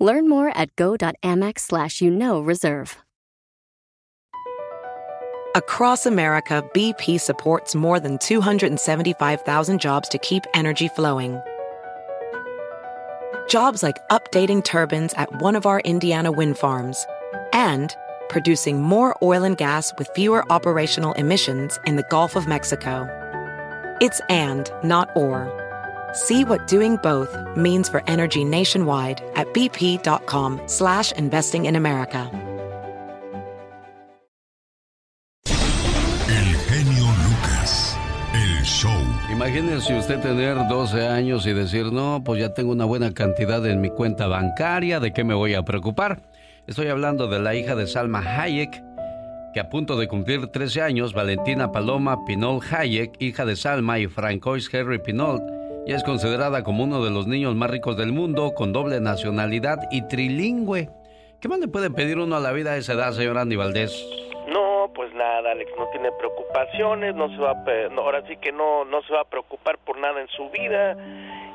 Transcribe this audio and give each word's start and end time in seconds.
Learn 0.00 0.28
more 0.28 0.48
at 0.56 0.74
go.amex 0.76 1.60
slash 1.60 2.00
you 2.00 2.10
know 2.10 2.40
reserve. 2.40 2.96
Across 5.56 6.06
America, 6.06 6.64
BP 6.72 7.20
supports 7.20 7.74
more 7.74 7.98
than 7.98 8.18
275,000 8.18 9.80
jobs 9.80 10.08
to 10.08 10.18
keep 10.18 10.44
energy 10.54 10.86
flowing. 10.86 11.40
Jobs 13.48 13.82
like 13.82 13.96
updating 14.10 14.62
turbines 14.62 15.12
at 15.14 15.42
one 15.42 15.56
of 15.56 15.66
our 15.66 15.80
Indiana 15.80 16.30
wind 16.30 16.56
farms 16.56 17.04
and 17.52 17.96
producing 18.28 18.80
more 18.80 19.18
oil 19.22 19.42
and 19.42 19.58
gas 19.58 19.92
with 19.98 20.08
fewer 20.14 20.44
operational 20.52 21.14
emissions 21.14 21.80
in 21.84 21.96
the 21.96 22.06
Gulf 22.10 22.36
of 22.36 22.46
Mexico. 22.46 23.08
It's 24.00 24.20
and, 24.28 24.70
not 24.84 25.10
or. 25.16 25.59
See 26.12 26.44
what 26.44 26.66
doing 26.66 26.96
both 26.96 27.36
means 27.56 27.88
for 27.88 28.02
energy 28.06 28.44
nationwide 28.44 29.22
at 29.36 29.52
bp.com 29.54 30.60
slash 30.66 31.12
investing 31.12 31.66
in 31.66 31.76
America. 31.76 32.30
El 36.28 36.54
genio 36.68 37.06
Lucas, 37.24 37.96
el 38.34 38.64
show. 38.64 38.90
Imagínese 39.30 39.96
usted 39.96 40.20
tener 40.20 40.56
12 40.68 41.06
años 41.06 41.46
y 41.46 41.52
decir, 41.52 41.92
no, 41.92 42.22
pues 42.24 42.40
ya 42.40 42.54
tengo 42.54 42.72
una 42.72 42.84
buena 42.84 43.14
cantidad 43.14 43.64
en 43.66 43.80
mi 43.80 43.90
cuenta 43.90 44.26
bancaria, 44.26 44.98
¿de 44.98 45.12
qué 45.12 45.22
me 45.22 45.34
voy 45.34 45.54
a 45.54 45.62
preocupar? 45.62 46.30
Estoy 46.66 46.88
hablando 46.88 47.28
de 47.28 47.38
la 47.38 47.54
hija 47.54 47.74
de 47.76 47.86
Salma 47.86 48.20
Hayek, 48.20 48.82
que 49.54 49.60
a 49.60 49.70
punto 49.70 49.96
de 49.96 50.08
cumplir 50.08 50.46
13 50.48 50.82
años, 50.82 51.14
Valentina 51.14 51.72
Paloma 51.72 52.24
Pinol 52.24 52.60
Hayek, 52.70 53.12
hija 53.20 53.44
de 53.44 53.56
Salma 53.56 53.98
y 53.98 54.06
Francois 54.06 54.68
Henry 54.72 54.98
Pinol, 54.98 55.59
y 55.86 55.92
es 55.92 56.04
considerada 56.04 56.62
como 56.62 56.84
uno 56.84 57.04
de 57.04 57.10
los 57.10 57.26
niños 57.26 57.54
más 57.54 57.70
ricos 57.70 57.96
del 57.96 58.12
mundo, 58.12 58.52
con 58.54 58.72
doble 58.72 59.00
nacionalidad 59.00 59.78
y 59.90 60.02
trilingüe. 60.02 60.88
¿Qué 61.40 61.48
más 61.48 61.58
le 61.58 61.68
puede 61.68 61.90
pedir 61.90 62.18
uno 62.18 62.36
a 62.36 62.40
la 62.40 62.52
vida 62.52 62.72
a 62.72 62.76
esa 62.76 62.92
edad, 62.92 63.12
señor 63.12 63.38
Andy 63.38 63.56
Valdés? 63.56 64.06
No, 64.52 64.90
pues 64.94 65.14
nada, 65.14 65.52
Alex, 65.52 65.70
no 65.78 65.86
tiene 65.88 66.10
preocupaciones, 66.18 67.14
no 67.14 67.28
se 67.30 67.38
va 67.38 67.52
a, 67.52 67.96
ahora 67.96 68.22
sí 68.28 68.36
que 68.36 68.52
no, 68.52 68.84
no 68.84 69.02
se 69.02 69.12
va 69.12 69.22
a 69.22 69.24
preocupar 69.24 69.78
por 69.78 69.98
nada 69.98 70.20
en 70.20 70.28
su 70.28 70.50
vida, 70.50 70.96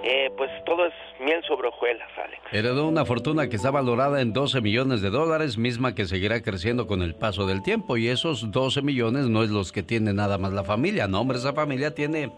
eh, 0.03 0.31
pues 0.35 0.49
todo 0.65 0.85
es 0.85 0.93
miel 1.19 1.43
sobre 1.47 1.67
hojuelas, 1.67 2.09
Alex. 2.17 2.41
Heredó 2.51 2.87
una 2.87 3.05
fortuna 3.05 3.47
que 3.47 3.57
está 3.57 3.69
valorada 3.69 4.21
en 4.21 4.33
12 4.33 4.61
millones 4.61 5.01
de 5.01 5.11
dólares, 5.11 5.57
misma 5.57 5.93
que 5.93 6.05
seguirá 6.05 6.41
creciendo 6.41 6.87
con 6.87 7.01
el 7.01 7.13
paso 7.13 7.45
del 7.45 7.61
tiempo, 7.61 7.97
y 7.97 8.07
esos 8.07 8.51
12 8.51 8.81
millones 8.81 9.27
no 9.27 9.43
es 9.43 9.49
los 9.51 9.71
que 9.71 9.83
tiene 9.83 10.13
nada 10.13 10.37
más 10.37 10.51
la 10.51 10.63
familia, 10.63 11.07
no, 11.07 11.21
hombre, 11.21 11.37
esa 11.37 11.53
familia 11.53 11.93
tiene 11.93 12.31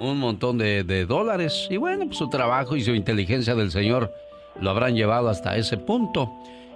un 0.00 0.18
montón 0.18 0.58
de, 0.58 0.82
de 0.82 1.06
dólares. 1.06 1.68
Y 1.70 1.76
bueno, 1.76 2.06
pues 2.06 2.18
su 2.18 2.28
trabajo 2.28 2.74
y 2.76 2.82
su 2.82 2.94
inteligencia 2.94 3.54
del 3.54 3.70
Señor 3.70 4.12
lo 4.60 4.70
habrán 4.70 4.96
llevado 4.96 5.28
hasta 5.28 5.56
ese 5.56 5.76
punto. 5.76 6.32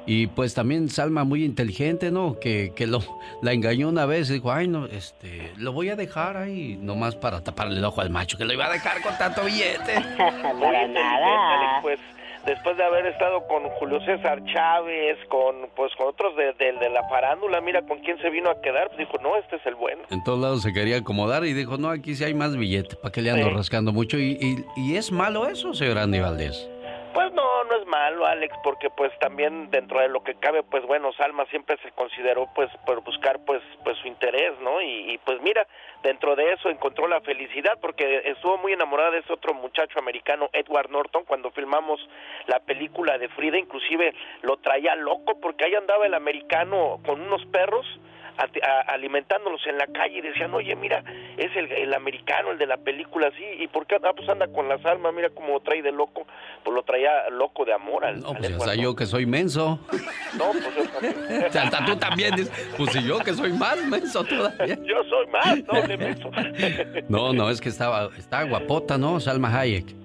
Y 0.06 0.26
pues 0.26 0.52
también 0.52 0.90
Salma 0.90 1.24
muy 1.24 1.44
inteligente, 1.44 2.10
¿no? 2.10 2.38
Que, 2.38 2.72
que 2.76 2.86
lo, 2.86 3.00
la 3.40 3.52
engañó 3.52 3.88
una 3.88 4.04
vez 4.04 4.28
y 4.28 4.34
dijo, 4.34 4.52
ay, 4.52 4.68
no, 4.68 4.84
este, 4.86 5.52
lo 5.56 5.72
voy 5.72 5.88
a 5.88 5.96
dejar 5.96 6.36
ahí 6.36 6.78
nomás 6.80 7.16
para 7.16 7.42
taparle 7.42 7.78
el 7.78 7.84
ojo 7.84 8.02
al 8.02 8.10
macho, 8.10 8.36
que 8.36 8.44
lo 8.44 8.52
iba 8.52 8.66
a 8.66 8.72
dejar 8.72 9.00
con 9.00 9.16
tanto 9.16 9.44
billete. 9.44 9.94
para 10.18 10.86
nada. 10.88 11.80
Pues 11.80 11.98
después 12.46 12.76
de 12.76 12.84
haber 12.84 13.06
estado 13.06 13.46
con 13.46 13.68
Julio 13.70 14.00
César 14.04 14.42
Chávez, 14.44 15.18
con 15.28 15.68
pues 15.74 15.92
con 15.96 16.08
otros 16.08 16.36
de, 16.36 16.52
de, 16.52 16.90
la 16.90 17.02
farándula, 17.08 17.60
mira 17.60 17.82
con 17.82 17.98
quién 18.00 18.18
se 18.18 18.30
vino 18.30 18.50
a 18.50 18.60
quedar, 18.60 18.88
pues 18.88 18.98
dijo, 18.98 19.18
no, 19.22 19.36
este 19.36 19.56
es 19.56 19.66
el 19.66 19.74
bueno. 19.74 20.02
En 20.10 20.22
todos 20.24 20.38
lados 20.38 20.62
se 20.62 20.72
quería 20.72 20.98
acomodar 20.98 21.44
y 21.44 21.52
dijo, 21.52 21.76
no, 21.78 21.88
aquí 21.88 22.14
sí 22.14 22.24
hay 22.24 22.34
más 22.34 22.56
billete, 22.56 22.96
¿para 22.96 23.12
qué 23.12 23.22
le 23.22 23.30
ando 23.30 23.50
rascando 23.50 23.92
mucho? 23.92 24.18
Y, 24.18 24.38
y, 24.40 24.64
y, 24.76 24.96
es 24.96 25.12
malo 25.12 25.46
eso, 25.46 25.74
señor 25.74 25.98
Andy 25.98 26.20
Valdés. 26.20 26.68
Pues 27.14 27.32
no, 27.32 27.62
no 27.62 27.76
es 27.76 27.86
malo, 27.86 28.26
Alex, 28.26 28.56
porque 28.64 28.90
pues 28.90 29.16
también 29.20 29.70
dentro 29.70 30.00
de 30.00 30.08
lo 30.08 30.24
que 30.24 30.34
cabe, 30.34 30.64
pues 30.64 30.84
bueno, 30.84 31.12
Salma 31.12 31.46
siempre 31.46 31.76
se 31.80 31.92
consideró 31.92 32.48
pues 32.56 32.68
por 32.84 33.04
buscar 33.04 33.38
pues 33.46 33.62
pues 33.84 33.96
su 33.98 34.08
interés, 34.08 34.58
¿no? 34.60 34.82
Y, 34.82 35.16
pues 35.24 35.40
mira, 35.40 35.64
dentro 36.02 36.34
de 36.34 36.52
eso 36.52 36.68
encontró 36.70 37.06
la 37.06 37.20
felicidad 37.20 37.78
porque 37.80 38.22
estuvo 38.24 38.58
muy 38.58 38.72
enamorada 38.72 39.12
de 39.12 39.18
ese 39.18 39.32
otro 39.32 39.54
muchacho 39.54 40.00
americano, 40.00 40.50
Edward 40.52 40.90
Norton, 40.90 41.24
cuando 41.24 41.52
filmamos 41.52 42.00
la 42.48 42.58
película 42.58 43.16
de 43.16 43.28
Frida, 43.28 43.58
inclusive 43.58 44.12
lo 44.42 44.56
traía 44.56 44.96
loco 44.96 45.38
porque 45.40 45.66
ahí 45.66 45.74
andaba 45.76 46.06
el 46.06 46.14
americano 46.14 46.98
con 47.06 47.20
unos 47.20 47.46
perros 47.46 47.86
alimentándolos 48.88 49.60
en 49.66 49.78
la 49.78 49.86
calle 49.86 50.18
y 50.18 50.20
decían, 50.20 50.52
oye, 50.54 50.74
mira, 50.74 51.02
es 51.36 51.54
el, 51.56 51.70
el, 51.72 51.94
americano, 51.94 52.50
el 52.50 52.58
de 52.58 52.66
la 52.66 52.76
película, 52.76 53.28
así, 53.28 53.44
¿y 53.58 53.68
por 53.68 53.86
qué? 53.86 53.96
Ah, 54.02 54.12
pues 54.14 54.28
anda 54.28 54.48
con 54.48 54.68
las 54.68 54.84
armas, 54.84 55.14
mira 55.14 55.30
cómo 55.30 55.54
lo 55.54 55.60
trae 55.60 55.82
de 55.82 55.92
loco, 55.92 56.26
pues 56.62 56.74
lo 56.74 56.82
traía 56.82 57.30
loco 57.30 57.64
de 57.64 57.72
amor 57.72 58.04
al 58.04 58.20
No, 58.20 58.34
pues 58.34 58.52
hasta 58.52 58.74
yo 58.74 58.94
que 58.94 59.06
soy 59.06 59.26
menso. 59.26 59.78
No, 60.36 60.52
pues 60.52 60.74
yo 60.76 60.88
también. 60.88 61.44
hasta 61.58 61.84
tú 61.84 61.96
también, 61.96 62.34
pues 62.76 62.92
si 62.92 63.06
yo 63.06 63.18
que 63.20 63.32
soy 63.34 63.52
más 63.52 63.82
menso 63.86 64.24
todavía. 64.24 64.76
yo 64.82 65.04
soy 65.04 65.26
más 65.28 65.64
doble 65.64 65.96
menso. 65.96 66.30
no, 67.08 67.32
no, 67.32 67.50
es 67.50 67.60
que 67.60 67.68
estaba, 67.68 68.10
estaba 68.16 68.44
guapota, 68.44 68.98
¿no? 68.98 69.20
Salma 69.20 69.58
Hayek. 69.58 70.03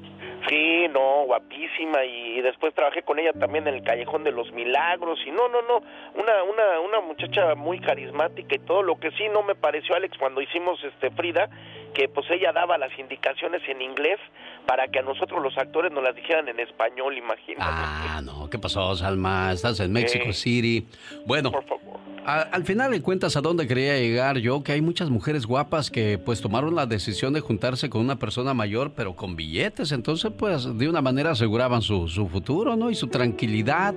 Sí, 0.50 0.88
no, 0.92 1.26
guapísima 1.26 2.04
y 2.06 2.42
después 2.42 2.74
trabajé 2.74 3.04
con 3.04 3.20
ella 3.20 3.34
también 3.34 3.68
en 3.68 3.76
el 3.76 3.84
Callejón 3.84 4.24
de 4.24 4.32
los 4.32 4.52
Milagros 4.52 5.20
y 5.26 5.32
no, 5.32 5.48
no, 5.48 5.62
no, 5.62 5.84
una, 6.16 6.44
una, 6.44 6.80
una 6.80 7.02
muchacha 7.02 7.54
muy 7.56 7.80
carismática 7.80 8.56
y 8.56 8.60
todo, 8.60 8.82
lo 8.82 9.00
que 9.00 9.12
sí 9.12 9.30
no 9.32 9.44
me 9.44 9.54
pareció 9.54 9.96
Alex 9.96 10.18
cuando 10.18 10.42
hicimos 10.42 10.84
este 10.84 11.12
Frida, 11.12 11.50
que 11.94 12.10
pues 12.10 12.30
ella 12.32 12.52
daba 12.52 12.78
las 12.78 12.98
indicaciones 12.98 13.62
en 13.68 13.82
inglés 13.82 14.20
para 14.66 14.88
que 14.88 15.00
a 15.00 15.02
nosotros 15.02 15.42
los 15.42 15.58
actores 15.58 15.92
nos 15.92 16.04
las 16.04 16.16
dijeran 16.16 16.48
en 16.48 16.60
español, 16.60 17.18
imagínate. 17.18 17.66
Ah, 17.72 18.22
no, 18.24 18.50
¿qué 18.50 18.58
pasó, 18.58 18.96
Salma? 18.96 19.52
Estás 19.52 19.80
en 19.80 19.92
Mexico 19.92 20.34
City. 20.34 20.88
Bueno, 21.26 21.52
por 21.52 21.64
favor. 21.64 21.89
Al 22.30 22.64
final 22.66 22.92
de 22.92 23.02
cuentas, 23.02 23.36
¿a 23.36 23.42
dónde 23.42 23.68
quería 23.68 23.98
llegar 23.98 24.38
yo? 24.38 24.64
Que 24.64 24.74
hay 24.74 24.82
muchas 24.82 25.10
mujeres 25.10 25.46
guapas 25.46 25.90
que 25.90 26.18
pues 26.18 26.42
tomaron 26.42 26.76
la 26.76 26.86
decisión 26.86 27.34
de 27.34 27.42
juntarse 27.42 27.90
con 27.90 28.02
una 28.02 28.18
persona 28.18 28.54
mayor, 28.54 28.94
pero 28.96 29.16
con 29.16 29.36
billetes. 29.36 29.92
Entonces, 29.92 30.32
pues 30.38 30.78
de 30.78 30.90
una 30.90 31.02
manera 31.02 31.32
aseguraban 31.32 31.82
su, 31.82 32.08
su 32.08 32.28
futuro, 32.28 32.76
¿no? 32.76 32.90
Y 32.90 32.96
su 32.96 33.08
tranquilidad. 33.08 33.94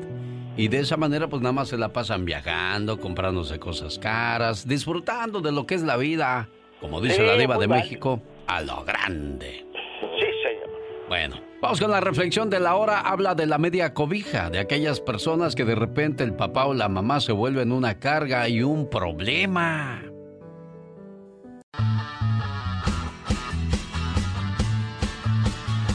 Y 0.57 0.69
de 0.69 0.81
esa 0.81 0.97
manera, 0.97 1.29
pues 1.29 1.41
nada 1.43 1.53
más 1.53 1.69
se 1.69 1.79
la 1.79 1.93
pasan 1.93 2.25
viajando, 2.25 3.01
comprándose 3.01 3.59
cosas 3.59 3.99
caras, 3.99 4.69
disfrutando 4.69 5.41
de 5.41 5.53
lo 5.53 5.67
que 5.67 5.75
es 5.75 5.83
la 5.83 5.97
vida 5.97 6.49
como 6.83 7.01
dice 7.01 7.23
la 7.23 7.37
diva 7.37 7.57
de 7.59 7.69
México, 7.69 8.21
a 8.49 8.61
lo 8.61 8.85
grande. 8.85 9.65
Sí, 10.19 10.27
señor. 10.43 10.69
Bueno, 11.09 11.37
vamos 11.63 11.81
con 11.81 11.93
la 11.93 12.01
reflexión 12.01 12.51
de 12.51 12.61
la 12.61 12.75
hora. 12.75 13.01
Habla 13.01 13.35
de 13.35 13.47
la 13.47 13.57
media 13.57 13.95
cobija, 13.95 14.51
de 14.51 14.59
aquellas 14.59 15.01
personas 15.01 15.55
que 15.55 15.65
de 15.65 15.77
repente 15.77 16.25
el 16.25 16.35
papá 16.35 16.67
o 16.67 16.75
la 16.75 16.89
mamá 16.89 17.21
se 17.21 17.33
vuelven 17.33 17.73
una 17.73 17.99
carga 17.99 18.49
y 18.49 18.63
un 18.63 18.91
problema. 18.91 20.03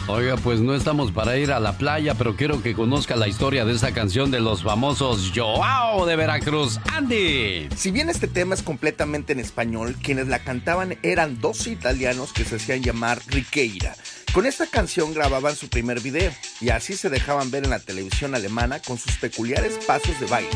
Oiga, 0.09 0.37
pues 0.37 0.61
no 0.61 0.73
estamos 0.73 1.11
para 1.11 1.37
ir 1.37 1.51
a 1.51 1.59
la 1.59 1.77
playa, 1.77 2.15
pero 2.15 2.37
quiero 2.37 2.63
que 2.63 2.73
conozca 2.73 3.17
la 3.17 3.27
historia 3.27 3.65
de 3.65 3.73
esta 3.73 3.91
canción 3.91 4.31
de 4.31 4.39
los 4.39 4.63
famosos 4.63 5.33
Joao 5.35 6.05
de 6.05 6.15
Veracruz. 6.15 6.79
Andy. 6.93 7.67
Si 7.75 7.91
bien 7.91 8.09
este 8.09 8.29
tema 8.29 8.55
es 8.55 8.63
completamente 8.63 9.33
en 9.33 9.41
español, 9.41 9.97
quienes 10.01 10.29
la 10.29 10.39
cantaban 10.39 10.97
eran 11.03 11.41
dos 11.41 11.67
italianos 11.67 12.31
que 12.31 12.45
se 12.45 12.55
hacían 12.55 12.83
llamar 12.83 13.19
Riqueira. 13.27 13.95
Con 14.37 14.45
esta 14.45 14.67
canción 14.67 15.15
grababan 15.15 15.55
su 15.55 15.67
primer 15.67 15.99
video 15.99 16.31
y 16.61 16.69
así 16.69 16.95
se 16.95 17.09
dejaban 17.09 17.49
ver 17.49 17.63
en 17.63 17.71
la 17.71 17.79
televisión 17.79 18.35
alemana 18.35 18.79
con 18.79 18.99
sus 18.99 19.17
peculiares 19.17 19.79
pasos 19.87 20.19
de 20.19 20.27
baile, 20.27 20.51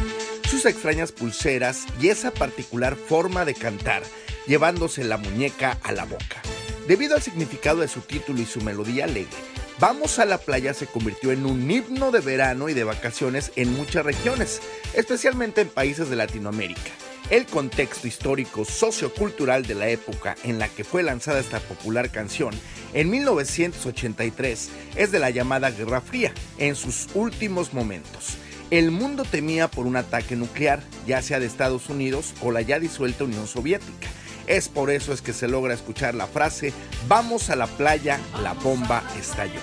sus 0.47 0.67
extrañas 0.67 1.11
pulseras 1.11 1.87
y 1.99 2.09
esa 2.09 2.29
particular 2.29 2.95
forma 2.95 3.43
de 3.43 3.55
cantar, 3.55 4.03
llevándose 4.45 5.03
la 5.03 5.17
muñeca 5.17 5.79
a 5.81 5.93
la 5.93 6.05
boca. 6.05 6.43
Debido 6.87 7.15
al 7.15 7.23
significado 7.23 7.81
de 7.81 7.87
su 7.87 8.01
título 8.01 8.39
y 8.39 8.45
su 8.45 8.61
melodía 8.61 9.05
alegre, 9.05 9.35
Vamos 9.79 10.19
a 10.19 10.25
la 10.25 10.37
playa 10.37 10.75
se 10.75 10.85
convirtió 10.85 11.31
en 11.31 11.47
un 11.47 11.71
himno 11.71 12.11
de 12.11 12.19
verano 12.19 12.69
y 12.69 12.75
de 12.75 12.83
vacaciones 12.83 13.51
en 13.55 13.73
muchas 13.73 14.05
regiones, 14.05 14.61
especialmente 14.93 15.61
en 15.61 15.69
países 15.69 16.07
de 16.07 16.17
Latinoamérica. 16.17 16.91
El 17.29 17.45
contexto 17.45 18.07
histórico 18.07 18.65
sociocultural 18.65 19.65
de 19.65 19.75
la 19.75 19.87
época 19.87 20.35
en 20.43 20.59
la 20.59 20.67
que 20.67 20.83
fue 20.83 21.03
lanzada 21.03 21.39
esta 21.39 21.59
popular 21.59 22.09
canción 22.09 22.53
en 22.93 23.09
1983 23.09 24.69
es 24.95 25.11
de 25.11 25.19
la 25.19 25.29
llamada 25.29 25.71
Guerra 25.71 26.01
Fría, 26.01 26.33
en 26.57 26.75
sus 26.75 27.07
últimos 27.13 27.73
momentos. 27.73 28.37
El 28.69 28.91
mundo 28.91 29.23
temía 29.23 29.69
por 29.69 29.85
un 29.85 29.95
ataque 29.95 30.35
nuclear, 30.35 30.81
ya 31.05 31.21
sea 31.21 31.39
de 31.39 31.45
Estados 31.45 31.89
Unidos 31.89 32.33
o 32.41 32.51
la 32.51 32.61
ya 32.61 32.79
disuelta 32.79 33.23
Unión 33.23 33.47
Soviética. 33.47 34.07
Es 34.47 34.67
por 34.67 34.89
eso 34.89 35.13
es 35.13 35.21
que 35.21 35.33
se 35.33 35.47
logra 35.47 35.73
escuchar 35.73 36.15
la 36.15 36.27
frase, 36.27 36.73
vamos 37.07 37.49
a 37.49 37.55
la 37.55 37.67
playa, 37.67 38.19
la 38.41 38.53
bomba 38.53 39.03
estalló. 39.19 39.61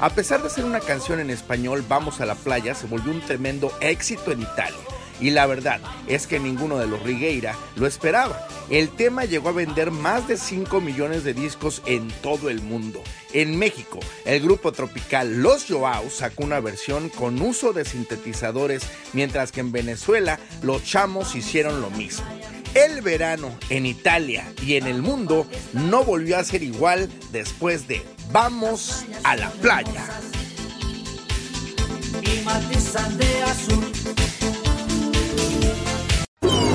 A 0.00 0.10
pesar 0.10 0.42
de 0.42 0.50
ser 0.50 0.64
una 0.64 0.80
canción 0.80 1.20
en 1.20 1.30
español, 1.30 1.84
Vamos 1.88 2.20
a 2.20 2.26
la 2.26 2.34
playa 2.34 2.74
se 2.74 2.86
volvió 2.86 3.12
un 3.12 3.20
tremendo 3.20 3.72
éxito 3.80 4.32
en 4.32 4.42
Italia. 4.42 4.91
Y 5.22 5.30
la 5.30 5.46
verdad 5.46 5.80
es 6.08 6.26
que 6.26 6.40
ninguno 6.40 6.78
de 6.78 6.88
los 6.88 7.00
Rigueira 7.00 7.56
lo 7.76 7.86
esperaba. 7.86 8.44
El 8.70 8.88
tema 8.88 9.24
llegó 9.24 9.50
a 9.50 9.52
vender 9.52 9.92
más 9.92 10.26
de 10.26 10.36
5 10.36 10.80
millones 10.80 11.22
de 11.22 11.32
discos 11.32 11.80
en 11.86 12.08
todo 12.22 12.50
el 12.50 12.60
mundo. 12.60 13.00
En 13.32 13.56
México, 13.56 14.00
el 14.24 14.42
grupo 14.42 14.72
tropical 14.72 15.40
Los 15.40 15.66
Joao 15.68 16.10
sacó 16.10 16.42
una 16.42 16.58
versión 16.58 17.08
con 17.08 17.40
uso 17.40 17.72
de 17.72 17.84
sintetizadores, 17.84 18.82
mientras 19.12 19.52
que 19.52 19.60
en 19.60 19.70
Venezuela 19.70 20.40
los 20.60 20.82
chamos 20.82 21.36
hicieron 21.36 21.80
lo 21.80 21.90
mismo. 21.90 22.26
El 22.74 23.00
verano 23.00 23.56
en 23.70 23.86
Italia 23.86 24.52
y 24.60 24.74
en 24.74 24.88
el 24.88 25.02
mundo 25.02 25.46
no 25.72 26.02
volvió 26.04 26.36
a 26.36 26.44
ser 26.44 26.64
igual 26.64 27.08
después 27.30 27.86
de 27.86 28.02
Vamos 28.32 29.04
a 29.22 29.36
la 29.36 29.50
playa. 29.50 30.04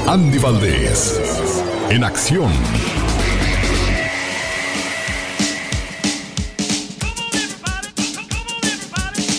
Andy 0.10 0.38
Valdés, 0.38 1.20
en 1.90 2.02
acción. 2.06 2.50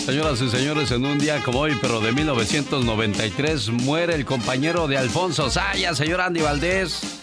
Señoras 0.05 0.39
y 0.41 0.49
señores, 0.51 0.91
en 0.91 1.05
un 1.05 1.17
día 1.17 1.41
como 1.43 1.61
hoy, 1.61 1.75
pero 1.81 2.01
de 2.01 2.11
1993, 2.11 3.69
muere 3.69 4.13
el 4.13 4.25
compañero 4.25 4.87
de 4.87 4.99
Alfonso 4.99 5.49
Saya, 5.49 5.95
señor 5.95 6.21
Andy 6.21 6.41
Valdés. 6.41 7.19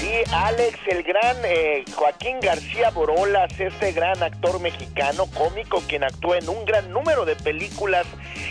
Sí, 0.00 0.12
Alex, 0.32 0.78
el 0.88 1.02
gran 1.02 1.36
eh, 1.44 1.84
Joaquín 1.94 2.40
García 2.40 2.90
Borolas, 2.90 3.58
este 3.58 3.92
gran 3.92 4.22
actor 4.22 4.60
mexicano 4.60 5.26
cómico, 5.26 5.82
quien 5.88 6.04
actuó 6.04 6.34
en 6.34 6.48
un 6.48 6.64
gran 6.64 6.90
número 6.92 7.24
de 7.24 7.36
películas, 7.36 8.06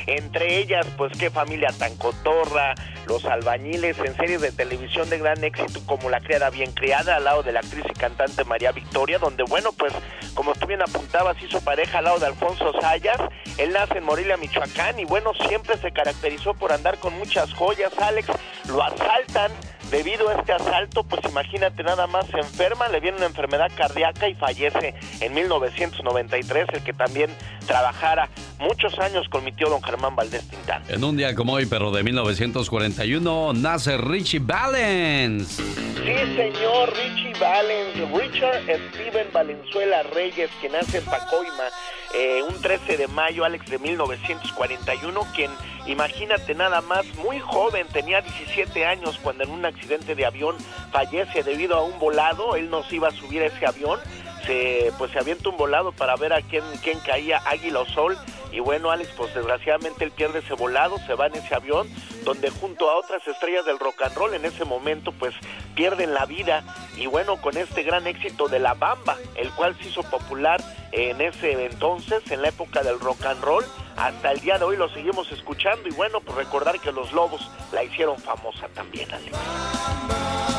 entre 0.08 0.60
ellas, 0.60 0.86
pues 0.98 1.12
qué 1.18 1.30
familia 1.30 1.70
tan 1.78 1.96
cotorra, 1.98 2.74
Los 3.08 3.26
albañiles, 3.26 3.98
en 4.00 4.16
series 4.16 4.42
de 4.42 4.52
televisión 4.52 5.10
de 5.10 5.18
gran 5.18 5.44
éxito 5.44 5.82
como 5.86 6.10
La 6.10 6.22
criada 6.22 6.50
bien 6.50 6.72
criada, 6.72 7.18
al 7.18 7.26
lado 7.26 7.44
de 7.44 7.52
la 7.52 7.60
actriz 7.60 7.86
y 7.90 7.94
cantante 7.94 8.44
María 8.46 8.72
Victoria, 8.72 9.20
donde, 9.20 9.44
bueno, 9.44 9.72
pues, 9.74 9.94
como 10.34 10.54
tú 10.54 10.68
bien 10.68 10.82
apuntabas, 10.82 11.42
hizo 11.42 11.60
pareja 11.62 12.00
al 12.00 12.06
lado 12.06 12.20
de 12.20 12.28
Alfonso 12.28 12.74
Sayas, 12.80 13.20
él 13.58 13.74
nace 13.74 13.98
en 13.98 14.06
Morelia, 14.06 14.38
Michoacán, 14.38 15.00
y 15.00 15.06
bueno, 15.06 15.34
siempre 15.48 15.78
se 15.78 15.92
caracterizó 15.92 16.54
por 16.54 16.72
andar 16.72 16.98
con 17.00 17.14
muchas 17.18 17.54
joyas, 17.54 17.92
Alex, 18.00 18.28
lo 18.68 18.82
asaltan, 18.82 19.52
Debido 19.94 20.28
a 20.28 20.34
este 20.34 20.52
asalto, 20.52 21.04
pues 21.04 21.22
imagínate 21.30 21.84
nada 21.84 22.08
más, 22.08 22.26
se 22.26 22.40
enferma, 22.40 22.88
le 22.88 23.00
viene 23.00 23.18
una 23.18 23.28
enfermedad 23.28 23.72
cardíaca 23.78 24.28
y 24.28 24.34
fallece 24.34 24.96
en 25.20 25.36
1993, 25.36 26.66
el 26.74 26.84
que 26.84 26.94
también 26.94 27.30
trabajara 27.68 28.28
muchos 28.58 28.98
años 28.98 29.30
con 29.30 29.44
mi 29.44 29.52
tío 29.52 29.70
don 29.70 29.84
Germán 29.84 30.16
Valdés 30.16 30.50
Tintán. 30.50 30.82
En 30.88 31.04
un 31.04 31.16
día 31.16 31.36
como 31.36 31.54
hoy, 31.54 31.68
pero 31.68 31.92
de 31.92 32.02
1941, 32.02 33.54
nace 33.54 33.96
Richie 33.98 34.40
Valens. 34.40 35.58
Sí, 35.58 36.36
señor, 36.36 36.92
Richie 36.96 37.34
Valens, 37.40 38.12
Richard 38.20 38.64
Steven 38.64 39.28
Valenzuela 39.32 40.02
Reyes, 40.12 40.50
que 40.60 40.70
nace 40.70 40.98
en 40.98 41.06
Pacoima 41.06 41.70
eh, 42.16 42.42
un 42.42 42.62
13 42.62 42.98
de 42.98 43.08
mayo, 43.08 43.44
Alex, 43.44 43.66
de 43.70 43.80
1941, 43.80 45.28
quien, 45.36 45.52
imagínate 45.88 46.56
nada 46.56 46.82
más, 46.82 47.06
muy 47.16 47.40
joven, 47.40 47.88
tenía 47.88 48.22
17 48.22 48.86
años 48.86 49.20
cuando 49.22 49.44
en 49.44 49.52
un 49.52 49.66
accidente 49.66 50.16
de 50.16 50.26
avión 50.26 50.56
fallece 50.92 51.44
debido 51.44 51.76
a 51.76 51.84
un 51.84 51.98
volado, 52.00 52.56
él 52.56 52.70
no 52.70 52.84
se 52.84 52.96
iba 52.96 53.10
a 53.10 53.12
subir 53.12 53.42
a 53.42 53.48
ese 53.48 53.66
avión, 53.66 54.00
se, 54.46 54.92
pues 54.98 55.12
se 55.12 55.20
avienta 55.20 55.50
un 55.50 55.58
volado 55.58 55.92
para 55.92 56.16
ver 56.16 56.34
a 56.34 56.42
quién, 56.42 56.64
quién 56.82 57.00
caía, 57.00 57.42
Águila 57.46 57.80
o 57.80 57.86
Sol, 57.86 58.18
y 58.54 58.60
bueno, 58.60 58.92
Alex, 58.92 59.10
pues 59.18 59.34
desgraciadamente 59.34 60.04
él 60.06 60.12
pierde 60.12 60.40
ese 60.40 60.54
volado, 60.54 61.00
se 61.08 61.16
va 61.16 61.26
en 61.26 61.36
ese 61.36 61.56
avión, 61.56 61.90
donde 62.24 62.52
junto 62.52 62.88
a 62.88 62.98
otras 62.98 63.28
estrellas 63.28 63.66
del 63.66 63.80
rock 63.80 64.04
and 64.04 64.16
roll 64.16 64.32
en 64.36 64.46
ese 64.46 64.64
momento, 64.64 65.12
pues 65.12 65.34
pierden 65.74 66.14
la 66.14 66.28
vida. 66.28 66.64
Y 66.96 67.08
bueno, 67.08 67.42
con 67.42 67.58
este 67.58 67.82
gran 67.82 68.06
éxito 68.06 68.48
de 68.48 68.60
La 68.60 68.76
Bamba, 68.76 69.18
el 69.34 69.50
cual 69.54 69.76
se 69.80 69.90
hizo 69.90 70.04
popular 70.04 70.62
en 70.92 71.20
ese 71.20 71.66
entonces, 71.66 72.30
en 72.30 72.44
la 72.44 72.50
época 72.50 72.84
del 72.84 73.00
rock 73.00 73.26
and 73.26 73.44
roll, 73.44 73.66
hasta 73.98 74.32
el 74.32 74.40
día 74.40 74.60
de 74.60 74.66
hoy 74.66 74.78
lo 74.78 74.88
seguimos 74.90 75.32
escuchando. 75.32 75.90
Y 75.90 75.92
bueno, 75.94 76.22
pues 76.22 76.38
recordar 76.38 76.80
que 76.80 76.92
los 76.92 77.12
Lobos 77.12 77.50
la 77.72 77.84
hicieron 77.84 78.20
famosa 78.20 78.68
también, 78.76 79.12
Alex. 79.12 80.53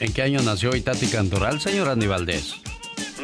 ¿En 0.00 0.12
qué 0.12 0.22
año 0.22 0.40
nació 0.42 0.76
Itati 0.76 1.06
Cantoral, 1.06 1.60
señor 1.60 1.88
Andy 1.88 2.06
Valdés? 2.06 2.54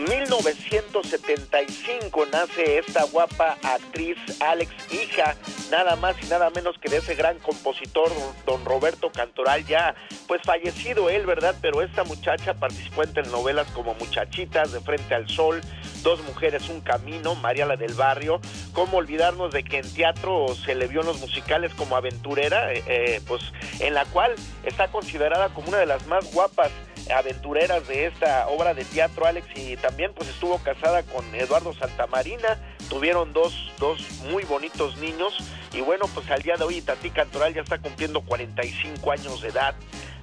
1975 0.05 2.27
nace 2.31 2.79
esta 2.79 3.03
guapa 3.05 3.57
actriz 3.63 4.19
Alex, 4.41 4.71
hija 4.93 5.35
nada 5.71 5.97
más 5.97 6.15
y 6.23 6.27
nada 6.27 6.51
menos 6.51 6.77
que 6.79 6.91
de 6.91 6.99
ese 6.99 7.15
gran 7.15 7.39
compositor 7.39 8.13
don 8.45 8.63
Roberto 8.65 9.11
Cantoral, 9.11 9.65
ya 9.67 9.95
pues 10.27 10.43
fallecido 10.43 11.11
él, 11.11 11.27
¿verdad? 11.27 11.55
Pero 11.61 11.83
esta 11.83 12.05
muchacha 12.05 12.55
participó 12.55 13.03
en 13.03 13.13
telenovelas 13.13 13.67
como 13.69 13.95
Muchachitas, 13.95 14.73
De 14.73 14.81
Frente 14.81 15.15
al 15.15 15.29
Sol, 15.29 15.61
Dos 16.03 16.23
Mujeres, 16.25 16.69
Un 16.69 16.81
Camino, 16.81 17.35
María 17.35 17.67
la 17.67 17.77
del 17.77 17.95
Barrio. 17.95 18.41
¿Cómo 18.73 18.99
olvidarnos 18.99 19.53
de 19.53 19.65
que 19.65 19.79
en 19.79 19.95
teatro 19.95 20.47
se 20.55 20.75
le 20.75 20.87
vio 20.87 21.01
en 21.01 21.07
los 21.07 21.21
musicales 21.21 21.73
como 21.75 21.97
aventurera? 21.97 22.73
Eh, 22.73 22.85
eh, 22.87 23.21
pues 23.27 23.43
en 23.81 23.95
la 23.95 24.05
cual 24.07 24.35
está 24.65 24.89
considerada 24.89 25.49
como 25.49 25.69
una 25.69 25.79
de 25.79 25.87
las 25.87 26.07
más 26.07 26.33
guapas 26.33 26.71
aventureras 27.11 27.87
de 27.89 28.07
esta 28.07 28.47
obra 28.49 28.75
de 28.75 28.85
teatro, 28.85 29.27
Alex, 29.27 29.47
y 29.57 29.77
también 29.77 30.13
pues 30.15 30.29
estuvo 30.29 30.59
casada 30.59 31.03
con 31.03 31.25
Eduardo 31.35 31.73
Santamarina, 31.75 32.59
tuvieron 32.89 33.33
dos, 33.33 33.73
dos 33.79 34.01
muy 34.31 34.45
bonitos 34.45 34.97
niños, 34.99 35.35
y 35.73 35.81
bueno, 35.81 36.07
pues 36.15 36.31
al 36.31 36.43
día 36.43 36.57
de 36.57 36.65
hoy 36.65 36.81
Tati 36.81 37.11
Cantoral 37.11 37.55
ya 37.55 37.63
está 37.63 37.79
cumpliendo 37.79 38.21
45 38.23 39.11
años 39.11 39.43
de 39.43 39.49
edad, 39.49 39.75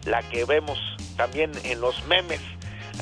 la 0.05 0.21
que 0.23 0.45
vemos 0.45 0.79
también 1.17 1.51
en 1.63 1.81
los 1.81 2.05
memes 2.07 2.39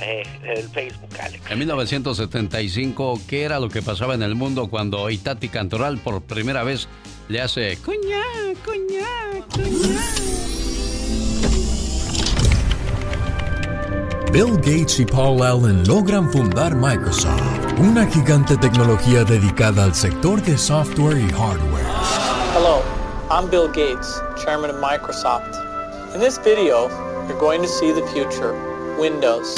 eh, 0.01 0.23
el 0.43 0.69
Facebook, 0.69 1.09
Alex. 1.21 1.49
En 1.49 1.59
1975, 1.59 3.21
¿qué 3.27 3.43
era 3.43 3.59
lo 3.59 3.69
que 3.69 3.81
pasaba 3.81 4.13
en 4.13 4.23
el 4.23 4.35
mundo 4.35 4.69
cuando 4.69 5.09
Itati 5.09 5.49
Cantoral 5.49 5.97
por 5.99 6.21
primera 6.21 6.63
vez 6.63 6.87
le 7.27 7.41
hace 7.41 7.77
cuña, 7.77 8.23
cuña, 8.63 9.45
cuña? 9.53 10.68
Bill 14.31 14.57
Gates 14.57 14.99
y 14.99 15.05
Paul 15.05 15.41
Allen 15.41 15.83
logran 15.87 16.31
fundar 16.31 16.75
Microsoft, 16.75 17.41
una 17.79 18.05
gigante 18.05 18.55
tecnología 18.57 19.23
dedicada 19.23 19.85
al 19.85 19.95
sector 19.95 20.39
de 20.43 20.55
software 20.55 21.17
y 21.17 21.27
hardware. 21.31 21.87
Hello, 22.55 22.83
I'm 23.31 23.49
Bill 23.49 23.67
Gates, 23.67 24.21
chairman 24.35 24.69
of 24.69 24.79
Microsoft. 24.79 25.57
In 26.13 26.21
this 26.21 26.37
video, 26.37 26.89
you're 27.27 27.39
going 27.39 27.61
to 27.61 27.67
see 27.67 27.91
the 27.91 28.05
future, 28.13 28.53
Windows. 28.99 29.55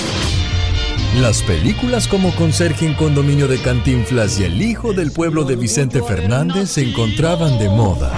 Las 1.19 1.41
películas 1.41 2.07
como 2.07 2.33
Conserje 2.35 2.85
en 2.85 2.93
Condominio 2.93 3.49
de 3.49 3.61
Cantinflas 3.61 4.39
y 4.39 4.45
El 4.45 4.61
Hijo 4.61 4.93
del 4.93 5.11
Pueblo 5.11 5.43
de 5.43 5.57
Vicente 5.57 6.01
Fernández 6.01 6.69
se 6.69 6.89
encontraban 6.89 7.59
de 7.59 7.67
moda. 7.67 8.13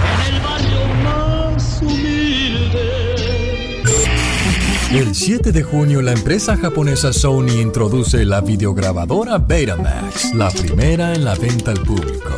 El 4.94 5.12
7 5.12 5.50
de 5.50 5.64
junio, 5.64 6.00
la 6.02 6.12
empresa 6.12 6.56
japonesa 6.56 7.12
Sony 7.12 7.60
introduce 7.60 8.24
la 8.24 8.40
videograbadora 8.40 9.38
Betamax, 9.38 10.32
la 10.34 10.50
primera 10.50 11.12
en 11.12 11.24
la 11.24 11.34
venta 11.34 11.72
al 11.72 11.80
público. 11.80 12.28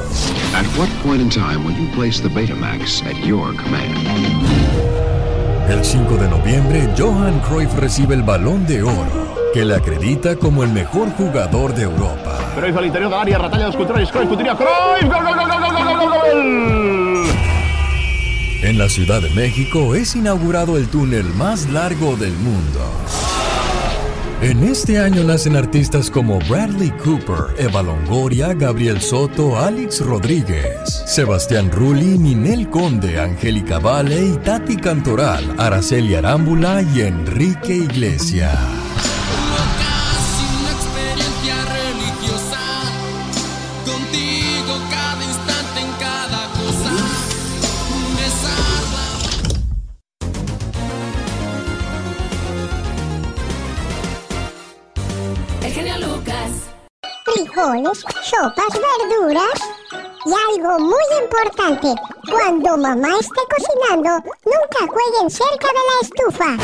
At 0.54 0.64
what 0.78 0.88
point 1.04 1.20
in 1.20 1.28
time 1.28 1.66
will 1.66 1.76
you 1.76 1.86
place 1.94 2.18
the 2.18 2.30
Betamax 2.30 3.02
at 3.02 3.14
your 3.22 3.54
command? 3.56 3.94
El 5.68 5.84
5 5.84 6.16
de 6.16 6.28
noviembre, 6.30 6.88
Johan 6.96 7.38
Cruyff 7.40 7.74
recibe 7.74 8.14
el 8.14 8.22
Balón 8.22 8.66
de 8.66 8.82
Oro, 8.82 9.34
que 9.52 9.62
le 9.62 9.74
acredita 9.74 10.36
como 10.36 10.62
el 10.62 10.70
mejor 10.70 11.10
jugador 11.10 11.74
de 11.74 11.82
Europa. 11.82 12.38
Cruyff 12.56 12.74
al 12.74 12.86
interior 12.86 13.10
del 13.10 13.20
área, 13.20 13.36
Ratalla 13.36 13.66
los 13.66 13.76
controles, 13.76 14.10
Cruyff, 14.10 14.30
Cruyff, 14.30 14.46
gol, 14.46 14.56
gol, 14.56 15.36
gol, 15.36 15.36
gol, 15.36 15.60
gol, 15.60 15.84
gol, 15.84 15.98
gol, 15.98 16.08
gol. 16.08 17.05
En 18.62 18.78
la 18.78 18.88
Ciudad 18.88 19.20
de 19.20 19.30
México 19.30 19.94
es 19.94 20.16
inaugurado 20.16 20.76
el 20.78 20.88
túnel 20.88 21.26
más 21.34 21.68
largo 21.70 22.16
del 22.16 22.32
mundo. 22.32 22.80
En 24.40 24.64
este 24.64 24.98
año 24.98 25.24
nacen 25.24 25.56
artistas 25.56 26.10
como 26.10 26.38
Bradley 26.40 26.90
Cooper, 27.02 27.54
Eva 27.58 27.82
Longoria, 27.82 28.54
Gabriel 28.54 29.00
Soto, 29.00 29.58
Alex 29.58 30.00
Rodríguez, 30.00 31.02
Sebastián 31.06 31.70
Rulli, 31.70 32.18
Ninel 32.18 32.68
Conde, 32.68 33.20
Angélica 33.20 33.78
Vale 33.78 34.36
Tati 34.44 34.76
Cantoral, 34.76 35.54
Araceli 35.58 36.14
Arámbula 36.14 36.82
y 36.82 37.02
Enrique 37.02 37.76
Iglesias. 37.76 38.85
Frijoles, 57.66 58.04
sopas, 58.22 58.72
verduras. 58.72 59.60
Y 60.24 60.58
algo 60.58 60.78
muy 60.80 61.04
importante, 61.22 61.94
cuando 62.30 62.76
mamá 62.76 63.08
esté 63.20 63.40
cocinando, 63.54 64.10
nunca 64.44 64.92
jueguen 64.92 65.30
cerca 65.30 65.68
de 65.68 65.82
la 65.86 66.00
estufa. 66.02 66.56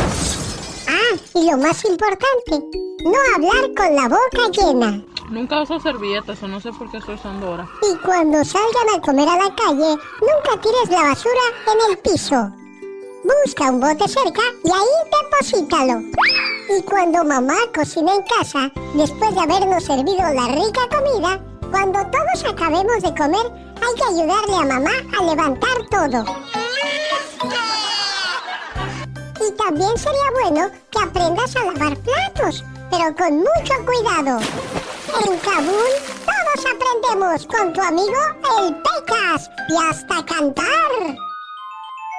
Ah, 0.89 1.17
y 1.35 1.51
lo 1.51 1.57
más 1.59 1.85
importante, 1.85 2.67
no 3.05 3.19
hablar 3.35 3.75
con 3.77 3.95
la 3.95 4.09
boca 4.09 4.51
llena. 4.53 5.03
Nunca 5.31 5.63
uso 5.63 5.79
servilletas 5.81 6.43
o 6.43 6.49
no 6.49 6.61
sé 6.61 6.73
por 6.73 6.91
qué 6.91 6.99
estoy 6.99 7.15
usando 7.15 7.47
ahora. 7.47 7.69
Y 7.83 7.97
cuando 8.05 8.45
salgan 8.45 8.97
a 8.97 9.01
comer 9.01 9.29
a 9.29 9.37
la 9.37 9.55
calle, 9.55 9.97
nunca 10.21 10.61
tires 10.61 10.91
la 10.91 11.03
basura 11.03 11.41
en 11.69 11.91
el 11.93 11.99
piso. 11.99 12.53
Busca 13.25 13.71
un 13.71 13.79
bote 13.79 14.09
cerca 14.09 14.43
y 14.65 14.71
ahí 14.71 14.95
deposítalo. 15.23 16.01
Y 16.77 16.83
cuando 16.83 17.25
mamá 17.25 17.55
cocina 17.73 18.15
en 18.17 18.23
casa, 18.23 18.71
después 18.95 19.33
de 19.35 19.41
habernos 19.41 19.85
servido 19.85 20.19
la 20.19 20.49
rica 20.49 20.89
comida, 20.91 21.41
cuando 21.71 22.01
todos 22.11 22.53
acabemos 22.53 23.01
de 23.01 23.15
comer, 23.15 23.47
hay 23.77 23.95
que 23.95 24.05
ayudarle 24.09 24.57
a 24.57 24.75
mamá 24.75 24.91
a 25.17 25.25
levantar 25.25 25.71
todo. 25.89 26.25
Y 29.47 29.53
también 29.53 29.97
sería 29.97 30.31
bueno 30.43 30.71
que 30.91 31.03
aprendas 31.03 31.55
a 31.55 31.65
lavar 31.65 31.97
platos, 31.99 32.65
pero 32.91 33.15
con 33.15 33.37
mucho 33.39 33.75
cuidado. 33.87 34.41
En 35.27 35.39
Kabul 35.39 35.93
todos 36.27 36.67
aprendemos 36.75 37.47
con 37.47 37.73
tu 37.73 37.81
amigo 37.81 38.19
el 38.59 38.75
Pecas 38.75 39.49
y 39.69 39.77
hasta 39.77 40.25
cantar. 40.25 41.32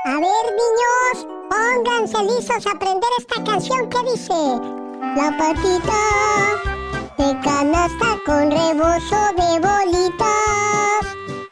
A 0.06 0.16
ver, 0.16 0.46
niños, 0.52 1.26
pónganse 1.50 2.22
listos 2.24 2.68
a 2.68 2.72
aprender 2.72 3.10
esta 3.20 3.42
canción 3.46 3.90
que 3.90 4.04
dice: 4.04 4.34
La 5.16 5.32
patita 5.38 6.04
de 7.18 7.40
canasta 7.40 8.20
con 8.26 8.52
rebozo 8.52 9.16
de 9.38 9.60
bolitas. 9.62 11.06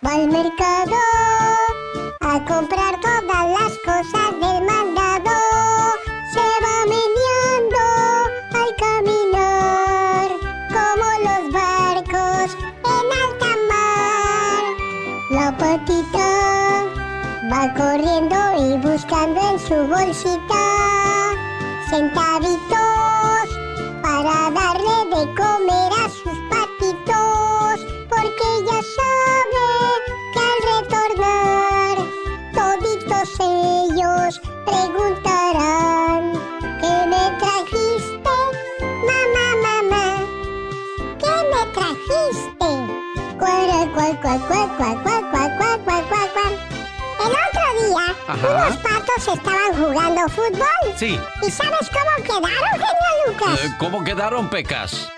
Va 0.05 0.15
al 0.15 0.27
mercado 0.27 0.97
a 2.19 2.43
comprar 2.45 2.90
su 19.71 19.87
bolsita 19.87 20.63
centavitos 21.89 23.45
para 24.01 24.51
darle 24.51 24.97
de 25.13 25.21
comer 25.33 25.91
a 25.93 26.09
sus 26.09 26.37
patitos, 26.51 27.75
porque 28.09 28.47
ya 28.67 28.79
sabe 28.97 29.67
que 30.33 30.39
al 30.51 30.59
retornar 30.71 31.95
toditos 32.53 33.29
ellos 33.39 34.41
preguntarán 34.65 36.21
¿Qué 36.81 36.93
me 37.11 37.23
trajiste? 37.39 38.35
Mamá, 39.07 39.47
mamá, 39.67 40.05
¿qué 41.17 41.33
me 41.51 41.61
trajiste? 41.77 42.71
Cual, 43.39 43.89
cual, 43.93 44.15
cual, 44.19 44.67
cual, 44.77 45.10
Ajá. 48.31 48.65
unos 48.67 48.77
patos 48.77 49.27
estaban 49.27 49.73
jugando 49.75 50.21
fútbol. 50.29 50.93
Sí. 50.95 51.19
¿Y 51.45 51.51
sabes 51.51 51.89
cómo 51.89 52.23
quedaron, 52.23 52.71
genio 52.71 53.27
Lucas? 53.27 53.59
Eh, 53.63 53.75
¿Cómo 53.79 54.03
quedaron, 54.03 54.49
Pecas? 54.49 55.09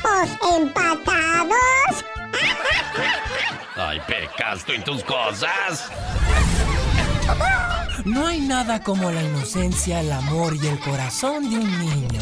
Pues 0.00 0.30
empatados. 0.58 2.04
Ay, 3.76 4.00
Pecas, 4.06 4.64
tú 4.64 4.72
y 4.72 4.80
tus 4.80 5.02
cosas. 5.04 5.90
No 8.04 8.26
hay 8.26 8.40
nada 8.40 8.82
como 8.82 9.10
la 9.10 9.22
inocencia, 9.22 10.00
el 10.00 10.10
amor 10.12 10.54
y 10.56 10.66
el 10.66 10.78
corazón 10.80 11.48
de 11.48 11.56
un 11.56 11.78
niño. 11.80 12.20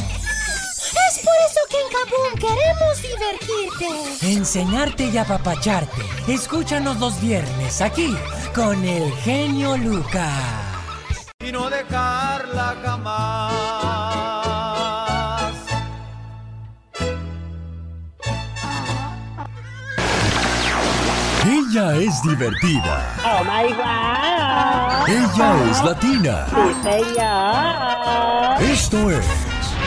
Es 0.92 1.18
por 1.24 1.34
eso 1.46 1.60
que 1.70 1.78
en 1.80 1.88
Kabul 1.92 2.32
queremos 2.38 2.94
divertirte. 3.02 4.32
Enseñarte 4.32 5.04
y 5.06 5.16
apapacharte. 5.18 6.02
Escúchanos 6.28 6.98
los 6.98 7.20
viernes 7.20 7.80
aquí 7.80 8.16
con 8.54 8.84
el 8.84 9.12
genio 9.18 9.76
Lucas. 9.76 10.32
y 11.42 11.52
no 11.52 11.70
dejarla 11.70 12.76
jamás. 12.84 13.50
Ella 21.44 21.96
es 21.96 22.22
divertida. 22.22 23.14
Oh 23.24 23.42
my 23.44 23.72
god. 23.72 25.08
Ella 25.08 25.70
es 25.70 25.82
latina. 25.82 26.46
Sí, 26.50 26.74
señor. 26.82 28.62
Esto 28.62 29.10
es 29.10 29.26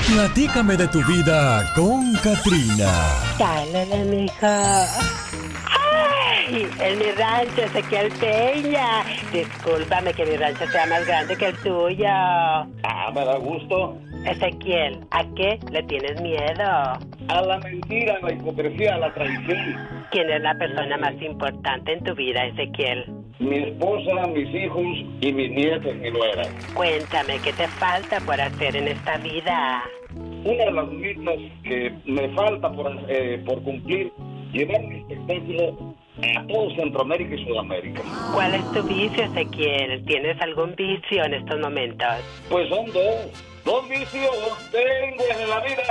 Platícame 0.08 0.76
de 0.76 0.88
tu 0.90 1.02
vida 1.06 1.64
con 1.76 2.14
Katrina. 2.16 2.92
Dale, 3.40 4.06
mijo. 4.06 4.36
Ay, 5.66 6.68
en 6.80 7.00
mi 7.00 7.12
rancho, 7.12 7.62
Ezequiel 7.64 8.12
Peña. 8.20 9.04
Discúlpame 9.32 10.14
que 10.14 10.26
mi 10.26 10.36
rancho 10.36 10.68
sea 10.68 10.86
más 10.88 11.06
grande 11.08 11.36
que 11.38 11.48
el 11.48 11.58
tuyo. 11.58 12.06
Ah, 12.08 13.12
me 13.16 13.26
da 13.26 13.38
gusto. 13.38 13.98
Ezequiel, 14.26 15.00
¿a 15.12 15.24
qué 15.36 15.60
le 15.72 15.84
tienes 15.84 16.22
miedo? 16.22 16.64
A 16.64 17.42
la 17.42 17.58
mentira, 17.60 18.18
a 18.22 18.26
la 18.26 18.34
hipocresía, 18.34 18.96
a 18.96 18.98
la 19.00 19.14
traición. 19.14 20.06
¿Quién 20.12 20.30
es 20.30 20.42
la 20.42 20.54
persona 20.56 20.98
más 20.98 21.14
importante 21.22 21.94
en 21.94 22.04
tu 22.04 22.14
vida, 22.14 22.46
Ezequiel? 22.46 23.23
Mi 23.40 23.58
esposa, 23.58 24.28
mis 24.28 24.54
hijos 24.54 24.86
y 25.22 25.34
mis 25.34 25.52
nietos 25.52 25.94
y 26.04 26.12
nueras. 26.12 26.48
Cuéntame, 26.74 27.40
¿qué 27.44 27.52
te 27.54 27.68
falta 27.68 28.20
por 28.22 28.40
hacer 28.40 28.76
en 28.76 28.88
esta 28.88 29.18
vida? 29.18 29.84
Una 30.44 30.66
de 30.66 30.72
las 30.72 30.88
metas 30.90 31.36
que 31.64 31.94
me 32.06 32.30
falta 32.30 32.72
por, 32.72 32.92
eh, 33.08 33.42
por 33.46 33.62
cumplir, 33.64 34.12
llevar 34.52 34.82
mi 34.84 35.00
espectáculo 35.00 35.96
a 36.38 36.48
todo 36.48 36.76
Centroamérica 36.76 37.36
y 37.36 37.46
Sudamérica. 37.46 38.02
¿Cuál 38.34 38.56
es 38.56 38.72
tu 38.72 38.84
vicio, 38.84 39.24
Ezequiel? 39.24 40.06
¿Tienes 40.06 40.40
algún 40.42 40.76
vicio 40.76 41.24
en 41.24 41.34
estos 41.34 41.60
momentos? 41.60 42.08
Pues 42.50 42.70
son 42.70 42.86
dos. 42.94 43.50
Dos 43.66 43.88
vicios 43.88 44.70
tengo 44.72 45.24
en 45.40 45.50
la 45.50 45.60
vida. 45.62 45.84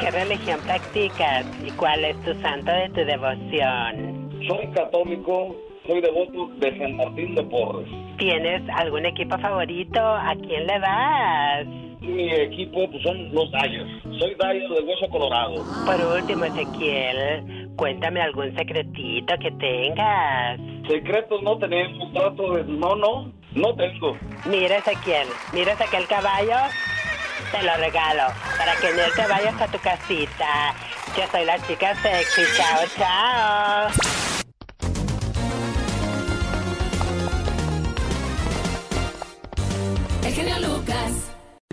¿Qué 0.00 0.12
religión 0.12 0.60
practicas 0.60 1.44
y 1.66 1.72
cuál 1.72 2.04
es 2.04 2.16
tu 2.22 2.32
santo 2.34 2.70
de 2.70 2.88
tu 2.90 3.04
devoción? 3.04 4.30
Soy 4.46 4.68
católico, 4.68 5.56
soy 5.86 6.00
devoto 6.00 6.50
de 6.58 6.78
San 6.78 6.96
Martín 6.96 7.34
de 7.34 7.42
Porres. 7.42 7.88
¿Tienes 8.16 8.62
algún 8.76 9.06
equipo 9.06 9.36
favorito? 9.38 10.00
¿A 10.00 10.36
quién 10.36 10.68
le 10.68 10.78
vas? 10.78 11.66
Mi 12.00 12.32
equipo 12.32 12.88
pues, 12.88 13.02
son 13.02 13.34
los 13.34 13.50
Dyers. 13.50 14.02
Soy 14.20 14.36
Dyer 14.38 14.68
de 14.68 14.80
Hueso 14.82 15.08
Colorado. 15.10 15.64
Por 15.84 16.16
último, 16.16 16.44
Ezequiel, 16.44 17.68
cuéntame 17.76 18.20
algún 18.20 18.54
secretito 18.54 19.34
que 19.38 19.50
tengas. 19.50 20.60
Secretos 20.88 21.42
no 21.42 21.58
tenemos, 21.58 22.12
trato 22.12 22.54
de... 22.54 22.64
No, 22.64 22.94
no, 22.94 23.32
no 23.52 23.74
tengo. 23.74 24.16
Mira, 24.48 24.76
Ezequiel, 24.76 25.26
mira 25.52 25.72
aquel 25.72 26.06
caballo. 26.06 26.56
Te 27.50 27.62
lo 27.62 27.76
regalo 27.76 28.32
para 28.58 28.76
que 28.76 28.88
él 28.88 29.00
te 29.16 29.26
vayas 29.26 29.60
a 29.60 29.66
tu 29.68 29.78
casita. 29.78 30.74
Yo 31.16 31.24
soy 31.30 31.44
la 31.44 31.58
chica 31.66 31.94
sexy. 32.02 32.42
Chao, 32.56 32.84
chao. 32.96 33.88
El 40.24 40.34
genio. 40.34 40.77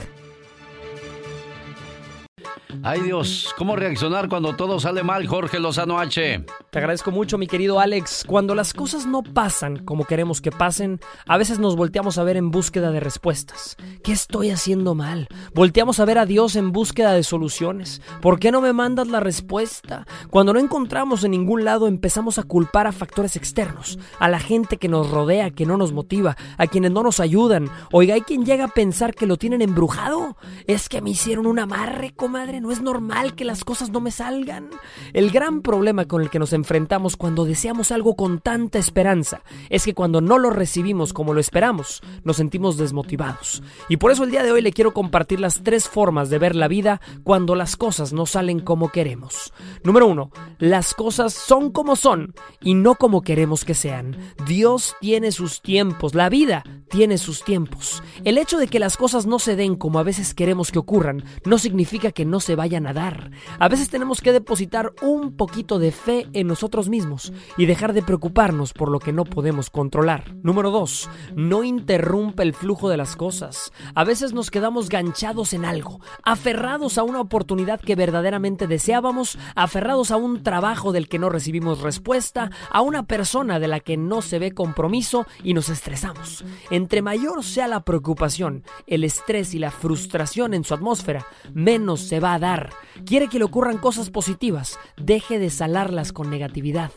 Ay 2.82 3.00
Dios, 3.00 3.54
¿cómo 3.56 3.76
reaccionar 3.76 4.28
cuando 4.28 4.54
todo 4.54 4.80
sale 4.80 5.02
mal, 5.02 5.26
Jorge 5.26 5.58
Lozano 5.58 5.98
H? 5.98 6.44
Te 6.70 6.78
agradezco 6.78 7.10
mucho, 7.10 7.38
mi 7.38 7.46
querido 7.46 7.80
Alex. 7.80 8.24
Cuando 8.26 8.54
las 8.54 8.72
cosas 8.72 9.06
no 9.06 9.22
pasan 9.22 9.84
como 9.84 10.04
queremos 10.04 10.40
que 10.40 10.52
pasen, 10.52 11.00
a 11.26 11.36
veces 11.36 11.58
nos 11.58 11.76
volteamos 11.76 12.18
a 12.18 12.24
ver 12.24 12.36
en 12.36 12.50
búsqueda 12.50 12.90
de 12.90 13.00
respuestas. 13.00 13.76
¿Qué 14.02 14.12
estoy 14.12 14.50
haciendo 14.50 14.94
mal? 14.94 15.28
Volteamos 15.54 16.00
a 16.00 16.04
ver 16.04 16.18
a 16.18 16.26
Dios 16.26 16.56
en 16.56 16.72
búsqueda 16.72 17.12
de 17.12 17.22
soluciones. 17.22 18.02
¿Por 18.20 18.38
qué 18.38 18.52
no 18.52 18.60
me 18.60 18.72
mandas 18.72 19.08
la 19.08 19.20
respuesta? 19.20 20.06
Cuando 20.30 20.52
no 20.52 20.60
encontramos 20.60 21.24
en 21.24 21.32
ningún 21.32 21.64
lado, 21.64 21.88
empezamos 21.88 22.38
a 22.38 22.44
culpar 22.44 22.86
a 22.86 22.92
factores 22.92 23.36
externos, 23.36 23.98
a 24.18 24.28
la 24.28 24.38
gente 24.38 24.76
que 24.76 24.88
nos 24.88 25.10
rodea, 25.10 25.50
que 25.50 25.66
no 25.66 25.76
nos 25.76 25.92
motiva, 25.92 26.36
a 26.56 26.66
quienes 26.66 26.92
no 26.92 27.02
nos 27.02 27.20
ayudan. 27.20 27.68
Oiga, 27.92 28.14
hay 28.14 28.22
quien 28.22 28.44
llega 28.44 28.66
a 28.66 28.68
pensar 28.68 29.14
que 29.14 29.26
lo 29.26 29.36
tienen 29.36 29.62
embrujado. 29.62 30.36
Es 30.66 30.88
que 30.88 31.00
me 31.00 31.10
hicieron 31.10 31.46
un 31.46 31.58
amarre, 31.58 32.12
comadre. 32.14 32.59
No 32.60 32.70
es 32.70 32.82
normal 32.82 33.34
que 33.34 33.46
las 33.46 33.64
cosas 33.64 33.88
no 33.88 34.02
me 34.02 34.10
salgan. 34.10 34.68
El 35.14 35.30
gran 35.30 35.62
problema 35.62 36.04
con 36.04 36.20
el 36.20 36.28
que 36.28 36.38
nos 36.38 36.52
enfrentamos 36.52 37.16
cuando 37.16 37.46
deseamos 37.46 37.90
algo 37.90 38.16
con 38.16 38.38
tanta 38.38 38.78
esperanza 38.78 39.40
es 39.70 39.86
que 39.86 39.94
cuando 39.94 40.20
no 40.20 40.36
lo 40.36 40.50
recibimos 40.50 41.14
como 41.14 41.32
lo 41.32 41.40
esperamos, 41.40 42.02
nos 42.22 42.36
sentimos 42.36 42.76
desmotivados. 42.76 43.62
Y 43.88 43.96
por 43.96 44.10
eso 44.10 44.24
el 44.24 44.30
día 44.30 44.42
de 44.42 44.52
hoy 44.52 44.60
le 44.60 44.74
quiero 44.74 44.92
compartir 44.92 45.40
las 45.40 45.62
tres 45.62 45.88
formas 45.88 46.28
de 46.28 46.38
ver 46.38 46.54
la 46.54 46.68
vida 46.68 47.00
cuando 47.24 47.54
las 47.54 47.78
cosas 47.78 48.12
no 48.12 48.26
salen 48.26 48.60
como 48.60 48.90
queremos. 48.90 49.54
Número 49.82 50.06
uno, 50.06 50.30
las 50.58 50.92
cosas 50.92 51.32
son 51.32 51.70
como 51.70 51.96
son 51.96 52.34
y 52.60 52.74
no 52.74 52.96
como 52.96 53.22
queremos 53.22 53.64
que 53.64 53.72
sean. 53.72 54.18
Dios 54.46 54.96
tiene 55.00 55.32
sus 55.32 55.62
tiempos, 55.62 56.14
la 56.14 56.28
vida 56.28 56.62
tiene 56.90 57.16
sus 57.16 57.42
tiempos. 57.42 58.02
El 58.24 58.36
hecho 58.36 58.58
de 58.58 58.68
que 58.68 58.80
las 58.80 58.98
cosas 58.98 59.24
no 59.24 59.38
se 59.38 59.56
den 59.56 59.76
como 59.76 59.98
a 59.98 60.02
veces 60.02 60.34
queremos 60.34 60.70
que 60.70 60.78
ocurran 60.78 61.24
no 61.46 61.56
significa 61.56 62.12
que 62.12 62.26
no 62.26 62.38
se 62.40 62.49
vayan 62.56 62.86
a 62.86 62.92
dar. 62.92 63.30
A 63.58 63.68
veces 63.68 63.90
tenemos 63.90 64.20
que 64.20 64.32
depositar 64.32 64.92
un 65.02 65.36
poquito 65.36 65.78
de 65.78 65.92
fe 65.92 66.28
en 66.32 66.46
nosotros 66.46 66.88
mismos 66.88 67.32
y 67.56 67.66
dejar 67.66 67.92
de 67.92 68.02
preocuparnos 68.02 68.72
por 68.72 68.90
lo 68.90 68.98
que 68.98 69.12
no 69.12 69.24
podemos 69.24 69.70
controlar. 69.70 70.34
Número 70.42 70.70
2. 70.70 71.08
No 71.36 71.64
interrumpe 71.64 72.42
el 72.42 72.54
flujo 72.54 72.88
de 72.88 72.96
las 72.96 73.16
cosas. 73.16 73.72
A 73.94 74.04
veces 74.04 74.32
nos 74.32 74.50
quedamos 74.50 74.88
ganchados 74.88 75.52
en 75.52 75.64
algo, 75.64 76.00
aferrados 76.22 76.98
a 76.98 77.02
una 77.02 77.20
oportunidad 77.20 77.80
que 77.80 77.96
verdaderamente 77.96 78.66
deseábamos, 78.66 79.38
aferrados 79.54 80.10
a 80.10 80.16
un 80.16 80.42
trabajo 80.42 80.92
del 80.92 81.08
que 81.08 81.18
no 81.18 81.28
recibimos 81.28 81.80
respuesta, 81.80 82.50
a 82.70 82.80
una 82.80 83.04
persona 83.04 83.58
de 83.58 83.68
la 83.68 83.80
que 83.80 83.96
no 83.96 84.22
se 84.22 84.38
ve 84.38 84.52
compromiso 84.52 85.26
y 85.42 85.54
nos 85.54 85.68
estresamos. 85.68 86.44
Entre 86.70 87.02
mayor 87.02 87.44
sea 87.44 87.68
la 87.68 87.84
preocupación, 87.84 88.64
el 88.86 89.04
estrés 89.04 89.54
y 89.54 89.58
la 89.58 89.70
frustración 89.70 90.54
en 90.54 90.64
su 90.64 90.74
atmósfera, 90.74 91.26
menos 91.52 92.00
se 92.00 92.20
va 92.20 92.34
a 92.34 92.38
dar. 92.40 92.70
Quiere 93.04 93.28
que 93.28 93.38
le 93.38 93.44
ocurran 93.44 93.78
cosas 93.78 94.10
positivas, 94.10 94.78
deje 94.96 95.38
de 95.38 95.50
salarlas 95.50 96.12
con 96.12 96.30
negatividad. 96.30 96.90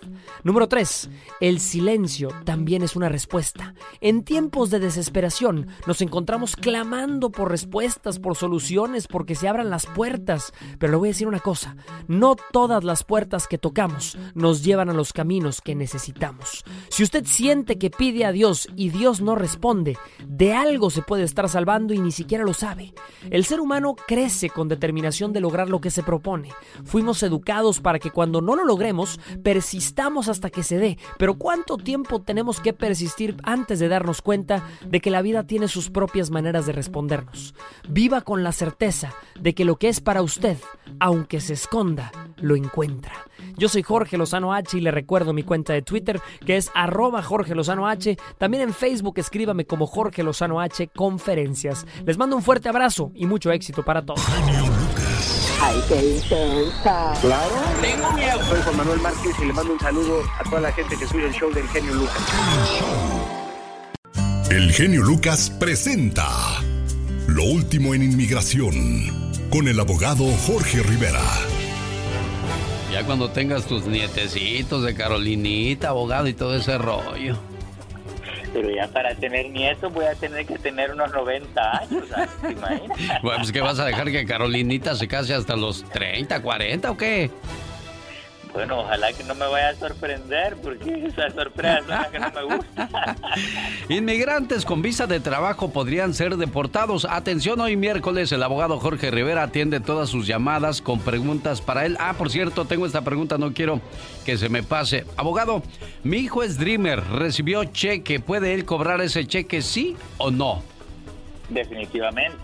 Número 0.44 0.68
3. 0.68 1.10
El 1.40 1.60
silencio 1.60 2.30
también 2.46 2.82
es 2.82 2.96
una 2.96 3.10
respuesta. 3.10 3.76
En 4.02 4.24
tiempos 4.24 4.70
de 4.70 4.80
desesperación 4.80 5.68
nos 5.86 6.02
encontramos 6.02 6.56
clamando 6.56 7.32
por 7.32 7.52
respuestas, 7.52 8.20
por 8.20 8.36
soluciones, 8.36 9.08
porque 9.08 9.36
se 9.36 9.48
abran 9.48 9.70
las 9.70 9.86
puertas. 9.86 10.54
Pero 10.80 10.92
le 10.92 10.98
voy 10.98 11.10
a 11.10 11.12
decir 11.12 11.28
una 11.28 11.40
cosa, 11.40 11.76
no 12.08 12.36
todas 12.52 12.84
las 12.84 13.04
puertas 13.04 13.48
que 13.48 13.58
tocamos 13.58 14.18
nos 14.34 14.64
llevan 14.64 14.90
a 14.90 14.94
los 14.94 15.14
caminos 15.14 15.62
que 15.62 15.76
necesitamos. 15.76 16.64
Si 16.90 17.04
usted 17.04 17.26
siente 17.26 17.78
que 17.78 17.90
pide 17.90 18.26
a 18.26 18.32
Dios 18.32 18.68
y 18.76 18.90
Dios 18.90 19.22
no 19.22 19.36
responde, 19.36 19.98
de 20.26 20.54
algo 20.54 20.90
se 20.90 21.02
puede 21.02 21.24
estar 21.24 21.50
salvando 21.50 21.94
y 21.94 22.00
ni 22.00 22.12
siquiera 22.12 22.44
lo 22.44 22.54
sabe. 22.54 22.94
El 23.30 23.46
ser 23.46 23.60
humano 23.60 23.96
crece 23.96 24.50
con 24.50 24.68
determinación 24.68 25.33
de 25.34 25.42
lograr 25.42 25.70
lo 25.70 25.82
que 25.82 25.92
se 25.92 26.04
propone. 26.04 26.50
Fuimos 26.86 27.24
educados 27.24 27.80
para 27.82 28.00
que 28.00 28.12
cuando 28.12 28.42
no 28.42 28.56
lo 28.56 28.66
logremos, 28.66 29.20
persistamos 29.44 30.30
hasta 30.30 30.50
que 30.50 30.64
se 30.64 30.78
dé. 30.78 30.98
Pero 31.18 31.36
¿cuánto 31.36 31.78
tiempo 31.78 32.22
tenemos 32.22 32.60
que 32.60 32.74
persistir 32.74 33.36
antes 33.44 33.80
de 33.80 33.88
darnos 33.88 34.22
cuenta 34.22 34.68
de 34.86 35.02
que 35.02 35.12
la 35.12 35.22
vida 35.22 35.44
tiene 35.44 35.68
sus 35.68 35.90
propias 35.90 36.32
maneras 36.32 36.66
de 36.66 36.74
respondernos? 36.74 37.54
Viva 37.90 38.22
con 38.22 38.44
la 38.44 38.52
certeza 38.52 39.14
de 39.40 39.54
que 39.54 39.66
lo 39.66 39.76
que 39.76 39.90
es 39.90 40.00
para 40.00 40.22
usted, 40.22 40.58
aunque 41.00 41.42
se 41.42 41.54
esconda, 41.54 42.12
lo 42.38 42.56
encuentra. 42.56 43.14
Yo 43.58 43.70
soy 43.70 43.84
Jorge 43.84 44.18
Lozano 44.18 44.54
H 44.54 44.78
y 44.78 44.82
le 44.82 44.92
recuerdo 44.92 45.34
mi 45.34 45.44
cuenta 45.44 45.74
de 45.74 45.82
Twitter 45.82 46.22
que 46.46 46.58
es 46.58 46.72
arroba 46.74 47.22
Jorge 47.22 47.56
Lozano 47.56 47.88
H. 47.88 48.18
También 48.38 48.64
en 48.64 48.74
Facebook 48.74 49.16
escríbame 49.18 49.66
como 49.66 49.88
Jorge 49.88 50.24
Lozano 50.24 50.60
H 50.60 50.88
Conferencias. 50.88 51.86
Les 52.06 52.18
mando 52.18 52.36
un 52.36 52.44
fuerte 52.44 52.70
abrazo 52.70 53.12
y 53.16 53.26
mucho 53.26 53.52
éxito 53.52 53.84
para 53.84 54.06
todos. 54.06 54.22
Ay, 55.66 55.82
qué 55.88 55.96
intensa. 55.96 57.14
Claro. 57.22 57.56
Tengo 57.82 58.12
miedo. 58.14 58.44
Soy 58.50 58.62
Juan 58.64 58.78
Manuel 58.78 59.00
Márquez 59.00 59.32
y 59.42 59.46
le 59.46 59.54
mando 59.54 59.74
un 59.74 59.80
saludo 59.80 60.22
a 60.38 60.44
toda 60.44 60.62
la 60.62 60.72
gente 60.74 60.98
que 60.98 61.08
sube 61.08 61.26
el 61.26 61.34
show 61.34 61.52
del 61.54 61.68
genio 61.70 61.94
Lucas. 61.94 62.18
El 64.50 64.74
genio 64.74 65.04
Lucas 65.04 65.50
presenta 65.50 66.28
Lo 67.28 67.44
último 67.44 67.94
en 67.94 68.04
inmigración 68.04 69.08
con 69.50 69.70
el 69.70 69.80
abogado 69.80 70.26
Jorge 70.46 70.84
Rivera. 70.84 71.24
Ya 72.92 73.06
cuando 73.06 73.30
tengas 73.30 73.66
tus 73.66 73.86
nietecitos 73.86 74.84
de 74.84 74.94
Carolinita, 74.94 75.90
abogado 75.90 76.28
y 76.28 76.34
todo 76.34 76.56
ese 76.56 76.78
rollo. 76.78 77.38
Pero 78.54 78.70
ya 78.70 78.88
para 78.88 79.16
tener 79.16 79.50
nietos 79.50 79.92
voy 79.92 80.06
a 80.06 80.14
tener 80.14 80.46
que 80.46 80.60
tener 80.60 80.92
unos 80.92 81.12
90 81.12 81.78
años, 81.80 82.04
¿te 82.42 82.52
imaginas? 82.52 82.98
Bueno, 83.24 83.40
pues 83.40 83.52
que 83.52 83.62
vas 83.62 83.80
a 83.80 83.86
dejar 83.86 84.12
que 84.12 84.26
Carolinita 84.26 84.96
se 84.96 85.08
case 85.08 85.34
hasta 85.34 85.56
los 85.56 85.84
30, 85.86 86.42
40 86.42 86.92
o 86.92 86.98
qué? 86.98 87.32
Bueno, 88.54 88.82
ojalá 88.82 89.12
que 89.14 89.24
no 89.24 89.34
me 89.34 89.48
vaya 89.48 89.70
a 89.70 89.76
sorprender, 89.76 90.56
porque 90.62 91.06
esas 91.08 91.34
sorpresas 91.34 91.80
son 91.80 91.90
las 91.90 92.08
que 92.10 92.20
no 92.20 92.32
me 92.32 92.56
gustan. 92.56 92.90
Inmigrantes 93.90 94.64
con 94.64 94.84
visa 94.84 95.08
de 95.08 95.20
trabajo 95.20 95.72
podrían 95.72 96.14
ser 96.14 96.38
deportados. 96.38 97.08
Atención, 97.10 97.60
hoy 97.62 97.76
miércoles 97.76 98.32
el 98.32 98.44
abogado 98.44 98.80
Jorge 98.80 99.10
Rivera 99.10 99.44
atiende 99.44 99.80
todas 99.80 100.10
sus 100.10 100.28
llamadas 100.28 100.82
con 100.82 101.00
preguntas 101.00 101.62
para 101.62 101.86
él. 101.86 101.98
Ah, 102.00 102.14
por 102.16 102.30
cierto, 102.30 102.66
tengo 102.66 102.86
esta 102.86 103.02
pregunta, 103.02 103.40
no 103.40 103.54
quiero 103.54 103.82
que 104.24 104.38
se 104.38 104.50
me 104.50 104.62
pase. 104.62 105.06
Abogado, 105.18 105.64
mi 106.04 106.18
hijo 106.18 106.44
es 106.44 106.60
Dreamer, 106.60 107.04
recibió 107.04 107.64
cheque. 107.64 108.20
¿Puede 108.20 108.54
él 108.54 108.66
cobrar 108.66 109.02
ese 109.02 109.26
cheque, 109.26 109.64
sí 109.64 109.96
o 110.20 110.30
no? 110.30 110.62
Definitivamente. 111.50 112.38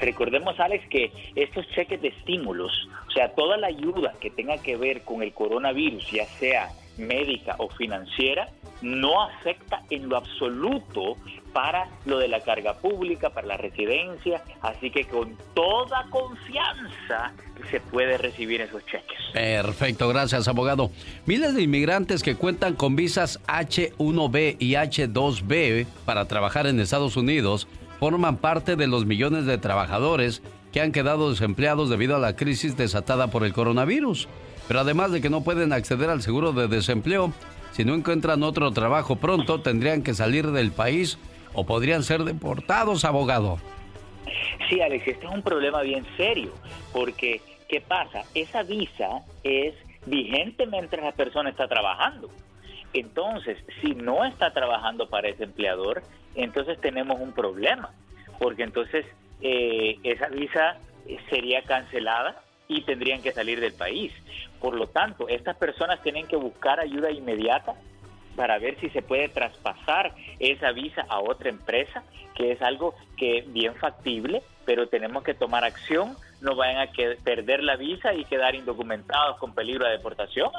Recordemos, 0.00 0.58
Alex, 0.58 0.88
que 0.88 1.12
estos 1.34 1.68
cheques 1.68 2.00
de 2.00 2.08
estímulos, 2.08 2.72
o 3.08 3.10
sea, 3.10 3.34
toda 3.34 3.56
la 3.56 3.68
ayuda 3.68 4.14
que 4.20 4.30
tenga 4.30 4.58
que 4.58 4.76
ver 4.76 5.02
con 5.02 5.22
el 5.22 5.32
coronavirus, 5.32 6.10
ya 6.10 6.26
sea 6.26 6.70
médica 6.96 7.56
o 7.58 7.68
financiera, 7.68 8.48
no 8.82 9.22
afecta 9.22 9.82
en 9.90 10.08
lo 10.08 10.16
absoluto 10.16 11.16
para 11.52 11.88
lo 12.06 12.18
de 12.18 12.28
la 12.28 12.40
carga 12.40 12.74
pública, 12.74 13.30
para 13.30 13.46
la 13.46 13.56
residencia, 13.56 14.42
así 14.62 14.90
que 14.90 15.04
con 15.06 15.36
toda 15.54 16.06
confianza 16.10 17.32
se 17.70 17.80
puede 17.80 18.16
recibir 18.16 18.60
esos 18.60 18.84
cheques. 18.86 19.18
Perfecto, 19.32 20.08
gracias 20.08 20.48
abogado. 20.48 20.90
Miles 21.26 21.54
de 21.54 21.62
inmigrantes 21.62 22.22
que 22.22 22.36
cuentan 22.36 22.74
con 22.74 22.96
visas 22.96 23.40
H1B 23.46 24.56
y 24.58 24.72
H2B 24.72 25.86
para 26.04 26.26
trabajar 26.26 26.66
en 26.66 26.80
Estados 26.80 27.16
Unidos 27.16 27.68
forman 28.00 28.38
parte 28.38 28.76
de 28.76 28.86
los 28.86 29.04
millones 29.04 29.44
de 29.44 29.58
trabajadores 29.58 30.42
que 30.72 30.80
han 30.80 30.90
quedado 30.90 31.30
desempleados 31.30 31.90
debido 31.90 32.16
a 32.16 32.18
la 32.18 32.34
crisis 32.34 32.76
desatada 32.76 33.28
por 33.28 33.44
el 33.44 33.52
coronavirus. 33.52 34.26
Pero 34.66 34.80
además 34.80 35.12
de 35.12 35.20
que 35.20 35.28
no 35.28 35.44
pueden 35.44 35.74
acceder 35.74 36.08
al 36.08 36.22
seguro 36.22 36.52
de 36.52 36.66
desempleo, 36.66 37.32
si 37.72 37.84
no 37.84 37.94
encuentran 37.94 38.42
otro 38.42 38.70
trabajo 38.70 39.16
pronto, 39.16 39.60
tendrían 39.60 40.02
que 40.02 40.14
salir 40.14 40.46
del 40.50 40.72
país 40.72 41.18
o 41.52 41.66
podrían 41.66 42.02
ser 42.02 42.24
deportados, 42.24 43.04
abogado. 43.04 43.58
Sí, 44.70 44.80
Alex, 44.80 45.06
este 45.06 45.26
es 45.26 45.32
un 45.32 45.42
problema 45.42 45.82
bien 45.82 46.06
serio, 46.16 46.54
porque 46.92 47.42
¿qué 47.68 47.82
pasa? 47.82 48.22
Esa 48.34 48.62
visa 48.62 49.22
es 49.44 49.74
vigente 50.06 50.66
mientras 50.66 51.04
la 51.04 51.12
persona 51.12 51.50
está 51.50 51.68
trabajando. 51.68 52.30
Entonces, 52.94 53.58
si 53.82 53.94
no 53.94 54.24
está 54.24 54.52
trabajando 54.52 55.08
para 55.08 55.28
ese 55.28 55.44
empleador, 55.44 56.02
entonces 56.34 56.80
tenemos 56.80 57.20
un 57.20 57.32
problema, 57.32 57.90
porque 58.38 58.62
entonces 58.62 59.04
eh, 59.42 59.98
esa 60.02 60.28
visa 60.28 60.78
sería 61.28 61.62
cancelada 61.62 62.42
y 62.68 62.82
tendrían 62.82 63.22
que 63.22 63.32
salir 63.32 63.60
del 63.60 63.72
país. 63.72 64.12
Por 64.60 64.74
lo 64.74 64.86
tanto, 64.86 65.28
estas 65.28 65.56
personas 65.56 66.02
tienen 66.02 66.26
que 66.26 66.36
buscar 66.36 66.78
ayuda 66.78 67.10
inmediata 67.10 67.74
para 68.36 68.58
ver 68.58 68.78
si 68.80 68.88
se 68.90 69.02
puede 69.02 69.28
traspasar 69.28 70.14
esa 70.38 70.72
visa 70.72 71.04
a 71.08 71.20
otra 71.20 71.50
empresa, 71.50 72.04
que 72.34 72.52
es 72.52 72.62
algo 72.62 72.94
que 73.16 73.44
bien 73.48 73.74
factible, 73.74 74.42
pero 74.64 74.88
tenemos 74.88 75.24
que 75.24 75.34
tomar 75.34 75.64
acción, 75.64 76.16
no 76.40 76.54
vayan 76.54 76.80
a 76.80 76.92
que 76.92 77.18
perder 77.24 77.62
la 77.62 77.76
visa 77.76 78.14
y 78.14 78.24
quedar 78.24 78.54
indocumentados 78.54 79.36
con 79.38 79.52
peligro 79.52 79.84
de 79.86 79.92
deportación. 79.92 80.50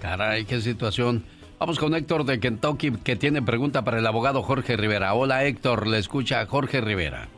Caray, 0.00 0.44
qué 0.44 0.60
situación. 0.60 1.24
Vamos 1.60 1.78
con 1.78 1.94
Héctor 1.94 2.24
de 2.24 2.40
Kentucky 2.40 2.90
que 3.04 3.16
tiene 3.16 3.42
pregunta 3.42 3.84
para 3.84 3.98
el 3.98 4.06
abogado 4.06 4.42
Jorge 4.42 4.78
Rivera. 4.78 5.12
Hola 5.12 5.44
Héctor, 5.44 5.86
le 5.86 5.98
escucha 5.98 6.46
Jorge 6.46 6.80
Rivera. 6.80 7.28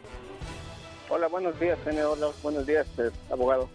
Hola, 1.08 1.26
buenos 1.26 1.58
días, 1.58 1.76
Hola, 1.85 2.28
buenos 2.40 2.64
días, 2.64 2.87
eh, 3.00 3.11
abogado. 3.32 3.68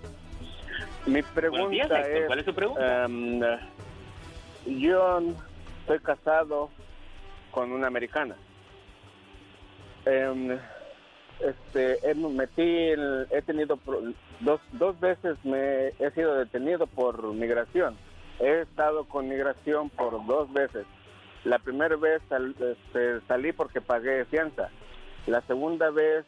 Mi 1.05 1.21
pregunta 1.21 1.99
es... 1.99 2.27
¿Cuál 2.27 2.39
es 2.39 2.45
su 2.45 2.55
pregunta? 2.55 3.03
Em, 3.03 3.41
yo 4.65 5.19
estoy 5.81 5.99
casado 5.99 6.69
con 7.51 7.73
una 7.73 7.87
americana. 7.87 8.37
Um, 10.05 10.51
este, 11.41 12.09
he, 12.09 12.15
metí, 12.15 12.93
he 13.31 13.41
tenido 13.45 13.77
dos, 14.39 14.61
dos 14.71 14.97
veces 15.01 15.37
me 15.43 15.89
he 15.99 16.09
sido 16.15 16.35
detenido 16.35 16.87
por 16.87 17.21
migración 17.33 17.97
He 18.39 18.61
estado 18.61 19.05
con 19.05 19.27
migración 19.27 19.89
por 19.89 20.25
dos 20.25 20.51
veces. 20.53 20.85
La 21.43 21.59
primera 21.59 21.95
vez 21.95 22.21
este, 22.29 23.21
salí 23.27 23.51
porque 23.51 23.81
pagué 23.81 24.25
fianza. 24.25 24.69
La 25.25 25.41
segunda 25.41 25.89
vez 25.89 26.25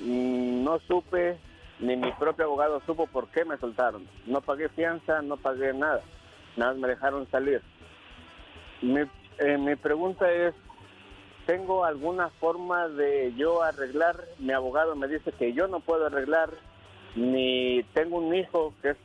mm, 0.00 0.64
no 0.64 0.78
supe, 0.80 1.38
ni 1.78 1.96
mi 1.96 2.10
propio 2.12 2.46
abogado 2.46 2.80
supo 2.86 3.06
por 3.06 3.28
qué 3.28 3.44
me 3.44 3.58
soltaron. 3.58 4.06
No 4.26 4.40
pagué 4.40 4.68
fianza, 4.70 5.22
no 5.22 5.36
pagué 5.36 5.72
nada. 5.72 6.02
Nada, 6.56 6.74
me 6.74 6.88
dejaron 6.88 7.30
salir. 7.30 7.62
Mi, 8.80 9.00
eh, 9.38 9.58
mi 9.58 9.76
pregunta 9.76 10.30
es, 10.30 10.54
¿tengo 11.46 11.84
alguna 11.84 12.30
forma 12.40 12.88
de 12.88 13.32
yo 13.36 13.62
arreglar? 13.62 14.24
Mi 14.38 14.52
abogado 14.52 14.96
me 14.96 15.08
dice 15.08 15.32
que 15.32 15.52
yo 15.52 15.68
no 15.68 15.80
puedo 15.80 16.06
arreglar, 16.06 16.50
ni 17.14 17.82
tengo 17.94 18.18
un 18.18 18.34
hijo 18.34 18.74
que 18.82 18.90
es 18.90 18.96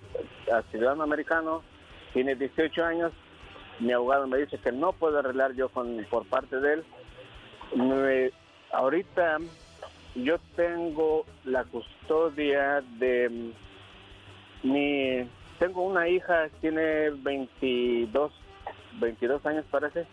ciudadano 0.72 1.04
americano, 1.04 1.62
tiene 2.14 2.36
18 2.36 2.86
años, 2.86 3.12
mi 3.80 3.92
abogado 3.92 4.28
me 4.28 4.38
dice 4.38 4.58
que 4.58 4.72
no 4.72 4.94
puedo 4.94 5.20
arreglar 5.20 5.54
yo 5.54 5.70
con, 5.70 6.06
por 6.10 6.26
parte 6.26 6.60
de 6.60 6.74
él. 6.74 8.34
ahorita 8.72 9.38
yo 10.16 10.38
tengo 10.56 11.26
la 11.46 11.64
custodia 11.64 12.82
de 13.00 13.52
mi... 14.64 15.30
Tengo 15.60 15.82
una 15.82 16.08
hija, 16.08 16.50
tiene 16.62 17.10
22, 17.10 18.32
22 19.00 19.46
años 19.46 19.66
parece. 19.72 20.06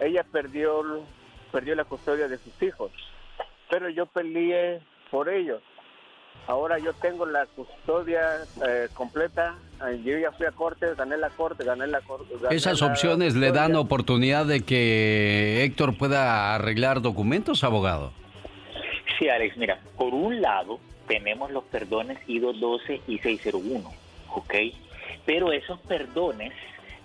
Ella 0.00 0.24
perdió, 0.24 1.02
perdió 1.52 1.74
la 1.74 1.84
custodia 1.84 2.28
de 2.28 2.38
sus 2.38 2.60
hijos, 2.62 2.90
pero 3.70 3.88
yo 3.88 4.06
peleé 4.06 4.80
por 5.10 5.28
ellos. 5.28 5.62
Ahora 6.48 6.78
yo 6.78 6.94
tengo 6.94 7.26
la 7.26 7.44
custodia 7.44 8.38
eh, 8.66 8.88
completa. 8.94 9.54
Yo 10.02 10.16
ya 10.16 10.32
fui 10.32 10.46
a 10.46 10.50
corte, 10.50 10.86
gané 10.96 11.18
la 11.18 11.28
corte, 11.28 11.62
gané 11.62 11.86
la 11.86 12.00
corte. 12.00 12.34
¿Esas 12.50 12.80
opciones 12.80 13.36
le 13.36 13.52
dan 13.52 13.76
oportunidad 13.76 14.46
de 14.46 14.62
que 14.62 15.62
Héctor 15.62 15.98
pueda 15.98 16.54
arreglar 16.54 17.02
documentos, 17.02 17.64
abogado? 17.64 18.12
Sí, 19.18 19.28
Alex, 19.28 19.58
mira, 19.58 19.78
por 19.98 20.14
un 20.14 20.40
lado 20.40 20.80
tenemos 21.06 21.50
los 21.50 21.64
perdones 21.64 22.18
I-212 22.26 23.02
y 23.06 23.18
601, 23.18 23.92
¿ok? 24.30 24.54
Pero 25.26 25.52
esos 25.52 25.78
perdones 25.80 26.54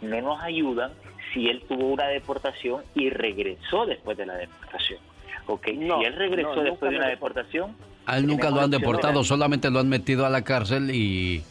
no 0.02 0.22
nos 0.22 0.42
ayudan 0.42 0.94
si 1.34 1.50
él 1.50 1.62
tuvo 1.68 1.88
una 1.88 2.08
deportación 2.08 2.84
y 2.96 3.10
regresó 3.10 3.86
después 3.86 4.18
de 4.18 4.26
la 4.26 4.36
deportación, 4.36 5.00
¿ok? 5.48 5.66
si 5.66 6.06
él 6.06 6.16
regresó 6.16 6.62
después 6.62 6.92
de 6.92 6.98
una 6.98 7.10
deportación 7.10 7.76
a 8.06 8.18
él 8.18 8.28
nunca 8.28 8.50
lo 8.50 8.62
han 8.62 8.72
deportado, 8.72 9.24
solamente 9.24 9.70
lo 9.70 9.80
han 9.80 9.89
metido 9.89 10.26
a 10.26 10.30
la 10.30 10.44
cárcel 10.44 10.92
y, 10.94 11.44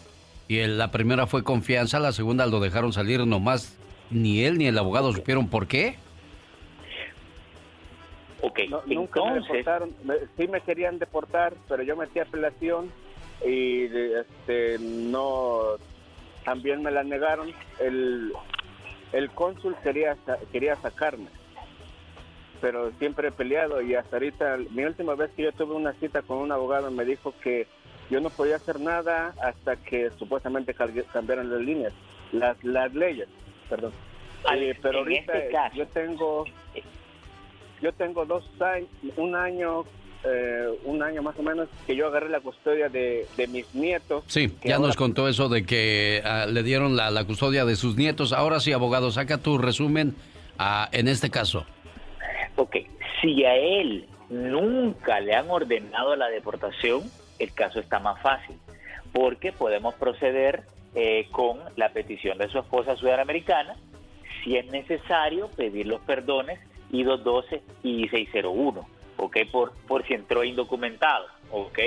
y 0.49 0.67
la 0.67 0.91
primera 0.91 1.27
fue 1.27 1.43
confianza, 1.43 1.99
la 1.99 2.13
segunda 2.13 2.47
lo 2.47 2.61
dejaron 2.61 2.93
salir 2.93 3.27
nomás. 3.27 3.79
Ni 4.11 4.45
él 4.45 4.59
ni 4.59 4.67
el 4.67 4.77
abogado 4.77 5.13
supieron 5.13 5.49
por 5.49 5.67
qué. 5.67 5.97
Ok, 8.43 8.61
nunca 8.87 9.25
me 9.25 9.41
deportaron. 9.41 9.95
Sí 10.37 10.49
me 10.49 10.61
querían 10.61 10.99
deportar, 10.99 11.55
pero 11.69 11.83
yo 11.83 11.97
metí 11.97 12.19
apelación 12.19 12.91
y 13.47 13.85
este 13.85 14.79
no 14.81 15.77
también 16.45 16.83
me 16.83 16.91
la 16.91 17.05
negaron. 17.05 17.53
El, 17.81 18.33
el 19.13 19.31
cónsul 19.31 19.75
quería 19.83 20.17
quería 20.51 20.77
sacarme 20.77 21.29
pero 22.63 22.93
siempre 23.01 23.29
he 23.29 23.33
peleado 23.33 23.83
y 23.83 23.97
hasta 23.97 24.17
ahorita, 24.17 24.57
mi 24.71 24.85
última 24.85 25.17
vez 25.17 25.33
que 25.37 25.43
yo 25.43 25.53
tuve 25.53 25.75
una 25.75 25.93
cita 25.95 26.23
con 26.23 26.39
un 26.39 26.53
abogado 26.53 26.93
me 26.93 27.05
dijo 27.05 27.35
que 27.43 27.67
yo 28.09 28.21
no 28.21 28.31
podía 28.31 28.57
hacer 28.57 28.79
nada 28.79 29.35
hasta 29.43 29.77
que 29.77 30.11
supuestamente 30.17 30.73
cambiaran 30.73 31.51
las 31.51 31.61
líneas, 31.61 31.93
las, 32.31 32.63
las 32.63 32.95
leyes, 32.95 33.29
perdón. 33.69 33.93
Eh, 34.55 34.79
pero 34.81 35.01
ahorita 35.01 35.39
este 35.39 35.57
yo 35.75 35.87
tengo, 35.89 36.45
yo 37.81 37.93
tengo 37.95 38.25
dos 38.25 38.49
años, 38.61 38.89
un 39.17 39.35
año 39.35 39.85
eh, 40.25 40.69
un 40.85 41.03
año 41.03 41.21
más 41.21 41.37
o 41.37 41.43
menos 41.43 41.69
que 41.85 41.97
yo 41.97 42.07
agarré 42.07 42.29
la 42.29 42.39
custodia 42.39 42.89
de, 42.89 43.27
mis 43.49 43.75
nietos. 43.75 44.23
Sí, 44.29 44.55
ya 44.63 44.79
nos 44.79 44.95
contó 44.95 45.27
eso 45.27 45.49
de 45.49 45.65
que 45.65 46.23
ah, 46.25 46.47
le 46.47 46.63
dieron 46.63 46.95
la, 46.95 47.11
la, 47.11 47.25
custodia 47.25 47.65
de 47.65 47.75
sus 47.75 47.97
nietos. 47.97 48.33
Ahora 48.33 48.61
sí, 48.61 48.73
abogado, 48.73 49.11
saca 49.11 49.39
tu 49.39 49.59
resumen 49.59 50.15
ah, 50.59 50.89
en 50.93 51.09
este 51.09 51.29
caso. 51.29 51.67
Ok, 52.57 52.77
si 53.21 53.45
a 53.45 53.55
él 53.55 54.07
nunca 54.29 55.21
le 55.21 55.35
han 55.35 55.51
ordenado 55.51 56.17
la 56.17 56.29
deportación, 56.29 57.03
el 57.39 57.53
caso 57.55 57.81
está 57.81 57.99
más 57.99 58.21
fácil, 58.21 58.57
porque 59.13 59.53
podemos 59.53 59.95
proceder 59.95 60.63
eh, 60.95 61.29
con 61.31 61.59
la 61.77 61.91
petición 61.91 62.39
de 62.39 62.49
su 62.49 62.59
esposa 62.59 62.97
ciudadana 62.97 63.23
americana, 63.23 63.77
si 64.43 64.57
es 64.57 64.67
necesario 64.67 65.49
pedir 65.49 65.87
los 65.87 66.01
perdones 66.03 66.61
I-212 66.91 67.61
y 67.83 68.05
I-601. 68.05 68.85
¿ok? 69.23 69.37
Por, 69.51 69.73
por 69.87 70.07
si 70.07 70.15
entró 70.15 70.43
indocumentado, 70.43 71.27
¿ok? 71.51 71.79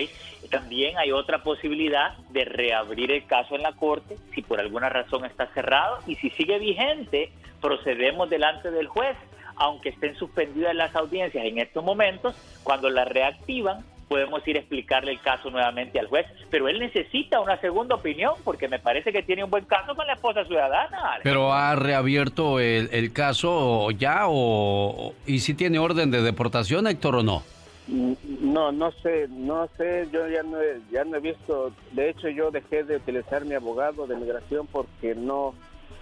También 0.49 0.97
hay 0.97 1.11
otra 1.11 1.43
posibilidad 1.43 2.17
de 2.29 2.45
reabrir 2.45 3.11
el 3.11 3.25
caso 3.25 3.55
en 3.55 3.63
la 3.63 3.73
corte 3.73 4.17
si 4.33 4.41
por 4.41 4.59
alguna 4.59 4.89
razón 4.89 5.25
está 5.25 5.47
cerrado 5.47 5.99
y 6.07 6.15
si 6.15 6.29
sigue 6.31 6.59
vigente, 6.59 7.31
procedemos 7.61 8.29
delante 8.29 8.71
del 8.71 8.87
juez, 8.87 9.17
aunque 9.57 9.89
estén 9.89 10.15
suspendidas 10.15 10.75
las 10.75 10.95
audiencias 10.95 11.45
en 11.45 11.59
estos 11.59 11.83
momentos, 11.83 12.35
cuando 12.63 12.89
la 12.89 13.05
reactivan, 13.05 13.83
podemos 14.07 14.47
ir 14.47 14.57
a 14.57 14.59
explicarle 14.59 15.11
el 15.11 15.19
caso 15.19 15.49
nuevamente 15.49 15.99
al 15.99 16.07
juez, 16.07 16.25
pero 16.49 16.67
él 16.67 16.79
necesita 16.79 17.39
una 17.39 17.59
segunda 17.59 17.95
opinión 17.95 18.33
porque 18.43 18.67
me 18.67 18.79
parece 18.79 19.11
que 19.11 19.23
tiene 19.23 19.43
un 19.43 19.49
buen 19.49 19.65
caso 19.65 19.95
con 19.95 20.05
la 20.05 20.13
esposa 20.13 20.45
ciudadana. 20.45 21.19
Pero 21.23 21.51
ha 21.51 21.75
reabierto 21.75 22.59
el, 22.59 22.89
el 22.91 23.11
caso 23.13 23.89
ya 23.91 24.23
o 24.27 25.13
y 25.25 25.39
si 25.39 25.53
tiene 25.53 25.79
orden 25.79 26.11
de 26.11 26.21
deportación, 26.21 26.87
Héctor, 26.87 27.15
o 27.15 27.23
no? 27.23 27.43
No, 27.87 28.71
no 28.71 28.91
sé, 29.03 29.27
no 29.29 29.67
sé, 29.77 30.07
yo 30.11 30.27
ya 30.27 30.41
no, 30.41 30.59
he, 30.59 30.79
ya 30.91 31.03
no 31.03 31.17
he 31.17 31.19
visto, 31.19 31.71
de 31.91 32.09
hecho 32.09 32.29
yo 32.29 32.49
dejé 32.49 32.83
de 32.83 32.95
utilizar 32.95 33.45
mi 33.45 33.53
abogado 33.53 34.07
de 34.07 34.15
migración 34.15 34.65
porque 34.65 35.13
no, 35.13 35.53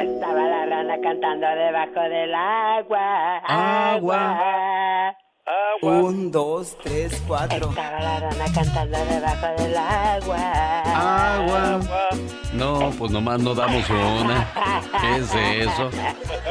Estaba 0.00 0.40
la 0.40 0.66
rana 0.66 0.96
cantando 1.02 1.46
debajo 1.46 2.00
del 2.08 2.34
agua. 2.34 3.38
Agua. 3.94 5.14
Un, 5.82 6.30
dos, 6.32 6.78
tres, 6.82 7.22
cuatro. 7.26 7.68
Estaba 7.68 8.00
la 8.00 8.20
rana 8.20 8.44
cantando 8.54 8.96
debajo 9.04 9.62
del 9.62 9.76
agua. 9.76 10.80
Agua. 11.36 11.80
No, 12.54 12.90
pues 12.96 13.10
nomás 13.12 13.40
no 13.40 13.54
damos 13.54 13.84
una. 13.90 14.48
¿Qué 15.02 15.16
es 15.16 15.34
eso? 15.68 15.90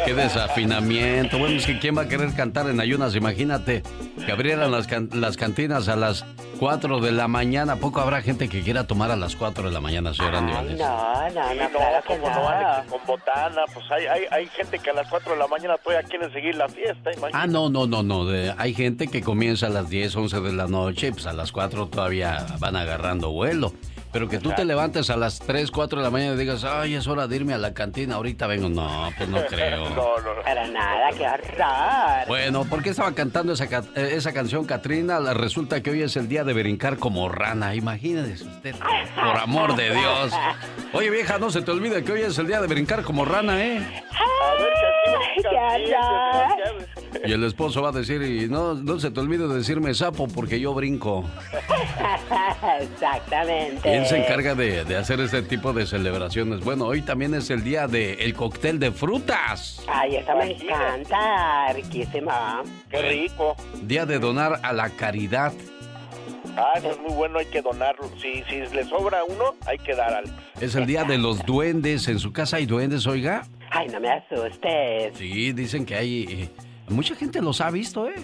¿Qué 0.06 0.14
desafinamiento? 0.14 1.40
Bueno, 1.40 1.56
es 1.56 1.66
que 1.66 1.80
¿quién 1.80 1.98
va 1.98 2.04
a 2.04 2.08
querer 2.08 2.36
cantar 2.36 2.70
en 2.70 2.80
ayunas? 2.80 3.16
Imagínate 3.16 3.82
que 4.24 4.32
abrieran 4.32 4.72
las, 4.72 4.86
can- 4.86 5.10
las 5.14 5.38
cantinas 5.38 5.88
a 5.88 5.96
las 5.96 6.24
4 6.60 7.00
de 7.00 7.12
la 7.14 7.28
mañana. 7.28 7.78
¿Poco 7.78 8.00
habrá 8.02 8.22
gente 8.22 8.48
que 8.50 8.62
quiera 8.62 8.86
tomar 8.86 9.10
a 9.10 9.16
las 9.16 9.36
4 9.36 9.64
de 9.64 9.72
la 9.72 9.80
mañana, 9.80 10.14
señor 10.14 10.36
Andy 10.36 10.54
Valdés? 10.54 10.78
No, 10.78 11.30
no, 11.30 11.54
no, 11.56 11.70
claro 11.70 12.04
que 12.08 12.18
no. 12.20 12.50
Alex, 12.50 12.92
con 12.92 13.00
botana, 13.08 13.62
pues 13.74 13.86
hay, 13.90 14.06
hay, 14.06 14.22
hay 14.30 14.46
gente 14.48 14.78
que 14.78 14.90
a 14.92 14.94
las 14.94 15.08
4 15.10 15.34
de 15.34 15.40
la 15.40 15.48
mañana 15.48 15.78
todavía 15.78 16.08
quiere 16.08 16.32
seguir 16.32 16.56
la 16.56 16.68
fiesta, 16.68 17.12
imagínate. 17.12 17.32
Ah, 17.38 17.48
no, 17.48 17.70
no, 17.70 17.88
no, 17.88 18.04
no. 18.04 18.26
de- 18.26 18.54
hay 18.58 18.74
gente 18.74 18.83
que 18.92 19.22
comienza 19.22 19.68
a 19.68 19.70
las 19.70 19.90
10, 19.90 20.14
11 20.16 20.42
de 20.42 20.52
la 20.52 20.68
noche 20.68 21.08
y 21.08 21.12
pues 21.12 21.26
a 21.26 21.32
las 21.34 21.52
4 21.54 21.88
todavía 21.88 22.46
van 22.60 22.76
agarrando 22.76 23.32
vuelo. 23.32 23.74
Pero 24.12 24.30
que 24.30 24.38
tú 24.38 24.52
te 24.52 24.64
levantes 24.64 25.10
a 25.10 25.18
las 25.18 25.40
3, 25.40 25.72
4 25.72 25.98
de 25.98 26.04
la 26.04 26.12
mañana 26.12 26.34
y 26.36 26.38
digas, 26.38 26.64
ay, 26.66 26.94
es 26.94 27.08
hora 27.08 27.28
de 27.28 27.36
irme 27.36 27.54
a 27.56 27.58
la 27.58 27.74
cantina, 27.74 28.16
ahorita 28.16 28.46
vengo. 28.46 28.70
No, 28.70 29.10
pues 29.18 29.28
no 29.28 29.44
creo. 29.50 29.90
no, 29.90 29.96
no, 30.20 30.36
no. 30.36 30.42
Para 30.44 30.68
nada, 30.68 31.10
qué 31.18 31.26
horror. 31.26 32.28
Bueno, 32.28 32.64
¿por 32.66 32.84
qué 32.84 32.90
estaba 32.92 33.14
cantando 33.14 33.54
esa, 33.54 33.64
eh, 33.64 34.12
esa 34.12 34.32
canción, 34.32 34.66
Katrina? 34.66 35.20
Resulta 35.34 35.82
que 35.82 35.90
hoy 35.90 36.04
es 36.04 36.16
el 36.16 36.28
día 36.28 36.44
de 36.44 36.54
brincar 36.54 36.98
como 36.98 37.28
rana. 37.30 37.74
Imagínese 37.74 38.44
usted, 38.44 38.76
por 38.76 39.38
amor 39.38 39.76
de 39.76 39.96
Dios. 39.96 40.32
Oye, 40.94 41.10
vieja, 41.10 41.40
no 41.40 41.50
se 41.50 41.64
te 41.64 41.72
olvide 41.72 42.04
que 42.04 42.12
hoy 42.12 42.22
es 42.22 42.38
el 42.38 42.46
día 42.46 42.62
de 42.62 42.68
brincar 42.68 43.02
como 43.02 43.26
rana, 43.26 43.66
¿eh? 43.66 43.80
Ay, 44.12 45.42
qué 45.42 45.96
horror. 45.96 46.63
Y 47.26 47.32
el 47.32 47.44
esposo 47.46 47.82
va 47.82 47.90
a 47.90 47.92
decir, 47.94 48.22
y 48.22 48.50
no, 48.50 48.74
no 48.74 49.00
se 49.00 49.10
te 49.10 49.20
olvide 49.22 49.48
de 49.48 49.56
decirme 49.56 49.94
sapo 49.94 50.28
porque 50.28 50.60
yo 50.60 50.74
brinco. 50.74 51.24
Exactamente. 52.82 53.82
¿Quién 53.82 54.06
se 54.06 54.18
encarga 54.18 54.56
de, 54.56 54.84
de 54.84 54.98
hacer 54.98 55.22
este 55.22 55.42
tipo 55.42 55.72
de 55.72 55.86
celebraciones? 55.86 56.60
Bueno, 56.60 56.86
hoy 56.86 57.02
también 57.02 57.34
es 57.34 57.50
el 57.50 57.64
día 57.64 57.88
del 57.88 58.20
el 58.20 58.34
cóctel 58.34 58.78
de 58.78 58.92
frutas. 58.92 59.82
Ay, 59.88 60.18
eso 60.18 60.36
me 60.36 60.52
encanta, 60.52 61.72
riquísimo. 61.74 62.32
Qué 62.90 63.02
rico. 63.02 63.56
Día 63.84 64.06
de 64.06 64.20
donar 64.20 64.60
a 64.62 64.74
la 64.74 64.90
caridad. 64.90 65.54
Ah, 66.58 66.74
eso 66.76 66.92
es 66.92 67.00
muy 67.00 67.14
bueno, 67.14 67.40
hay 67.40 67.46
que 67.46 67.62
donarlo. 67.62 68.10
Si, 68.22 68.44
si 68.50 68.58
le 68.76 68.84
sobra 68.84 69.24
uno, 69.24 69.56
hay 69.66 69.78
que 69.78 69.96
dar 69.96 70.14
algo. 70.14 70.32
Es 70.60 70.76
el 70.76 70.86
día 70.86 71.06
de 71.06 71.18
los 71.18 71.44
duendes. 71.46 72.08
¿En 72.10 72.20
su 72.20 72.34
casa 72.34 72.58
hay 72.58 72.66
duendes, 72.66 73.08
oiga? 73.08 73.48
Ay, 73.72 73.88
no 73.88 74.00
me 74.02 74.10
asustes. 74.10 75.18
Sí, 75.18 75.54
dicen 75.54 75.86
que 75.86 75.96
hay... 75.96 76.50
mucha 76.90 77.16
gente 77.16 77.42
los 77.42 77.62
ha 77.62 77.70
visto, 77.72 78.08
¿eh? 78.08 78.16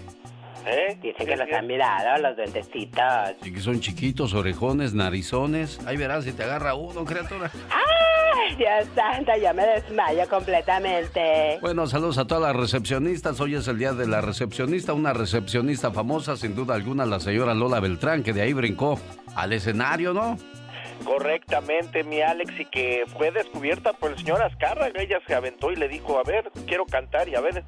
¿Eh? 0.66 0.98
Dicen 1.02 1.26
que 1.26 1.36
los 1.36 1.52
han 1.52 1.68
mirado, 1.68 2.22
los 2.22 2.36
duendecitos. 2.36 3.04
Sí, 3.42 3.54
que 3.54 3.60
son 3.60 3.80
chiquitos, 3.80 4.34
orejones, 4.34 4.94
narizones. 4.94 5.80
Ahí 5.86 5.98
verás 5.98 6.26
si 6.26 6.34
te 6.34 6.44
agarra 6.44 6.76
uno, 6.76 7.06
criatura. 7.06 7.50
Ay, 7.72 8.56
Dios 8.56 8.86
santo, 8.94 9.32
yo 9.42 9.54
me 9.54 9.66
desmayo 9.66 10.28
completamente. 10.30 11.58
Bueno, 11.62 11.88
saludos 11.88 12.18
a 12.18 12.28
todas 12.28 12.44
las 12.44 12.56
recepcionistas. 12.56 13.40
Hoy 13.40 13.56
es 13.56 13.68
el 13.68 13.80
día 13.80 13.94
de 13.94 14.06
la 14.08 14.22
recepcionista, 14.22 14.94
una 14.94 15.14
recepcionista 15.14 15.92
famosa, 15.92 16.36
sin 16.36 16.56
duda 16.56 16.76
alguna, 16.76 17.06
la 17.06 17.20
señora 17.20 17.54
Lola 17.54 17.80
Beltrán, 17.80 18.22
que 18.22 18.34
de 18.34 18.42
ahí 18.42 18.54
brincó 18.54 19.00
al 19.36 19.54
escenario, 19.54 20.14
¿no? 20.14 20.38
Correctamente, 21.06 22.04
mi 22.04 22.22
Alex, 22.22 22.60
y 22.60 22.66
que 22.66 23.06
fue 23.18 23.32
descubierta 23.32 23.94
por 23.94 24.12
el 24.12 24.18
señor 24.18 24.42
Azcárraga. 24.42 25.02
Ella 25.02 25.20
se 25.26 25.34
aventó 25.34 25.72
y 25.72 25.78
le 25.78 25.88
dijo, 25.88 26.20
a 26.20 26.24
ver, 26.24 26.52
quiero 26.68 26.86
cantar, 26.86 27.30
y 27.30 27.36
a 27.36 27.42
ver, 27.42 27.64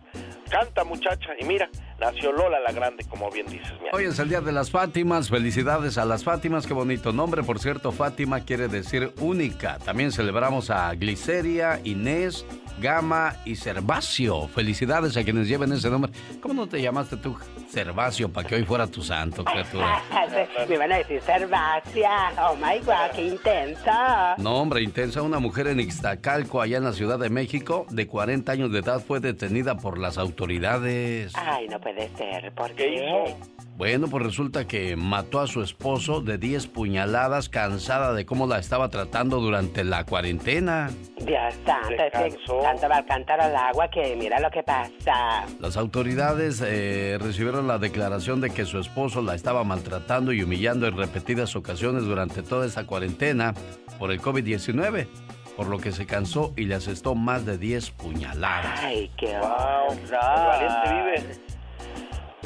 canta 0.52 0.84
muchacha. 0.84 1.32
Y 1.40 1.46
mira, 1.46 1.70
nació 2.02 2.32
Lola 2.32 2.60
la 2.60 2.72
Grande, 2.72 3.06
como 3.08 3.30
bien 3.30 3.46
dices, 3.46 3.72
mi. 3.82 3.88
Hoy 3.94 4.06
es 4.06 4.20
el 4.20 4.28
día 4.28 4.42
de 4.42 4.52
las 4.52 4.72
Fátimas. 4.72 5.30
Felicidades 5.30 5.98
a 5.98 6.06
las 6.06 6.24
Fátimas. 6.24 6.66
Qué 6.66 6.74
bonito 6.74 7.14
nombre. 7.14 7.44
Por 7.44 7.60
cierto, 7.60 7.92
Fátima 7.92 8.42
quiere 8.42 8.68
decir 8.68 9.14
única. 9.20 9.78
También 9.78 10.12
celebramos 10.12 10.70
a 10.72 10.94
Gliceria, 10.96 11.80
Inés, 11.84 12.46
Gama 12.80 13.36
y 13.46 13.56
Servacio. 13.56 14.48
Felicidades 14.48 15.16
a 15.16 15.24
quienes 15.24 15.48
lleven 15.48 15.72
ese 15.72 15.90
nombre. 15.90 16.12
¿Cómo 16.42 16.54
no 16.56 16.68
te 16.68 16.82
llamaste 16.82 17.18
tú 17.18 17.38
Servacio 17.70 18.30
para 18.30 18.48
que 18.48 18.56
hoy 18.56 18.64
fuera 18.64 18.88
tu 18.88 19.04
santo, 19.04 19.46
criatura? 19.46 20.02
Me 20.68 20.76
iban 20.76 20.92
a 20.92 20.98
decir 20.98 21.22
Servacia. 21.22 22.32
Oh 22.40 22.56
my 22.56 22.80
god, 22.80 23.16
qué 23.16 23.28
intenso. 23.28 23.92
No, 24.38 24.56
hombre, 24.56 24.82
intensa. 24.82 25.22
Una 25.22 25.40
mujer 25.40 25.68
en 25.68 25.80
Ixtacalco, 25.80 26.62
allá 26.62 26.78
en 26.78 26.84
la 26.84 26.94
Ciudad 26.94 27.20
de 27.20 27.30
México, 27.30 27.86
de 27.92 28.08
40 28.08 28.52
años 28.52 28.72
de 28.72 28.80
edad, 28.80 29.02
fue 29.06 29.20
detenida 29.20 29.78
por 29.78 30.00
las 30.00 30.18
autoridades. 30.18 31.34
Ay, 31.36 31.68
no 31.68 31.80
puede 31.80 31.91
puede 31.94 32.10
ser. 32.16 32.52
¿Por 32.54 32.72
qué? 32.72 33.36
Bueno, 33.78 34.08
pues 34.08 34.24
resulta 34.24 34.68
que 34.68 34.96
mató 34.96 35.40
a 35.40 35.48
su 35.48 35.64
esposo 35.64 36.22
de 36.22 36.38
10 36.38 36.68
puñaladas, 36.68 37.50
cansada 37.50 38.14
de 38.14 38.26
cómo 38.26 38.46
la 38.46 38.60
estaba 38.60 38.90
tratando 38.90 39.40
durante 39.40 39.84
la 39.84 40.06
cuarentena. 40.06 40.92
Dios 41.18 41.56
santo, 41.66 42.04
es 42.04 42.36
tanto 42.64 42.90
va 42.90 42.98
a 42.98 43.06
cantar 43.06 43.42
al 43.42 43.56
agua 43.56 43.90
que 43.90 44.16
mira 44.16 44.40
lo 44.40 44.52
que 44.52 44.62
pasa. 44.62 45.46
Las 45.60 45.78
autoridades 45.78 46.62
eh, 46.64 47.18
recibieron 47.20 47.68
la 47.68 47.80
declaración 47.80 48.40
de 48.40 48.52
que 48.52 48.66
su 48.66 48.78
esposo 48.78 49.22
la 49.24 49.34
estaba 49.34 49.64
maltratando 49.64 50.32
y 50.32 50.44
humillando 50.44 50.86
en 50.86 50.96
repetidas 50.96 51.56
ocasiones 51.56 52.04
durante 52.04 52.44
toda 52.44 52.68
esa 52.68 52.86
cuarentena 52.86 53.56
por 53.98 54.12
el 54.12 54.22
COVID-19 54.22 55.08
por 55.56 55.68
lo 55.68 55.80
que 55.80 55.92
se 55.92 56.06
cansó 56.06 56.54
y 56.56 56.66
le 56.66 56.76
asestó 56.76 57.14
más 57.14 57.46
de 57.46 57.58
10 57.58 57.92
puñaladas. 57.92 58.80
¡Ay, 58.82 59.12
qué 59.18 59.38
wow, 59.38 59.96
valiente 60.10 60.94
vive! 60.94 61.51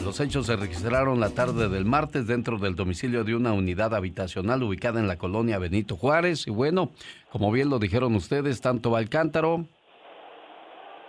Los 0.03 0.19
hechos 0.19 0.45
se 0.45 0.55
registraron 0.55 1.19
la 1.19 1.31
tarde 1.31 1.67
del 1.67 1.85
martes 1.85 2.27
dentro 2.27 2.57
del 2.59 2.75
domicilio 2.75 3.23
de 3.23 3.33
una 3.33 3.53
unidad 3.53 3.95
habitacional 3.95 4.61
ubicada 4.61 4.99
en 4.99 5.07
la 5.07 5.17
colonia 5.17 5.57
Benito 5.57 5.95
Juárez. 5.97 6.45
Y 6.47 6.51
bueno, 6.51 6.91
como 7.31 7.51
bien 7.51 7.69
lo 7.69 7.79
dijeron 7.79 8.13
ustedes, 8.15 8.61
tanto 8.61 8.91
va 8.91 8.99
el 8.99 9.09
cántaro. 9.09 9.65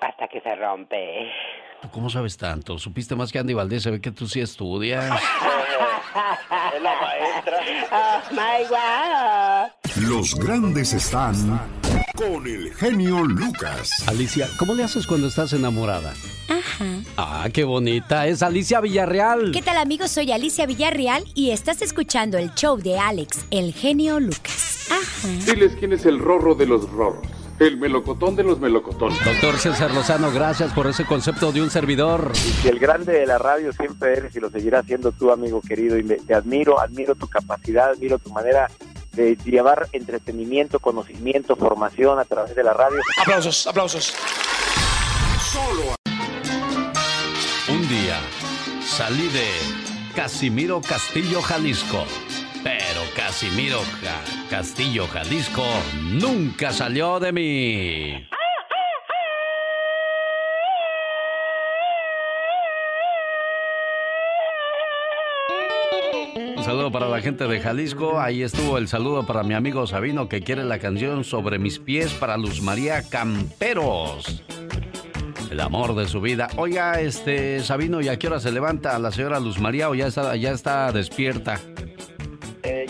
Hasta 0.01 0.29
que 0.29 0.41
se 0.41 0.55
rompe. 0.57 1.31
¿Tú 1.83 1.91
cómo 1.91 2.09
sabes 2.09 2.37
tanto? 2.39 2.79
¿Supiste 2.79 3.15
más 3.17 3.33
que 3.33 3.39
Andy 3.39 3.55
Valdés? 3.55 3.83
Se 3.83 3.91
ve 3.91 4.01
que 4.01 4.12
tú 4.12 4.27
sí 4.27 4.41
estudias. 4.41 5.05
es 6.75 6.83
la 6.83 6.95
maestra. 7.01 7.59
Oh, 7.93 8.21
my 8.31 8.65
God. 8.69 9.56
Los 10.09 10.37
grandes 10.37 10.92
están 10.92 11.35
con 12.14 12.47
el 12.47 12.73
genio 12.75 13.25
Lucas. 13.25 13.90
Alicia, 14.07 14.49
¿cómo 14.57 14.73
le 14.73 14.85
haces 14.85 15.05
cuando 15.05 15.27
estás 15.27 15.53
enamorada? 15.53 16.14
Ajá. 16.49 16.85
Ah, 17.16 17.49
qué 17.53 17.64
bonita. 17.64 18.29
Es 18.29 18.40
Alicia 18.42 18.81
Villarreal. 18.81 19.51
¿Qué 19.51 19.62
tal 19.62 19.79
amigos? 19.79 20.12
Soy 20.12 20.31
Alicia 20.31 20.64
Villarreal 20.64 21.25
y 21.35 21.51
estás 21.51 21.83
escuchando 21.83 22.38
el 22.38 22.55
show 22.55 22.77
de 22.77 22.97
Alex, 22.99 23.47
el 23.51 23.73
genio 23.73 24.21
Lucas. 24.21 24.87
Ajá. 24.92 25.29
Diles 25.45 25.73
quién 25.77 25.92
es 25.92 26.07
el 26.07 26.21
rorro 26.21 26.55
de 26.55 26.66
los 26.66 26.88
rorros. 26.88 27.27
El 27.59 27.77
melocotón 27.77 28.37
de 28.37 28.45
los 28.45 28.61
melocotones. 28.61 29.19
Doctor 29.25 29.59
César 29.59 29.92
Lozano, 29.92 30.31
gracias 30.31 30.73
por 30.73 30.87
ese 30.87 31.05
concepto 31.05 31.51
de 31.51 31.62
un 31.62 31.71
servidor. 31.71 32.31
Y 32.64 32.69
el 32.69 32.79
grande 32.79 33.12
de 33.12 33.27
la 33.27 33.38
radio 33.38 33.73
siempre 33.73 34.12
eres 34.12 34.37
y 34.37 34.40
lo 34.40 34.51
seguirás 34.51 34.87
siendo 34.87 35.11
tú, 35.11 35.33
amigo 35.33 35.61
querido. 35.62 35.99
Y 35.99 36.05
te 36.05 36.35
admiro, 36.35 36.79
admiro 36.79 37.16
tu 37.16 37.27
capacidad, 37.27 37.90
admiro 37.90 38.19
tu 38.21 38.31
manera 38.31 38.69
de 39.16 39.37
llevar 39.44 39.88
entretenimiento, 39.92 40.79
conocimiento, 40.79 41.57
formación 41.57 42.18
a 42.18 42.24
través 42.24 42.55
de 42.55 42.62
la 42.62 42.72
radio. 42.72 42.98
Aplausos, 43.20 43.66
aplausos. 43.66 44.14
Solo. 45.52 45.96
Un 47.68 47.88
día 47.88 48.18
salí 48.85 49.29
de 49.29 49.48
Casimiro 50.14 50.81
Castillo, 50.81 51.42
Jalisco. 51.42 52.05
Pero 52.62 53.02
Casimiro 53.14 53.81
Castillo, 54.50 55.07
Jalisco 55.07 55.64
nunca 56.02 56.72
salió 56.72 57.20
de 57.20 57.33
mí. 57.33 58.29
Saludo 66.66 66.90
para 66.90 67.09
la 67.09 67.20
gente 67.20 67.46
de 67.46 67.61
Jalisco. 67.61 68.18
Ahí 68.18 68.42
estuvo 68.42 68.76
el 68.76 68.88
saludo 68.88 69.24
para 69.24 69.44
mi 69.44 69.55
amigo 69.55 69.87
Sabino 69.87 70.29
que 70.29 70.40
quiere 70.40 70.64
la 70.64 70.81
canción 70.81 71.22
sobre 71.22 71.61
mis 71.61 71.79
pies 71.79 72.12
para 72.12 72.37
Luz 72.37 72.61
María 72.61 73.09
Camperos. 73.09 74.42
El 75.48 75.61
amor 75.61 75.94
de 75.94 76.09
su 76.09 76.20
vida. 76.20 76.48
Oiga, 76.57 77.00
este 77.00 77.61
Sabino, 77.61 78.00
¿y 78.00 78.09
a 78.09 78.18
qué 78.18 78.26
hora 78.26 78.40
se 78.40 78.50
levanta 78.50 78.98
la 78.98 79.12
señora 79.12 79.38
Luz 79.38 79.61
María 79.61 79.88
o 79.88 79.94
ya 79.94 80.09
está, 80.09 80.35
ya 80.35 80.50
está 80.50 80.90
despierta? 80.90 81.61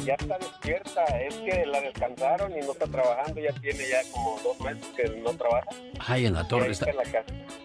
Ya 0.07 0.15
está 0.15 0.39
despierta, 0.39 1.05
es 1.19 1.35
que 1.35 1.67
la 1.67 1.81
descansaron 1.81 2.53
y 2.53 2.61
no 2.61 2.71
está 2.71 2.87
trabajando, 2.87 3.41
ya 3.41 3.53
tiene 3.55 3.89
ya 3.89 4.03
como 4.13 4.39
dos 4.45 4.61
meses 4.61 4.87
que 4.97 5.09
no 5.19 5.31
trabaja. 5.31 5.67
Ay, 5.99 6.27
en 6.27 6.35
la 6.35 6.47
torre 6.47 6.71
está. 6.71 6.87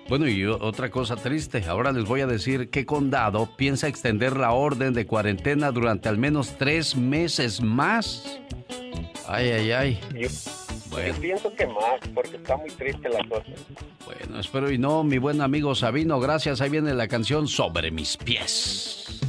Bueno, 0.10 0.28
y 0.28 0.44
otra 0.46 0.90
cosa 0.90 1.16
triste, 1.16 1.64
ahora 1.68 1.92
les 1.92 2.06
voy 2.06 2.22
a 2.22 2.26
decir 2.26 2.72
qué 2.72 2.84
condado 2.84 3.48
piensa 3.58 3.88
extender 3.88 4.38
la 4.38 4.54
orden 4.54 4.96
de 4.96 5.06
cuarentena 5.06 5.72
durante 5.72 6.10
al 6.10 6.18
menos 6.18 6.58
tres 6.58 6.96
meses 6.96 7.62
más. 7.62 8.40
Ay, 9.28 9.52
ay, 9.52 9.72
ay. 9.72 10.00
Yo, 10.20 11.22
pienso 11.22 11.54
que 11.54 11.68
más, 11.68 12.00
porque 12.16 12.38
está 12.38 12.58
muy 12.58 12.72
triste 12.72 13.08
la 13.08 13.24
cosa. 13.30 13.52
Bueno, 14.04 14.40
espero 14.40 14.72
y 14.72 14.80
no, 14.80 15.04
mi 15.04 15.20
buen 15.20 15.42
amigo 15.42 15.76
Sabino, 15.76 16.20
gracias. 16.20 16.60
Ahí 16.60 16.72
viene 16.72 16.96
la 16.96 17.08
canción 17.08 17.48
Sobre 17.48 17.92
mis 17.92 18.18
pies. 18.18 19.22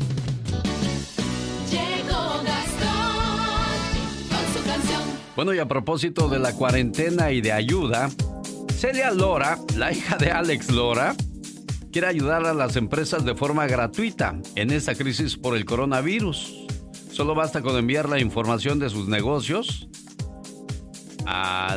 Bueno, 5.43 5.55
y 5.55 5.59
a 5.59 5.67
propósito 5.67 6.29
de 6.29 6.39
la 6.39 6.53
cuarentena 6.53 7.33
y 7.33 7.41
de 7.41 7.51
ayuda, 7.51 8.09
Celia 8.77 9.11
Lora, 9.11 9.59
la 9.77 9.91
hija 9.91 10.17
de 10.17 10.31
Alex 10.31 10.71
Lora, 10.71 11.17
quiere 11.91 12.07
ayudar 12.07 12.47
a 12.47 12.55
las 12.55 12.77
empresas 12.77 13.25
de 13.25 13.35
forma 13.35 13.67
gratuita 13.67 14.39
en 14.55 14.71
esta 14.71 14.95
crisis 14.95 15.37
por 15.37 15.57
el 15.57 15.65
coronavirus. 15.65 16.69
Solo 17.11 17.35
basta 17.35 17.61
con 17.61 17.77
enviar 17.77 18.09
la 18.09 18.21
información 18.21 18.79
de 18.79 18.89
sus 18.89 19.09
negocios 19.09 19.89
a 21.27 21.77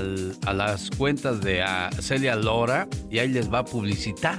las 0.54 0.91
cuentas 0.91 1.41
de 1.41 1.65
Celia 2.01 2.36
Lora 2.36 2.88
y 3.10 3.17
ahí 3.17 3.30
les 3.30 3.51
va 3.51 3.60
a 3.60 3.65
publicitar. 3.65 4.38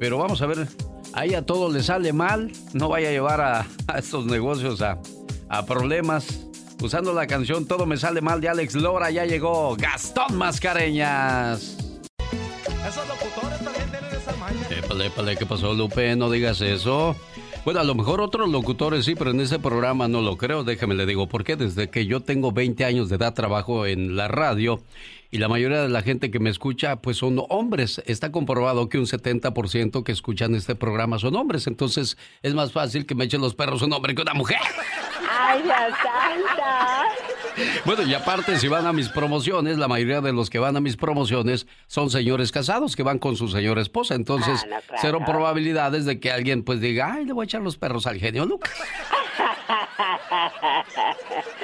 Pero 0.00 0.18
vamos 0.18 0.42
a 0.42 0.46
ver, 0.46 0.66
ahí 1.12 1.34
a 1.34 1.46
todo 1.46 1.70
le 1.70 1.84
sale 1.84 2.12
mal, 2.12 2.50
no 2.72 2.88
vaya 2.88 3.10
a 3.10 3.12
llevar 3.12 3.40
a, 3.40 3.64
estos 3.96 4.26
negocios 4.26 4.82
a, 4.82 5.00
a 5.48 5.64
problemas 5.66 6.48
usando 6.82 7.12
la 7.12 7.26
canción 7.26 7.66
Todo 7.66 7.86
me 7.86 7.96
sale 7.96 8.20
mal 8.20 8.40
de 8.40 8.48
Alex 8.48 8.74
Lora, 8.74 9.10
ya 9.10 9.24
llegó 9.24 9.76
Gastón 9.76 10.36
Mascareñas. 10.36 11.76
Esos 12.86 13.06
locutores 13.08 13.58
también 13.62 13.90
tienen 13.90 14.10
esa 14.14 14.36
maña. 14.36 14.60
Épale, 14.70 15.06
épale, 15.06 15.36
¿qué 15.36 15.46
pasó, 15.46 15.72
Lupe? 15.74 16.16
No 16.16 16.30
digas 16.30 16.60
eso. 16.60 17.16
Bueno, 17.64 17.78
a 17.78 17.84
lo 17.84 17.94
mejor 17.94 18.20
otros 18.20 18.48
locutores 18.50 19.04
sí, 19.04 19.14
pero 19.14 19.30
en 19.30 19.40
ese 19.40 19.60
programa 19.60 20.08
no 20.08 20.20
lo 20.20 20.36
creo. 20.36 20.64
Déjame 20.64 20.94
le 20.94 21.06
digo 21.06 21.28
por 21.28 21.44
qué. 21.44 21.54
Desde 21.54 21.88
que 21.90 22.06
yo 22.06 22.20
tengo 22.20 22.50
20 22.50 22.84
años 22.84 23.08
de 23.08 23.16
edad 23.16 23.34
trabajo 23.34 23.86
en 23.86 24.16
la 24.16 24.26
radio 24.26 24.82
y 25.30 25.38
la 25.38 25.48
mayoría 25.48 25.80
de 25.80 25.88
la 25.88 26.02
gente 26.02 26.30
que 26.30 26.40
me 26.40 26.50
escucha 26.50 26.96
pues 26.96 27.18
son 27.18 27.40
hombres. 27.48 28.02
Está 28.06 28.32
comprobado 28.32 28.88
que 28.88 28.98
un 28.98 29.06
70% 29.06 30.02
que 30.02 30.10
escuchan 30.10 30.56
este 30.56 30.74
programa 30.74 31.20
son 31.20 31.36
hombres. 31.36 31.68
Entonces 31.68 32.18
es 32.42 32.52
más 32.52 32.72
fácil 32.72 33.06
que 33.06 33.14
me 33.14 33.24
echen 33.26 33.40
los 33.40 33.54
perros 33.54 33.80
un 33.82 33.92
hombre 33.92 34.16
que 34.16 34.22
una 34.22 34.34
mujer. 34.34 34.58
¡Ay, 35.44 35.62
Dios 35.62 35.74
santa! 36.02 37.02
Bueno, 37.84 38.04
y 38.04 38.14
aparte, 38.14 38.56
si 38.58 38.68
van 38.68 38.86
a 38.86 38.92
mis 38.92 39.08
promociones, 39.08 39.76
la 39.76 39.88
mayoría 39.88 40.20
de 40.20 40.32
los 40.32 40.48
que 40.48 40.60
van 40.60 40.76
a 40.76 40.80
mis 40.80 40.96
promociones 40.96 41.66
son 41.88 42.10
señores 42.10 42.52
casados 42.52 42.94
que 42.94 43.02
van 43.02 43.18
con 43.18 43.36
su 43.36 43.48
señora 43.48 43.82
esposa. 43.82 44.14
Entonces, 44.14 44.64
ah, 44.72 44.78
cero 45.00 45.18
probabilidades 45.26 46.04
de 46.04 46.20
que 46.20 46.30
alguien 46.30 46.62
pues 46.62 46.80
diga, 46.80 47.14
ay, 47.14 47.24
le 47.24 47.32
voy 47.32 47.42
a 47.42 47.46
echar 47.46 47.60
los 47.60 47.76
perros 47.76 48.06
al 48.06 48.18
genio 48.18 48.46
Lucas. 48.46 48.72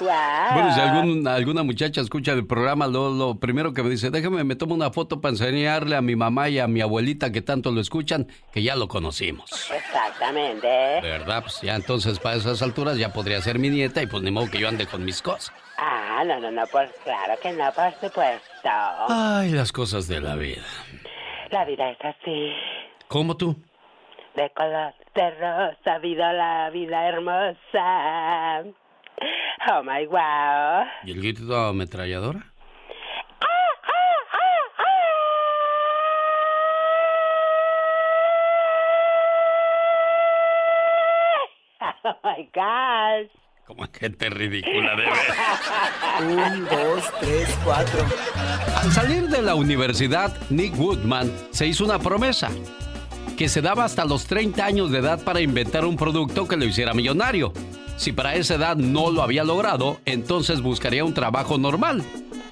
Bueno, 0.00 0.74
si 0.74 0.80
alguna 1.28 1.62
muchacha 1.62 2.00
escucha 2.00 2.32
el 2.32 2.46
programa, 2.46 2.86
lo, 2.86 3.38
primero 3.40 3.72
que 3.72 3.82
me 3.82 3.90
dice, 3.90 4.10
déjame, 4.10 4.44
me 4.44 4.56
tomo 4.56 4.74
una 4.74 4.90
foto 4.90 5.20
para 5.20 5.32
enseñarle 5.32 5.96
a 5.96 6.02
mi 6.02 6.16
mamá 6.16 6.48
y 6.48 6.58
a 6.58 6.66
mi 6.66 6.80
abuelita 6.80 7.32
que 7.32 7.42
tanto 7.42 7.70
lo 7.70 7.80
escuchan, 7.80 8.28
que 8.52 8.62
ya 8.62 8.76
lo 8.76 8.88
conocimos. 8.88 9.70
Exactamente. 9.70 10.68
¿Verdad? 11.02 11.42
Pues 11.42 11.60
ya 11.60 11.76
entonces 11.76 12.18
para 12.18 12.36
esas 12.36 12.62
alturas 12.62 12.98
ya 12.98 13.12
podría 13.12 13.40
ser 13.40 13.58
mi 13.58 13.70
nieta 13.70 14.02
y 14.02 14.06
pues 14.06 14.22
ni 14.22 14.30
modo 14.30 14.50
que 14.50 14.58
yo 14.58 14.68
ande 14.68 14.86
con 14.86 15.04
mis 15.04 15.22
cosas. 15.22 15.52
Ah, 15.78 16.22
no, 16.26 16.40
no, 16.40 16.50
no, 16.50 16.66
pues 16.72 16.90
claro 17.04 17.34
que 17.40 17.52
no, 17.52 17.70
por 17.72 17.92
supuesto. 18.00 18.68
Ay, 19.08 19.50
las 19.50 19.72
cosas 19.72 20.08
de 20.08 20.20
la 20.20 20.34
vida. 20.34 20.64
La 21.50 21.64
vida 21.64 21.90
es 21.90 21.98
así. 22.02 22.52
¿Cómo 23.08 23.36
tú? 23.36 23.56
De 24.34 24.50
color 24.50 24.92
de 25.18 25.30
rosa, 25.30 25.98
vida 25.98 26.32
la 26.32 26.70
vida 26.70 27.08
hermosa. 27.08 28.62
Oh 29.70 29.82
my 29.82 30.06
wow. 30.06 30.86
¿Y 31.04 31.12
el 31.12 31.18
grito 31.18 31.44
de 31.44 31.56
ametralladora? 31.68 32.40
Oh 42.04 42.16
my 42.24 42.48
gosh. 42.54 43.30
Como 43.66 43.84
gente 43.92 44.30
ridícula 44.30 44.96
de 44.96 45.02
ver. 45.02 45.12
Un, 46.54 46.64
dos, 46.64 47.12
tres, 47.20 47.58
cuatro. 47.64 48.00
Al 48.76 48.90
salir 48.92 49.28
de 49.28 49.42
la 49.42 49.54
universidad, 49.54 50.34
Nick 50.48 50.74
Woodman 50.78 51.30
se 51.50 51.66
hizo 51.66 51.84
una 51.84 51.98
promesa 51.98 52.48
que 53.38 53.48
se 53.48 53.62
daba 53.62 53.84
hasta 53.84 54.04
los 54.04 54.26
30 54.26 54.64
años 54.64 54.90
de 54.90 54.98
edad 54.98 55.22
para 55.22 55.40
inventar 55.40 55.84
un 55.84 55.96
producto 55.96 56.48
que 56.48 56.56
lo 56.56 56.64
hiciera 56.64 56.92
millonario. 56.92 57.52
Si 57.96 58.10
para 58.10 58.34
esa 58.34 58.56
edad 58.56 58.76
no 58.76 59.12
lo 59.12 59.22
había 59.22 59.44
logrado, 59.44 60.00
entonces 60.06 60.60
buscaría 60.60 61.04
un 61.04 61.14
trabajo 61.14 61.56
normal. 61.56 62.02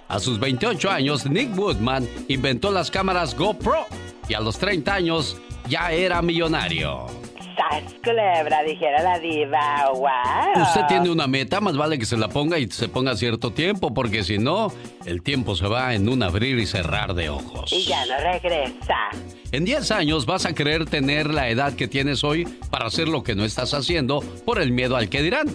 A 0.06 0.20
sus 0.20 0.38
28 0.38 0.88
años, 0.88 1.26
Nick 1.26 1.56
Woodman 1.56 2.08
inventó 2.28 2.70
las 2.70 2.92
cámaras 2.92 3.36
GoPro 3.36 3.84
y 4.28 4.34
a 4.34 4.40
los 4.40 4.58
30 4.58 4.94
años 4.94 5.36
ya 5.68 5.90
era 5.90 6.22
millonario. 6.22 7.25
¡Sas, 7.56 7.94
culebra! 8.04 8.62
Dijera 8.62 9.02
la 9.02 9.18
diva. 9.18 9.90
¡Wow! 9.94 10.62
Usted 10.62 10.82
tiene 10.88 11.10
una 11.10 11.26
meta, 11.26 11.60
más 11.60 11.76
vale 11.76 11.98
que 11.98 12.04
se 12.04 12.16
la 12.16 12.28
ponga 12.28 12.58
y 12.58 12.68
se 12.68 12.88
ponga 12.88 13.16
cierto 13.16 13.52
tiempo, 13.52 13.94
porque 13.94 14.24
si 14.24 14.38
no, 14.38 14.72
el 15.06 15.22
tiempo 15.22 15.56
se 15.56 15.66
va 15.66 15.94
en 15.94 16.08
un 16.08 16.22
abrir 16.22 16.58
y 16.58 16.66
cerrar 16.66 17.14
de 17.14 17.30
ojos. 17.30 17.72
Y 17.72 17.84
ya 17.84 18.04
no 18.06 18.18
regresa. 18.18 19.08
En 19.52 19.64
10 19.64 19.90
años 19.92 20.26
vas 20.26 20.44
a 20.44 20.52
querer 20.52 20.84
tener 20.84 21.32
la 21.32 21.48
edad 21.48 21.72
que 21.72 21.88
tienes 21.88 22.24
hoy 22.24 22.44
para 22.70 22.86
hacer 22.86 23.08
lo 23.08 23.22
que 23.22 23.34
no 23.34 23.44
estás 23.44 23.72
haciendo 23.72 24.20
por 24.44 24.60
el 24.60 24.72
miedo 24.72 24.96
al 24.96 25.08
que 25.08 25.22
dirán. 25.22 25.48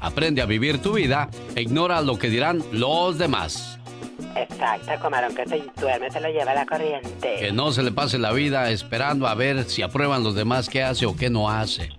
Aprende 0.00 0.42
a 0.42 0.46
vivir 0.46 0.80
tu 0.80 0.94
vida 0.94 1.28
e 1.54 1.62
ignora 1.62 2.00
lo 2.00 2.18
que 2.18 2.28
dirán 2.30 2.62
los 2.72 3.18
demás. 3.18 3.78
Exacto, 4.36 4.92
comarón 5.00 5.34
que 5.34 5.46
se 5.46 5.62
duerme 5.80 6.10
se 6.10 6.20
lo 6.20 6.28
lleva 6.28 6.54
la 6.54 6.66
corriente. 6.66 7.36
Que 7.38 7.52
no 7.52 7.72
se 7.72 7.82
le 7.82 7.92
pase 7.92 8.18
la 8.18 8.32
vida 8.32 8.70
esperando 8.70 9.26
a 9.26 9.34
ver 9.34 9.64
si 9.64 9.82
aprueban 9.82 10.22
los 10.22 10.34
demás 10.34 10.68
qué 10.68 10.82
hace 10.82 11.06
o 11.06 11.16
qué 11.16 11.30
no 11.30 11.50
hace. 11.50 11.90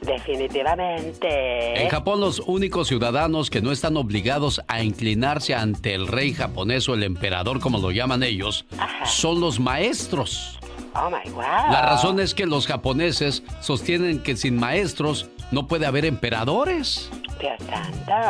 Definitivamente. 0.00 1.82
En 1.82 1.88
Japón 1.88 2.20
los 2.20 2.40
únicos 2.40 2.88
ciudadanos 2.88 3.50
que 3.50 3.62
no 3.62 3.70
están 3.70 3.96
obligados 3.96 4.60
a 4.66 4.82
inclinarse 4.82 5.54
ante 5.54 5.94
el 5.94 6.08
rey 6.08 6.32
japonés 6.32 6.88
o 6.88 6.94
el 6.94 7.04
emperador 7.04 7.60
como 7.60 7.78
lo 7.78 7.90
llaman 7.90 8.22
ellos 8.22 8.64
son 9.04 9.40
los 9.40 9.60
maestros. 9.60 10.58
Oh 10.94 11.08
my 11.08 11.30
wow. 11.30 11.42
La 11.42 11.82
razón 11.82 12.20
es 12.20 12.34
que 12.34 12.44
los 12.44 12.66
japoneses 12.66 13.42
sostienen 13.60 14.22
que 14.22 14.36
sin 14.36 14.56
maestros 14.56 15.28
no 15.52 15.68
puede 15.68 15.86
haber 15.86 16.04
emperadores. 16.04 17.10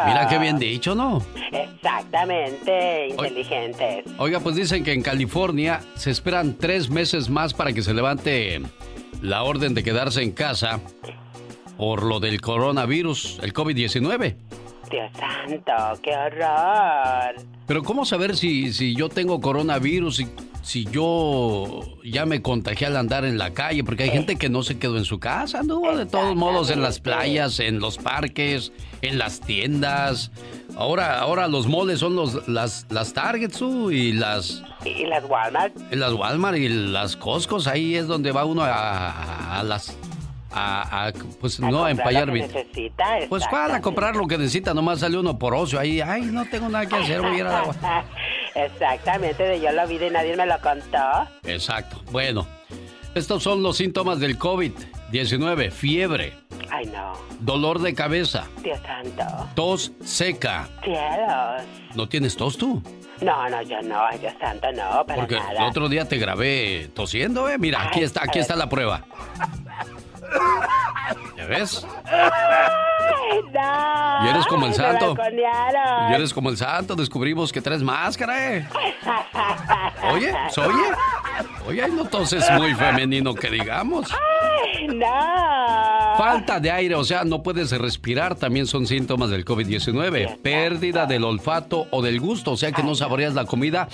Mira 0.06 0.26
qué 0.28 0.38
bien 0.38 0.58
dicho, 0.58 0.94
¿no? 0.94 1.22
Exactamente, 1.52 3.08
inteligentes. 3.08 4.04
Oiga, 4.18 4.40
pues 4.40 4.56
dicen 4.56 4.84
que 4.84 4.92
en 4.92 5.02
California 5.02 5.80
se 5.94 6.10
esperan 6.10 6.54
tres 6.58 6.90
meses 6.90 7.30
más 7.30 7.54
para 7.54 7.72
que 7.72 7.82
se 7.82 7.94
levante 7.94 8.60
la 9.20 9.42
orden 9.42 9.74
de 9.74 9.82
quedarse 9.82 10.22
en 10.22 10.32
casa 10.32 10.80
por 11.76 12.02
lo 12.02 12.20
del 12.20 12.40
coronavirus, 12.40 13.38
el 13.42 13.52
COVID-19. 13.52 14.36
Dios 14.93 15.11
santo, 15.18 15.72
qué 16.03 16.14
horror. 16.14 17.43
Pero 17.66 17.82
¿cómo 17.82 18.05
saber 18.05 18.36
si, 18.36 18.74
si 18.74 18.95
yo 18.95 19.09
tengo 19.09 19.40
coronavirus 19.40 20.20
y 20.20 20.28
si 20.62 20.84
yo 20.84 21.80
ya 22.05 22.26
me 22.26 22.43
contagié 22.43 22.88
al 22.88 22.99
andar 22.99 23.24
en 23.24 23.38
la 23.38 23.55
calle? 23.55 23.84
Porque 23.84 24.03
hay 24.03 24.11
gente 24.11 24.36
que 24.36 24.51
no 24.51 24.62
se 24.62 24.78
quedó 24.78 24.99
en 24.99 25.07
su 25.07 25.18
casa, 25.18 25.61
anduvo 25.61 25.97
de 25.97 26.05
todos 26.05 26.36
modos 26.36 26.70
en 26.70 26.82
las 26.82 27.01
playas, 27.01 27.59
en 27.59 27.78
los 27.80 27.97
parques, 27.97 28.70
en 29.01 29.16
las 29.16 29.40
tiendas. 29.40 30.30
Ahora, 30.76 31.20
ahora 31.20 31.49
los 31.49 31.66
moles 31.66 31.99
son 31.99 32.14
los, 32.14 32.47
las, 32.47 32.86
las 32.90 33.14
Targets 33.14 33.62
uh, 33.62 33.90
y 33.90 34.12
las... 34.12 34.62
¿Y 34.84 35.07
las 35.07 35.24
Walmart? 35.24 35.74
Y 35.90 35.97
las 35.97 36.12
Walmart 36.12 36.59
y 36.59 36.68
las 36.68 37.16
Costcos, 37.16 37.66
ahí 37.66 37.95
es 37.95 38.07
donde 38.07 38.30
va 38.30 38.45
uno 38.45 38.62
a, 38.62 39.59
a 39.59 39.62
las 39.62 39.97
a, 40.53 41.07
a, 41.09 41.12
pues 41.40 41.59
no 41.61 41.84
a 41.84 41.90
empallar 41.90 42.28
necesita, 42.28 43.05
Pues 43.28 43.46
para 43.46 43.80
comprar 43.80 44.16
lo 44.16 44.26
que 44.26 44.38
necesita, 44.38 44.74
nomás 44.74 45.00
sale 45.00 45.18
uno 45.18 45.38
por 45.38 45.55
ocio 45.55 45.78
ahí, 45.78 46.00
ay, 46.00 46.22
no 46.22 46.44
tengo 46.46 46.68
nada 46.68 46.86
que 46.86 46.96
hacer, 46.96 47.20
voy 47.20 47.36
a 47.36 47.38
ir 47.38 47.46
a 47.46 47.62
la 47.66 48.05
Exactamente, 48.55 49.42
de 49.42 49.61
yo 49.61 49.72
lo 49.72 49.86
vi 49.86 49.96
y 49.96 50.11
nadie 50.11 50.36
me 50.36 50.46
lo 50.46 50.59
contó. 50.61 50.98
Exacto. 51.44 52.03
Bueno, 52.11 52.46
estos 53.14 53.42
son 53.42 53.62
los 53.62 53.76
síntomas 53.76 54.20
del 54.20 54.38
COVID-19, 54.38 55.70
fiebre. 55.70 56.34
Ay, 56.70 56.86
no. 56.86 57.12
Dolor 57.40 57.80
de 57.80 57.94
cabeza. 57.94 58.46
Dios 58.62 58.78
santo. 58.80 59.48
Tos 59.55 59.92
seca. 60.03 60.68
Cielos. 60.82 61.62
¿No 61.94 62.09
tienes 62.09 62.36
tos 62.36 62.57
tú? 62.57 62.82
No, 63.20 63.48
no, 63.48 63.62
yo 63.62 63.80
no, 63.82 64.05
ay, 64.05 64.18
Dios 64.18 64.32
santo, 64.40 64.72
no, 64.72 65.05
para 65.07 65.20
Porque 65.20 65.36
nada. 65.36 65.53
el 65.53 65.62
otro 65.62 65.88
día 65.88 66.09
te 66.09 66.16
grabé 66.18 66.90
tosiendo, 66.94 67.48
¿eh? 67.48 67.57
Mira, 67.59 67.82
aquí 67.82 68.00
está, 68.00 68.24
aquí 68.24 68.38
está 68.38 68.57
la 68.57 68.68
prueba. 68.68 69.05
¿Ya 71.37 71.47
ves? 71.47 71.87
No. 73.53 74.24
Y 74.24 74.28
eres 74.28 74.47
como 74.47 74.66
el 74.66 74.74
santo. 74.74 75.16
Y 76.11 76.14
eres 76.14 76.33
como 76.33 76.51
el 76.51 76.57
santo, 76.57 76.95
descubrimos 76.95 77.53
que 77.53 77.61
traes 77.61 77.83
máscara, 77.83 78.57
¿eh? 78.57 78.68
Oye, 80.12 80.35
¿se 80.51 80.61
oye? 80.61 80.91
Oye, 81.66 81.89
no 81.89 82.05
toses 82.05 82.49
muy 82.53 82.74
femenino 82.74 83.35
que 83.35 83.51
digamos. 83.51 84.11
No. 84.95 86.16
Falta 86.16 86.61
de 86.61 86.70
aire, 86.70 86.95
o 86.95 87.05
sea, 87.05 87.24
no 87.24 87.43
puedes 87.43 87.70
respirar, 87.72 88.35
también 88.35 88.66
son 88.66 88.87
síntomas 88.87 89.30
del 89.30 89.45
COVID-19. 89.45 90.41
Pérdida 90.41 91.07
del 91.07 91.24
olfato 91.24 91.87
o 91.91 92.03
del 92.03 92.20
gusto, 92.20 92.53
o 92.53 92.57
sea 92.57 92.72
que 92.72 92.83
no 92.83 92.95
saboreas 92.95 93.35
la 93.35 93.45
comida 93.45 93.89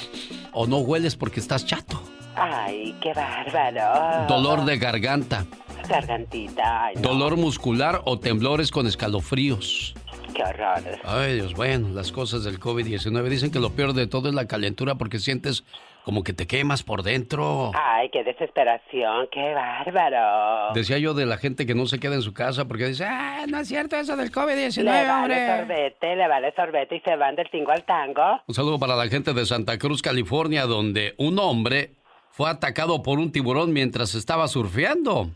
o 0.52 0.66
no 0.66 0.78
hueles 0.78 1.16
porque 1.16 1.40
estás 1.40 1.64
chato. 1.66 2.02
Ay, 2.34 2.96
qué 3.00 3.12
bárbaro. 3.12 4.26
Dolor 4.28 4.64
de 4.64 4.78
garganta, 4.78 5.44
Gargantita, 5.88 6.86
ay, 6.86 6.96
no. 6.96 7.02
dolor 7.02 7.36
muscular 7.36 8.02
o 8.04 8.18
temblores 8.18 8.70
con 8.70 8.86
escalofríos. 8.86 9.94
Qué 10.34 10.42
horror. 10.42 10.82
Ay, 11.04 11.34
Dios, 11.36 11.54
bueno, 11.54 11.88
las 11.94 12.12
cosas 12.12 12.44
del 12.44 12.60
COVID-19 12.60 13.22
dicen 13.28 13.50
que 13.50 13.58
lo 13.60 13.70
peor 13.70 13.92
de 13.94 14.06
todo 14.06 14.28
es 14.28 14.34
la 14.34 14.46
calentura 14.46 14.96
porque 14.96 15.18
sientes 15.18 15.64
como 16.04 16.22
que 16.22 16.32
te 16.32 16.46
quemas 16.46 16.82
por 16.82 17.02
dentro. 17.02 17.72
Ay, 17.74 18.08
qué 18.10 18.22
desesperación, 18.24 19.28
qué 19.32 19.52
bárbaro. 19.52 20.72
Decía 20.74 20.98
yo 20.98 21.12
de 21.14 21.26
la 21.26 21.38
gente 21.38 21.66
que 21.66 21.74
no 21.74 21.86
se 21.86 21.98
queda 21.98 22.14
en 22.14 22.22
su 22.22 22.32
casa 22.32 22.66
porque 22.66 22.86
dice, 22.86 23.04
ah, 23.06 23.44
no 23.48 23.58
es 23.58 23.68
cierto 23.68 23.96
eso 23.96 24.16
del 24.16 24.30
COVID-19, 24.30 24.82
Le 24.84 24.90
vale 24.90 25.10
hombre. 25.12 25.58
sorbete, 25.58 26.16
le 26.16 26.28
vale 26.28 26.52
sorbete 26.54 26.96
y 26.96 27.00
se 27.00 27.16
van 27.16 27.34
del 27.36 27.50
tingo 27.50 27.72
al 27.72 27.84
tango. 27.84 28.40
Un 28.46 28.54
saludo 28.54 28.78
para 28.78 28.96
la 28.96 29.08
gente 29.08 29.32
de 29.32 29.44
Santa 29.44 29.78
Cruz, 29.78 30.02
California, 30.02 30.66
donde 30.66 31.14
un 31.18 31.38
hombre 31.38 31.94
fue 32.30 32.48
atacado 32.48 33.02
por 33.02 33.18
un 33.18 33.32
tiburón 33.32 33.72
mientras 33.72 34.14
estaba 34.14 34.46
surfeando. 34.48 35.30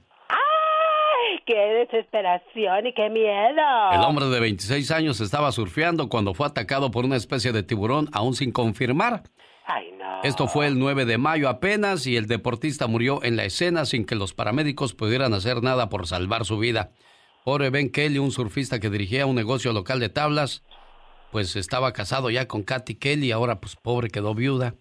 Qué 1.46 1.86
desesperación 1.90 2.86
y 2.86 2.94
qué 2.94 3.10
miedo. 3.10 3.92
El 3.92 4.00
hombre 4.00 4.26
de 4.26 4.40
26 4.40 4.90
años 4.92 5.20
estaba 5.20 5.50
surfeando 5.52 6.08
cuando 6.08 6.34
fue 6.34 6.46
atacado 6.46 6.90
por 6.90 7.04
una 7.04 7.16
especie 7.16 7.52
de 7.52 7.62
tiburón 7.62 8.08
aún 8.12 8.34
sin 8.34 8.52
confirmar. 8.52 9.24
Ay, 9.66 9.92
no. 9.98 10.22
Esto 10.22 10.48
fue 10.48 10.66
el 10.66 10.78
9 10.78 11.04
de 11.04 11.18
mayo 11.18 11.48
apenas 11.48 12.06
y 12.06 12.16
el 12.16 12.26
deportista 12.26 12.86
murió 12.86 13.22
en 13.24 13.36
la 13.36 13.44
escena 13.44 13.84
sin 13.86 14.04
que 14.04 14.14
los 14.14 14.34
paramédicos 14.34 14.94
pudieran 14.94 15.34
hacer 15.34 15.62
nada 15.62 15.88
por 15.88 16.06
salvar 16.06 16.44
su 16.44 16.58
vida. 16.58 16.90
Pobre 17.44 17.70
Ben 17.70 17.90
Kelly, 17.90 18.18
un 18.18 18.30
surfista 18.30 18.78
que 18.78 18.90
dirigía 18.90 19.26
un 19.26 19.34
negocio 19.34 19.72
local 19.72 19.98
de 19.98 20.08
tablas, 20.08 20.62
pues 21.32 21.56
estaba 21.56 21.92
casado 21.92 22.30
ya 22.30 22.46
con 22.46 22.62
Katy 22.62 22.94
Kelly, 22.96 23.32
ahora 23.32 23.60
pues 23.60 23.74
pobre 23.74 24.10
quedó 24.10 24.34
viuda. 24.34 24.74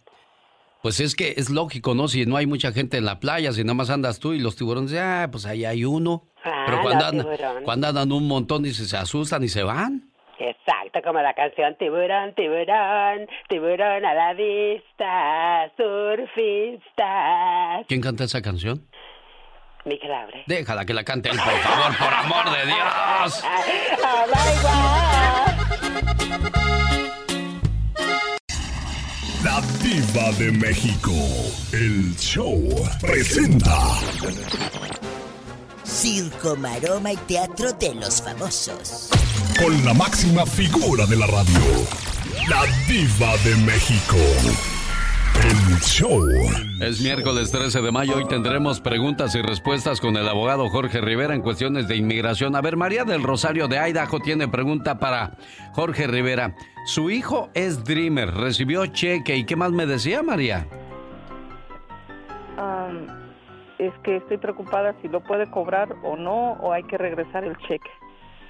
Pues 0.81 0.99
es 0.99 1.15
que 1.15 1.35
es 1.37 1.49
lógico, 1.49 1.93
¿no? 1.95 2.07
Si 2.07 2.25
no 2.25 2.37
hay 2.37 2.47
mucha 2.47 2.71
gente 2.71 2.97
en 2.97 3.05
la 3.05 3.19
playa, 3.19 3.51
si 3.53 3.63
nada 3.63 3.75
más 3.75 3.89
andas 3.89 4.19
tú 4.19 4.33
y 4.33 4.39
los 4.39 4.55
tiburones, 4.55 4.93
ah, 4.93 5.29
pues 5.31 5.45
ahí 5.45 5.63
hay 5.63 5.85
uno. 5.85 6.27
Ah, 6.43 6.63
Pero 6.65 6.81
cuando 6.81 7.05
los 7.05 7.13
andan, 7.41 7.63
cuando 7.63 7.87
andan 7.87 8.11
un 8.11 8.27
montón, 8.27 8.63
dice, 8.63 8.85
se 8.85 8.97
asustan 8.97 9.43
y 9.43 9.47
se 9.47 9.61
van. 9.63 10.09
Exacto, 10.39 10.99
como 11.03 11.21
la 11.21 11.33
canción 11.35 11.75
Tiburón, 11.77 12.33
tiburón, 12.33 13.27
tiburón 13.47 14.03
a 14.05 14.13
la 14.15 14.33
vista, 14.33 15.71
surfistas. 15.77 17.85
¿Quién 17.87 18.01
canta 18.01 18.23
esa 18.23 18.41
canción? 18.41 18.87
Miquel 19.85 20.11
Abre. 20.11 20.43
Déjala 20.47 20.83
que 20.85 20.93
la 20.93 21.03
cante 21.03 21.29
él, 21.29 21.37
por 21.37 21.53
favor, 21.53 21.95
por 21.97 22.13
amor 22.13 22.45
de 22.57 22.65
Dios. 22.65 23.43
Oh 24.03 24.25
my 24.27 24.53
God. 24.63 24.81
La 29.43 29.59
diva 29.81 30.31
de 30.37 30.51
México. 30.51 31.11
El 31.73 32.15
show 32.17 32.61
presenta. 33.01 33.75
Circo, 35.91 36.55
maroma 36.55 37.11
y 37.11 37.17
teatro 37.17 37.73
de 37.73 37.93
los 37.93 38.21
famosos. 38.21 39.09
Con 39.61 39.83
la 39.83 39.93
máxima 39.93 40.45
figura 40.45 41.05
de 41.05 41.17
la 41.17 41.27
radio. 41.27 41.59
La 42.49 42.63
diva 42.87 43.35
de 43.43 43.57
México. 43.65 44.15
El 45.43 45.79
show. 45.81 46.25
Es 46.79 47.01
miércoles 47.01 47.51
13 47.51 47.81
de 47.81 47.91
mayo 47.91 48.21
y 48.21 48.27
tendremos 48.29 48.79
preguntas 48.79 49.35
y 49.35 49.41
respuestas 49.41 49.99
con 49.99 50.15
el 50.15 50.29
abogado 50.29 50.69
Jorge 50.69 51.01
Rivera 51.01 51.35
en 51.35 51.41
cuestiones 51.41 51.89
de 51.89 51.97
inmigración. 51.97 52.55
A 52.55 52.61
ver, 52.61 52.77
María 52.77 53.03
del 53.03 53.21
Rosario 53.21 53.67
de 53.67 53.77
Idaho 53.77 54.21
tiene 54.21 54.47
pregunta 54.47 54.97
para 54.97 55.35
Jorge 55.73 56.07
Rivera. 56.07 56.55
Su 56.85 57.09
hijo 57.09 57.49
es 57.53 57.83
Dreamer, 57.83 58.33
recibió 58.33 58.85
cheque 58.85 59.35
y 59.35 59.45
¿qué 59.45 59.57
más 59.57 59.73
me 59.73 59.85
decía 59.85 60.23
María? 60.23 60.65
Am, 62.57 63.20
es 63.81 63.93
que 64.03 64.17
estoy 64.17 64.37
preocupada 64.37 64.95
si 65.01 65.07
lo 65.07 65.21
puede 65.21 65.49
cobrar 65.49 65.95
o 66.03 66.15
no, 66.15 66.53
o 66.53 66.71
hay 66.71 66.83
que 66.83 66.97
regresar 66.97 67.43
el 67.43 67.57
cheque. 67.57 67.89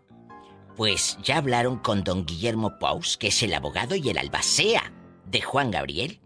Pues 0.76 1.18
ya 1.22 1.38
hablaron 1.38 1.78
con 1.78 2.02
don 2.04 2.24
Guillermo 2.24 2.78
Paus, 2.78 3.16
que 3.16 3.28
es 3.28 3.42
el 3.42 3.52
abogado 3.54 3.94
y 3.96 4.08
el 4.08 4.18
albacea 4.18 4.92
de 5.26 5.40
Juan 5.42 5.70
Gabriel. 5.70 6.20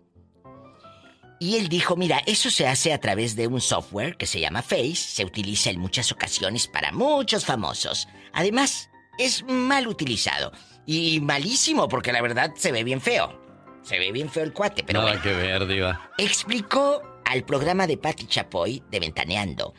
Y 1.41 1.57
él 1.57 1.69
dijo, 1.69 1.95
mira, 1.97 2.21
eso 2.27 2.51
se 2.51 2.66
hace 2.66 2.93
a 2.93 3.01
través 3.01 3.37
de 3.37 3.47
un 3.47 3.61
software 3.61 4.16
que 4.16 4.27
se 4.27 4.41
llama 4.41 4.61
Face, 4.62 4.97
se 4.97 5.25
utiliza 5.25 5.71
en 5.71 5.79
muchas 5.79 6.11
ocasiones 6.11 6.66
para 6.66 6.91
muchos 6.91 7.45
famosos. 7.45 8.09
Además, 8.33 8.91
es 9.19 9.45
mal 9.45 9.87
utilizado. 9.87 10.53
Y 10.85 11.21
malísimo, 11.21 11.87
porque 11.89 12.12
la 12.12 12.23
verdad 12.23 12.55
se 12.57 12.73
ve 12.73 12.83
bien 12.83 13.01
feo. 13.01 13.41
Se 13.83 13.99
ve 14.01 14.11
bien 14.11 14.29
feo 14.31 14.43
el 14.43 14.53
cuate, 14.53 14.83
pero 14.83 14.99
Nada 15.01 15.12
bueno. 15.12 15.23
que 15.23 15.33
ver, 15.33 15.66
Diva. 15.69 16.11
Explicó 16.19 17.03
al 17.25 17.45
programa 17.45 17.87
de 17.87 17.99
Patti 17.99 18.27
Chapoy 18.27 18.83
de 18.91 18.99
Ventaneando. 18.99 19.75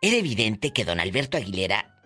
Era 0.00 0.16
evidente 0.16 0.72
que 0.72 0.84
don 0.84 1.00
Alberto 1.00 1.36
Aguilera 1.36 1.96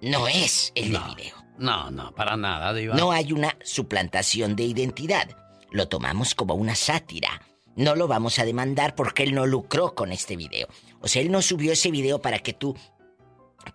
no 0.00 0.28
es 0.28 0.72
el 0.74 0.92
del 0.92 1.02
video. 1.16 1.36
No, 1.58 1.90
no, 1.90 2.14
para 2.14 2.36
nada, 2.36 2.72
Diva. 2.72 2.94
No 2.94 3.12
hay 3.12 3.32
una 3.32 3.56
suplantación 3.62 4.56
de 4.56 4.62
identidad. 4.64 5.28
Lo 5.70 5.88
tomamos 5.88 6.34
como 6.34 6.54
una 6.54 6.74
sátira. 6.74 7.42
No 7.76 7.94
lo 7.94 8.08
vamos 8.08 8.38
a 8.38 8.44
demandar 8.44 8.94
porque 8.94 9.22
él 9.22 9.34
no 9.34 9.46
lucró 9.46 9.94
con 9.94 10.10
este 10.10 10.36
video. 10.36 10.68
O 11.00 11.08
sea, 11.08 11.22
él 11.22 11.30
no 11.30 11.42
subió 11.42 11.72
ese 11.72 11.90
video 11.90 12.20
para 12.20 12.38
que 12.38 12.52
tú 12.52 12.76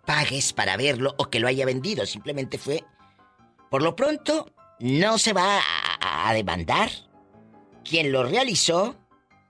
pagues 0.06 0.52
para 0.54 0.78
verlo 0.78 1.14
o 1.18 1.30
que 1.30 1.40
lo 1.40 1.48
haya 1.48 1.66
vendido. 1.66 2.06
Simplemente 2.06 2.58
fue... 2.58 2.84
Por 3.70 3.82
lo 3.82 3.96
pronto, 3.96 4.52
no 4.80 5.18
se 5.18 5.34
va 5.34 5.60
a 6.00 6.34
demandar. 6.34 6.90
Quien 7.84 8.12
lo 8.12 8.24
realizó, 8.24 8.96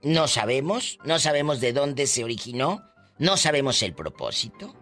no 0.01 0.28
sabemos. 0.28 0.99
No 1.03 1.19
sabemos 1.19 1.61
de 1.61 1.73
dónde 1.73 2.07
se 2.07 2.23
originó. 2.23 2.84
No 3.18 3.38
sabemos 3.38 3.82
el 3.84 3.93
propósito. 3.93 4.76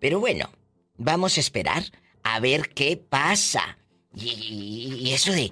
Pero 0.00 0.20
bueno, 0.20 0.50
vamos 0.96 1.36
a 1.36 1.40
esperar 1.40 1.82
a 2.22 2.40
ver 2.40 2.70
qué 2.70 2.96
pasa. 2.96 3.78
Y, 4.14 4.28
y- 4.30 4.94
y 5.08 5.12
eso 5.12 5.32
de... 5.32 5.50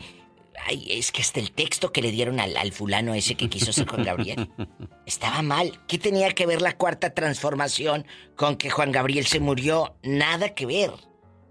Ay, 0.69 0.85
es 0.91 1.13
que 1.13 1.23
hasta 1.23 1.39
el 1.39 1.53
texto 1.53 1.93
que 1.93 2.03
le 2.03 2.11
dieron 2.11 2.41
al, 2.41 2.57
al 2.57 2.73
fulano 2.73 3.15
ese 3.15 3.37
que 3.37 3.49
quiso 3.49 3.73
ser 3.73 3.87
Juan 3.87 4.03
Gabriel 4.05 4.51
estaba 5.07 5.41
mal. 5.43 5.81
¿Qué 5.87 5.97
tenía 5.99 6.33
que 6.33 6.47
ver 6.47 6.61
la 6.61 6.77
cuarta 6.77 7.15
transformación 7.15 8.05
con 8.35 8.57
que 8.57 8.71
Juan 8.71 8.91
Gabriel 8.91 9.27
se 9.27 9.39
murió? 9.39 9.95
Nada 10.03 10.55
que 10.55 10.67
ver. 10.67 10.91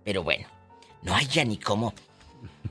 Pero 0.03 0.23
bueno, 0.23 0.47
no 1.01 1.15
hay 1.15 1.27
ya 1.27 1.45
ni 1.45 1.57
cómo. 1.57 1.93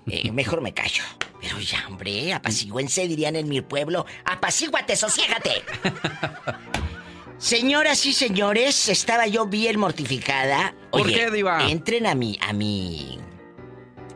Eh, 0.07 0.31
mejor 0.33 0.61
me 0.61 0.75
callo. 0.75 1.03
Pero 1.41 1.59
ya, 1.61 1.87
hombre, 1.89 2.33
apacigüense, 2.35 3.09
dirían 3.09 3.37
en 3.37 3.49
mi 3.49 3.61
pueblo. 3.63 4.05
Apacíguate, 4.27 4.97
sosiégate. 4.97 5.63
Señoras 7.39 8.07
y 8.07 8.13
señores, 8.13 8.89
estaba 8.89 9.27
yo 9.27 9.47
bien 9.47 9.79
mortificada. 9.79 10.75
¿Por 10.91 11.03
Oye, 11.03 11.15
qué, 11.15 11.31
Diva? 11.31 11.69
Entren 11.69 12.07
a 12.07 12.15
mi, 12.15 12.39
a 12.41 12.53
mi, 12.53 13.19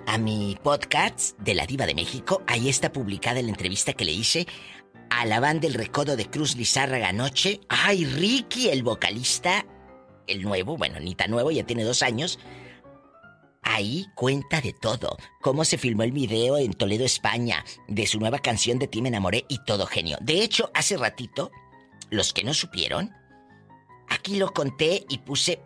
a 0.07 0.19
mi 0.19 0.57
podcast 0.63 1.37
de 1.41 1.55
la 1.55 1.67
Diva 1.67 1.85
de 1.85 1.95
México. 1.95 2.43
Ahí 2.47 2.69
está 2.69 2.93
publicada 2.93 3.43
la 3.43 3.49
entrevista 3.49 3.93
que 3.93 4.05
le 4.05 4.13
hice 4.13 4.47
a 5.11 5.27
la 5.27 5.41
banda 5.41 5.67
El 5.67 5.75
Recodo 5.75 6.17
de 6.17 6.27
Cruz 6.31 6.57
Lizárraga 6.57 7.09
anoche. 7.09 7.61
Ay, 7.69 8.05
Ricky, 8.05 8.69
el 8.69 8.85
vocalista, 8.85 9.67
el 10.29 10.43
nuevo, 10.43 10.77
bueno, 10.77 11.01
ni 11.01 11.15
tan 11.15 11.31
nuevo, 11.31 11.51
ya 11.51 11.65
tiene 11.65 11.83
dos 11.83 12.03
años. 12.03 12.39
Ahí 13.63 14.07
cuenta 14.15 14.61
de 14.61 14.73
todo. 14.73 15.17
Cómo 15.43 15.65
se 15.65 15.77
filmó 15.77 16.05
el 16.05 16.13
video 16.13 16.57
en 16.57 16.73
Toledo, 16.73 17.05
España, 17.05 17.65
de 17.89 18.07
su 18.07 18.21
nueva 18.21 18.39
canción 18.39 18.79
de 18.79 18.87
Ti 18.87 19.03
me 19.03 19.09
enamoré 19.09 19.45
y 19.49 19.59
todo 19.65 19.87
genio. 19.87 20.17
De 20.21 20.43
hecho, 20.43 20.71
hace 20.73 20.97
ratito, 20.97 21.51
los 22.11 22.33
que 22.33 22.45
no 22.45 22.55
supieron, 22.55 23.13
aquí 24.09 24.37
lo 24.37 24.53
conté 24.53 25.05
y 25.09 25.19
puse 25.19 25.61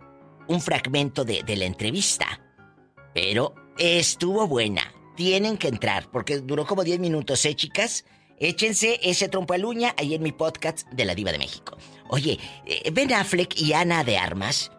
un 0.48 0.60
fragmento 0.60 1.24
de, 1.24 1.42
la 1.56 1.64
entrevista. 1.64 2.40
Pero 3.14 3.54
estuvo 3.78 4.46
buena. 4.46 4.92
Tienen 5.16 5.58
que 5.58 5.68
entrar, 5.68 6.10
porque 6.10 6.38
duró 6.38 6.66
como 6.66 6.84
10 6.84 6.98
minutos, 6.98 7.44
¿eh, 7.44 7.54
chicas? 7.54 8.04
Échense 8.38 8.98
ese 9.02 9.28
trompo 9.28 9.54
al 9.54 9.64
uña 9.64 9.94
ahí 9.98 10.14
en 10.14 10.22
mi 10.22 10.32
podcast 10.32 10.88
de 10.90 11.04
la 11.04 11.14
Diva 11.14 11.32
de 11.32 11.38
México. 11.38 11.76
Oye, 12.08 12.38
eh, 12.66 12.90
Ben 12.90 13.12
Affleck 13.12 13.58
y 13.60 13.72
Ana 13.72 14.04
de 14.04 14.18
Armas, 14.18 14.72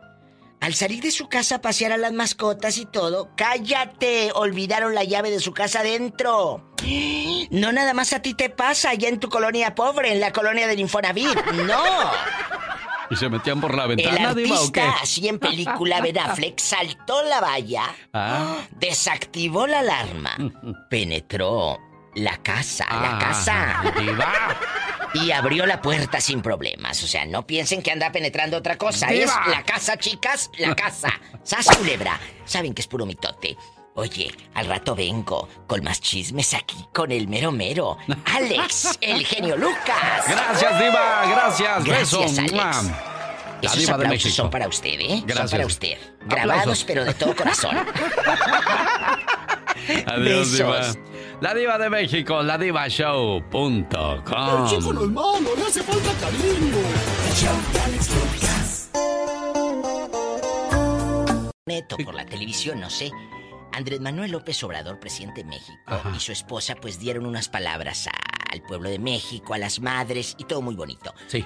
al 0.64 0.74
salir 0.76 1.02
de 1.04 1.12
su 1.12 1.28
casa 1.28 1.56
a 1.56 1.62
pasear 1.62 1.92
a 1.92 1.98
las 1.98 2.14
mascotas 2.14 2.78
y 2.78 2.86
todo, 2.86 3.30
¡cállate! 3.36 4.32
Olvidaron 4.34 4.96
la 4.96 5.04
llave 5.04 5.30
de 5.30 5.40
su 5.42 5.54
casa 5.54 5.82
adentro. 5.82 6.72
No 7.52 7.72
nada 7.74 7.94
más 7.94 8.14
a 8.14 8.22
ti 8.22 8.34
te 8.34 8.50
pasa 8.50 8.92
allá 8.92 9.10
en 9.10 9.20
tu 9.20 9.28
colonia 9.30 9.76
pobre, 9.76 10.14
en 10.14 10.22
la 10.22 10.32
colonia 10.32 10.66
del 10.68 10.80
Infonavit. 10.80 11.36
¡No! 11.66 11.84
¿Y 13.10 13.16
se 13.18 13.28
metían 13.30 13.60
por 13.60 13.76
la 13.76 13.84
El 13.84 13.90
ventana, 13.98 14.18
qué? 14.34 14.44
artista, 14.44 14.96
así 15.02 15.28
en 15.28 15.38
película 15.38 16.00
Ben 16.00 16.18
Affleck, 16.18 16.58
saltó 16.60 17.22
la 17.24 17.42
valla, 17.42 17.84
Ah. 18.14 18.56
desactivó 18.72 19.68
la 19.68 19.80
alarma, 19.80 20.38
penetró 20.90 21.78
la 22.16 22.38
casa, 22.38 22.86
la 22.90 23.18
Ah, 23.18 23.20
casa. 23.20 23.84
Diva. 24.00 24.58
Y 25.14 25.32
abrió 25.32 25.66
la 25.66 25.82
puerta 25.82 26.20
sin 26.20 26.42
problemas. 26.42 27.04
O 27.04 27.08
sea, 27.08 27.26
no 27.26 27.46
piensen 27.46 27.82
que 27.82 27.92
anda 27.92 28.12
penetrando 28.12 28.58
otra 28.58 28.78
cosa. 28.78 29.08
Es 29.10 29.32
la 29.48 29.64
casa, 29.64 29.98
chicas, 29.98 30.50
la 30.58 30.76
casa. 30.76 31.10
¡Sas, 31.44 31.68
culebra! 31.78 32.20
Saben 32.46 32.74
que 32.74 32.82
es 32.82 32.88
puro 32.88 33.06
mitote. 33.06 33.56
Oye, 33.96 34.32
al 34.56 34.66
rato 34.66 34.96
vengo 34.96 35.48
con 35.68 35.84
más 35.84 36.02
chismes 36.02 36.56
aquí 36.56 36.84
con 36.92 37.12
el 37.12 37.28
mero 37.28 37.52
mero. 37.52 37.98
Alex, 38.26 38.98
el 39.02 39.24
genio 39.24 39.56
Lucas. 39.56 40.26
Gracias, 40.28 40.80
Diva. 40.80 41.26
Gracias. 41.30 41.84
Gracias, 41.86 42.12
Beso. 42.12 42.42
Alex. 42.42 42.54
Mua. 42.54 42.72
La 43.62 43.70
Esos 43.70 43.78
Diva 43.80 43.98
de 43.98 44.06
aplausos 44.06 44.34
son 44.34 44.50
para 44.50 44.68
usted, 44.68 45.00
¿eh? 45.00 45.10
Son 45.20 45.26
Gracias. 45.28 45.52
para 45.52 45.66
usted. 45.68 45.98
Grabados, 46.26 46.60
Aplausos. 46.62 46.84
pero 46.86 47.06
de 47.06 47.14
todo 47.14 47.36
corazón. 47.36 47.78
Adiós, 50.08 50.52
Besos. 50.52 50.58
Diva. 50.58 51.13
La 51.42 51.54
Diva 51.54 51.78
de 51.78 51.90
México, 51.90 52.42
la 52.42 52.58
divashow.com. 52.58 53.84
El 53.84 54.70
chico 54.70 54.94
no 54.94 55.04
es 55.04 55.10
malo, 55.10 55.56
le 55.58 55.64
hace 55.64 55.84
falta 55.84 56.12
cariño. 56.22 56.78
Neto 61.66 61.98
por 62.04 62.14
la 62.16 62.26
televisión, 62.26 62.80
no 62.80 62.90
sé. 62.90 63.12
Andrés 63.72 64.00
Manuel 64.02 64.32
López 64.32 64.62
Obrador, 64.64 65.00
presidente 65.00 65.42
de 65.44 65.50
México, 65.50 65.74
y 66.16 66.20
su 66.20 66.32
esposa 66.32 66.76
pues 66.76 67.00
dieron 67.00 67.26
unas 67.26 67.50
palabras 67.50 68.08
a- 68.08 68.12
al 68.52 68.62
pueblo 68.62 68.90
de 68.90 69.00
México, 69.00 69.54
a 69.54 69.58
las 69.58 69.80
madres 69.80 70.36
y 70.38 70.44
todo 70.44 70.62
muy 70.62 70.76
bonito. 70.76 71.14
Sí. 71.28 71.44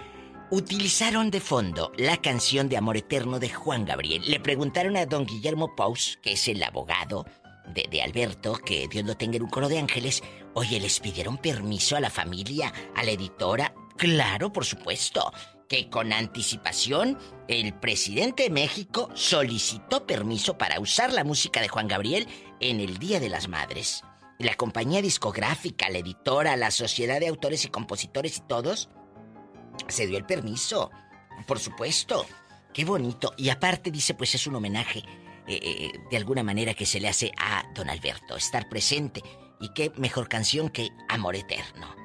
Utilizaron 0.50 1.30
de 1.32 1.40
fondo 1.40 1.92
la 1.98 2.18
canción 2.18 2.68
de 2.70 2.78
Amor 2.78 2.98
Eterno 2.98 3.40
de 3.40 3.50
Juan 3.50 3.86
Gabriel. 3.86 4.24
Le 4.28 4.40
preguntaron 4.40 4.98
a 4.98 5.06
don 5.06 5.26
Guillermo 5.26 5.76
Paus, 5.76 6.20
que 6.22 6.34
es 6.34 6.48
el 6.48 6.62
abogado 6.64 7.26
de, 7.74 8.02
Alberto, 8.02 8.54
que 8.54 8.88
Dios 8.88 9.06
lo 9.06 9.16
tenga 9.16 9.38
en 9.38 9.44
un 9.44 9.50
coro 9.50 9.70
de 9.70 9.80
ángeles. 9.80 10.24
Oye, 10.54 10.80
¿les 10.80 11.00
pidieron 11.00 11.38
permiso 11.38 11.96
a 11.96 12.00
la 12.00 12.10
familia, 12.10 12.74
a 12.96 13.04
la 13.04 13.12
editora? 13.12 13.74
Claro, 13.98 14.52
por 14.52 14.66
supuesto. 14.66 15.32
Que 15.68 15.90
con 15.90 16.14
anticipación 16.14 17.18
el 17.48 17.74
presidente 17.74 18.44
de 18.44 18.50
México 18.50 19.10
solicitó 19.14 20.08
permiso 20.08 20.58
para 20.58 20.80
usar 20.80 21.12
la 21.12 21.24
música 21.24 21.62
de 21.62 21.68
Juan 21.68 21.88
Gabriel 21.88 22.28
en 22.60 22.80
el 22.80 22.98
Día 22.98 23.20
de 23.20 23.30
las 23.30 23.50
Madres. 23.50 24.04
La 24.40 24.56
compañía 24.56 25.02
discográfica, 25.02 25.90
la 25.90 25.98
editora, 25.98 26.56
la 26.56 26.72
sociedad 26.72 27.20
de 27.20 27.28
autores 27.28 27.66
y 27.66 27.70
compositores 27.70 28.38
y 28.38 28.42
todos 28.42 28.90
se 29.90 30.08
dio 30.08 30.18
el 30.18 30.26
permiso. 30.26 30.92
Por 31.48 31.60
supuesto. 31.60 32.26
Qué 32.74 32.86
bonito. 32.86 33.34
Y 33.38 33.50
aparte 33.50 33.92
dice, 33.92 34.14
pues 34.14 34.36
es 34.36 34.46
un 34.48 34.56
homenaje 34.56 35.04
eh, 35.48 35.60
eh, 35.62 36.00
de 36.10 36.18
alguna 36.18 36.44
manera 36.44 36.74
que 36.74 36.86
se 36.86 37.00
le 37.00 37.08
hace 37.08 37.32
a 37.38 37.64
don 37.74 37.90
Alberto, 37.90 38.36
estar 38.36 38.68
presente. 38.68 39.24
Y 39.60 39.70
qué 39.74 39.92
mejor 39.96 40.28
canción 40.28 40.70
que 40.70 40.90
Amor 41.10 41.36
Eterno. 41.36 41.96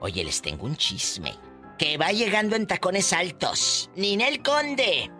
Oye, 0.00 0.22
les 0.24 0.42
tengo 0.42 0.66
un 0.66 0.76
chisme. 0.76 1.34
Que 1.78 1.96
va 1.96 2.12
llegando 2.12 2.54
en 2.54 2.66
tacones 2.66 3.12
altos. 3.12 3.90
Ninel 3.96 4.42
Conde. 4.42 5.10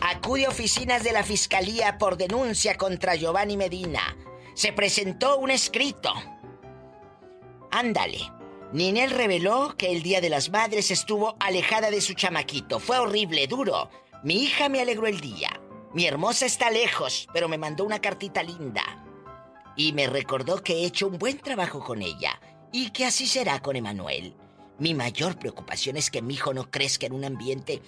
Acude 0.00 0.46
a 0.46 0.48
oficinas 0.48 1.04
de 1.04 1.12
la 1.12 1.22
Fiscalía 1.22 1.98
por 1.98 2.16
denuncia 2.16 2.76
contra 2.76 3.16
Giovanni 3.16 3.56
Medina. 3.56 4.16
Se 4.54 4.72
presentó 4.72 5.38
un 5.38 5.50
escrito. 5.50 6.12
Ándale. 7.70 8.32
Ninel 8.72 9.10
reveló 9.10 9.74
que 9.76 9.90
el 9.90 10.02
Día 10.02 10.20
de 10.20 10.30
las 10.30 10.50
Madres 10.50 10.90
estuvo 10.90 11.36
alejada 11.40 11.90
de 11.90 12.00
su 12.00 12.14
chamaquito. 12.14 12.78
Fue 12.78 12.98
horrible, 12.98 13.46
duro. 13.46 13.90
Mi 14.22 14.44
hija 14.44 14.68
me 14.68 14.80
alegró 14.80 15.06
el 15.06 15.20
día. 15.20 15.60
Mi 15.92 16.06
hermosa 16.06 16.46
está 16.46 16.70
lejos, 16.70 17.28
pero 17.32 17.48
me 17.48 17.58
mandó 17.58 17.84
una 17.84 18.00
cartita 18.00 18.44
linda. 18.44 18.82
Y 19.76 19.92
me 19.92 20.06
recordó 20.06 20.62
que 20.62 20.74
he 20.74 20.84
hecho 20.84 21.08
un 21.08 21.18
buen 21.18 21.38
trabajo 21.38 21.82
con 21.82 22.00
ella 22.00 22.40
y 22.72 22.90
que 22.90 23.04
así 23.04 23.26
será 23.26 23.60
con 23.60 23.74
Emanuel. 23.74 24.34
Mi 24.78 24.94
mayor 24.94 25.36
preocupación 25.38 25.96
es 25.96 26.10
que 26.10 26.22
mi 26.22 26.34
hijo 26.34 26.54
no 26.54 26.70
crezca 26.70 27.06
en 27.06 27.12
un 27.12 27.24
ambiente 27.24 27.82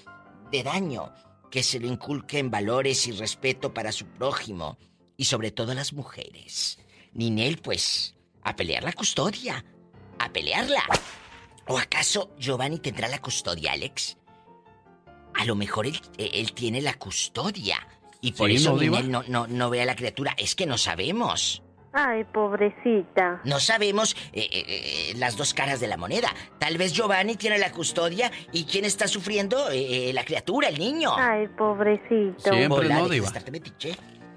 de 0.51 0.63
daño, 0.65 1.15
que 1.51 1.63
se 1.63 1.79
le 1.79 1.87
inculque 1.87 2.39
en 2.39 2.51
valores 2.51 3.07
y 3.07 3.13
respeto 3.13 3.73
para 3.73 3.93
su 3.93 4.07
prójimo 4.07 4.79
y 5.17 5.25
sobre 5.25 5.53
todo 5.53 5.73
las 5.73 5.93
mujeres. 5.93 6.79
Ninel, 7.13 7.59
pues, 7.59 8.17
a 8.43 8.57
pelear 8.57 8.83
la 8.83 8.93
custodia. 8.93 9.65
A 10.19 10.33
pelearla. 10.33 10.83
¿O 11.69 11.79
acaso 11.79 12.35
Giovanni 12.37 12.79
tendrá 12.79 13.09
la 13.09 13.21
custodia, 13.21 13.73
Alex? 13.73 14.17
A 15.35 15.45
lo 15.45 15.55
mejor 15.55 15.87
él, 15.87 16.01
él 16.19 16.53
tiene 16.53 16.81
la 16.83 16.95
custodia 16.95 17.79
Y 18.21 18.33
por 18.33 18.51
Sí, 18.51 18.57
eso 18.57 18.73
¿no? 18.73 18.79
Ninel 18.81 19.11
no, 19.11 19.25
no, 19.27 19.47
no 19.47 19.71
ve 19.71 19.83
a 19.83 19.85
la 19.85 19.97
criatura. 19.97 20.35
Es 20.37 20.55
que 20.55 20.67
no 20.67 20.79
sabemos. 20.79 21.63
Ay, 21.95 22.25
pobrecita. 22.25 23.43
No 23.45 23.61
sabemos 23.61 24.17
eh, 24.33 24.49
eh, 24.51 24.65
eh, 24.67 25.15
las 25.17 25.37
dos 25.37 25.53
caras 25.53 25.79
de 25.81 25.89
la 25.89 25.97
moneda. 25.99 26.33
Tal 26.59 26.79
vez 26.79 26.93
Giovanni 26.95 27.37
tiene 27.37 27.59
la 27.59 27.71
custodia 27.71 28.31
y 28.53 28.65
quién 28.65 28.85
está 28.87 29.07
sufriendo, 29.09 29.71
Eh, 29.71 30.09
eh, 30.09 30.13
la 30.13 30.25
criatura, 30.25 30.69
el 30.69 30.79
niño. 30.79 31.13
Ay, 31.17 31.49
pobrecito. 31.49 32.51
Hola, 32.71 33.09
metiche. 33.51 33.95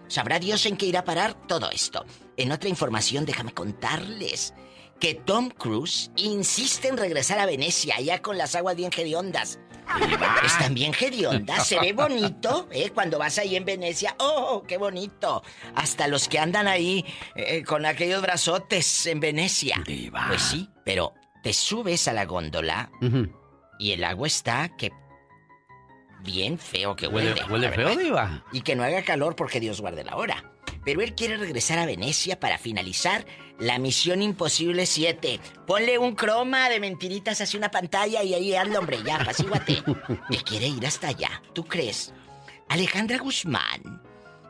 Sabrá 0.07 0.37
Dios 0.39 0.65
en 0.65 0.75
qué 0.77 0.85
irá 0.87 0.99
a 0.99 1.05
parar 1.05 1.33
todo 1.47 1.69
esto. 1.71 2.05
En 2.37 2.51
otra 2.51 2.69
información, 2.69 3.25
déjame 3.25 3.53
contarles 3.53 4.53
que 4.99 5.13
Tom 5.15 5.49
Cruise 5.49 6.11
insiste 6.15 6.87
en 6.87 6.97
regresar 6.97 7.39
a 7.39 7.45
Venecia, 7.45 7.99
ya 8.01 8.21
con 8.21 8.37
las 8.37 8.55
aguas 8.55 8.75
bien 8.75 8.91
hediondas. 8.95 9.59
Están 10.43 10.73
bien 10.73 10.93
hediondas, 10.99 11.67
se 11.67 11.79
ve 11.79 11.93
bonito, 11.93 12.67
¿eh? 12.71 12.91
Cuando 12.93 13.17
vas 13.17 13.37
ahí 13.39 13.55
en 13.55 13.65
Venecia, 13.65 14.15
¡oh, 14.19 14.63
qué 14.67 14.77
bonito! 14.77 15.43
Hasta 15.75 16.07
los 16.07 16.27
que 16.27 16.39
andan 16.39 16.67
ahí 16.67 17.05
eh, 17.35 17.63
con 17.63 17.85
aquellos 17.85 18.21
brazotes 18.21 19.05
en 19.05 19.19
Venecia. 19.19 19.81
Pues 20.27 20.41
sí, 20.41 20.69
pero 20.83 21.13
te 21.43 21.53
subes 21.53 22.07
a 22.07 22.13
la 22.13 22.25
góndola 22.25 22.89
y 23.79 23.91
el 23.91 24.03
agua 24.03 24.27
está 24.27 24.69
que 24.77 24.91
bien 26.21 26.57
feo 26.57 26.95
que 26.95 27.07
huele. 27.07 27.31
Huele, 27.33 27.45
huele 27.51 27.71
feo, 27.71 27.95
Diva. 27.95 28.43
Y 28.51 28.61
que 28.61 28.75
no 28.75 28.83
haga 28.83 29.03
calor 29.03 29.35
porque 29.35 29.59
Dios 29.59 29.81
guarde 29.81 30.03
la 30.03 30.15
hora. 30.15 30.54
Pero 30.85 31.01
él 31.01 31.15
quiere 31.15 31.35
regresar 31.35 31.79
a 31.79 31.85
Venecia 31.87 32.39
para 32.39 32.59
finalizar 32.59 33.25
la 33.59 33.79
Misión 33.79 34.21
Imposible 34.21 34.85
7. 34.85 35.39
Ponle 35.65 35.97
un 35.97 36.15
croma 36.15 36.69
de 36.69 36.79
mentiritas 36.79 37.41
hacia 37.41 37.57
una 37.57 37.71
pantalla 37.71 38.23
y 38.23 38.35
ahí 38.35 38.55
anda, 38.55 38.79
hombre, 38.79 38.99
ya, 39.03 39.15
apacíguate. 39.15 39.83
Él 40.29 40.43
quiere 40.43 40.67
ir 40.67 40.85
hasta 40.85 41.07
allá, 41.07 41.41
¿tú 41.53 41.65
crees? 41.65 42.13
Alejandra 42.69 43.17
Guzmán 43.17 44.03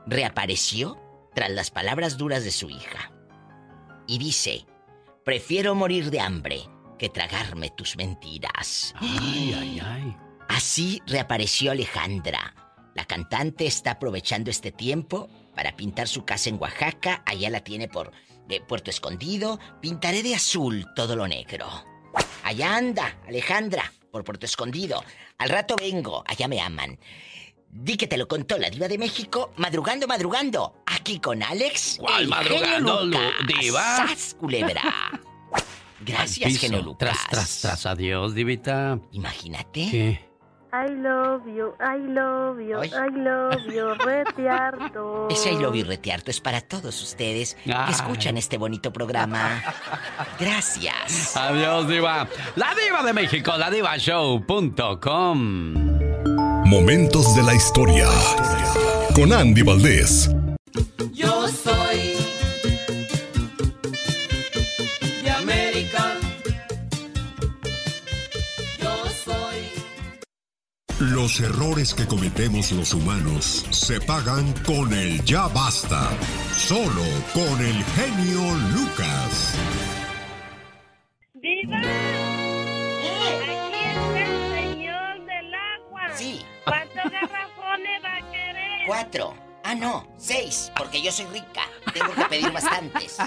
reapareció 0.06 1.00
tras 1.34 1.52
las 1.52 1.72
palabras 1.72 2.18
duras 2.18 2.44
de 2.44 2.52
su 2.52 2.70
hija. 2.70 3.12
Y 4.08 4.18
dice, 4.18 4.66
prefiero 5.24 5.74
morir 5.74 6.12
de 6.12 6.20
hambre 6.20 6.62
que 7.00 7.10
tragarme 7.10 7.72
tus 7.72 7.96
mentiras. 7.98 8.94
Ay, 8.98 9.56
ay, 9.58 9.82
ay. 9.84 10.18
Así 10.48 11.02
reapareció 11.08 11.72
Alejandra. 11.72 12.56
La 12.94 13.06
cantante 13.06 13.66
está 13.66 13.92
aprovechando 13.92 14.50
este 14.50 14.72
tiempo 14.72 15.30
para 15.56 15.76
pintar 15.76 16.08
su 16.08 16.26
casa 16.26 16.50
en 16.50 16.62
Oaxaca. 16.62 17.24
Allá 17.26 17.50
la 17.50 17.62
tiene 17.62 17.88
por 17.88 18.12
eh, 18.50 18.62
Puerto 18.62 18.90
Escondido. 18.90 19.60
Pintaré 19.82 20.22
de 20.24 20.36
azul 20.36 20.86
todo 20.96 21.16
lo 21.16 21.28
negro. 21.28 21.68
Allá 22.44 22.76
anda, 22.76 23.18
Alejandra, 23.28 23.92
por 24.12 24.24
Puerto 24.24 24.46
Escondido. 24.46 25.04
Al 25.38 25.50
rato 25.50 25.76
vengo, 25.76 26.24
allá 26.28 26.48
me 26.48 26.62
aman. 26.62 27.00
Di 27.70 27.98
que 27.98 28.08
te 28.08 28.18
lo 28.18 28.28
contó 28.28 28.58
la 28.58 28.70
diva 28.70 28.88
de 28.88 28.98
México, 28.98 29.52
madrugando, 29.58 30.08
madrugando. 30.08 30.82
Aquí 30.86 31.20
con 31.20 31.44
Alex. 31.44 31.98
¿Cuál 32.00 32.24
el 32.24 32.28
madrugando, 32.30 33.06
Lucas. 33.06 33.32
diva? 33.48 33.98
¡Sas, 33.98 34.36
culebra! 34.40 34.82
Gracias, 36.06 36.58
genio 36.58 36.82
Lucas. 36.82 37.00
Tras, 37.00 37.28
tras, 37.30 37.62
tras, 37.62 37.86
adiós, 37.86 38.34
Divita. 38.36 39.00
Imagínate. 39.12 39.90
¿Qué? 39.90 40.35
I 40.78 40.90
love 40.90 41.48
you, 41.48 41.74
I 41.80 41.98
love 42.00 42.60
you, 42.60 42.80
Ay. 42.82 42.92
I 42.94 43.10
love 43.18 43.66
you, 43.74 43.94
retiarto. 44.06 45.28
Ese 45.30 45.52
I 45.54 45.56
love 45.56 45.74
you 45.76 45.86
retearto 45.86 46.32
es 46.32 46.42
para 46.42 46.60
todos 46.60 47.02
ustedes 47.02 47.56
que 47.64 47.72
Ay. 47.74 47.92
escuchan 47.92 48.38
este 48.38 48.58
bonito 48.58 48.92
programa. 48.92 49.64
Gracias. 50.40 51.38
Adiós, 51.38 51.88
Diva. 51.88 52.28
La 52.56 52.74
Diva 52.76 53.04
de 53.04 53.14
México, 53.14 53.54
la 53.58 53.70
divashow.com. 53.72 55.46
Momentos 56.66 57.34
de 57.36 57.44
la 57.44 57.54
historia. 57.54 58.08
Con 59.16 59.32
Andy 59.32 59.62
Valdés. 59.62 60.30
Yo 61.14 61.35
Los 71.12 71.40
errores 71.40 71.94
que 71.94 72.08
cometemos 72.08 72.72
los 72.72 72.96
humanos 72.96 73.68
se 73.70 74.02
pagan 74.02 74.52
con 74.64 74.92
el 74.92 75.24
ya 75.24 75.48
basta. 75.50 76.10
Solo 76.52 77.04
con 77.32 77.64
el 77.64 77.84
genio 77.84 78.56
Lucas. 78.74 79.54
¡Viva! 81.36 81.78
Aquí 81.78 81.88
está 83.84 84.20
el 84.20 84.72
señor 84.72 85.26
del 85.28 85.54
agua. 85.54 86.02
Sí. 86.16 86.42
¿Cuántos 86.64 87.12
garrafones 87.12 88.04
va 88.04 88.16
a 88.16 88.32
querer? 88.32 88.88
Cuatro. 88.88 89.36
Ah, 89.64 89.76
no, 89.76 90.12
seis, 90.18 90.72
porque 90.76 91.04
yo 91.04 91.12
soy 91.12 91.26
rica. 91.28 91.70
Tengo 91.94 92.16
que 92.16 92.26
pedir 92.26 92.52
bastantes. 92.52 93.18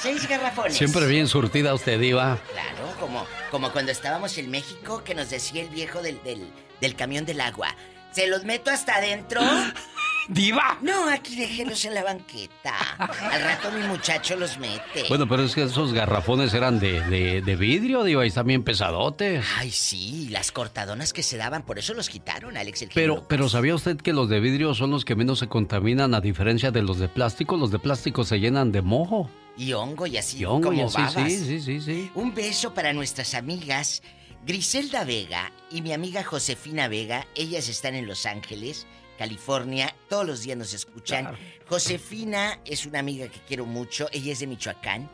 Seis 0.00 0.28
garrafones. 0.28 0.76
Siempre 0.76 1.04
bien 1.08 1.26
surtida 1.26 1.74
usted, 1.74 1.98
Diva. 1.98 2.38
Claro, 2.52 2.94
como, 3.00 3.26
como 3.50 3.72
cuando 3.72 3.90
estábamos 3.90 4.38
en 4.38 4.52
México 4.52 5.02
que 5.02 5.16
nos 5.16 5.30
decía 5.30 5.62
el 5.62 5.68
viejo 5.68 6.00
del, 6.00 6.22
del, 6.22 6.48
del 6.80 6.94
camión 6.94 7.24
del 7.24 7.40
agua. 7.40 7.74
¿Se 8.12 8.26
los 8.26 8.44
meto 8.44 8.70
hasta 8.70 8.96
adentro? 8.96 9.40
¡Diva! 10.28 10.78
No, 10.82 11.08
aquí 11.08 11.36
déjelos 11.36 11.84
en 11.86 11.94
la 11.94 12.02
banqueta. 12.02 12.74
Al 12.98 13.42
rato 13.42 13.70
mi 13.72 13.86
muchacho 13.86 14.36
los 14.36 14.58
mete. 14.58 15.04
Bueno, 15.08 15.26
pero 15.26 15.42
es 15.44 15.54
que 15.54 15.62
esos 15.62 15.94
garrafones 15.94 16.52
eran 16.52 16.78
de, 16.78 17.00
de, 17.02 17.40
de 17.40 17.56
vidrio, 17.56 18.04
Diva, 18.04 18.24
y 18.26 18.28
están 18.28 18.46
bien 18.46 18.62
pesadotes. 18.62 19.42
Ay, 19.56 19.70
sí, 19.70 20.28
las 20.30 20.52
cortadonas 20.52 21.14
que 21.14 21.22
se 21.22 21.38
daban, 21.38 21.62
por 21.62 21.78
eso 21.78 21.94
los 21.94 22.10
quitaron, 22.10 22.58
Alex 22.58 22.82
el 22.82 22.90
Pero, 22.94 23.26
pero 23.26 23.48
¿sabía 23.48 23.74
usted 23.74 23.96
que 23.96 24.12
los 24.12 24.28
de 24.28 24.40
vidrio 24.40 24.74
son 24.74 24.90
los 24.90 25.06
que 25.06 25.14
menos 25.16 25.38
se 25.38 25.48
contaminan 25.48 26.14
a 26.14 26.20
diferencia 26.20 26.70
de 26.70 26.82
los 26.82 26.98
de 26.98 27.08
plástico? 27.08 27.56
Los 27.56 27.70
de 27.70 27.78
plástico 27.78 28.22
se 28.24 28.38
llenan 28.38 28.70
de 28.70 28.82
mojo. 28.82 29.30
Y 29.56 29.72
hongo 29.72 30.06
y 30.06 30.18
así 30.18 30.38
Y 30.38 30.44
hongo 30.44 30.72
y 30.72 30.76
como 30.76 30.86
así, 30.88 30.96
babas. 30.98 31.32
sí, 31.32 31.38
sí, 31.38 31.60
sí, 31.60 31.80
sí. 31.80 32.10
Un 32.14 32.34
beso 32.34 32.74
para 32.74 32.92
nuestras 32.92 33.32
amigas 33.34 34.02
Griselda 34.48 35.04
Vega 35.04 35.52
y 35.70 35.82
mi 35.82 35.92
amiga 35.92 36.24
Josefina 36.24 36.88
Vega. 36.88 37.26
Ellas 37.34 37.68
están 37.68 37.94
en 37.94 38.06
Los 38.06 38.24
Ángeles, 38.24 38.86
California. 39.18 39.94
Todos 40.08 40.26
los 40.26 40.40
días 40.40 40.56
nos 40.56 40.72
escuchan. 40.72 41.24
Claro. 41.26 41.38
Josefina 41.68 42.58
es 42.64 42.86
una 42.86 43.00
amiga 43.00 43.28
que 43.28 43.40
quiero 43.46 43.66
mucho. 43.66 44.08
Ella 44.10 44.32
es 44.32 44.38
de 44.38 44.46
Michoacán 44.46 45.10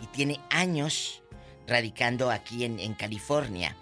y 0.00 0.06
tiene 0.06 0.38
años 0.50 1.20
radicando 1.66 2.30
aquí 2.30 2.62
en, 2.64 2.78
en 2.78 2.94
California. 2.94 3.74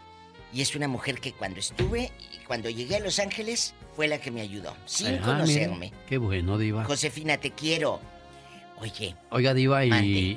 Y 0.54 0.62
es 0.62 0.74
una 0.74 0.88
mujer 0.88 1.20
que 1.20 1.34
cuando 1.34 1.60
estuve, 1.60 2.10
cuando 2.46 2.70
llegué 2.70 2.96
a 2.96 3.00
Los 3.00 3.18
Ángeles, 3.18 3.74
fue 3.94 4.08
la 4.08 4.22
que 4.22 4.30
me 4.30 4.40
ayudó, 4.40 4.74
sin 4.86 5.16
Ah, 5.16 5.20
conocerme. 5.22 5.76
mire, 5.90 5.96
Qué 6.08 6.16
bueno, 6.16 6.56
Diva. 6.56 6.82
Josefina, 6.84 7.36
te 7.36 7.50
quiero. 7.50 8.00
Oye, 8.80 9.14
Oiga, 9.30 9.54
Diva, 9.54 9.84
y, 9.84 9.90
Mande, 9.90 10.06
y- 10.08 10.36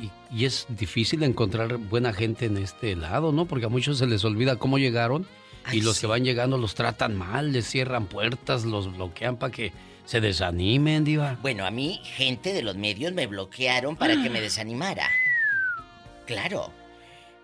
y- 0.00 0.10
y 0.34 0.44
es 0.44 0.66
difícil 0.68 1.22
encontrar 1.24 1.76
buena 1.76 2.12
gente 2.12 2.46
en 2.46 2.56
este 2.56 2.96
lado, 2.96 3.32
¿no? 3.32 3.46
Porque 3.46 3.66
a 3.66 3.68
muchos 3.68 3.98
se 3.98 4.06
les 4.06 4.24
olvida 4.24 4.56
cómo 4.56 4.78
llegaron 4.78 5.26
y 5.72 5.80
los 5.82 5.96
sí. 5.96 6.02
que 6.02 6.06
van 6.06 6.24
llegando 6.24 6.56
los 6.58 6.74
tratan 6.74 7.16
mal, 7.16 7.52
les 7.52 7.66
cierran 7.68 8.06
puertas, 8.06 8.64
los 8.64 8.94
bloquean 8.96 9.36
para 9.36 9.52
que 9.52 9.72
se 10.06 10.20
desanimen, 10.20 11.04
Diva. 11.04 11.38
Bueno, 11.42 11.66
a 11.66 11.70
mí, 11.70 12.00
gente 12.04 12.52
de 12.52 12.62
los 12.62 12.76
medios 12.76 13.12
me 13.12 13.26
bloquearon 13.26 13.96
para 13.96 14.20
que 14.22 14.30
me 14.30 14.40
desanimara. 14.40 15.08
Claro. 16.26 16.72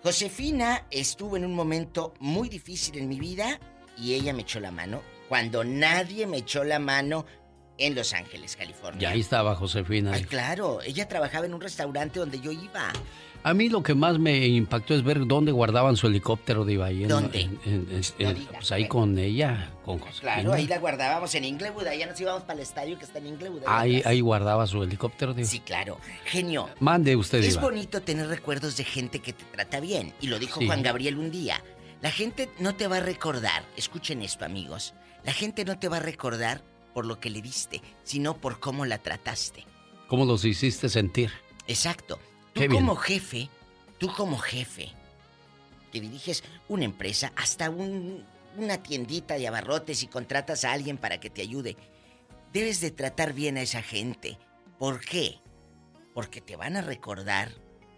Josefina 0.03 0.85
estuvo 0.91 1.37
en 1.37 1.45
un 1.45 1.55
momento 1.55 2.15
muy 2.21 2.49
difícil 2.49 2.97
en 2.99 3.09
mi 3.09 3.19
vida 3.19 3.59
y 3.97 4.15
ella 4.15 4.33
me 4.33 4.43
echó 4.43 4.61
la 4.61 4.71
mano 4.71 5.03
cuando 5.29 5.63
nadie 5.65 6.27
me 6.27 6.39
echó 6.39 6.65
la 6.65 6.79
mano 6.79 7.27
en 7.79 7.95
Los 7.95 8.13
Ángeles, 8.13 8.57
California. 8.57 9.01
Ya 9.01 9.11
ahí 9.11 9.21
estaba 9.21 9.55
Josefina. 9.55 10.13
Ay, 10.15 10.25
claro, 10.25 10.81
ella 10.83 11.09
trabajaba 11.09 11.47
en 11.47 11.55
un 11.55 11.61
restaurante 11.61 12.19
donde 12.19 12.41
yo 12.41 12.51
iba. 12.53 12.93
A 13.45 13.55
mí 13.55 13.69
lo 13.69 13.85
que 13.85 13.95
más 13.95 14.19
me 14.19 14.47
impactó 14.49 14.95
es 14.97 15.05
ver 15.05 15.25
dónde 15.25 15.53
guardaban 15.53 15.97
su 15.97 16.09
helicóptero. 16.09 16.65
Ahí 16.83 17.05
en- 17.05 17.09
¿Dónde? 17.09 17.41
en- 17.43 17.61
en- 17.65 17.87
en- 17.91 18.01
No 18.19 18.31
en- 18.31 18.35
diga. 18.35 18.51
pues 18.53 18.73
ahí 18.73 18.89
con 18.89 19.17
ella, 19.17 19.71
con 19.85 20.01
Josefina. 20.01 20.35
Claro, 20.35 20.53
ahí 20.55 20.67
la 20.67 20.79
guardábamos 20.79 21.33
en 21.37 21.45
Inglewood, 21.45 21.87
allá 21.87 22.07
nos 22.07 22.21
íbamos 22.21 22.43
para 22.43 22.55
el 22.55 22.61
estadio 22.63 22.99
que 22.99 23.05
está 23.05 23.21
en 23.21 23.29
Inglewood. 23.29 23.63
Ahí, 23.67 24.03
ahí 24.05 24.21
guardaba 24.21 24.67
su 24.67 24.83
helicóptero, 24.83 25.35
Diva. 25.35 25.47
Sí, 25.49 25.61
claro. 25.61 26.01
Genio, 26.25 26.69
Mande 26.81 27.15
usted, 27.15 27.43
Es 27.45 27.61
bonito 27.61 28.03
tener 28.03 28.27
recuerdos 28.27 28.77
de 28.77 28.83
gente 28.83 29.21
que 29.21 29.33
te 29.33 29.45
trata 29.45 29.79
bien. 29.79 30.13
Y 30.21 30.27
lo 30.27 30.41
dijo 30.41 30.59
Sí. 30.59 30.67
Juan 30.67 30.83
Gabriel 30.83 31.17
un 31.17 31.31
día. 31.31 31.63
La 32.03 32.11
gente 32.11 32.49
no 32.59 32.75
te 32.75 32.89
va 32.89 32.97
a 32.97 33.01
recordar, 33.01 33.65
escuchen 33.77 34.21
esto 34.23 34.45
amigos, 34.45 34.95
la 35.25 35.33
gente 35.33 35.65
no 35.65 35.79
te 35.79 35.89
va 35.89 35.99
a 35.99 36.01
recordar 36.01 36.63
por 36.95 37.07
lo 37.07 37.21
que 37.21 37.31
le 37.31 37.43
diste, 37.43 37.81
sino 38.05 38.37
por 38.37 38.61
cómo 38.61 38.85
la 38.87 38.99
trataste. 38.99 39.65
¿Cómo 40.09 40.25
los 40.25 40.45
hiciste 40.45 40.89
sentir? 40.89 41.31
Exacto. 41.67 42.19
Tú 42.55 42.61
Qué 42.63 42.69
bien. 42.69 42.81
como 42.85 42.97
jefe, 42.97 43.49
tú 43.99 44.13
como 44.15 44.39
jefe, 44.39 44.91
que 45.93 46.01
diriges 46.01 46.43
una 46.69 46.85
empresa, 46.85 47.33
hasta 47.37 47.71
un- 47.71 48.25
una 48.57 48.83
tiendita 48.83 49.35
de 49.35 49.47
abarrotes 49.49 50.03
y 50.03 50.07
contratas 50.07 50.65
a 50.65 50.73
alguien 50.73 50.97
para 50.97 51.21
que 51.21 51.31
te 51.31 51.43
ayude, 51.43 51.77
debes 52.53 52.81
de 52.81 52.91
tratar 52.91 53.33
bien 53.35 53.57
a 53.59 53.63
esa 53.63 53.83
gente. 53.83 54.39
¿Por 54.79 55.01
qué? 55.01 55.41
Porque 56.15 56.41
te 56.41 56.57
van 56.57 56.77
a 56.77 56.83
recordar 56.83 57.53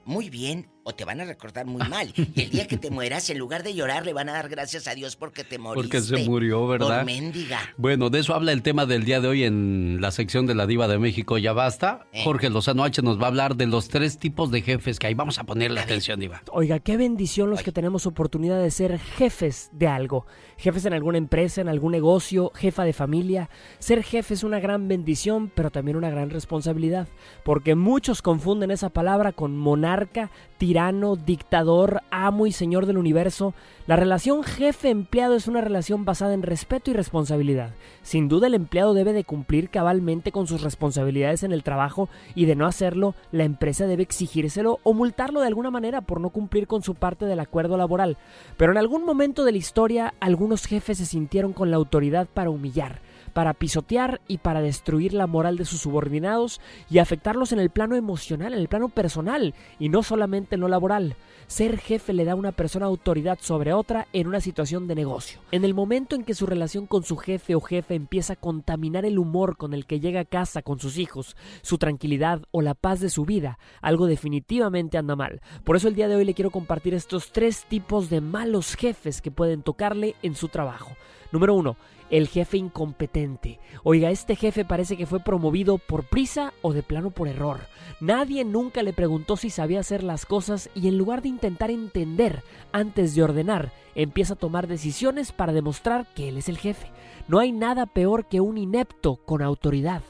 muy 0.05 0.28
bien 0.30 0.68
o 0.85 0.95
te 0.95 1.05
van 1.05 1.20
a 1.20 1.24
recordar 1.24 1.66
muy 1.66 1.87
mal. 1.89 2.12
Y 2.16 2.43
el 2.43 2.51
día 2.51 2.66
que 2.66 2.76
te 2.76 2.91
mueras, 2.91 3.28
en 3.31 3.39
lugar 3.39 3.62
de 3.62 3.74
llorar, 3.74 4.05
le 4.05 4.12
van 4.12 4.28
a 4.28 4.33
dar 4.33 4.49
gracias 4.49 4.89
a 4.89 4.95
Dios 4.95 5.16
porque 5.16 5.45
te 5.45 5.59
moriste. 5.59 5.89
Porque 5.89 6.01
se 6.01 6.28
murió, 6.28 6.66
¿verdad? 6.66 6.99
Por 6.99 7.05
mendiga. 7.07 7.61
Bueno, 7.76 8.11
de 8.11 8.20
eso 8.20 8.35
habla 8.35 8.53
el 8.53 8.62
tema 8.62 8.87
del 8.87 9.05
día 9.05 9.20
de 9.20 9.28
hoy 9.28 9.45
en 9.45 9.99
la 10.01 10.11
sección 10.11 10.47
de 10.47 10.55
la 10.55 10.66
Diva 10.66 10.89
de 10.89 10.99
México. 10.99 11.39
Ya 11.39 11.53
basta. 11.53 12.07
Eh. 12.12 12.22
Jorge 12.24 12.51
Lozano 12.51 12.85
H 12.85 13.03
nos 13.03 13.18
va 13.18 13.24
a 13.24 13.28
hablar 13.28 13.57
de 13.57 13.66
los 13.66 13.89
tres 13.89 14.18
tipos 14.18 14.51
de 14.51 14.62
jefes 14.62 14.99
que 14.99 15.07
hay. 15.07 15.14
Vamos 15.14 15.39
a 15.39 15.45
ponerle 15.45 15.81
atención, 15.81 16.20
Diva. 16.20 16.43
Oiga, 16.53 16.78
qué 16.78 16.97
bendición 16.97 17.51
los 17.51 17.62
que 17.62 17.72
tenemos 17.72 18.07
oportunidad 18.07 18.61
de 18.61 18.70
ser 18.70 18.99
jefes 18.99 19.70
de 19.72 19.89
algo. 19.89 20.26
Jefes 20.57 20.85
en 20.85 20.93
alguna 20.93 21.18
empresa, 21.18 21.61
en 21.61 21.68
algún 21.68 21.93
negocio, 21.93 22.53
jefa 22.55 22.85
de 22.85 22.93
familia. 22.93 23.51
Ser 23.78 24.03
jefe 24.03 24.35
es 24.35 24.45
una 24.45 24.61
gran 24.61 24.89
bendición, 24.89 25.51
pero 25.55 25.70
también 25.70 25.97
una 25.97 26.11
gran 26.11 26.31
responsabilidad. 26.31 27.09
Porque 27.45 27.74
muchos 27.74 28.22
confunden 28.22 28.70
esa 28.70 28.91
palabra 28.91 29.33
con 29.33 29.57
monarca, 29.57 30.31
tirano, 30.61 31.17
dictador, 31.17 32.03
amo 32.11 32.47
y 32.47 32.53
señor 32.53 32.85
del 32.85 32.99
universo. 32.99 33.55
La 33.87 33.97
relación 33.97 34.43
jefe-empleado 34.43 35.35
es 35.35 35.49
una 35.49 35.63
relación 35.63 36.05
basada 36.05 36.35
en 36.35 36.43
respeto 36.43 36.91
y 36.91 36.95
responsabilidad. 36.95 37.71
Sin 38.03 38.29
duda 38.29 38.47
el 38.47 38.53
empleado 38.53 38.93
debe 38.93 39.15
de 39.15 39.25
cumplir 39.25 39.71
cabalmente 39.71 40.33
con 40.33 40.47
sus 40.47 40.61
responsabilidades 40.61 41.45
en 41.45 41.53
el 41.53 41.63
trabajo 41.63 42.11
y 42.35 42.45
de 42.45 42.57
no 42.57 42.67
hacerlo, 42.67 43.15
la 43.33 43.45
empresa 43.45 43.87
debe 43.87 44.03
exigírselo 44.03 44.81
o 44.83 44.93
multarlo 44.93 45.41
de 45.41 45.47
alguna 45.47 45.71
manera 45.71 46.03
por 46.03 46.21
no 46.21 46.29
cumplir 46.29 46.67
con 46.67 46.83
su 46.83 46.95
parte 46.95 47.25
del 47.25 47.41
acuerdo 47.41 47.79
laboral. 47.79 48.19
Pero 48.59 48.73
en 48.73 48.79
algún 48.79 49.07
momento 49.07 49.47
de 49.47 49.53
la 49.53 49.59
historia, 49.59 50.13
algunos 50.21 50.67
jefes 50.67 50.99
se 50.99 51.07
sintieron 51.07 51.55
con 51.55 51.71
la 51.71 51.79
autoridad 51.79 52.29
para 52.29 52.51
humillar 52.51 53.01
para 53.41 53.55
pisotear 53.55 54.20
y 54.28 54.36
para 54.36 54.61
destruir 54.61 55.14
la 55.14 55.26
moral 55.26 55.57
de 55.57 55.64
sus 55.64 55.80
subordinados 55.80 56.61
y 56.91 56.99
afectarlos 56.99 57.53
en 57.53 57.59
el 57.59 57.70
plano 57.70 57.97
emocional, 57.97 58.53
en 58.53 58.59
el 58.59 58.68
plano 58.68 58.91
personal 58.91 59.55
y 59.78 59.88
no 59.88 60.03
solamente 60.03 60.57
en 60.57 60.61
lo 60.61 60.68
laboral. 60.68 61.16
Ser 61.47 61.78
jefe 61.78 62.12
le 62.12 62.26
da 62.26 62.32
a 62.32 62.34
una 62.34 62.53
persona 62.53 62.84
autoridad 62.84 63.38
sobre 63.41 63.72
otra 63.72 64.09
en 64.12 64.26
una 64.26 64.43
situación 64.43 64.86
de 64.86 64.95
negocio. 64.95 65.41
En 65.53 65.64
el 65.64 65.72
momento 65.72 66.16
en 66.16 66.24
que 66.24 66.34
su 66.34 66.45
relación 66.45 66.86
con 66.86 67.03
su 67.03 67.16
jefe 67.16 67.55
o 67.55 67.62
jefe 67.62 67.95
empieza 67.95 68.34
a 68.34 68.36
contaminar 68.36 69.07
el 69.07 69.18
humor 69.18 69.57
con 69.57 69.72
el 69.72 69.86
que 69.86 70.01
llega 70.01 70.20
a 70.20 70.26
casa 70.26 70.61
con 70.61 70.78
sus 70.78 70.99
hijos, 70.99 71.34
su 71.62 71.78
tranquilidad 71.78 72.43
o 72.51 72.61
la 72.61 72.74
paz 72.74 73.01
de 73.01 73.09
su 73.09 73.24
vida, 73.24 73.59
algo 73.80 74.07
definitivamente 74.07 74.99
anda 74.99 75.16
mal. 75.16 75.41
Por 75.64 75.76
eso 75.76 75.88
el 75.88 75.95
día 75.95 76.09
de 76.09 76.16
hoy 76.16 76.26
le 76.26 76.34
quiero 76.34 76.51
compartir 76.51 76.93
estos 76.93 77.32
tres 77.32 77.64
tipos 77.64 78.11
de 78.11 78.20
malos 78.20 78.76
jefes 78.76 79.22
que 79.22 79.30
pueden 79.30 79.62
tocarle 79.62 80.14
en 80.22 80.34
su 80.34 80.49
trabajo. 80.49 80.91
Número 81.32 81.55
uno, 81.55 81.76
el 82.11 82.29
jefe 82.29 82.59
incompetente. 82.59 83.59
Oiga, 83.83 84.11
este 84.11 84.37
jefe 84.37 84.65
parece 84.65 84.97
que 84.97 85.07
fue 85.07 85.21
promovido 85.21 85.79
por 85.79 86.05
prisa 86.05 86.53
o 86.63 86.73
de 86.73 86.83
plano 86.83 87.11
por 87.11 87.29
error. 87.29 87.61
Nadie 88.01 88.45
nunca 88.45 88.83
le 88.83 88.93
preguntó 88.93 89.37
si 89.37 89.51
sabía 89.51 89.81
hacer 89.81 90.03
las 90.03 90.27
cosas 90.27 90.71
y 90.75 90.89
en 90.89 90.99
lugar 90.99 91.23
de 91.23 91.29
intentar 91.29 91.71
entender 91.71 92.43
antes 92.73 93.15
de 93.15 93.23
ordenar, 93.23 93.73
empieza 93.95 94.35
a 94.35 94.39
tomar 94.39 94.67
decisiones 94.67 95.33
para 95.33 95.53
demostrar 95.53 96.07
que 96.15 96.29
él 96.29 96.39
es 96.39 96.49
el 96.49 96.59
jefe. 96.59 96.89
No 97.29 97.39
hay 97.39 97.53
nada 97.53 97.87
peor 97.87 98.27
que 98.27 98.41
un 98.41 98.59
inepto 98.59 99.17
con 99.17 99.43
autoridad. 99.43 100.03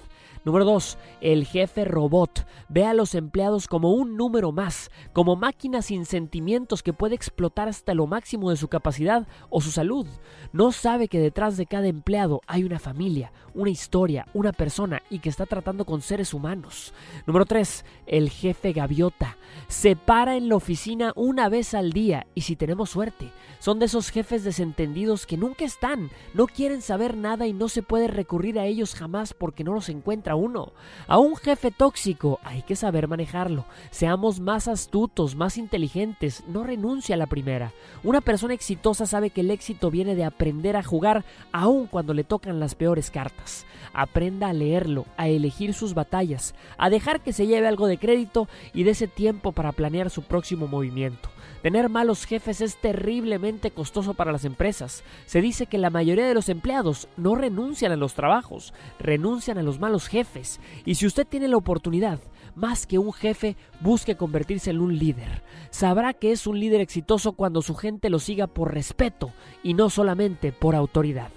Número 0.43 0.64
2. 0.64 0.97
El 1.20 1.45
jefe 1.45 1.84
robot. 1.84 2.47
Ve 2.70 2.86
a 2.86 2.95
los 2.95 3.14
empleados 3.14 3.68
como 3.68 3.93
un 3.93 4.16
número 4.16 4.53
más, 4.53 4.91
como 5.12 5.36
máquinas 5.36 5.86
sin 5.86 6.07
sentimientos 6.07 6.82
que 6.82 6.95
puede 6.95 7.14
explotar 7.14 7.68
hasta 7.68 7.93
lo 7.93 8.07
máximo 8.07 8.49
de 8.49 8.57
su 8.57 8.68
capacidad 8.68 9.26
o 9.51 9.61
su 9.61 9.70
salud. 9.70 10.07
No 10.53 10.72
sabe 10.72 11.09
que 11.09 11.18
detrás 11.18 11.59
de 11.59 11.66
cada 11.66 11.88
empleado 11.88 12.41
hay 12.47 12.64
una 12.64 12.78
familia, 12.78 13.32
una 13.55 13.70
historia, 13.70 14.28
una 14.32 14.53
persona 14.53 15.03
y 15.11 15.18
que 15.18 15.28
está 15.28 15.45
tratando 15.45 15.84
con 15.84 16.01
seres 16.01 16.32
humanos. 16.32 16.95
Número 17.26 17.45
3. 17.45 17.84
El 18.07 18.30
jefe 18.30 18.72
gaviota. 18.72 19.36
Se 19.68 19.95
para 19.95 20.36
en 20.36 20.49
la 20.49 20.57
oficina 20.57 21.12
una 21.16 21.49
vez 21.49 21.74
al 21.74 21.93
día 21.93 22.26
y 22.34 22.43
si 22.43 22.57
tenemos 22.57 22.91
suerte. 22.91 23.30
Son 23.59 23.78
de 23.78 23.86
esos 23.86 24.09
jefes 24.09 24.43
desentendidos 24.43 25.26
que 25.26 25.36
nunca 25.36 25.66
están, 25.66 26.11
no 26.32 26.47
quieren 26.47 26.80
saber 26.80 27.14
nada 27.14 27.47
y 27.47 27.53
no 27.53 27.68
se 27.68 27.82
puede 27.82 28.09
recurrir 28.09 28.59
a 28.59 28.64
ellos 28.64 28.95
jamás 28.95 29.34
porque 29.34 29.64
no 29.64 29.74
los 29.74 29.91
uno. 30.34 30.72
A 31.06 31.18
un 31.18 31.36
jefe 31.36 31.70
tóxico 31.70 32.40
hay 32.42 32.62
que 32.62 32.76
saber 32.76 33.08
manejarlo. 33.08 33.64
Seamos 33.90 34.40
más 34.40 34.68
astutos, 34.68 35.34
más 35.36 35.56
inteligentes, 35.56 36.44
no 36.48 36.64
renuncia 36.64 37.14
a 37.14 37.18
la 37.18 37.26
primera. 37.26 37.72
Una 38.02 38.20
persona 38.20 38.54
exitosa 38.54 39.06
sabe 39.06 39.30
que 39.30 39.40
el 39.40 39.50
éxito 39.50 39.90
viene 39.90 40.14
de 40.14 40.24
aprender 40.24 40.76
a 40.76 40.82
jugar 40.82 41.24
aun 41.52 41.86
cuando 41.86 42.14
le 42.14 42.24
tocan 42.24 42.60
las 42.60 42.74
peores 42.74 43.10
cartas. 43.10 43.66
Aprenda 43.92 44.48
a 44.48 44.52
leerlo, 44.52 45.06
a 45.16 45.28
elegir 45.28 45.74
sus 45.74 45.94
batallas, 45.94 46.54
a 46.78 46.90
dejar 46.90 47.20
que 47.20 47.32
se 47.32 47.46
lleve 47.46 47.66
algo 47.66 47.86
de 47.86 47.98
crédito 47.98 48.48
y 48.72 48.84
de 48.84 48.92
ese 48.92 49.08
tiempo 49.08 49.52
para 49.52 49.72
planear 49.72 50.10
su 50.10 50.22
próximo 50.22 50.66
movimiento. 50.66 51.28
Tener 51.62 51.90
malos 51.90 52.24
jefes 52.24 52.62
es 52.62 52.76
terriblemente 52.76 53.70
costoso 53.70 54.14
para 54.14 54.32
las 54.32 54.46
empresas. 54.46 55.04
Se 55.26 55.42
dice 55.42 55.66
que 55.66 55.76
la 55.76 55.90
mayoría 55.90 56.26
de 56.26 56.32
los 56.32 56.48
empleados 56.48 57.06
no 57.18 57.34
renuncian 57.34 57.92
a 57.92 57.96
los 57.96 58.14
trabajos, 58.14 58.72
renuncian 58.98 59.58
a 59.58 59.62
los 59.62 59.78
malos 59.78 60.08
jefes. 60.08 60.58
Y 60.86 60.94
si 60.94 61.06
usted 61.06 61.26
tiene 61.26 61.48
la 61.48 61.58
oportunidad, 61.58 62.18
más 62.54 62.86
que 62.86 62.98
un 62.98 63.12
jefe, 63.12 63.56
busque 63.80 64.16
convertirse 64.16 64.70
en 64.70 64.80
un 64.80 64.98
líder. 64.98 65.42
Sabrá 65.70 66.14
que 66.14 66.32
es 66.32 66.46
un 66.46 66.58
líder 66.58 66.80
exitoso 66.80 67.32
cuando 67.32 67.61
su 67.61 67.74
gente 67.74 68.08
lo 68.08 68.18
siga 68.18 68.46
por 68.46 68.72
respeto 68.72 69.30
y 69.62 69.74
no 69.74 69.90
solamente 69.90 70.52
por 70.52 70.74
autoridad. 70.74 71.28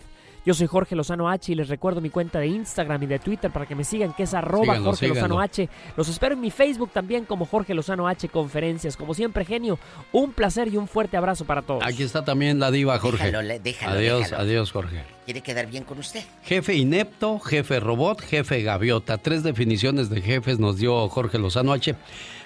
Yo 0.45 0.53
soy 0.53 0.67
Jorge 0.67 0.95
Lozano 0.95 1.29
H 1.29 1.51
y 1.51 1.55
les 1.55 1.69
recuerdo 1.69 2.01
mi 2.01 2.09
cuenta 2.09 2.39
de 2.39 2.47
Instagram 2.47 3.01
y 3.03 3.05
de 3.05 3.17
Twitter 3.19 3.49
para 3.49 3.65
que 3.65 3.75
me 3.75 3.85
sigan, 3.85 4.11
que 4.13 4.23
es 4.23 4.33
arroba 4.33 4.65
Síganlo, 4.65 4.89
Jorge 4.89 5.07
Lozano. 5.07 5.39
H. 5.39 5.69
Los 5.95 6.09
espero 6.09 6.33
en 6.35 6.41
mi 6.41 6.51
Facebook 6.51 6.89
también 6.91 7.23
como 7.23 7.45
Jorge 7.45 7.73
Lozano 7.73 8.07
H 8.09 8.27
Conferencias. 8.27 8.97
Como 8.97 9.13
siempre, 9.13 9.45
genio, 9.45 9.79
un 10.11 10.33
placer 10.33 10.67
y 10.67 10.75
un 10.75 10.87
fuerte 10.89 11.15
abrazo 11.15 11.45
para 11.45 11.61
todos. 11.61 11.83
Aquí 11.85 12.03
está 12.03 12.25
también 12.25 12.59
la 12.59 12.71
diva, 12.71 12.99
Jorge. 12.99 13.23
Déjalo, 13.25 13.41
le- 13.47 13.59
déjalo, 13.59 13.97
adiós, 13.97 14.19
déjalo. 14.23 14.41
adiós, 14.43 14.71
Jorge. 14.73 15.03
¿Quiere 15.23 15.39
quedar 15.41 15.67
bien 15.67 15.85
con 15.85 15.99
usted? 15.99 16.21
Jefe 16.43 16.75
inepto, 16.75 17.39
jefe 17.39 17.79
robot, 17.79 18.19
jefe 18.21 18.61
gaviota. 18.63 19.17
Tres 19.17 19.43
definiciones 19.43 20.09
de 20.09 20.21
jefes 20.21 20.59
nos 20.59 20.75
dio 20.77 21.07
Jorge 21.07 21.39
Lozano 21.39 21.71
H. 21.71 21.95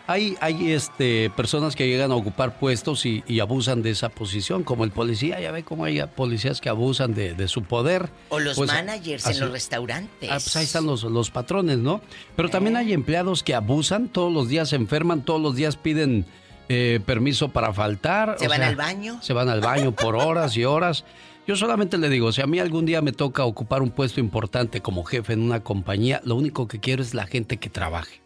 Hay, 0.07 0.37
hay 0.39 0.71
este, 0.71 1.29
personas 1.35 1.75
que 1.75 1.85
llegan 1.87 2.11
a 2.11 2.15
ocupar 2.15 2.57
puestos 2.59 3.05
y, 3.05 3.23
y 3.27 3.41
abusan 3.41 3.81
de 3.81 3.89
esa 3.91 4.07
posición, 4.09 4.63
como 4.63 4.85
el 4.85 4.91
policía. 4.91 5.39
Ya 5.41 5.51
ve 5.51 5.63
cómo 5.63 5.83
hay 5.83 6.01
policías 6.15 6.61
que 6.61 6.69
abusan 6.69 7.13
de, 7.13 7.33
de 7.33 7.47
su 7.49 7.63
poder. 7.63 8.09
O 8.29 8.39
los 8.39 8.55
Pues, 8.55 8.71
managers 8.71 9.25
así- 9.25 9.35
en 9.35 9.41
los 9.43 9.51
restaurantes. 9.51 10.29
Ah, 10.31 10.35
pues 10.41 10.55
ahí 10.55 10.63
están 10.63 10.85
los, 10.85 11.03
los 11.03 11.29
patrones, 11.29 11.77
¿no? 11.77 11.99
Pero 12.37 12.49
también 12.49 12.77
hay 12.77 12.93
empleados 12.93 13.43
que 13.43 13.53
abusan, 13.53 14.07
todos 14.07 14.31
los 14.33 14.47
días 14.47 14.69
se 14.69 14.77
enferman, 14.77 15.23
todos 15.25 15.41
los 15.41 15.55
días 15.55 15.75
piden 15.75 16.25
eh, 16.69 16.99
permiso 17.05 17.49
para 17.49 17.73
faltar. 17.73 18.37
¿Se 18.39 18.45
o 18.47 18.49
van 18.49 18.59
sea, 18.59 18.67
al 18.69 18.75
baño? 18.77 19.19
Se 19.21 19.33
van 19.33 19.49
al 19.49 19.59
baño 19.61 19.91
por 19.93 20.15
horas 20.15 20.55
y 20.57 20.63
horas. 20.65 21.03
Yo 21.47 21.55
solamente 21.55 21.97
le 21.97 22.09
digo, 22.09 22.33
si 22.33 22.41
a 22.41 22.45
mí 22.45 22.59
algún 22.59 22.85
día 22.85 23.01
me 23.01 23.13
toca 23.13 23.45
ocupar 23.45 23.81
un 23.81 23.89
puesto 23.89 24.19
importante 24.19 24.81
como 24.81 25.05
jefe 25.05 25.31
en 25.31 25.41
una 25.41 25.61
compañía, 25.63 26.19
lo 26.25 26.35
único 26.35 26.67
que 26.67 26.81
quiero 26.81 27.01
es 27.01 27.13
la 27.13 27.25
gente 27.25 27.55
que 27.55 27.69
trabaje. 27.69 28.21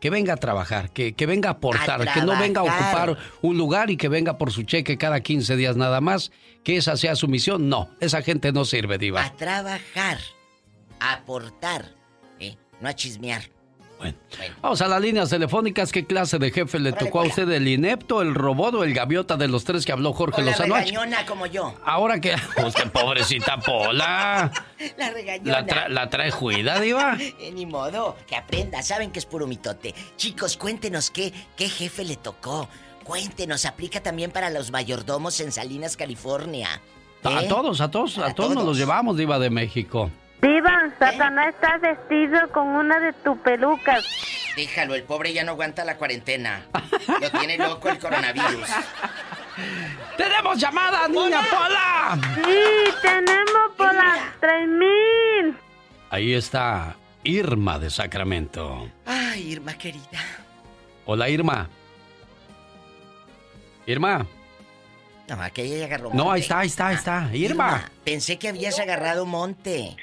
Que 0.00 0.08
venga 0.08 0.32
a 0.32 0.36
trabajar, 0.38 0.90
que, 0.90 1.12
que 1.12 1.26
venga 1.26 1.50
a 1.50 1.52
aportar, 1.52 2.00
A 2.08 2.14
que 2.14 2.22
no 2.22 2.38
venga 2.38 2.62
a 2.62 2.64
ocupar 2.64 3.18
un 3.42 3.58
lugar 3.58 3.90
y 3.90 3.98
que 3.98 4.08
venga 4.08 4.38
por 4.38 4.52
su 4.52 4.62
cheque 4.62 4.96
cada 4.96 5.20
15 5.20 5.54
días 5.56 5.76
nada 5.76 6.00
más, 6.00 6.32
que 6.64 6.78
esa 6.78 6.96
sea 6.96 7.14
su 7.14 7.28
misión. 7.28 7.68
No, 7.68 7.90
esa 8.00 8.22
gente 8.22 8.52
no 8.52 8.64
sirve, 8.64 8.96
diva. 8.96 9.22
A 9.22 9.36
trabajar, 9.36 10.16
a 10.98 11.12
aportar, 11.12 11.94
¿eh? 12.40 12.56
no 12.80 12.88
a 12.88 12.94
chismear. 12.94 13.42
Vamos 14.60 14.80
a 14.82 14.88
las 14.88 15.00
líneas 15.00 15.30
telefónicas. 15.30 15.92
¿Qué 15.92 16.06
clase 16.06 16.38
de 16.38 16.50
jefe 16.50 16.78
le 16.78 16.92
tocó 16.92 17.20
a 17.20 17.24
usted? 17.24 17.48
¿El 17.50 17.68
inepto, 17.68 18.22
el 18.22 18.34
robot 18.34 18.74
o 18.74 18.84
el 18.84 18.94
gaviota 18.94 19.36
de 19.36 19.48
los 19.48 19.64
tres 19.64 19.84
que 19.86 19.92
habló 19.92 20.12
Jorge 20.12 20.40
O 20.40 20.44
la 20.44 20.50
Lozano 20.52 20.74
H? 20.74 20.84
regañona 20.86 21.26
como 21.26 21.46
yo. 21.46 21.74
Ahora 21.84 22.20
que... 22.20 22.34
Usted, 22.66 22.90
pobrecita 22.90 23.58
Pola. 23.58 24.50
La 24.96 25.10
regañona. 25.10 25.60
¿La, 25.60 25.66
tra- 25.66 25.88
la 25.88 26.10
trae 26.10 26.30
juida, 26.30 26.80
diva? 26.80 27.16
Eh, 27.20 27.50
ni 27.52 27.66
modo, 27.66 28.16
que 28.26 28.36
aprenda, 28.36 28.82
saben 28.82 29.10
que 29.10 29.18
es 29.18 29.26
puro 29.26 29.46
mitote. 29.46 29.94
Chicos, 30.16 30.56
cuéntenos 30.56 31.10
qué, 31.10 31.32
qué 31.56 31.68
jefe 31.68 32.04
le 32.04 32.16
tocó. 32.16 32.68
Cuéntenos, 33.04 33.64
aplica 33.66 34.00
también 34.00 34.30
para 34.30 34.48
los 34.50 34.70
mayordomos 34.70 35.40
en 35.40 35.50
Salinas, 35.52 35.96
California. 35.96 36.80
A 37.24 37.42
¿Eh? 37.42 37.46
todos, 37.48 37.80
a 37.80 37.90
todos, 37.90 38.18
a, 38.18 38.32
todos 38.34 38.54
nos 38.54 38.64
los 38.64 38.76
llevamos, 38.76 39.16
diva 39.16 39.38
de 39.38 39.50
México. 39.50 40.10
Diva, 40.42 40.90
Satanás 40.98 41.54
está 41.54 41.78
vestido 41.78 42.50
con 42.50 42.66
una 42.66 42.98
de 42.98 43.12
tus 43.12 43.38
pelucas. 43.38 44.04
Déjalo, 44.56 44.96
el 44.96 45.04
pobre 45.04 45.32
ya 45.32 45.44
no 45.44 45.52
aguanta 45.52 45.84
la 45.84 45.96
cuarentena. 45.96 46.66
Lo 47.20 47.30
tiene 47.30 47.56
loco 47.56 47.88
el 47.88 47.98
coronavirus. 48.00 48.68
¡Tenemos 50.16 50.58
llamada, 50.58 51.06
niña 51.06 51.42
Pola! 51.48 52.18
Sí, 52.44 52.94
tenemos 53.02 53.70
por 53.76 53.94
las 53.94 54.40
3000. 54.40 55.56
Ahí 56.10 56.34
está 56.34 56.96
Irma 57.22 57.78
de 57.78 57.88
Sacramento. 57.90 58.90
Ay, 59.06 59.52
Irma 59.52 59.74
querida. 59.74 60.18
Hola, 61.06 61.28
Irma. 61.28 61.68
Irma. 63.86 64.26
No, 65.28 65.40
aquella 65.40 65.76
ya 65.78 65.84
agarró 65.86 66.10
No, 66.12 66.24
monte. 66.24 66.34
ahí 66.34 66.40
está, 66.40 66.58
ahí 66.58 66.66
está, 66.66 66.88
ahí 66.88 66.94
está. 66.96 67.30
Irma. 67.32 67.90
Pensé 68.04 68.38
que 68.38 68.48
habías 68.48 68.78
agarrado 68.80 69.24
monte. 69.24 69.96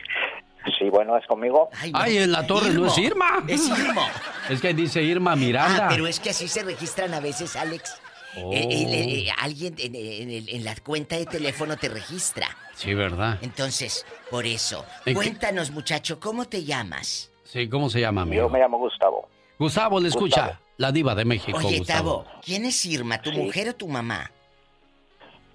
Sí, 0.77 0.89
bueno, 0.89 1.17
es 1.17 1.25
conmigo. 1.25 1.69
Ay, 1.93 2.17
en 2.17 2.31
la 2.31 2.45
torre 2.45 2.69
no 2.71 2.85
es 2.87 2.97
Irma. 2.97 3.43
Es 3.47 3.67
Irma. 3.67 4.07
Es 4.49 4.61
que 4.61 4.73
dice 4.73 5.01
Irma 5.03 5.35
Miranda. 5.35 5.85
Ah, 5.85 5.89
pero 5.89 6.07
es 6.07 6.19
que 6.19 6.31
así 6.31 6.47
se 6.47 6.63
registran 6.63 7.13
a 7.13 7.19
veces, 7.19 7.55
Alex. 7.55 8.01
Oh. 8.37 8.51
Eh, 8.53 8.59
eh, 8.69 9.25
eh, 9.27 9.31
alguien 9.39 9.75
en, 9.77 9.95
en 9.95 10.29
el- 10.31 10.49
en 10.49 10.63
la 10.63 10.75
cuenta 10.77 11.15
de 11.17 11.25
teléfono 11.25 11.77
te 11.77 11.87
registra. 11.89 12.47
Sí, 12.75 12.93
¿verdad? 12.93 13.37
Entonces, 13.41 14.05
por 14.31 14.45
eso. 14.45 14.85
¿En 15.05 15.13
qué- 15.13 15.13
Cuéntanos, 15.15 15.71
muchacho, 15.71 16.19
¿cómo 16.19 16.45
te 16.45 16.63
llamas? 16.63 17.31
Sí, 17.43 17.67
¿cómo 17.69 17.89
se 17.89 17.99
llama, 18.01 18.21
amigo? 18.21 18.43
Yo 18.43 18.49
me 18.49 18.59
llamo 18.59 18.77
Gustavo. 18.77 19.27
Gustavo, 19.57 19.99
le 19.99 20.09
escucha. 20.09 20.41
Gustavo. 20.47 20.63
La 20.77 20.91
diva 20.91 21.13
de 21.15 21.25
México, 21.25 21.57
Oye, 21.57 21.79
Gustavo. 21.79 22.23
Tavo, 22.23 22.41
¿quién 22.43 22.65
es 22.65 22.85
Irma, 22.85 23.21
tu 23.21 23.31
Sí. 23.31 23.37
mujer 23.37 23.69
o 23.69 23.75
tu 23.75 23.87
mamá? 23.87 24.31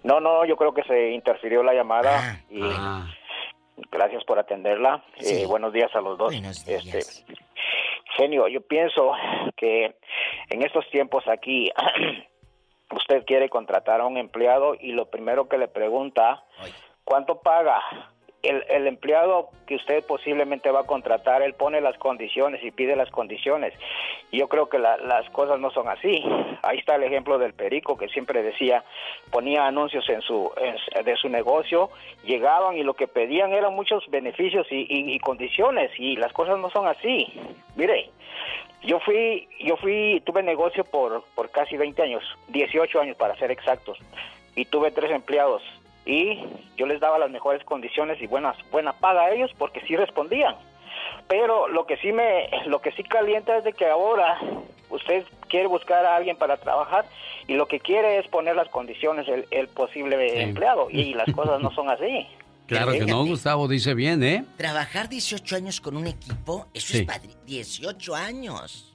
No, 0.02 0.20
no, 0.20 0.44
yo 0.44 0.54
creo 0.56 0.74
que 0.74 0.82
se 0.82 1.12
interfirió 1.12 1.62
la 1.62 1.72
llamada 1.72 2.40
y 2.50 2.60
Ah, 2.62 3.06
gracias 3.90 4.24
por 4.24 4.38
atenderla. 4.38 5.04
Sí. 5.18 5.42
Eh, 5.42 5.46
buenos 5.46 5.72
días 5.72 5.94
a 5.94 6.00
los 6.00 6.18
dos. 6.18 6.32
Buenos 6.32 6.64
días. 6.64 6.86
Este, 6.86 7.34
genio, 8.16 8.48
yo 8.48 8.60
pienso 8.60 9.12
que 9.56 9.96
en 10.50 10.62
estos 10.62 10.88
tiempos 10.90 11.24
aquí 11.28 11.70
usted 12.94 13.24
quiere 13.24 13.48
contratar 13.48 14.00
a 14.00 14.06
un 14.06 14.16
empleado 14.16 14.74
y 14.78 14.92
lo 14.92 15.10
primero 15.10 15.48
que 15.48 15.58
le 15.58 15.68
pregunta, 15.68 16.44
¿cuánto 17.04 17.40
paga? 17.40 17.80
El, 18.44 18.64
el 18.68 18.86
empleado 18.86 19.48
que 19.66 19.76
usted 19.76 20.04
posiblemente 20.06 20.70
va 20.70 20.80
a 20.80 20.86
contratar, 20.86 21.42
él 21.42 21.54
pone 21.54 21.80
las 21.80 21.96
condiciones 21.98 22.62
y 22.62 22.70
pide 22.70 22.94
las 22.96 23.10
condiciones. 23.10 23.72
Yo 24.30 24.48
creo 24.48 24.68
que 24.68 24.78
la- 24.78 24.96
las 24.98 25.28
cosas 25.30 25.58
no 25.58 25.70
son 25.70 25.88
así. 25.88 26.22
Ahí 26.62 26.78
está 26.78 26.96
el 26.96 27.02
ejemplo 27.04 27.38
del 27.38 27.54
perico 27.54 27.96
que 27.96 28.08
siempre 28.08 28.42
decía, 28.42 28.84
ponía 29.30 29.66
anuncios 29.66 30.08
en 30.08 30.20
su 30.22 30.50
de 31.04 31.16
su 31.16 31.28
negocio, 31.28 31.90
llegaban 32.24 32.76
y 32.76 32.82
lo 32.82 32.94
que 32.94 33.08
pedían 33.08 33.52
eran 33.52 33.74
muchos 33.74 34.04
beneficios 34.10 34.66
y, 34.70 34.80
y- 34.88 35.14
y 35.14 35.18
condiciones 35.18 35.90
y 35.98 36.16
las 36.16 36.32
cosas 36.32 36.58
no 36.58 36.70
son 36.70 36.86
así. 36.86 37.32
Mire, 37.76 38.10
yo 38.82 39.00
fui, 39.00 39.48
yo 39.60 39.76
fui, 39.78 40.22
tuve 40.26 40.42
negocio 40.42 40.84
por, 40.84 41.24
por 41.34 41.50
casi 41.50 41.76
20 41.76 42.02
años, 42.02 42.22
18 42.48 43.00
años 43.00 43.16
para 43.16 43.34
ser 43.36 43.50
exactos, 43.50 43.98
y 44.56 44.66
tuve 44.66 44.90
tres 44.90 45.10
empleados 45.10 45.62
y 46.06 46.38
yo 46.76 46.86
les 46.86 47.00
daba 47.00 47.18
las 47.18 47.30
mejores 47.30 47.64
condiciones 47.64 48.20
y 48.20 48.26
buenas, 48.26 48.56
buena 48.70 48.92
paga 48.94 49.22
a 49.24 49.30
ellos 49.32 49.50
porque 49.58 49.80
sí 49.86 49.96
respondían. 49.96 50.54
Pero 51.28 51.68
lo 51.68 51.86
que 51.86 51.96
sí 51.98 52.12
me, 52.12 52.48
lo 52.66 52.80
que 52.80 52.92
sí 52.92 53.02
calienta 53.02 53.56
es 53.56 53.64
de 53.64 53.72
que 53.72 53.86
ahora 53.86 54.38
usted 54.90 55.24
quiere 55.48 55.66
buscar 55.66 56.04
a 56.04 56.16
alguien 56.16 56.36
para 56.36 56.56
trabajar 56.58 57.06
y 57.46 57.54
lo 57.54 57.66
que 57.66 57.80
quiere 57.80 58.18
es 58.18 58.28
poner 58.28 58.54
las 58.56 58.68
condiciones 58.68 59.26
el, 59.28 59.46
el 59.50 59.68
posible 59.68 60.42
empleado 60.42 60.88
y 60.90 61.14
las 61.14 61.30
cosas 61.34 61.60
no 61.60 61.70
son 61.72 61.88
así. 61.90 62.26
claro 62.66 62.92
que 62.92 63.06
no, 63.06 63.24
Gustavo 63.24 63.66
dice 63.68 63.94
bien, 63.94 64.22
¿eh? 64.22 64.44
Trabajar 64.58 65.08
18 65.08 65.56
años 65.56 65.80
con 65.80 65.96
un 65.96 66.06
equipo, 66.06 66.66
eso 66.74 66.92
Sí. 66.92 66.98
es 66.98 67.04
padre. 67.06 67.30
18 67.46 68.14
años. 68.14 68.93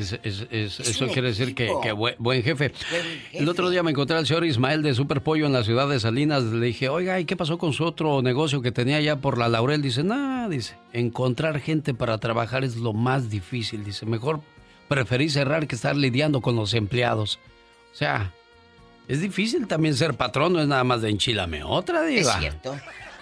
Es- 0.00 0.12
es- 0.22 0.46
es- 0.50 0.80
Es 0.80 0.88
eso 0.90 1.06
quiere 1.08 1.28
decir 1.28 1.54
que, 1.54 1.70
buen, 1.92 2.14
buen 2.18 2.42
jefe. 2.42 2.72
Buen 2.90 3.04
El 3.32 3.48
otro 3.48 3.68
día 3.70 3.82
me 3.82 3.90
encontré 3.90 4.16
al 4.16 4.26
señor 4.26 4.44
Ismael 4.44 4.82
de 4.82 4.94
Superpollo 4.94 5.46
en 5.46 5.52
la 5.52 5.62
ciudad 5.64 5.88
de 5.88 6.00
Salinas. 6.00 6.42
Le 6.44 6.66
dije, 6.66 6.88
oiga, 6.88 7.18
¿y 7.20 7.24
qué 7.24 7.36
pasó 7.36 7.58
con 7.58 7.72
su 7.72 7.84
otro 7.84 8.22
negocio 8.22 8.62
que 8.62 8.72
tenía 8.72 8.96
allá 8.96 9.16
por 9.16 9.38
la 9.38 9.48
Laurel? 9.48 9.82
Dice, 9.82 10.02
nada, 10.04 10.48
dice, 10.48 10.76
encontrar 10.92 11.60
gente 11.60 11.94
para 11.94 12.18
trabajar 12.18 12.64
es 12.64 12.76
lo 12.76 12.92
más 12.92 13.30
difícil. 13.30 13.84
Dice, 13.84 14.06
mejor 14.06 14.40
preferí 14.88 15.28
cerrar 15.28 15.66
que 15.66 15.74
estar 15.74 15.96
lidiando 15.96 16.40
con 16.40 16.56
los 16.56 16.74
empleados. 16.74 17.38
O 17.92 17.96
sea, 17.96 18.32
es 19.08 19.20
difícil 19.20 19.66
también 19.66 19.94
ser 19.94 20.14
patrón, 20.14 20.52
no 20.52 20.60
es 20.60 20.66
nada 20.68 20.84
más 20.84 21.02
de 21.02 21.10
enchilame 21.10 21.62
otra, 21.64 22.02
diva. 22.04 22.32
Es 22.34 22.38
cierto, 22.38 22.74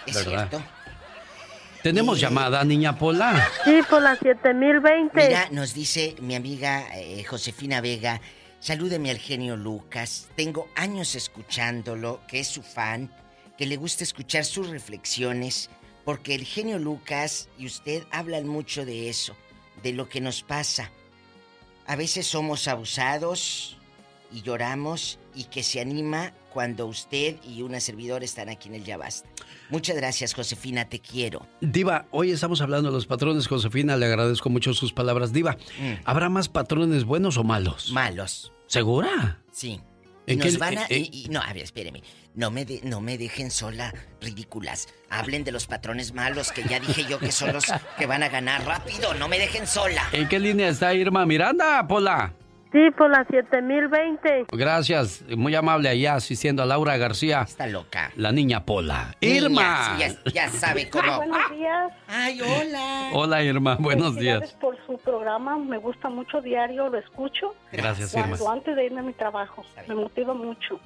es 0.07 0.15
¿Verdad? 0.15 0.49
cierto. 0.51 0.67
Tenemos 1.83 2.19
llamada, 2.19 2.65
niña 2.65 2.99
Pola. 2.99 3.49
Sí, 3.65 3.81
por 3.89 4.03
la 4.03 4.17
7020. 4.17 5.11
Mira, 5.15 5.49
nos 5.53 5.75
dice 5.75 6.17
mi 6.21 6.35
amiga 6.35 6.89
eh, 6.97 7.23
Josefina 7.23 7.81
Vega, 7.81 8.21
salúdeme 8.59 9.11
al 9.11 9.19
genio 9.19 9.57
Lucas. 9.57 10.29
Tengo 10.35 10.69
años 10.75 11.15
escuchándolo, 11.15 12.21
que 12.27 12.41
es 12.41 12.49
su 12.49 12.63
fan, 12.63 13.13
que 13.57 13.67
le 13.67 13.77
gusta 13.77 14.03
escuchar 14.03 14.45
sus 14.45 14.71
reflexiones, 14.71 15.71
porque 16.05 16.35
el 16.35 16.45
genio 16.45 16.81
Lucas 16.81 17.49
y 17.57 17.67
usted 17.67 18.03
hablan 18.11 18.49
mucho 18.49 18.85
de 18.85 19.09
eso, 19.09 19.37
de 19.83 19.93
lo 19.93 20.09
que 20.09 20.21
nos 20.21 20.43
pasa. 20.43 20.91
A 21.87 21.95
veces 21.95 22.27
somos 22.27 22.67
abusados 22.67 23.79
y 24.33 24.43
lloramos 24.43 25.21
y 25.35 25.45
que 25.45 25.63
se 25.63 25.81
anima 25.81 26.33
cuando 26.53 26.87
usted 26.87 27.37
y 27.45 27.63
una 27.63 27.81
servidora 27.81 28.25
están 28.25 28.49
aquí 28.49 28.69
en 28.69 28.75
el 28.77 28.85
Ya 28.85 28.97
Basta. 28.97 29.29
Muchas 29.71 29.97
gracias, 29.97 30.35
Josefina, 30.35 30.89
te 30.89 30.99
quiero. 31.01 31.47
Diva, 31.61 32.07
hoy 32.11 32.31
estamos 32.31 32.61
hablando 32.61 32.89
de 32.91 32.95
los 32.95 33.07
patrones. 33.07 33.47
Josefina, 33.47 33.97
le 33.97 34.07
agradezco 34.07 34.49
mucho 34.51 34.73
sus 34.75 34.93
palabras. 34.93 35.33
Diva, 35.33 35.57
Mm. 35.79 36.01
¿habrá 36.05 36.29
más 36.29 36.49
patrones 36.49 37.05
buenos 37.05 37.37
o 37.37 37.45
malos? 37.45 37.91
Malos. 37.93 38.53
¿Segura? 38.67 39.43
Sí. 39.53 39.81
Y 40.27 40.33
¿En 40.35 40.39
nos 40.41 40.49
qué- 40.53 40.59
van 40.59 40.79
a... 40.79 40.83
eh, 40.85 40.87
eh? 40.91 41.09
y- 41.11 41.25
y- 41.25 41.29
no, 41.31 41.41
a 41.41 41.53
ver, 41.55 41.63
espéreme. 41.63 42.03
No 42.35 42.51
me, 42.51 42.65
de- 42.67 42.81
no 42.85 43.01
me 43.01 43.17
dejen 43.19 43.51
sola, 43.51 43.95
ridículas. 44.21 44.87
Hablen 45.11 45.43
de 45.43 45.53
los 45.53 45.67
patrones 45.67 46.13
malos, 46.13 46.53
que 46.53 46.63
ya 46.65 46.79
dije 46.81 47.07
yo 47.09 47.19
que 47.19 47.33
son 47.33 47.53
los 47.55 47.65
que 47.99 48.07
van 48.07 48.23
a 48.23 48.29
ganar 48.29 48.65
rápido. 48.67 49.15
No 49.15 49.27
me 49.27 49.39
dejen 49.39 49.67
sola. 49.67 50.03
¿En 50.13 50.29
qué 50.29 50.39
línea 50.39 50.69
está 50.69 50.93
Irma 50.95 51.25
Miranda, 51.27 51.87
Pola? 51.89 52.35
Sí, 52.71 52.91
por 52.99 53.09
la 53.11 53.25
7020. 53.31 54.47
Gracias, 54.53 55.25
muy 55.37 55.55
amable 55.55 55.89
allá 55.89 56.15
asistiendo 56.17 56.63
a 56.63 56.67
Laura 56.67 56.99
García. 56.99 57.43
Está 57.43 57.67
loca. 57.67 58.13
La 58.17 58.31
niña 58.31 58.67
Pola. 58.67 59.15
Niña, 59.23 59.35
Irma. 59.37 59.97
sí, 59.97 60.05
ya, 60.27 60.33
ya 60.33 60.49
sabe 60.51 60.91
cómo. 60.91 61.17
Buenos 61.17 61.51
días. 61.51 61.93
Ay, 62.09 62.41
hola. 62.43 63.11
Hola 63.15 63.43
Irma, 63.43 63.77
buenos 63.81 64.17
días. 64.17 64.53
por 64.61 64.77
su 64.87 64.99
programa, 64.99 65.57
me 65.59 65.79
gusta 65.79 66.11
mucho 66.11 66.43
diario, 66.43 66.89
lo 66.91 66.99
escucho. 66.99 67.55
Gracias, 67.73 68.15
Irma. 68.15 68.37
Antes 68.53 68.77
de 68.77 68.85
irme 68.85 69.01
a 69.01 69.05
mi 69.05 69.15
trabajo, 69.15 69.65
me 69.87 69.95
motiva 69.95 70.35
mucho. 70.35 70.79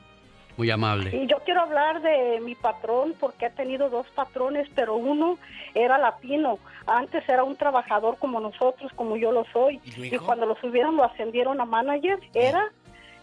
Muy 0.57 0.71
amable. 0.71 1.11
Y 1.17 1.27
yo 1.27 1.39
quiero 1.47 1.63
hablar 1.63 2.03
de 2.03 2.39
mi 2.43 2.55
patrón 2.55 3.15
porque 3.19 3.47
he 3.47 3.51
tenido 3.51 3.89
dos 3.89 4.07
patrones, 4.15 4.69
pero 4.75 4.95
uno 4.97 5.39
era 5.75 5.97
latino. 5.99 6.59
Antes 6.87 7.29
era 7.29 7.45
un 7.45 7.57
trabajador 7.57 8.17
como 8.19 8.41
nosotros, 8.41 8.93
como 8.95 9.17
yo 9.17 9.33
lo 9.33 9.45
soy. 9.53 9.81
Y, 9.85 10.17
cuando 10.19 10.47
lo 10.47 10.57
subieron, 10.57 10.97
lo 10.97 11.05
ascendieron 11.05 11.61
a 11.61 11.65
manager. 11.65 12.19
Era, 12.35 12.71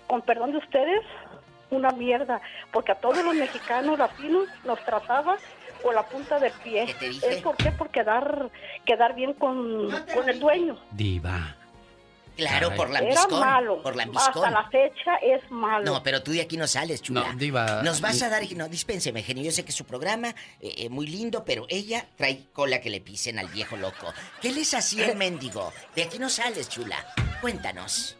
con 0.07 0.21
perdón 0.21 0.51
de 0.51 0.57
ustedes, 0.57 1.01
una 1.69 1.91
mierda. 1.91 2.41
Porque 2.71 2.91
a 2.91 2.95
todos 2.95 3.23
los 3.23 3.35
mexicanos 3.35 3.99
latinos 3.99 4.47
nos 4.65 4.83
trataba 4.85 5.37
con 5.83 5.95
la 5.95 6.03
punta 6.03 6.39
del 6.39 6.53
pie. 6.63 6.95
¿Es 7.01 7.41
por 7.41 7.55
qué? 7.57 7.71
Por 7.71 7.89
quedar, 7.89 8.49
quedar 8.85 9.15
bien 9.15 9.33
con, 9.33 9.89
con 10.13 10.29
el 10.29 10.39
dueño. 10.39 10.77
Diva. 10.91 11.55
Claro, 12.39 12.75
por 12.75 12.89
la 12.89 12.99
Era 12.99 13.27
malo. 13.27 13.81
Por 13.81 13.95
la 13.95 14.03
Hasta 14.15 14.49
la 14.49 14.69
fecha 14.69 15.15
es 15.21 15.49
malo. 15.51 15.85
No, 15.85 16.03
pero 16.03 16.23
tú 16.23 16.31
de 16.31 16.41
aquí 16.41 16.57
no 16.57 16.67
sales, 16.67 17.01
chula. 17.01 17.31
No, 17.31 17.37
diva. 17.37 17.81
Nos 17.83 18.01
vas 18.01 18.21
a 18.21 18.29
dar... 18.29 18.43
No, 18.55 18.67
dispénseme, 18.67 19.23
genio. 19.23 19.43
Yo 19.43 19.51
sé 19.51 19.63
que 19.65 19.71
su 19.71 19.85
programa 19.85 20.29
eh, 20.59 20.73
eh, 20.77 20.89
muy 20.89 21.07
lindo, 21.07 21.43
pero 21.45 21.65
ella 21.69 22.05
trae 22.15 22.47
cola 22.51 22.81
que 22.81 22.89
le 22.89 23.01
pisen 23.01 23.39
al 23.39 23.47
viejo 23.47 23.77
loco. 23.77 24.13
¿Qué 24.41 24.51
les 24.51 24.73
hacía 24.73 25.07
el 25.07 25.17
mendigo? 25.17 25.71
De 25.95 26.03
aquí 26.03 26.19
no 26.19 26.29
sales, 26.29 26.69
chula. 26.69 27.05
Cuéntanos. 27.41 28.18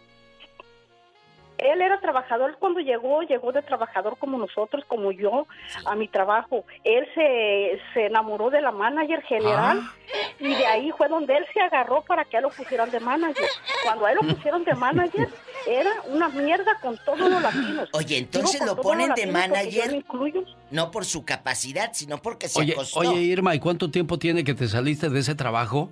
Él 1.60 1.82
era 1.82 2.00
trabajador 2.00 2.56
cuando 2.60 2.80
llegó, 2.80 3.22
llegó 3.24 3.52
de 3.52 3.62
trabajador 3.62 4.18
como 4.18 4.38
nosotros, 4.38 4.84
como 4.88 5.12
yo, 5.12 5.46
a 5.86 5.96
mi 5.96 6.08
trabajo. 6.08 6.64
Él 6.84 7.06
se, 7.14 7.80
se 7.94 8.06
enamoró 8.08 8.50
de 8.50 8.62
la 8.62 8.72
manager 8.72 9.22
general 9.24 9.80
Ah. 9.82 9.94
y 10.40 10.48
de 10.56 10.66
ahí 10.66 10.92
fue 10.98 11.08
donde 11.08 11.36
él 11.38 11.46
se 11.54 11.60
agarró 11.62 12.02
para 12.02 12.26
que 12.26 12.38
a 12.38 12.40
él 12.40 12.44
lo 12.44 12.50
pusieran 12.50 12.90
de 12.90 13.00
manager. 13.00 13.46
Cuando 13.84 14.06
a 14.06 14.12
él 14.12 14.18
lo 14.22 14.34
pusieron 14.34 14.64
de 14.64 14.74
manager, 14.74 15.28
era 15.68 15.92
una 16.08 16.30
mierda 16.30 16.80
con 16.82 16.98
todos 17.06 17.20
los 17.20 17.42
latinos. 17.42 17.90
Oye, 17.94 18.18
entonces 18.18 18.60
Digo, 18.62 18.76
lo 18.76 18.82
ponen 18.82 19.14
de 19.14 19.28
manager. 19.28 19.92
incluyo. 19.94 20.44
No 20.72 20.92
por 20.92 21.06
su 21.06 21.26
capacidad, 21.26 21.90
sino 21.94 22.18
porque 22.20 22.48
se 22.48 22.60
Oye, 22.62 22.74
acostó. 22.74 23.00
oye 23.02 23.20
Irma, 23.22 23.54
¿y 23.54 23.60
cuánto 23.60 23.92
tiempo 23.92 24.18
tiene 24.18 24.44
que 24.44 24.54
te 24.54 24.68
saliste 24.68 25.10
de 25.10 25.20
ese 25.20 25.36
trabajo? 25.36 25.90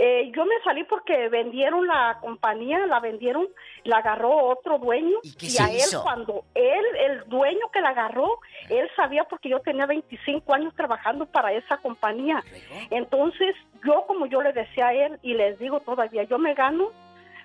Eh, 0.00 0.30
yo 0.34 0.44
me 0.44 0.54
salí 0.62 0.84
porque 0.84 1.28
vendieron 1.28 1.84
la 1.86 2.18
compañía, 2.20 2.86
la 2.86 3.00
vendieron, 3.00 3.48
la 3.88 3.98
agarró 3.98 4.48
otro 4.48 4.78
dueño 4.78 5.18
y, 5.22 5.58
a 5.58 5.70
él 5.70 5.76
hizo? 5.76 6.02
cuando 6.02 6.44
él, 6.54 6.84
el 7.06 7.28
dueño 7.28 7.70
que 7.72 7.80
la 7.80 7.90
agarró, 7.90 8.38
él 8.68 8.88
sabía 8.94 9.24
porque 9.24 9.48
yo 9.48 9.60
tenía 9.60 9.86
25 9.86 10.54
años 10.54 10.74
trabajando 10.76 11.26
para 11.26 11.52
esa 11.52 11.78
compañía. 11.78 12.44
Entonces 12.90 13.56
yo 13.84 14.04
como 14.06 14.26
yo 14.26 14.42
le 14.42 14.52
decía 14.52 14.88
a 14.88 14.94
él 14.94 15.18
y 15.22 15.34
les 15.34 15.58
digo 15.58 15.80
todavía, 15.80 16.24
yo 16.24 16.38
me 16.38 16.54
gano 16.54 16.90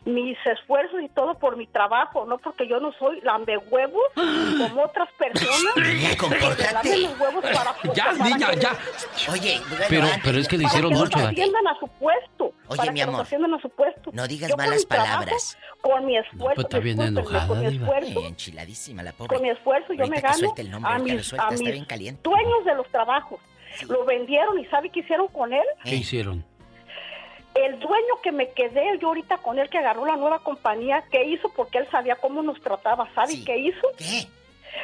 mis 0.06 0.38
esfuerzos 0.46 1.02
y 1.02 1.08
todo 1.10 1.36
por 1.36 1.56
mi 1.56 1.66
trabajo, 1.68 2.26
no 2.26 2.38
porque 2.38 2.68
yo 2.68 2.80
no 2.80 2.92
soy 3.00 3.22
lambe 3.22 3.58
huevos 3.58 4.04
como 4.16 4.84
otras 4.84 5.10
personas. 5.18 5.76
Niña, 5.78 6.10
compórtate. 6.18 6.74
Lambe 6.74 6.98
los 6.98 7.20
huevos 7.20 7.44
para, 7.44 7.94
Ya, 7.94 8.06
para 8.18 8.24
niña, 8.30 8.48
que- 8.52 8.60
ya. 8.60 8.78
Oye, 9.32 9.62
bueno, 9.70 9.86
Pero, 9.90 10.08
pero 10.24 10.38
es 10.40 10.48
que 10.48 10.58
le 10.58 10.64
para 10.64 10.74
hicieron 10.74 10.92
que 10.92 10.98
mucho 10.98 11.18
los 11.18 11.26
daño. 11.26 11.30
asciendan 11.30 11.68
a 11.68 11.80
su 11.80 11.88
puesto. 11.88 12.54
Oye, 12.68 12.78
para 12.78 12.92
mi 12.92 13.00
que 13.00 13.04
amor, 13.04 13.22
asciendan 13.22 13.54
a 13.54 13.62
su 13.62 13.70
puesto. 13.70 14.12
No 14.14 14.28
digas 14.28 14.50
Yo 14.50 14.58
malas 14.58 14.88
trabajo, 14.88 15.12
palabras. 15.12 15.58
Con 15.82 16.06
mi 16.06 16.18
esfuerzo, 16.18 16.56
pues 16.56 16.66
está 16.66 16.80
bien 16.80 17.02
enojada, 17.02 17.48
con 17.48 17.60
mi 17.60 17.66
esfuerzo, 17.68 18.20
Ay, 18.20 18.26
enchiladísima 18.28 19.04
la 19.04 19.12
pobre. 19.14 19.36
con 19.36 19.44
mi 19.44 19.50
esfuerzo 19.50 19.94
yo 19.94 20.04
Ahorita 20.04 20.10
me 20.10 20.16
que 20.16 20.22
gano 20.42 20.54
el 20.58 20.72
nombre, 20.72 20.92
a 20.94 20.98
mis, 21.00 21.26
suelta, 21.28 21.48
a 21.48 21.54
está 21.54 21.64
mis 21.64 21.72
bien 21.74 21.86
caliente. 21.86 22.22
dueños 22.24 22.66
de 22.66 22.76
los 22.76 22.88
trabajos. 22.90 23.40
Lo 23.90 24.06
vendieron 24.06 24.60
y 24.60 24.66
¿sabe 24.68 24.90
qué 24.92 25.00
hicieron 25.00 25.28
con 25.30 25.52
él? 25.52 25.64
¿Qué 25.84 25.96
hicieron? 25.96 26.46
El 27.56 27.80
dueño 27.80 28.22
que 28.24 28.32
me 28.32 28.52
quedé 28.52 28.98
yo 29.00 29.10
ahorita 29.10 29.38
con 29.38 29.60
él, 29.60 29.70
que 29.70 29.78
agarró 29.78 30.06
la 30.06 30.16
nueva 30.16 30.40
compañía, 30.40 31.04
¿qué 31.12 31.24
hizo? 31.24 31.50
Porque 31.56 31.78
él 31.78 31.88
sabía 31.92 32.16
cómo 32.16 32.42
nos 32.42 32.60
trataba. 32.62 33.08
¿Sabe 33.14 33.44
qué 33.46 33.58
hizo? 33.58 33.88
¿Qué? 33.98 34.28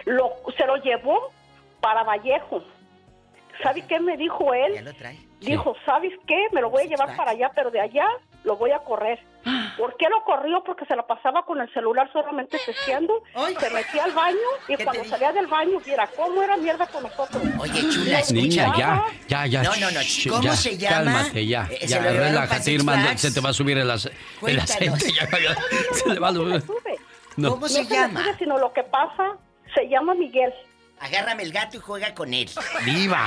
Lo, 0.05 0.33
se 0.55 0.65
lo 0.65 0.77
llevó 0.77 1.31
para 1.81 2.03
Vallejo. 2.03 2.63
¿Sabe 3.63 3.81
qué 3.87 3.99
me 3.99 4.17
dijo 4.17 4.53
él? 4.53 4.75
Ya 4.75 4.81
lo 4.81 4.93
trae. 4.93 5.17
Dijo, 5.39 5.75
¿sabes 5.85 6.13
qué? 6.27 6.47
Me 6.51 6.61
lo 6.61 6.69
voy 6.69 6.83
a 6.83 6.85
llevar 6.85 7.15
para 7.15 7.31
allá, 7.31 7.51
pero 7.55 7.71
de 7.71 7.79
allá 7.79 8.05
lo 8.43 8.55
voy 8.57 8.71
a 8.71 8.79
correr. 8.79 9.19
¿Por 9.77 9.95
qué 9.97 10.07
lo 10.09 10.21
corrió? 10.25 10.61
Porque 10.65 10.85
se 10.85 10.95
la 10.95 11.07
pasaba 11.07 11.43
con 11.45 11.61
el 11.61 11.71
celular 11.73 12.09
solamente 12.11 12.57
testeando, 12.65 13.23
se 13.59 13.69
metía 13.69 14.03
al 14.03 14.11
baño 14.11 14.37
y 14.67 14.75
cuando 14.83 15.03
salía 15.05 15.31
del 15.31 15.47
baño, 15.47 15.79
mira 15.85 16.09
cómo 16.15 16.43
era 16.43 16.57
mierda 16.57 16.85
con 16.87 17.03
nosotros. 17.03 17.41
Oye, 17.59 17.81
chula, 17.89 18.19
Niña, 18.31 18.73
ya, 18.77 19.05
ya, 19.27 19.45
ya. 19.45 19.63
No, 19.63 19.69
no, 19.77 19.91
no. 19.91 19.99
¿Cómo 20.29 20.41
ya, 20.43 20.55
se 20.55 20.77
llama? 20.77 20.95
Cálmate, 21.13 21.45
ya. 21.47 21.67
Eh, 21.71 21.77
se 21.81 21.87
ya, 21.87 21.97
para 21.99 22.11
relájate, 22.11 22.71
Irma. 22.71 23.17
Se 23.17 23.31
te 23.31 23.39
va 23.39 23.49
a 23.49 23.53
subir 23.53 23.77
el, 23.77 23.89
ace- 23.89 24.11
el 24.45 24.59
aceite. 24.59 25.11
Ya, 25.13 25.27
ya, 25.39 25.55
se 25.93 26.09
le 26.09 26.19
va 26.19 26.27
a 26.29 26.33
subir. 26.33 26.63
No. 27.37 27.51
¿Cómo 27.51 27.67
se 27.69 27.83
No 27.83 27.89
me 27.89 27.95
llama? 27.95 28.23
sube, 28.23 28.35
sino 28.39 28.57
lo 28.57 28.73
que 28.73 28.83
pasa, 28.83 29.37
se 29.73 29.87
llama 29.87 30.13
Miguel. 30.15 30.53
Agárrame 30.99 31.43
el 31.43 31.51
gato 31.51 31.77
y 31.77 31.79
juega 31.79 32.13
con 32.13 32.33
él. 32.33 32.49
¡Viva! 32.85 33.25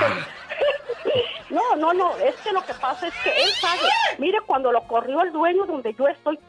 No, 1.49 1.75
no, 1.75 1.93
no, 1.93 2.17
es 2.17 2.35
que 2.37 2.51
lo 2.51 2.63
que 2.65 2.73
pasa 2.73 3.07
es 3.07 3.13
que 3.23 3.29
él 3.29 3.49
sabe. 3.61 3.81
Mire, 4.17 4.39
cuando 4.45 4.71
lo 4.71 4.81
corrió 4.83 5.21
el 5.21 5.31
dueño 5.31 5.65
donde 5.65 5.93
yo 5.93 6.07
estoy, 6.07 6.39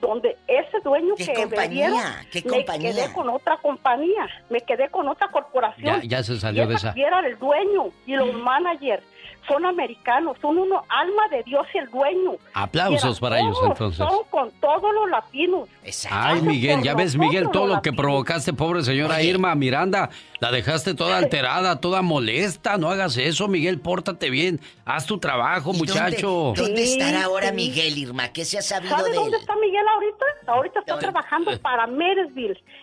donde 0.00 0.36
ese 0.46 0.80
dueño 0.82 1.14
¿Qué 1.16 1.26
que 1.26 1.34
compañía? 1.34 2.26
¿Qué 2.30 2.42
me 2.44 2.50
compañía? 2.50 2.92
quedé 2.92 3.12
con 3.12 3.28
otra 3.28 3.56
compañía, 3.58 4.26
me 4.48 4.60
quedé 4.60 4.88
con 4.88 5.08
otra 5.08 5.28
corporación. 5.28 6.00
Ya, 6.02 6.18
ya 6.18 6.22
se 6.22 6.38
salió 6.38 6.64
y 6.64 6.66
de 6.68 6.74
esa 6.76 6.92
sí 6.94 7.02
era 7.02 7.20
el 7.20 7.38
dueño 7.38 7.90
y 8.06 8.14
los 8.16 8.32
managers 8.34 9.04
son 9.48 9.66
americanos, 9.66 10.36
son 10.40 10.58
uno 10.58 10.82
alma 10.88 11.28
de 11.30 11.42
Dios 11.42 11.66
y 11.74 11.78
el 11.78 11.90
dueño. 11.90 12.32
Aplausos 12.54 13.20
para 13.20 13.38
ellos, 13.40 13.58
entonces. 13.64 13.98
Son 13.98 14.24
con 14.30 14.50
todos 14.60 14.92
los 14.94 15.10
latinos. 15.10 15.68
Ay, 16.10 16.40
Miguel, 16.42 16.82
ya 16.82 16.94
ves, 16.94 17.16
Miguel, 17.16 17.48
todo 17.52 17.66
lo 17.66 17.82
que 17.82 17.92
provocaste, 17.92 18.52
pobre 18.52 18.82
señora 18.82 19.22
Irma 19.22 19.54
Miranda. 19.54 20.10
La 20.40 20.50
dejaste 20.50 20.94
toda 20.94 21.18
alterada, 21.18 21.80
toda 21.80 22.02
molesta. 22.02 22.76
No 22.76 22.90
hagas 22.90 23.16
eso, 23.16 23.48
Miguel, 23.48 23.80
pórtate 23.80 24.30
bien. 24.30 24.60
Haz 24.84 25.06
tu 25.06 25.18
trabajo, 25.18 25.72
¿Y 25.74 25.78
muchacho. 25.78 26.28
¿Dónde, 26.54 26.62
dónde 26.62 26.86
Sí, 26.86 26.92
estará 27.00 27.24
ahora 27.24 27.48
sí. 27.48 27.54
Miguel, 27.54 27.98
Irma? 27.98 28.28
¿Qué 28.28 28.44
se 28.44 28.58
ha 28.58 28.62
sabido 28.62 28.96
¿Sabe 28.96 29.10
de 29.10 29.16
dónde 29.16 29.36
él? 29.36 29.40
está 29.42 29.56
Miguel 29.56 29.86
ahorita? 29.88 30.24
Ahorita 30.46 30.80
está 30.80 30.98
trabajando 30.98 31.58
para. 31.62 31.86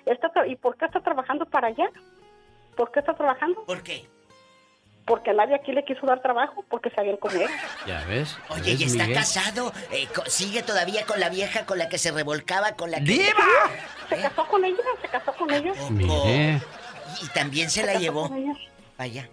Está 0.05 0.31
tra- 0.33 0.49
¿Y 0.51 0.55
por 0.55 0.75
qué 0.77 0.85
está 0.85 0.99
trabajando 1.01 1.45
para 1.45 1.67
allá? 1.67 1.89
¿Por 2.75 2.91
qué 2.91 2.99
está 2.99 3.13
trabajando? 3.13 3.63
¿Por 3.65 3.83
qué? 3.83 4.07
Porque 5.11 5.33
nadie 5.33 5.55
aquí 5.55 5.73
le 5.73 5.83
quiso 5.83 6.05
dar 6.05 6.21
trabajo, 6.21 6.63
porque 6.69 6.89
sabían 6.91 7.17
con 7.17 7.35
él. 7.35 7.49
Ya 7.85 8.05
ves. 8.05 8.37
Oye, 8.47 8.61
¿Ves, 8.71 8.79
¿y 8.81 8.83
está 8.85 9.03
Miguel? 9.03 9.17
casado? 9.17 9.73
Eh, 9.91 10.07
co- 10.15 10.23
¿Sigue 10.27 10.63
todavía 10.63 11.05
con 11.05 11.19
la 11.19 11.27
vieja 11.27 11.65
con 11.65 11.77
la 11.77 11.89
que 11.89 11.97
se 11.97 12.11
revolcaba, 12.11 12.77
con 12.77 12.91
la 12.91 12.99
que... 12.99 13.03
¡Diva! 13.03 13.45
Se 14.07 14.15
casó 14.21 14.47
con 14.47 14.63
ella, 14.63 14.77
se 15.01 15.07
casó 15.09 15.33
con 15.33 15.51
ella. 15.51 15.73
Mire. 15.89 16.61
Y 17.21 17.27
también 17.33 17.69
se 17.69 17.83
la 17.83 17.95
llevó. 17.95 18.31
Vaya. 18.97 19.27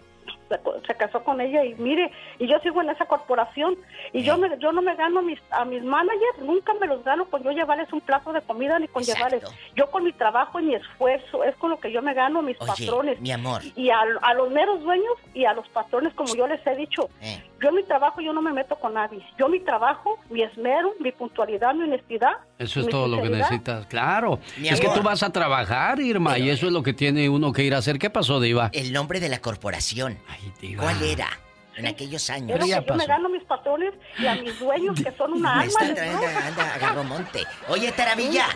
Se, 0.87 0.95
casó 0.95 1.23
con 1.23 1.39
ella 1.41 1.63
y 1.63 1.75
mire, 1.75 2.11
y 2.39 2.47
yo 2.47 2.59
sigo 2.59 2.81
en 2.81 2.89
esa 2.89 3.05
corporación 3.05 3.75
y 4.13 4.23
yo 4.23 4.37
me, 4.37 4.57
yo 4.59 4.71
no 4.71 4.81
me 4.81 4.95
gano 4.95 5.19
a 5.19 5.21
mis, 5.21 5.39
a 5.51 5.63
mis 5.63 5.83
managers, 5.83 6.39
nunca 6.41 6.73
me 6.73 6.87
los 6.87 7.03
gano 7.03 7.25
con 7.25 7.43
yo 7.43 7.51
llevarles 7.51 7.91
un 7.93 8.01
plato 8.01 8.33
de 8.33 8.41
comida 8.41 8.79
ni 8.79 8.87
con 8.87 9.03
llevarles. 9.03 9.43
Yo 9.75 9.89
con 9.91 10.03
mi 10.03 10.11
trabajo 10.13 10.59
y 10.59 10.63
mi 10.63 10.75
esfuerzo 10.75 11.43
es 11.43 11.55
con 11.57 11.69
lo 11.69 11.79
que 11.79 11.91
yo 11.91 12.01
me 12.01 12.13
gano 12.13 12.39
a 12.39 12.41
mis 12.41 12.57
Oye, 12.59 12.67
patrones. 12.67 13.21
mi 13.21 13.31
amor. 13.31 13.61
Y 13.75 13.89
a, 13.91 13.99
a 14.21 14.33
los 14.33 14.49
meros 14.51 14.81
dueños 14.83 15.13
y 15.33 15.45
a 15.45 15.53
los 15.53 15.67
patrones, 15.69 16.13
como 16.15 16.35
yo 16.35 16.47
les 16.47 16.65
he 16.65 16.75
dicho, 16.75 17.09
Eh. 17.21 17.43
yo 17.61 17.69
en 17.69 17.75
mi 17.75 17.83
trabajo 17.83 18.19
yo 18.21 18.33
no 18.33 18.41
me 18.41 18.51
meto 18.51 18.75
con 18.75 18.93
nadie. 18.95 19.21
Yo 19.37 19.47
mi 19.49 19.59
trabajo, 19.59 20.17
mi 20.29 20.41
esmero, 20.41 20.93
mi 20.99 21.11
puntualidad, 21.11 21.73
mi 21.75 21.83
honestidad. 21.83 22.31
Eso 22.57 22.79
es 22.81 22.87
todo 22.89 23.07
lo 23.07 23.21
que 23.21 23.29
necesitas, 23.29 23.85
claro. 23.85 24.39
Mi 24.57 24.67
es 24.69 24.81
que 24.81 24.89
tú 24.89 25.01
vas 25.03 25.21
a 25.23 25.31
trabajar, 25.31 25.99
Irma, 25.99 26.37
y 26.39 26.49
eso 26.49 26.65
es 26.67 26.73
lo 26.73 26.81
que 26.83 26.93
tiene 26.93 27.29
uno 27.29 27.53
que 27.53 27.63
ir 27.63 27.73
a 27.75 27.77
hacer. 27.77 27.99
¿Qué 27.99 28.09
pasó, 28.09 28.39
Diva? 28.39 28.69
El 28.73 28.91
nombre 28.91 29.19
de 29.19 29.29
la 29.29 29.39
corporación. 29.39 30.17
Diva. 30.61 30.83
¿Cuál 30.83 31.01
era? 31.03 31.29
En 31.75 31.87
aquellos 31.87 32.29
años. 32.29 32.51
Es 32.59 32.67
lo 32.67 32.81
que 32.83 32.87
yo 32.89 32.95
me 32.95 33.05
gano 33.05 33.27
a 33.27 33.29
mis 33.29 33.43
patrones 33.45 33.93
y 34.17 34.25
a 34.27 34.35
mis 34.35 34.59
dueños 34.59 34.99
que 35.01 35.11
son 35.15 35.31
una 35.33 35.55
Me 35.55 35.61
alma 35.63 35.65
está 35.67 35.85
de 35.85 35.93
trayendo, 35.93 36.19
Dios. 36.21 36.43
anda, 36.43 36.73
agarró 36.75 37.03
monte. 37.05 37.43
Oye, 37.69 37.91
Taravilla. 37.93 38.47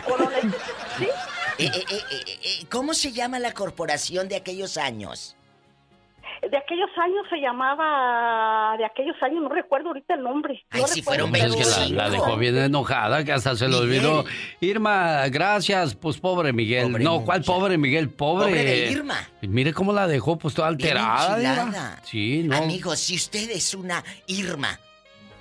Sí. 0.98 1.04
Eh, 1.58 1.70
eh, 1.72 1.84
eh, 1.90 2.02
eh, 2.10 2.38
eh, 2.42 2.66
¿Cómo 2.70 2.92
se 2.92 3.12
llama 3.12 3.38
la 3.38 3.52
corporación 3.52 4.28
de 4.28 4.36
aquellos 4.36 4.76
años? 4.76 5.36
De 6.50 6.56
aquellos 6.58 6.90
años 7.02 7.26
se 7.30 7.36
llamaba, 7.38 8.76
de 8.76 8.84
aquellos 8.84 9.16
años, 9.22 9.42
no 9.42 9.48
recuerdo 9.48 9.88
ahorita 9.88 10.14
el 10.14 10.22
nombre. 10.22 10.64
no 10.72 10.86
recuerdo, 10.86 11.28
Pues 11.30 11.42
es 11.44 11.76
que 11.88 11.94
la, 11.94 12.10
dejó 12.10 12.36
bien 12.36 12.56
enojada, 12.58 13.24
que 13.24 13.32
hasta 13.32 13.56
se 13.56 13.68
le 13.68 13.76
olvidó. 13.76 14.24
Irma, 14.60 15.26
gracias. 15.28 15.94
Pues 15.94 16.18
pobre 16.18 16.52
Miguel. 16.52 16.92
no, 17.02 17.24
¿cuál 17.24 17.42
pobre 17.42 17.78
Miguel? 17.78 18.10
Pobre. 18.10 18.46
Pobre 18.48 18.64
de 18.64 18.90
Irma. 18.92 19.16
Mire 19.42 19.72
cómo 19.72 19.92
la 19.92 20.06
dejó, 20.06 20.36
pues 20.38 20.54
toda 20.54 20.68
alterada. 20.68 22.00
Sí, 22.04 22.42
no. 22.44 22.56
Amigos, 22.56 22.98
si 23.00 23.16
usted 23.16 23.50
es 23.50 23.74
una 23.74 24.02
Irma, 24.26 24.78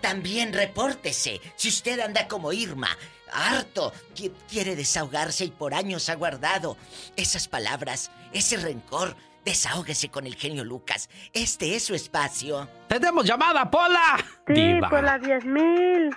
también 0.02 0.54
repórtese. 0.54 1.42
Si 1.56 1.70
usted 1.70 2.00
anda 2.00 2.28
como 2.28 2.52
Irma, 2.54 2.90
harto, 3.32 3.92
qui- 4.16 4.32
quiere 4.50 4.76
desahogarse 4.76 5.46
y 5.46 5.50
por 5.52 5.74
años 5.74 6.10
ha 6.10 6.16
guardado 6.16 6.78
esas 7.16 7.48
palabras, 7.48 8.12
ese 8.32 8.58
rencor, 8.58 9.16
desahógese 9.46 10.10
con 10.10 10.26
el 10.26 10.36
genio 10.36 10.64
Lucas. 10.64 11.10
Este 11.34 11.76
es 11.76 11.84
su 11.86 11.96
espacio. 11.96 12.68
¡Tenemos 12.88 13.26
llamada, 13.26 13.70
Pola! 13.70 14.18
Sí, 14.48 14.54
Diva. 14.54 14.90
por 14.90 15.04
la 15.04 15.18
10 15.20 15.46
mil. 15.46 16.10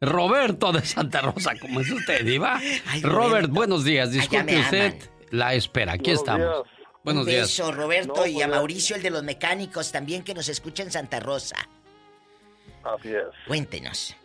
Roberto 0.00 0.72
de 0.72 0.84
Santa 0.84 1.22
Rosa, 1.22 1.52
¿cómo 1.60 1.80
es 1.80 1.90
usted, 1.90 2.24
Diva? 2.24 2.60
Robert, 3.02 3.48
buenos 3.50 3.84
días. 3.84 4.10
Disculpe 4.12 4.58
usted 4.60 4.94
la 5.30 5.54
espera. 5.54 5.92
Aquí 5.94 6.04
Buenos 6.14 6.20
estamos. 6.20 6.46
días. 6.66 6.76
Buenos 7.04 7.22
Un 7.24 7.28
días. 7.30 7.48
beso, 7.48 7.72
Roberto, 7.72 8.12
No, 8.16 8.26
y 8.26 8.32
pues 8.32 8.36
a 8.36 8.38
ya. 8.38 8.48
Mauricio, 8.48 8.96
el 8.96 9.02
de 9.02 9.10
los 9.10 9.22
mecánicos, 9.22 9.92
también 9.92 10.22
que 10.24 10.34
nos 10.34 10.48
escucha 10.48 10.82
en 10.82 10.90
Santa 10.90 11.20
Rosa. 11.20 11.56
Así 12.82 13.08
es. 13.10 13.24
Cuéntenos. 13.46 14.16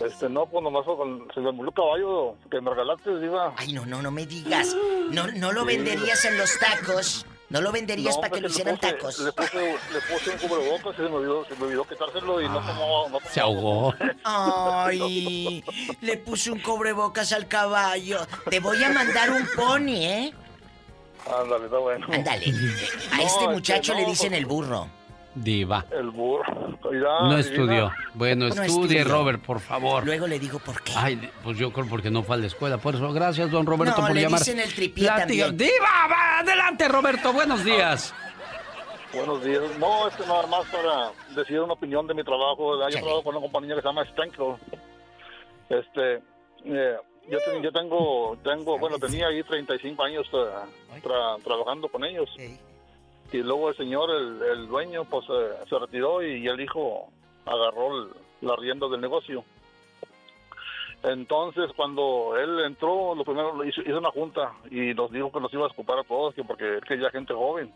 Este, 0.00 0.28
no, 0.28 0.46
pues 0.46 0.62
nomás 0.62 0.84
con, 0.84 1.26
se 1.34 1.40
me 1.40 1.52
murió 1.52 1.72
caballo 1.72 2.36
que 2.50 2.60
me 2.60 2.70
regalaste, 2.70 3.18
Diva. 3.18 3.54
Ay, 3.56 3.72
no, 3.72 3.84
no, 3.86 4.02
no 4.02 4.10
me 4.10 4.26
digas. 4.26 4.74
No, 5.10 5.26
no 5.28 5.52
lo 5.52 5.64
venderías 5.64 6.24
en 6.24 6.36
los 6.38 6.50
tacos. 6.58 7.26
No 7.50 7.62
lo 7.62 7.72
venderías 7.72 8.14
No, 8.16 8.20
para 8.20 8.34
que 8.34 8.40
lo 8.42 8.48
pues, 8.48 8.52
hicieran 8.54 8.74
le 8.74 8.80
puse- 8.80 8.92
tacos. 8.92 9.18
Le 9.20 9.32
puse, 9.32 9.72
le 9.92 10.00
puse 10.02 10.30
un 10.30 10.38
cubrebocas 10.38 10.92
y 10.92 10.96
se 10.96 11.02
me 11.02 11.08
olvidó, 11.16 11.44
se 11.46 11.54
me 11.56 11.64
olvidó 11.64 11.84
quitárselo 11.84 12.40
y 12.42 12.48
no 12.48 12.60
tomó... 12.66 13.08
No, 13.08 13.18
Se 13.30 13.40
ahogó. 13.40 13.94
Ay, 14.24 15.64
le 16.02 16.16
puse 16.18 16.50
un 16.50 16.60
cobrebocas 16.60 17.32
al 17.32 17.48
caballo. 17.48 18.26
Te 18.50 18.60
voy 18.60 18.82
a 18.84 18.90
mandar 18.90 19.30
un 19.30 19.46
pony, 19.56 19.94
¿eh? 19.96 20.34
Ándale, 21.26 21.64
está 21.64 21.78
bueno. 21.78 22.06
Ándale. 22.10 22.46
A 23.12 23.16
No, 23.16 23.22
este 23.22 23.48
muchacho 23.48 23.94
le 23.94 24.02
no, 24.02 24.08
dicen 24.08 24.28
pues- 24.30 24.38
el 24.40 24.46
burro. 24.46 24.88
Diva. 25.42 25.84
El 25.90 26.10
burro. 26.10 26.76
Mira, 26.90 27.20
No 27.22 27.38
estudió. 27.38 27.90
Bueno, 28.14 28.48
No 28.48 28.62
estudie, 28.62 28.98
estudió. 29.00 29.04
Robert, 29.18 29.42
por 29.44 29.60
favor. 29.60 30.04
Luego 30.04 30.26
le 30.26 30.38
digo 30.38 30.58
por 30.58 30.82
qué. 30.82 30.92
Ay, 30.96 31.30
pues 31.42 31.58
yo 31.58 31.72
creo 31.72 31.86
porque 31.88 32.10
no 32.10 32.22
fue 32.22 32.36
a 32.36 32.38
la 32.38 32.46
escuela. 32.46 32.78
Por 32.78 32.94
eso, 32.94 33.12
gracias, 33.12 33.50
don 33.50 33.66
Roberto, 33.66 34.00
No, 34.00 34.06
por 34.08 34.14
le 34.16 34.22
llamar. 34.22 34.38
dicen 34.40 34.58
el 34.60 34.72
tripié 34.74 35.06
también. 35.08 35.56
¡Diva! 35.56 36.06
va, 36.10 36.38
adelante, 36.40 36.88
Roberto. 36.88 37.32
Buenos 37.32 37.64
días. 37.64 38.14
Buenos 39.12 39.42
días. 39.44 39.62
No, 39.78 40.08
este 40.08 40.26
nada 40.26 40.46
más 40.46 40.64
para 40.66 41.10
decir 41.34 41.60
una 41.60 41.72
opinión 41.72 42.06
de 42.06 42.14
mi 42.14 42.22
trabajo. 42.24 42.76
Yo 42.76 42.88
Chale. 42.90 43.00
trabajo 43.02 43.22
con 43.22 43.36
una 43.36 43.42
compañía 43.42 43.74
que 43.74 43.80
se 43.82 43.86
llama 43.88 44.04
Stenkel. 44.06 44.54
Este, 45.68 46.14
eh, 46.64 46.96
yo, 47.30 47.38
te- 47.38 47.62
yo 47.62 47.72
tengo, 47.72 48.36
tengo, 48.42 48.78
bueno, 48.78 48.98
tenía 48.98 49.28
ahí 49.28 49.42
35 49.42 50.02
años 50.02 50.26
eh, 50.32 51.00
tra- 51.02 51.42
trabajando 51.42 51.88
con 51.88 52.04
ellos. 52.04 52.28
Y 53.32 53.38
luego 53.42 53.68
el 53.70 53.76
señor, 53.76 54.10
el, 54.10 54.40
el 54.42 54.68
dueño, 54.68 55.04
pues 55.04 55.26
eh, 55.30 55.50
se 55.68 55.78
retiró 55.78 56.22
y 56.22 56.46
el 56.46 56.60
hijo 56.60 57.10
agarró 57.44 57.98
el- 57.98 58.08
la 58.40 58.56
rienda 58.56 58.88
del 58.88 59.00
negocio. 59.00 59.44
Entonces, 61.02 61.70
cuando 61.76 62.36
él 62.36 62.60
entró, 62.64 63.14
lo 63.14 63.24
primero 63.24 63.64
hizo, 63.64 63.80
hizo 63.82 63.98
una 63.98 64.10
junta 64.10 64.52
y 64.70 64.94
nos 64.94 65.10
dijo 65.12 65.30
que 65.30 65.40
nos 65.40 65.52
iba 65.52 65.64
a 65.64 65.68
ocupar 65.68 65.98
a 65.98 66.04
todos, 66.04 66.34
que 66.34 66.42
porque 66.44 66.80
quería 66.86 67.10
gente 67.10 67.34
joven. 67.34 67.72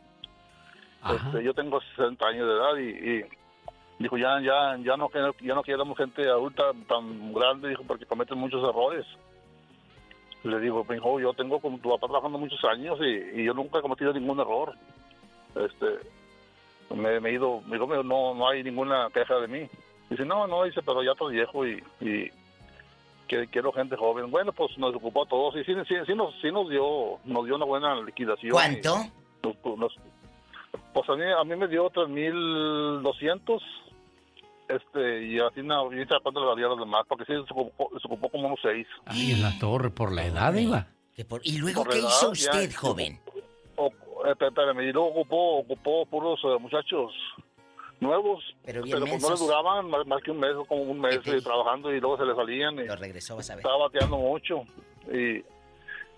Este, 1.09 1.43
yo 1.45 1.53
tengo 1.55 1.81
60 1.97 2.27
años 2.27 2.47
de 2.49 2.55
edad 2.55 2.77
y, 2.77 3.11
y 3.21 3.25
dijo 3.99 4.17
ya 4.17 4.41
ya 4.41 4.77
ya 4.79 4.97
no 4.97 5.09
ya 5.41 5.55
no 5.55 5.63
queremos 5.65 5.97
gente 5.99 6.29
adulta 6.29 6.65
tan 6.89 7.33
grande 7.33 7.69
dijo 7.71 7.83
porque 7.87 8.07
cometen 8.07 8.39
muchos 8.39 8.63
errores 8.69 9.05
le 10.45 10.59
digo 10.61 10.85
"Mi 10.89 10.97
hijo 10.97 11.19
yo 11.21 11.33
tengo 11.35 11.61
con 11.61 11.79
tu 11.81 11.89
papá 11.91 12.07
trabajando 12.07 12.39
muchos 12.39 12.63
años 12.65 12.99
y, 13.01 13.41
y 13.41 13.45
yo 13.45 13.53
nunca 13.53 13.79
he 13.79 13.83
cometido 13.83 14.13
ningún 14.13 14.39
error 14.41 14.75
este 15.57 15.87
me, 16.95 17.21
me 17.21 17.31
he 17.31 17.35
ido 17.35 17.61
me 17.63 17.75
dijo 17.77 17.87
"Mira, 17.87 18.03
no 18.03 18.35
no 18.35 18.49
hay 18.49 18.63
ninguna 18.63 19.09
queja 19.13 19.37
de 19.41 19.49
mí 19.49 19.69
dice 20.11 20.25
no 20.25 20.47
no 20.47 20.65
dice 20.65 20.81
pero 20.83 21.03
ya 21.03 21.13
estoy 21.13 21.35
viejo 21.37 21.67
y, 21.67 21.83
y 22.01 22.31
que 23.29 23.47
quiero 23.49 23.73
gente 23.73 23.97
joven 23.97 24.31
bueno 24.31 24.53
pues 24.53 24.77
nos 24.79 24.95
ocupó 24.95 25.25
a 25.25 25.29
todos 25.29 25.57
y 25.57 25.65
sí, 25.65 25.75
sí, 25.89 25.95
sí 26.07 26.15
nos 26.15 26.35
sí 26.41 26.51
nos 26.53 26.69
dio 26.69 27.19
nos 27.25 27.45
dio 27.47 27.57
una 27.57 27.65
buena 27.65 27.95
liquidación 28.03 28.53
¿Cuánto? 28.53 28.97
Y 29.43 29.47
nos- 29.47 29.79
nos- 29.79 29.97
pues 30.95 31.09
a 31.09 31.15
mí, 31.17 31.25
a 31.25 31.45
mí 31.45 31.57
me 31.57 31.69
dio 31.69 31.89
3.200. 31.91 33.63
este, 34.69 35.25
y 35.27 35.39
así 35.39 35.63
no, 35.63 35.93
y 35.93 36.07
cuánto 36.07 36.41
le 36.41 36.47
valía 36.47 36.67
a 36.67 36.71
los 36.71 36.79
demás, 36.81 37.05
porque 37.09 37.25
sí 37.27 37.33
se 37.33 37.53
ocupó, 37.53 37.91
se 37.99 38.07
ocupó 38.07 38.29
como 38.31 38.47
unos 38.49 38.59
seis. 38.63 38.87
Ay, 39.07 39.33
en 39.33 39.43
la 39.43 39.59
torre, 39.59 39.91
por 39.91 40.13
la 40.13 40.25
edad, 40.25 40.53
Diva. 40.53 40.87
¿Y 41.43 41.59
luego 41.59 41.85
Por 41.85 41.93
qué 41.93 41.99
edad, 41.99 42.09
hizo 42.09 42.31
usted, 42.31 42.75
joven? 42.75 43.21
Eh, 44.25 44.35
espérame, 44.39 44.81
y 44.83 44.93
luego 44.93 45.09
ocupó, 45.09 45.59
ocupó 45.59 46.07
puros 46.07 46.41
eh, 46.45 46.59
muchachos 46.61 47.12
nuevos, 48.01 48.43
Pero 48.64 48.83
bien 48.83 48.99
pues 48.99 49.23
no 49.23 49.31
les 49.31 49.39
duraban 49.41 49.89
más, 49.89 50.07
más 50.07 50.23
que 50.23 50.33
un 50.33 50.41
mes, 50.41 50.51
como 50.66 50.83
un 50.83 51.01
mes 51.01 51.20
eh, 51.25 51.41
trabajando 51.41 51.93
y 51.95 52.01
luego 52.01 52.18
se 52.18 52.25
les 52.25 52.37
salían. 52.37 52.79
Y 52.79 52.87
Lo 52.87 52.97
regresó, 52.97 53.37
vas 53.37 53.49
a 53.51 53.55
ver. 53.55 53.61
Estaba 53.61 53.79
bateando 53.79 54.16
mucho 54.18 54.64
y 55.12 55.43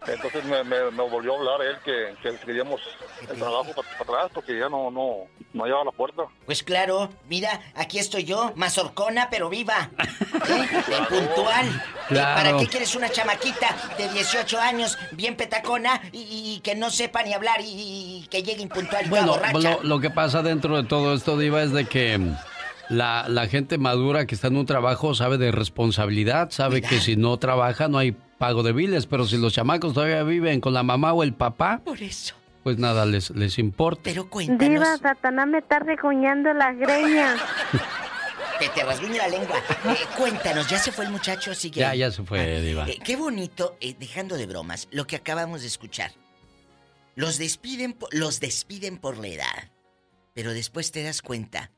entonces 0.06 0.44
me, 0.44 0.62
me, 0.64 0.90
me 0.90 1.08
volvió 1.08 1.34
a 1.34 1.38
hablar 1.38 1.62
él 1.62 1.76
que, 1.84 2.14
que 2.22 2.36
queríamos 2.44 2.80
el 3.28 3.36
trabajo 3.38 3.72
para, 3.74 3.88
atrás 4.00 4.30
porque 4.34 4.58
ya 4.58 4.68
no, 4.68 4.90
no, 4.90 5.26
no 5.52 5.64
llegaba 5.64 5.82
a 5.82 5.86
la 5.86 5.92
puerta. 5.92 6.24
Pues 6.46 6.62
claro, 6.62 7.10
mira, 7.28 7.60
aquí 7.74 7.98
estoy 7.98 8.24
yo, 8.24 8.52
mazorcona 8.56 9.28
pero 9.30 9.48
viva. 9.48 9.90
¿Eh? 9.98 10.82
Puntual. 11.08 11.82
Claro. 12.08 12.34
¿Para 12.42 12.58
qué 12.58 12.66
quieres 12.68 12.94
una 12.94 13.08
chamaquita 13.08 13.74
de 13.96 14.08
18 14.10 14.60
años, 14.60 14.98
bien 15.12 15.36
petacona, 15.36 16.00
y, 16.12 16.54
y 16.56 16.60
que 16.60 16.74
no 16.74 16.90
sepa 16.90 17.22
ni 17.22 17.32
hablar 17.32 17.60
y, 17.60 17.64
y 18.22 18.26
que 18.28 18.42
llegue 18.42 18.62
impuntual 18.62 19.06
y 19.06 19.08
Bueno, 19.08 19.28
borracha? 19.28 19.58
lo, 19.58 19.82
lo 19.82 20.00
que 20.00 20.10
pasa 20.10 20.42
dentro 20.42 20.76
de 20.80 20.86
todo 20.88 21.14
esto, 21.14 21.38
Diva, 21.38 21.62
es 21.62 21.72
de 21.72 21.86
que 21.86 22.20
la, 22.88 23.26
la 23.28 23.46
gente 23.48 23.78
madura 23.78 24.26
que 24.26 24.34
está 24.34 24.48
en 24.48 24.56
un 24.56 24.66
trabajo 24.66 25.14
sabe 25.14 25.38
de 25.38 25.50
responsabilidad, 25.52 26.50
sabe 26.50 26.82
que 26.82 27.00
si 27.00 27.16
no 27.16 27.36
trabaja 27.38 27.88
no 27.88 27.98
hay 27.98 28.12
pago 28.38 28.62
de 28.62 28.72
biles, 28.72 29.06
pero 29.06 29.26
si 29.26 29.38
los 29.38 29.52
chamacos 29.54 29.94
todavía 29.94 30.22
viven 30.22 30.60
con 30.60 30.74
la 30.74 30.82
mamá 30.82 31.12
o 31.12 31.22
el 31.22 31.34
papá, 31.34 31.80
Por 31.84 32.02
eso. 32.02 32.34
pues 32.62 32.78
nada 32.78 33.06
les, 33.06 33.30
les 33.30 33.58
importa. 33.58 34.02
Pero 34.04 34.28
Diva, 34.58 34.96
Satanás 34.98 35.46
me 35.46 35.58
está 35.58 35.78
regoñando 35.78 36.52
las 36.52 36.76
greñas. 36.76 37.40
Que 38.58 38.68
te 38.68 38.84
rasguñe 38.84 39.18
la 39.18 39.26
lengua. 39.26 39.56
Eh, 39.86 39.96
cuéntanos, 40.16 40.68
¿ya 40.68 40.78
se 40.78 40.92
fue 40.92 41.04
el 41.06 41.10
muchacho 41.10 41.52
sigue? 41.54 41.80
Ya, 41.80 41.92
ya 41.96 42.12
se 42.12 42.22
fue, 42.22 42.60
Diva. 42.60 42.88
Eh, 42.88 43.00
qué 43.02 43.16
bonito, 43.16 43.76
eh, 43.80 43.96
dejando 43.98 44.36
de 44.36 44.46
bromas, 44.46 44.86
lo 44.92 45.08
que 45.08 45.16
acabamos 45.16 45.62
de 45.62 45.66
escuchar. 45.66 46.12
Los 47.16 47.38
despiden, 47.38 47.96
los 48.12 48.38
despiden 48.38 48.98
por 48.98 49.18
la 49.18 49.26
edad. 49.26 49.70
Pero 50.34 50.52
después 50.52 50.92
te 50.92 51.02
das 51.02 51.20
cuenta 51.20 51.72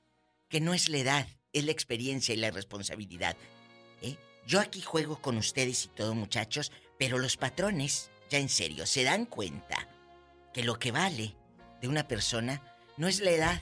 que 0.48 0.60
no 0.60 0.74
es 0.74 0.88
la 0.88 0.98
edad, 0.98 1.28
es 1.52 1.64
la 1.64 1.72
experiencia 1.72 2.34
y 2.34 2.38
la 2.38 2.50
responsabilidad. 2.50 3.36
¿eh? 4.02 4.16
Yo 4.46 4.60
aquí 4.60 4.80
juego 4.80 5.20
con 5.20 5.36
ustedes 5.36 5.84
y 5.84 5.88
todo, 5.88 6.14
muchachos, 6.14 6.72
pero 6.98 7.18
los 7.18 7.36
patrones, 7.36 8.10
ya 8.30 8.38
en 8.38 8.48
serio, 8.48 8.86
se 8.86 9.04
dan 9.04 9.26
cuenta 9.26 9.88
que 10.52 10.62
lo 10.64 10.78
que 10.78 10.92
vale 10.92 11.34
de 11.80 11.88
una 11.88 12.08
persona 12.08 12.62
no 12.96 13.08
es 13.08 13.20
la 13.20 13.30
edad, 13.30 13.60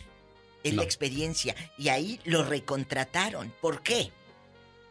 es 0.62 0.72
No. 0.72 0.78
la 0.78 0.84
experiencia. 0.84 1.54
Y 1.76 1.88
ahí 1.88 2.20
lo 2.24 2.44
recontrataron. 2.44 3.52
¿Por 3.60 3.82
qué? 3.82 4.12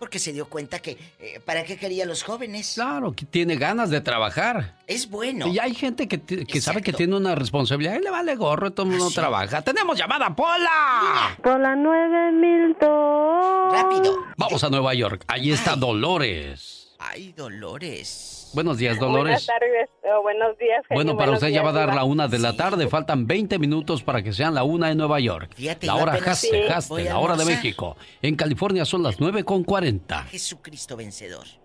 Porque 0.04 0.20
se 0.20 0.34
dio 0.34 0.48
cuenta 0.50 0.80
que, 0.80 0.98
eh, 1.18 1.40
¿para 1.46 1.64
qué 1.64 1.78
quería 1.78 2.06
los 2.06 2.24
jóvenes? 2.24 2.74
Claro, 2.76 3.14
que 3.14 3.24
tiene 3.24 3.56
ganas 3.56 3.90
de 3.90 4.02
trabajar. 4.02 4.76
Es 4.86 5.10
bueno. 5.10 5.48
Y 5.48 5.60
hay 5.60 5.74
gente 5.74 6.10
que, 6.10 6.20
que 6.20 6.60
sabe 6.60 6.82
que 6.82 6.92
tiene 6.92 7.16
una 7.16 7.36
responsabilidad 7.36 7.96
y 7.98 8.04
le 8.04 8.10
vale 8.10 8.36
gorro, 8.36 8.72
todo 8.72 8.86
el 8.86 8.92
mundo 8.98 9.10
trabaja. 9.12 9.62
¡Tenemos 9.62 9.98
llamada, 9.98 10.36
Pola! 10.36 11.38
Por 11.42 11.58
la 11.58 11.74
9002. 11.78 13.72
Rápido. 13.72 14.18
Vamos 14.36 14.62
a 14.66 14.70
Nueva 14.70 14.94
York. 14.94 15.24
Ahí 15.28 15.54
está 15.54 15.78
Dolores. 15.78 16.90
Ay, 17.00 17.32
Dolores. 17.32 18.43
Buenos 18.54 18.78
días, 18.78 18.98
Buenas 19.00 19.14
Dolores. 19.16 19.46
tardes, 19.48 19.90
o 20.04 20.22
buenos 20.22 20.58
días. 20.58 20.86
genio, 20.88 20.96
Bueno, 21.04 21.12
para 21.18 21.32
buenos 21.32 21.42
usted 21.44 21.54
ya 21.54 21.64
va 21.64 21.70
a 21.70 21.74
dar 21.74 21.96
la 21.96 22.04
una 22.04 22.28
de 22.28 22.38
la 22.40 22.56
tarde. 22.56 22.88
Faltan 22.88 23.26
20 23.26 23.58
minutos 23.58 24.04
para 24.04 24.22
que 24.22 24.32
sean 24.32 24.54
la 24.54 24.64
una 24.64 24.92
en 24.92 24.98
Nueva 24.98 25.20
York. 25.20 25.52
Fíjate, 25.56 25.88
la 25.88 25.96
hora 25.96 26.14
haste, 26.14 26.48
Sí. 26.68 26.72
haste, 26.72 27.04
la 27.06 27.18
hora 27.20 27.36
de. 27.36 27.46
México. 27.46 27.98
En 28.22 28.36
California 28.36 28.86
son 28.86 29.02
las 29.04 29.20
9 29.20 29.44
con 29.44 29.64
40. 29.64 30.24
Jesucristo 30.26 30.96
vencedor. 30.96 31.46
Sí. 31.46 31.58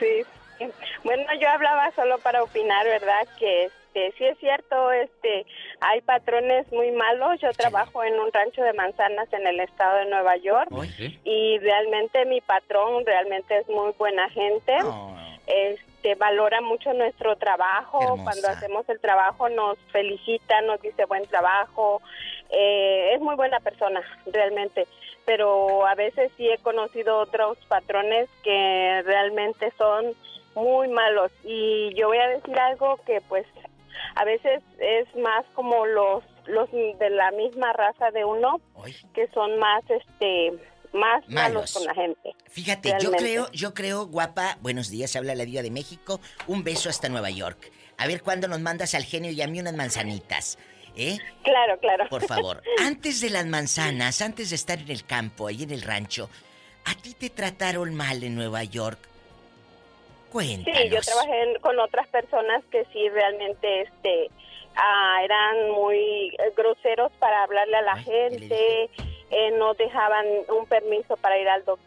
sí. 0.58 0.66
Bueno, 1.04 1.24
yo 1.40 1.48
hablaba 1.48 1.90
solo 1.96 2.18
para 2.18 2.42
opinar, 2.44 2.86
¿verdad? 2.86 3.26
Que 3.38 3.64
este, 3.64 4.14
sí 4.16 4.24
es 4.24 4.38
cierto, 4.38 4.92
este, 4.92 5.44
hay 5.80 6.00
patrones 6.02 6.70
muy 6.72 6.92
malos. 6.92 7.40
Yo 7.40 7.50
trabajo 7.52 8.04
en 8.04 8.14
un 8.20 8.32
rancho 8.32 8.62
de 8.62 8.72
manzanas 8.72 9.30
en 9.32 9.46
el 9.46 9.58
estado 9.60 9.98
de 9.98 10.06
Nueva 10.06 10.36
York 10.36 10.70
y 11.24 11.58
realmente 11.58 12.24
mi 12.26 12.40
patrón 12.40 13.04
realmente 13.04 13.58
es 13.58 13.68
muy 13.68 13.92
buena 13.98 14.28
gente. 14.30 14.72
Este 15.46 16.14
valora 16.14 16.60
mucho 16.60 16.92
nuestro 16.92 17.36
trabajo. 17.36 18.16
Cuando 18.22 18.48
hacemos 18.48 18.88
el 18.88 19.00
trabajo 19.00 19.48
nos 19.48 19.78
felicita, 19.90 20.60
nos 20.62 20.80
dice 20.80 21.04
buen 21.06 21.26
trabajo. 21.26 22.00
Eh, 22.50 23.14
es 23.14 23.20
muy 23.20 23.34
buena 23.34 23.60
persona, 23.60 24.02
realmente. 24.26 24.86
Pero 25.24 25.86
a 25.86 25.94
veces 25.94 26.32
sí 26.36 26.48
he 26.48 26.58
conocido 26.58 27.18
otros 27.18 27.58
patrones 27.68 28.28
que 28.42 29.02
realmente 29.04 29.72
son 29.78 30.12
muy 30.54 30.88
malos. 30.88 31.30
Y 31.44 31.94
yo 31.94 32.08
voy 32.08 32.18
a 32.18 32.28
decir 32.28 32.58
algo 32.58 32.98
que 33.06 33.20
pues 33.28 33.46
a 34.14 34.24
veces 34.24 34.62
es 34.78 35.14
más 35.16 35.44
como 35.54 35.86
los 35.86 36.24
los 36.46 36.70
de 36.72 37.10
la 37.10 37.30
misma 37.30 37.72
raza 37.72 38.10
de 38.10 38.24
uno 38.24 38.60
que 39.14 39.28
son 39.28 39.58
más 39.58 39.84
este 39.88 40.52
más 40.92 41.26
malos, 41.28 41.54
Malos. 41.54 41.72
con 41.74 41.84
la 41.84 41.94
gente. 41.94 42.30
Fíjate, 42.50 42.94
yo 43.00 43.12
creo, 43.12 43.50
yo 43.52 43.74
creo, 43.74 44.06
guapa, 44.06 44.58
buenos 44.60 44.90
días, 44.90 45.14
habla 45.16 45.34
la 45.34 45.44
diva 45.44 45.62
de 45.62 45.70
México. 45.70 46.20
Un 46.46 46.64
beso 46.64 46.88
hasta 46.88 47.08
Nueva 47.08 47.30
York. 47.30 47.70
A 47.98 48.06
ver 48.06 48.22
cuándo 48.22 48.48
nos 48.48 48.60
mandas 48.60 48.94
al 48.94 49.04
genio 49.04 49.30
y 49.30 49.40
a 49.42 49.46
mí 49.46 49.60
unas 49.60 49.74
manzanitas. 49.74 50.58
¿Eh? 50.94 51.18
Claro, 51.42 51.78
claro. 51.78 52.06
Por 52.10 52.22
favor. 52.26 52.62
Antes 52.80 53.20
de 53.22 53.30
las 53.30 53.46
manzanas, 53.46 54.20
antes 54.20 54.50
de 54.50 54.56
estar 54.56 54.78
en 54.78 54.90
el 54.90 55.06
campo, 55.06 55.46
ahí 55.46 55.62
en 55.62 55.70
el 55.70 55.80
rancho, 55.80 56.28
¿a 56.84 56.94
ti 56.94 57.14
te 57.14 57.30
trataron 57.30 57.94
mal 57.94 58.22
en 58.22 58.34
Nueva 58.34 58.62
York? 58.64 58.98
Cuéntanos. 60.30 60.80
Sí, 60.80 60.88
yo 60.90 61.00
trabajé 61.00 61.42
en- 61.42 61.60
con 61.60 61.78
otras 61.78 62.06
personas 62.08 62.62
que 62.70 62.84
sí 62.92 63.08
realmente 63.08 63.82
este 63.82 64.30
ah, 64.76 65.20
eran 65.24 65.70
muy 65.72 66.28
eh, 66.38 66.52
groseros 66.56 67.12
para 67.18 67.42
hablarle 67.42 67.76
a 67.76 67.82
la 67.82 67.96
gente, 67.96 68.90
eh, 69.32 69.50
no 69.58 69.74
dejaban 69.74 70.26
un 70.56 70.66
permiso 70.66 71.16
para 71.16 71.38
ir 71.38 71.48
al 71.48 71.64
doctor. 71.64 71.86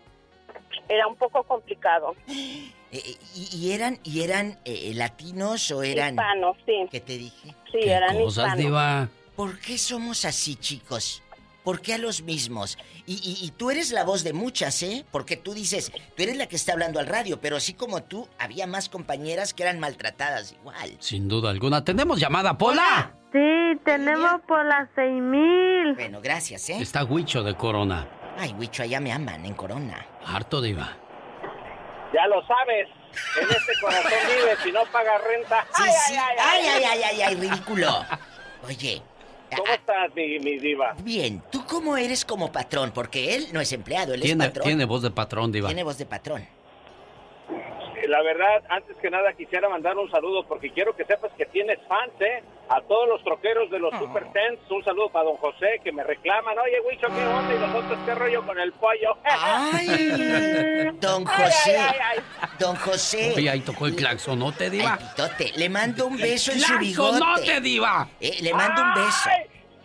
Era 0.90 1.08
un 1.08 1.16
poco 1.16 1.44
complicado. 1.44 2.16
Eh, 2.28 2.72
eh, 2.92 3.16
y, 3.36 3.58
y 3.58 3.72
eran, 3.72 4.00
y 4.04 4.22
eran 4.22 4.60
eh, 4.66 4.92
latinos 4.96 5.72
o 5.72 5.84
eran. 5.84 6.16
Hispanos, 6.16 6.58
sí. 6.66 6.88
¿Qué 6.92 7.00
te 7.00 7.18
dije? 7.18 7.56
Sí, 7.72 7.80
eran 7.84 8.22
hispanos. 8.22 9.10
¿Por 9.36 9.60
qué 9.60 9.78
somos 9.78 10.26
así, 10.26 10.56
chicos? 10.56 11.22
¿Por 11.66 11.82
qué 11.82 11.96
a 11.96 11.98
los 11.98 12.22
mismos? 12.22 12.78
Y, 13.06 13.16
y- 13.16 13.46
y 13.46 13.52
tú 13.52 13.72
eres 13.72 13.92
la 13.92 14.04
voz 14.06 14.24
de 14.24 14.32
muchas, 14.32 14.82
¿eh? 14.84 15.04
Porque 15.12 15.36
tú 15.36 15.54
dices, 15.54 15.92
tú 16.16 16.24
eres 16.24 16.38
la 16.38 16.48
que 16.48 16.56
está 16.56 16.72
hablando 16.74 17.00
al 17.02 17.08
radio, 17.08 17.42
pero 17.42 17.58
así 17.58 17.74
como 17.74 18.04
tú, 18.04 18.30
había 18.40 18.68
más 18.68 18.88
compañeras 18.88 19.54
que 19.54 19.64
eran 19.64 19.80
maltratadas 19.80 20.54
igual. 20.54 20.96
Sin 21.00 21.28
duda 21.28 21.50
alguna. 21.50 21.84
¿Tenemos 21.84 22.20
llamada, 22.20 22.58
Pola? 22.58 23.12
Sí, 23.34 23.80
tenemos 23.84 24.40
por 24.48 24.64
las 24.66 24.88
6000. 24.96 25.96
Bueno, 25.96 26.22
gracias, 26.22 26.70
¿eh? 26.70 26.78
Está 26.80 27.04
Huicho 27.04 27.44
de 27.44 27.56
Corona. 27.56 28.08
Ay, 28.38 28.54
Huicho, 28.58 28.84
allá 28.84 29.00
me 29.02 29.12
aman, 29.12 29.44
en 29.46 29.54
Corona. 29.56 30.06
Harto, 30.26 30.62
Diva. 30.62 30.96
Ya 32.14 32.28
lo 32.28 32.46
sabes. 32.48 32.88
En 33.42 33.50
este 33.50 33.74
corazón 33.82 34.12
vive 34.28 34.56
si 34.64 34.72
no 34.72 34.86
pagas 34.92 35.22
renta. 35.24 35.66
Sí, 35.76 35.84
sí. 36.08 36.16
Ay, 36.18 36.66
ay, 36.68 36.84
ay, 36.84 37.02
ay, 37.04 37.22
ay, 37.22 37.36
ridículo. 37.36 38.06
Oye. 38.68 39.02
¿Cómo 39.56 39.72
estás, 39.74 40.14
mi, 40.16 40.40
mi 40.40 40.58
diva? 40.58 40.96
Bien, 41.04 41.42
¿tú 41.52 41.64
cómo 41.68 41.98
eres 41.98 42.26
como 42.26 42.52
patrón? 42.52 42.92
Porque 42.94 43.36
él 43.36 43.48
no 43.54 43.62
es 43.62 43.72
empleado, 43.74 44.14
él 44.14 44.22
Tiene, 44.22 44.46
es 44.46 44.50
patrón. 44.50 44.68
tiene 44.68 44.86
voz 44.86 45.02
de 45.02 45.12
patrón, 45.12 45.52
Diva. 45.52 45.68
Tiene 45.70 45.84
voz 45.84 45.98
de 45.98 46.06
patrón. 46.06 46.46
La 48.08 48.22
verdad, 48.22 48.64
antes 48.70 48.96
que 48.98 49.10
nada 49.10 49.34
quisiera 49.34 49.68
mandar 49.70 49.98
un 49.98 50.10
saludo 50.12 50.46
porque 50.48 50.72
quiero 50.72 50.96
que 50.96 51.06
sepas 51.06 51.32
que 51.38 51.46
tienes 51.46 51.80
fans, 51.88 52.14
¿eh? 52.20 52.44
A 52.70 52.82
todos 52.82 53.08
los 53.08 53.24
troqueros 53.24 53.70
de 53.70 53.78
los 53.80 53.94
Super 53.98 54.32
Tens, 54.34 54.60
un 54.72 54.84
saludo 54.84 55.10
para 55.10 55.26
don 55.26 55.38
José 55.38 55.80
que 55.84 55.92
me 55.92 56.04
reclaman. 56.04 56.58
Oye, 56.58 56.80
Huicho, 56.82 57.08
¿qué 57.08 57.26
onda? 57.26 57.54
Y 57.54 57.60
nosotros, 57.60 58.00
¿qué 58.06 58.16
rollo 58.16 58.44
con 58.46 58.60
el 58.60 58.72
pollo? 58.74 59.18
Ay, 59.24 60.92
don 61.00 61.26
Ay, 61.28 61.44
José. 61.46 61.78
ay, 61.78 61.96
ay, 62.02 62.20
Don 62.60 62.76
José. 62.76 63.34
Oye, 63.36 63.50
ahí 63.50 63.60
tocó 63.62 63.86
el 63.88 63.96
claxonote, 63.96 64.70
Diva. 64.70 64.98
Ay, 65.00 65.06
pitote, 65.08 65.52
le 65.58 65.70
mando 65.70 66.08
un 66.08 66.18
beso 66.18 66.52
en 66.52 66.60
su 66.60 66.74
¡Claxonote, 66.78 67.42
bigote. 67.42 67.62
diva! 67.62 68.08
Eh, 68.20 68.38
le 68.42 68.54
mando 68.54 68.82
un 68.82 68.94
beso. 68.96 69.30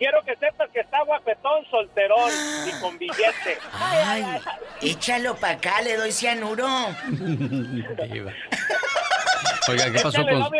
Quiero 0.01 0.17
que 0.25 0.35
sepas 0.37 0.67
que 0.73 0.79
está 0.79 1.03
guapetón, 1.03 1.63
solterón 1.69 2.31
y 2.67 2.81
con 2.81 2.97
billete. 2.97 3.59
Ay, 3.71 4.25
échalo 4.81 5.35
para 5.35 5.53
acá, 5.53 5.79
le 5.83 5.95
doy 5.95 6.11
cianuro. 6.11 6.67
Diva. 7.07 8.33
Oiga, 9.69 9.85
¿qué 9.91 9.99
pasó 9.99 10.21
Échale 10.21 10.39
con. 10.41 10.51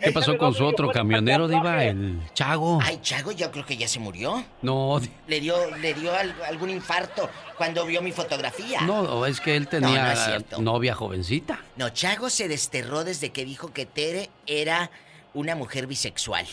¿qué 0.00 0.10
pasó 0.10 0.36
con 0.36 0.52
su 0.54 0.64
otro 0.64 0.90
camionero, 0.90 1.46
Diva? 1.46 1.84
El 1.84 2.18
Chago. 2.34 2.80
Ay, 2.82 2.98
Chago, 3.00 3.30
yo 3.30 3.48
creo 3.52 3.64
que 3.64 3.76
ya 3.76 3.86
se 3.86 4.00
murió. 4.00 4.44
No, 4.60 5.00
Le 5.28 5.38
dio, 5.38 5.76
le 5.76 5.94
dio 5.94 6.12
al- 6.12 6.34
algún 6.48 6.70
infarto 6.70 7.30
cuando 7.56 7.86
vio 7.86 8.02
mi 8.02 8.10
fotografía. 8.10 8.80
no, 8.80 9.24
es 9.24 9.40
que 9.40 9.54
él 9.54 9.62
No, 9.64 9.70
tenía 9.70 10.02
no 10.06 10.10
es 10.10 10.18
cierto. 10.18 10.60
novia 10.60 10.96
jovencita. 10.96 11.60
No, 11.76 11.90
Chago 11.90 12.28
se 12.28 12.48
desterró 12.48 13.04
desde 13.04 13.30
que 13.30 13.44
dijo 13.44 13.72
que 13.72 13.86
Tere 13.86 14.30
era 14.48 14.90
una 15.32 15.54
mujer 15.54 15.86
bisexual. 15.86 16.44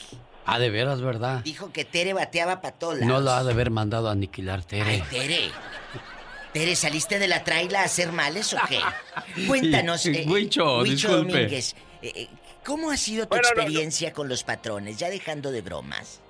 Ah, 0.53 0.59
de 0.59 0.69
veras, 0.69 1.01
¿verdad? 1.01 1.41
Dijo 1.43 1.71
que 1.71 1.85
Tere 1.85 2.13
bateaba 2.13 2.59
todos 2.61 2.99
No 3.01 3.19
lo 3.19 3.31
ha 3.31 3.43
de 3.43 3.51
haber 3.51 3.69
mandado 3.71 4.09
a 4.09 4.11
aniquilar 4.13 4.63
Tere. 4.63 4.83
Ay, 4.89 5.03
Tere. 5.09 5.51
Tere, 6.53 6.75
¿saliste 6.75 7.19
de 7.19 7.27
la 7.27 7.43
traila 7.43 7.81
a 7.81 7.83
hacer 7.85 8.11
males 8.11 8.53
o 8.53 8.57
qué? 8.67 8.79
Cuéntanos, 9.47 10.05
eh, 10.07 10.25
Huicho. 10.27 10.81
Domínguez, 11.17 11.75
eh, 12.01 12.11
eh, 12.15 12.27
¿cómo 12.65 12.89
ha 12.89 12.97
sido 12.97 13.25
tu 13.25 13.29
Bueno, 13.29 13.43
no, 13.49 13.55
no. 13.55 13.61
experiencia 13.61 14.11
con 14.13 14.27
los 14.27 14.43
patrones? 14.43 14.97
Ya 14.97 15.09
dejando 15.09 15.51
de 15.51 15.61
bromas. 15.61 16.21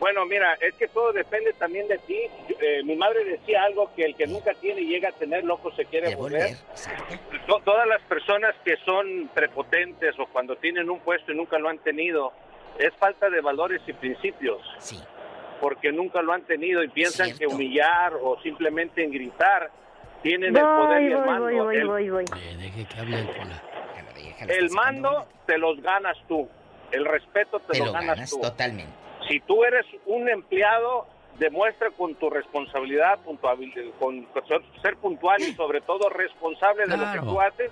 Bueno, 0.00 0.26
mira, 0.26 0.54
es 0.60 0.74
que 0.74 0.88
todo 0.88 1.12
depende 1.12 1.52
también 1.52 1.86
de 1.86 1.98
ti. 1.98 2.16
Eh, 2.60 2.82
mi 2.84 2.96
madre 2.96 3.24
decía 3.24 3.62
algo 3.62 3.90
que 3.94 4.04
el 4.04 4.16
que 4.16 4.26
nunca 4.26 4.52
tiene 4.54 4.80
y 4.80 4.86
llega 4.86 5.10
a 5.10 5.12
tener 5.12 5.44
loco 5.44 5.72
se 5.76 5.84
quiere 5.84 6.14
volver. 6.16 6.56
To- 7.46 7.60
todas 7.64 7.86
las 7.86 8.02
personas 8.02 8.54
que 8.64 8.76
son 8.84 9.30
prepotentes 9.32 10.14
o 10.18 10.26
cuando 10.26 10.56
tienen 10.56 10.90
un 10.90 10.98
puesto 11.00 11.32
y 11.32 11.36
nunca 11.36 11.58
lo 11.58 11.68
han 11.68 11.78
tenido, 11.78 12.32
es 12.78 12.92
falta 12.94 13.28
de 13.30 13.40
valores 13.40 13.80
y 13.86 13.92
principios. 13.92 14.60
Sí. 14.78 14.98
Porque 15.60 15.92
nunca 15.92 16.20
lo 16.22 16.32
han 16.32 16.42
tenido 16.42 16.82
y 16.82 16.88
piensan 16.88 17.36
que 17.36 17.46
humillar 17.46 18.12
o 18.20 18.38
simplemente 18.42 19.02
en 19.02 19.12
gritar 19.12 19.70
tienen 20.22 20.56
el 20.56 20.62
poder 20.62 21.02
y 21.02 21.12
el 21.12 21.18
mando. 21.24 21.70
El- 21.70 21.90
Eh, 21.90 22.56
deje 22.58 22.84
que 22.86 23.00
hable 23.00 23.18
el 23.20 24.50
el 24.50 24.70
mando 24.70 25.26
te 25.46 25.56
los 25.58 25.80
ganas 25.80 26.16
tú, 26.28 26.48
el 26.90 27.04
respeto 27.04 27.60
te, 27.60 27.72
Te 27.74 27.78
lo, 27.78 27.86
lo 27.86 27.92
ganas, 27.92 28.08
ganas 28.16 28.30
tú. 28.30 28.40
totalmente. 28.40 28.92
Si 29.28 29.40
tú 29.40 29.64
eres 29.64 29.86
un 30.06 30.28
empleado, 30.28 31.06
demuestra 31.38 31.90
con 31.90 32.14
tu 32.16 32.28
responsabilidad, 32.30 33.18
con, 33.24 33.38
ser, 34.82 34.96
puntual 34.96 35.40
y 35.40 35.54
sobre 35.54 35.80
todo 35.80 36.08
responsable 36.10 36.86
de 36.86 36.96
lo 36.96 37.12
que 37.12 37.18
tú 37.20 37.40
haces 37.40 37.70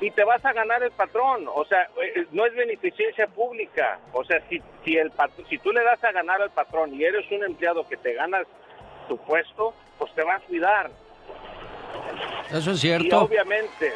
y 0.00 0.10
te 0.10 0.24
vas 0.24 0.44
a 0.44 0.52
ganar 0.52 0.82
el 0.82 0.90
patrón. 0.92 1.46
O 1.54 1.64
sea, 1.64 1.88
eh, 2.02 2.26
no 2.32 2.44
es 2.46 2.54
beneficencia 2.54 3.26
pública. 3.28 3.98
O 4.12 4.24
sea, 4.24 4.40
si, 4.48 4.60
si, 4.84 4.96
el 4.96 5.12
si 5.48 5.58
tú 5.58 5.72
le 5.72 5.82
das 5.82 6.02
a 6.04 6.12
ganar 6.12 6.40
al 6.42 6.50
patrón 6.50 6.94
y 6.94 7.04
eres 7.04 7.30
un 7.30 7.44
empleado 7.44 7.86
que 7.88 7.96
te 7.96 8.14
ganas 8.14 8.46
tu 9.08 9.16
puesto, 9.18 9.74
pues 9.98 10.12
te 10.14 10.22
va 10.22 10.34
a 10.36 10.40
cuidar. 10.40 10.90
Eso 12.50 12.70
es 12.72 12.78
Y 12.78 12.80
cierto. 12.88 13.20
obviamente, 13.22 13.86
eh, 13.88 13.92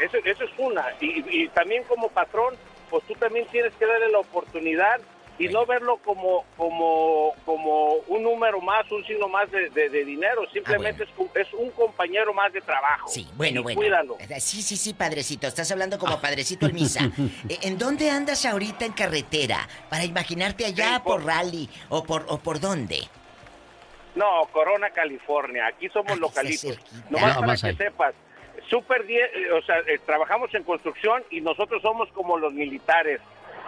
eso, 0.00 0.18
eso 0.24 0.44
es 0.44 0.50
una. 0.58 0.84
Y, 1.00 1.42
y 1.44 1.48
también 1.48 1.82
como 1.84 2.08
patrón, 2.08 2.54
pues 2.90 3.04
tú 3.04 3.14
también 3.14 3.46
tienes 3.46 3.72
que 3.74 3.86
darle 3.86 4.08
la 4.10 4.18
oportunidad 4.18 5.00
y 5.38 5.48
no 5.48 5.64
verlo 5.66 5.98
como 6.04 6.44
como 6.56 7.32
como 7.44 7.92
un 8.08 8.22
número 8.22 8.60
más, 8.60 8.90
un 8.90 9.04
signo 9.04 9.28
más 9.28 9.50
de, 9.50 9.70
de- 9.70 9.88
de 9.88 10.04
dinero. 10.04 10.42
Simplemente 10.52 11.04
es, 11.04 11.10
un- 11.16 11.30
es 11.34 11.46
un 11.54 11.70
compañero 11.70 12.34
más 12.34 12.52
de 12.52 12.60
trabajo. 12.60 13.08
Sí, 13.08 13.26
bueno, 13.36 13.60
Y 13.60 13.62
bueno. 13.62 13.80
Cuídalo. 13.80 14.16
Eh, 14.18 14.40
Sí, 14.40 14.62
sí, 14.62 14.76
sí, 14.76 14.94
padrecito. 14.94 15.46
Estás 15.46 15.70
hablando 15.70 15.98
como 15.98 16.20
padrecito 16.20 16.66
en 16.66 16.74
misa. 16.74 17.00
Eh, 17.48 17.58
¿En 17.62 17.78
dónde 17.78 18.10
andas 18.10 18.44
ahorita 18.44 18.84
en 18.84 18.92
carretera? 18.92 19.68
Para 19.88 20.04
imaginarte 20.04 20.64
allá 20.66 21.00
por 21.04 21.24
rally 21.24 21.68
o 21.88 22.02
por, 22.04 22.24
o 22.28 22.38
por 22.38 22.58
dónde. 22.60 22.98
No, 24.14 24.46
Corona, 24.52 24.90
California. 24.90 25.66
Aquí 25.68 25.88
somos 25.90 26.18
localitos. 26.18 26.78
Nomás 27.10 27.36
Ah, 27.36 27.40
para 27.40 27.56
que 27.56 27.66
ahí. 27.68 27.76
sepas. 27.76 28.14
Super 28.68 29.06
10, 29.06 29.22
eh, 29.22 29.52
o 29.52 29.62
sea, 29.62 29.78
eh, 29.86 29.98
trabajamos 30.04 30.52
en 30.54 30.64
construcción 30.64 31.22
y 31.30 31.40
nosotros 31.40 31.80
somos 31.80 32.08
como 32.12 32.36
los 32.38 32.52
militares. 32.52 33.20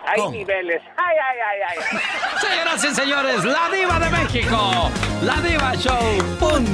Hay 0.06 0.28
niveles. 0.30 0.80
Ay, 0.96 1.16
ay, 1.30 1.38
ay, 1.50 1.58
ay. 1.68 1.76
Señoras 2.40 2.84
y 2.84 2.94
señores, 2.94 3.44
la 3.44 3.68
diva 3.70 3.98
de 4.00 4.10
México, 4.10 4.90
la 5.22 5.34
divashow.com. 5.40 6.68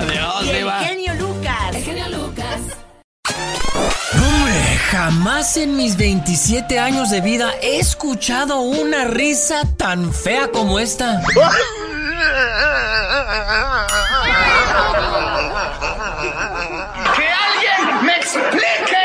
Adiós, 0.00 0.44
Y 0.44 0.50
el 0.50 0.56
diva. 0.58 0.78
genio 0.80 1.14
Lucas. 1.14 1.74
El 1.74 1.82
genio 1.84 2.08
Lucas. 2.08 2.60
Hombre, 4.14 4.78
jamás 4.90 5.56
en 5.56 5.76
mis 5.76 5.96
27 5.96 6.78
años 6.78 7.10
de 7.10 7.20
vida 7.20 7.52
he 7.62 7.78
escuchado 7.78 8.60
una 8.60 9.04
risa 9.04 9.62
tan 9.78 10.12
fea 10.12 10.48
como 10.48 10.78
esta. 10.78 11.22
¡Que 17.16 17.28
alguien 17.28 18.04
me 18.06 18.16
explique! 18.16 19.02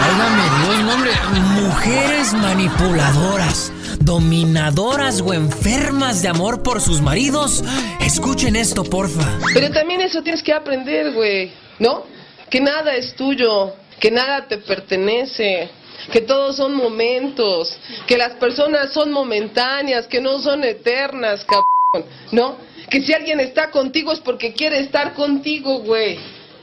Válgame 0.00 0.42
Dios, 0.58 0.94
hombre. 0.94 1.12
Mujeres 1.84 2.32
manipuladoras, 2.34 3.72
dominadoras 3.98 5.20
o 5.20 5.34
enfermas 5.34 6.22
de 6.22 6.28
amor 6.28 6.62
por 6.62 6.80
sus 6.80 7.00
maridos. 7.00 7.64
Escuchen 8.00 8.54
esto, 8.54 8.84
porfa. 8.84 9.40
Pero 9.52 9.68
también 9.72 10.00
eso 10.00 10.22
tienes 10.22 10.44
que 10.44 10.52
aprender, 10.52 11.12
güey, 11.12 11.50
¿no? 11.80 12.04
Que 12.48 12.60
nada 12.60 12.94
es 12.94 13.16
tuyo, 13.16 13.74
que 13.98 14.12
nada 14.12 14.46
te 14.46 14.58
pertenece, 14.58 15.70
que 16.12 16.20
todos 16.20 16.54
son 16.54 16.76
momentos, 16.76 17.76
que 18.06 18.16
las 18.16 18.34
personas 18.34 18.92
son 18.92 19.10
momentáneas, 19.10 20.06
que 20.06 20.20
no 20.20 20.38
son 20.38 20.62
eternas, 20.62 21.44
cabrón, 21.44 22.08
¿no? 22.30 22.58
Que 22.90 23.02
si 23.02 23.12
alguien 23.12 23.40
está 23.40 23.72
contigo 23.72 24.12
es 24.12 24.20
porque 24.20 24.52
quiere 24.52 24.78
estar 24.78 25.14
contigo, 25.14 25.80
güey. 25.80 26.16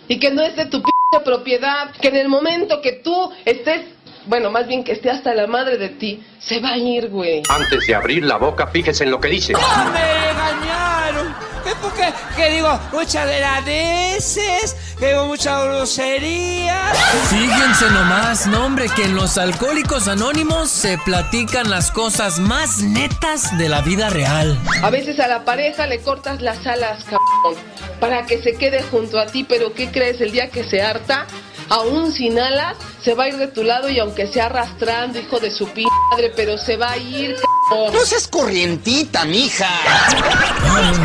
Y 0.08 0.18
que 0.18 0.32
no 0.32 0.44
es 0.44 0.56
de 0.56 0.68
tu 0.68 0.82
p 0.82 0.90
propiedad, 1.26 1.90
que 2.00 2.10
en 2.10 2.18
el 2.18 2.30
momento 2.30 2.82
que 2.82 2.94
tú 2.94 3.32
estés, 3.44 3.82
bueno, 4.26 4.52
más 4.52 4.68
bien 4.68 4.84
que 4.84 4.92
esté 4.92 5.10
hasta 5.10 5.34
la 5.34 5.48
madre 5.48 5.78
de 5.78 5.90
ti, 5.90 6.24
se 6.40 6.60
va 6.60 6.70
a 6.70 6.78
ir, 6.78 7.10
güey. 7.10 7.44
Antes 7.50 7.88
de 7.88 7.96
abrir 7.96 8.24
la 8.24 8.38
boca, 8.38 8.68
fíjese 8.68 9.04
en 9.04 9.12
lo 9.12 9.20
que 9.20 9.30
dice. 9.30 9.54
¡Ah, 9.58 9.90
me 9.94 10.32
engañaron! 10.32 11.36
Es 11.66 11.76
porque, 11.76 12.14
que 12.36 12.50
digo, 12.50 12.80
muchas 12.92 13.28
veces, 13.66 14.76
que 14.98 15.08
digo 15.08 15.26
mucha 15.26 15.64
grosería. 15.64 16.92
Fíjense 17.30 17.90
nomás, 17.92 18.48
no 18.48 18.66
hombre, 18.66 18.88
que 18.96 19.04
en 19.04 19.16
los 19.16 19.38
alcohólicos 19.38 20.08
anónimos 20.08 20.70
se 20.70 20.98
platican 20.98 21.70
las 21.70 21.92
cosas 21.92 22.40
más 22.40 22.82
netas 22.82 23.58
de 23.58 23.70
la 23.70 23.82
vida 23.82 24.10
real. 24.10 24.58
A 24.82 24.90
veces 24.90 25.20
a 25.20 25.28
la 25.28 25.46
pareja 25.46 25.86
le 25.86 26.00
cortas 26.00 26.42
las 26.42 26.66
alas, 26.66 27.04
cabrón, 27.04 27.62
para 28.00 28.26
que 28.26 28.42
se 28.42 28.56
quede 28.56 28.82
junto 28.84 29.20
a 29.20 29.28
ti, 29.28 29.44
pero 29.44 29.74
¿qué 29.74 29.92
crees? 29.92 30.22
El 30.22 30.32
día 30.32 30.50
que 30.50 30.64
se 30.64 30.82
harta, 30.82 31.28
aún 31.70 32.12
sin 32.12 32.40
alas, 32.40 32.76
se 33.04 33.14
va 33.14 33.24
a 33.26 33.28
ir 33.30 33.38
de 33.38 33.48
tu 33.48 33.64
lado 33.64 33.90
y 33.90 34.00
aunque 34.00 34.28
sea 34.28 34.48
arrastrando, 34.48 35.20
hijo 35.20 35.40
de 35.40 35.52
su 35.52 35.68
p 35.70 35.84
madre, 36.12 36.32
pero 36.36 36.58
se 36.58 36.78
va 36.78 36.92
a 36.92 36.98
ir, 36.98 37.36
cabrón. 37.70 37.94
No 37.94 38.00
seas 38.02 38.28
corrientita, 38.28 39.26
mija. 39.26 39.70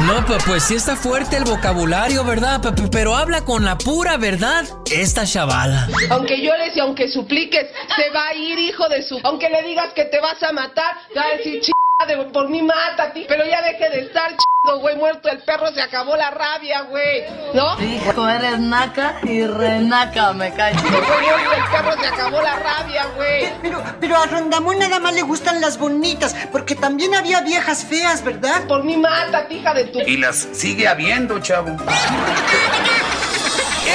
No, 0.06 0.24
pues, 0.26 0.42
pues 0.44 0.62
sí 0.64 0.74
está 0.74 0.96
fuerte 0.96 1.36
el 1.36 1.44
vocabulario, 1.44 2.24
¿verdad? 2.24 2.60
Pe- 2.60 2.72
pe- 2.72 2.88
Pero 2.90 3.14
habla 3.14 3.44
con 3.44 3.64
la 3.64 3.76
pura 3.78 4.16
verdad 4.16 4.64
esta 4.90 5.24
chavala. 5.26 5.88
Aunque 6.10 6.40
llores 6.40 6.76
y 6.76 6.80
aunque 6.80 7.08
supliques, 7.08 7.66
se 7.96 8.10
va 8.10 8.28
a 8.28 8.34
ir, 8.34 8.58
hijo 8.58 8.88
de 8.88 9.02
su... 9.02 9.18
Aunque 9.22 9.48
le 9.50 9.62
digas 9.62 9.92
que 9.94 10.04
te 10.04 10.20
vas 10.20 10.42
a 10.42 10.52
matar, 10.52 10.96
te 11.12 11.18
va 11.18 11.26
a 11.26 11.36
decir, 11.36 11.60
ch... 11.60 11.70
de 12.06 12.16
por 12.32 12.48
mí 12.50 12.60
mátate, 12.62 13.24
pero 13.28 13.44
ya 13.46 13.62
deje 13.62 13.88
de 13.90 14.00
estar 14.06 14.30
chido, 14.30 14.43
güey, 14.72 14.96
muerto 14.96 15.28
el 15.28 15.38
perro, 15.40 15.70
se 15.72 15.82
acabó 15.82 16.16
la 16.16 16.30
rabia, 16.30 16.82
güey, 16.82 17.24
¿no? 17.52 17.78
Hijo, 17.82 18.28
eres 18.28 18.58
naca 18.58 19.18
y 19.22 19.46
renaca, 19.46 20.32
me 20.32 20.54
cae. 20.54 20.72
Güey, 20.74 20.92
muerto 20.92 21.52
el 21.54 21.64
perro, 21.70 21.92
se 22.00 22.06
acabó 22.06 22.40
la 22.40 22.56
rabia, 22.56 23.06
güey. 23.14 23.52
Pero, 23.60 23.82
pero 24.00 24.16
a 24.16 24.26
Rondamón 24.26 24.78
nada 24.78 24.98
más 25.00 25.12
le 25.14 25.22
gustan 25.22 25.60
las 25.60 25.76
bonitas, 25.78 26.34
porque 26.50 26.74
también 26.74 27.14
había 27.14 27.42
viejas 27.42 27.84
feas, 27.84 28.24
¿verdad? 28.24 28.66
Por 28.66 28.84
mi 28.84 28.96
mata, 28.96 29.46
hija 29.50 29.74
de 29.74 29.84
tu... 29.84 30.00
Y 30.00 30.16
las 30.16 30.48
sigue 30.52 30.88
habiendo, 30.88 31.38
chavo. 31.40 31.76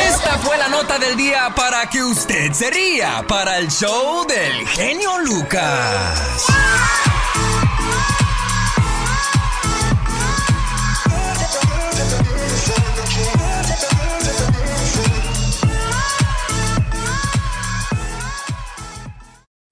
Esta 0.07 0.37
fue 0.37 0.55
la 0.59 0.69
nota 0.69 0.99
del 0.99 1.17
día 1.17 1.51
para 1.55 1.89
que 1.89 2.03
usted 2.03 2.53
se 2.53 2.69
ría 2.69 3.25
para 3.27 3.57
el 3.57 3.69
show 3.71 4.25
del 4.27 4.67
genio 4.67 5.17
Lucas. 5.19 6.45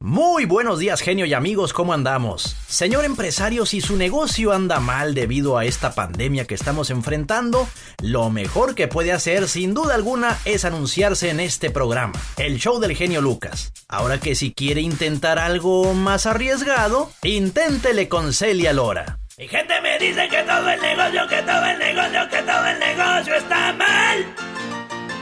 Muy 0.07 0.45
buenos 0.45 0.79
días, 0.79 1.01
genio 1.01 1.25
y 1.25 1.33
amigos, 1.33 1.73
¿cómo 1.73 1.91
andamos? 1.91 2.55
Señor 2.65 3.03
empresario, 3.03 3.65
si 3.65 3.81
su 3.81 3.97
negocio 3.97 4.53
anda 4.53 4.79
mal 4.79 5.13
debido 5.13 5.57
a 5.57 5.65
esta 5.65 5.95
pandemia 5.95 6.45
que 6.45 6.55
estamos 6.55 6.91
enfrentando, 6.91 7.67
lo 8.01 8.29
mejor 8.29 8.73
que 8.73 8.87
puede 8.87 9.11
hacer, 9.11 9.49
sin 9.49 9.73
duda 9.73 9.95
alguna, 9.95 10.37
es 10.45 10.63
anunciarse 10.63 11.29
en 11.29 11.41
este 11.41 11.71
programa, 11.71 12.13
el 12.37 12.57
show 12.57 12.79
del 12.79 12.95
genio 12.95 13.19
Lucas. 13.19 13.73
Ahora 13.89 14.17
que 14.17 14.33
si 14.35 14.53
quiere 14.53 14.79
intentar 14.79 15.39
algo 15.39 15.93
más 15.93 16.25
arriesgado, 16.25 17.11
inténtele 17.23 18.07
con 18.07 18.31
Celia 18.31 18.71
Lora. 18.71 19.19
Mi 19.37 19.49
gente 19.49 19.73
me 19.81 19.99
dice 19.99 20.29
que 20.29 20.41
todo 20.43 20.69
el 20.69 20.79
negocio, 20.79 21.27
que 21.27 21.41
todo 21.41 21.65
el 21.65 21.79
negocio, 21.79 22.29
que 22.29 22.41
todo 22.43 22.65
el 22.65 22.79
negocio 22.79 23.35
está 23.35 23.73
mal. 23.73 24.25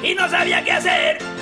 Y 0.04 0.14
no 0.14 0.30
sabía 0.30 0.64
qué 0.64 0.74
hacer. 0.74 1.35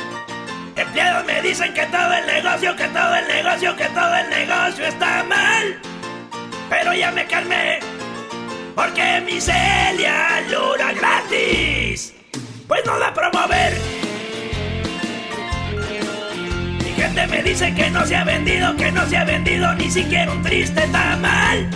Empleados 0.75 1.25
me 1.25 1.41
dicen 1.41 1.71
que 1.73 1.85
todo 1.85 2.13
el 2.13 2.25
negocio, 2.25 2.75
que 2.75 2.87
todo 2.87 3.15
el 3.15 3.27
negocio, 3.27 3.75
que 3.75 3.85
todo 3.85 4.15
el 4.15 4.29
negocio 4.29 4.85
está 4.87 5.23
mal. 5.23 5.79
Pero 6.69 6.93
ya 6.93 7.11
me 7.11 7.25
calmé. 7.25 7.79
Porque 8.75 9.21
mi 9.23 9.39
Celia 9.39 10.41
Lora 10.49 10.93
gratis. 10.93 12.15
Pues 12.67 12.81
no 12.87 12.97
da 12.97 13.13
promover. 13.13 13.77
Mi 16.83 16.91
gente 16.91 17.27
me 17.27 17.43
dice 17.43 17.73
que 17.75 17.91
no 17.91 18.03
se 18.05 18.15
ha 18.15 18.23
vendido, 18.23 18.75
que 18.75 18.91
no 18.91 19.05
se 19.05 19.17
ha 19.17 19.25
vendido 19.25 19.71
ni 19.75 19.91
siquiera 19.91 20.31
un 20.31 20.41
triste 20.41 20.81
tamal. 20.87 21.69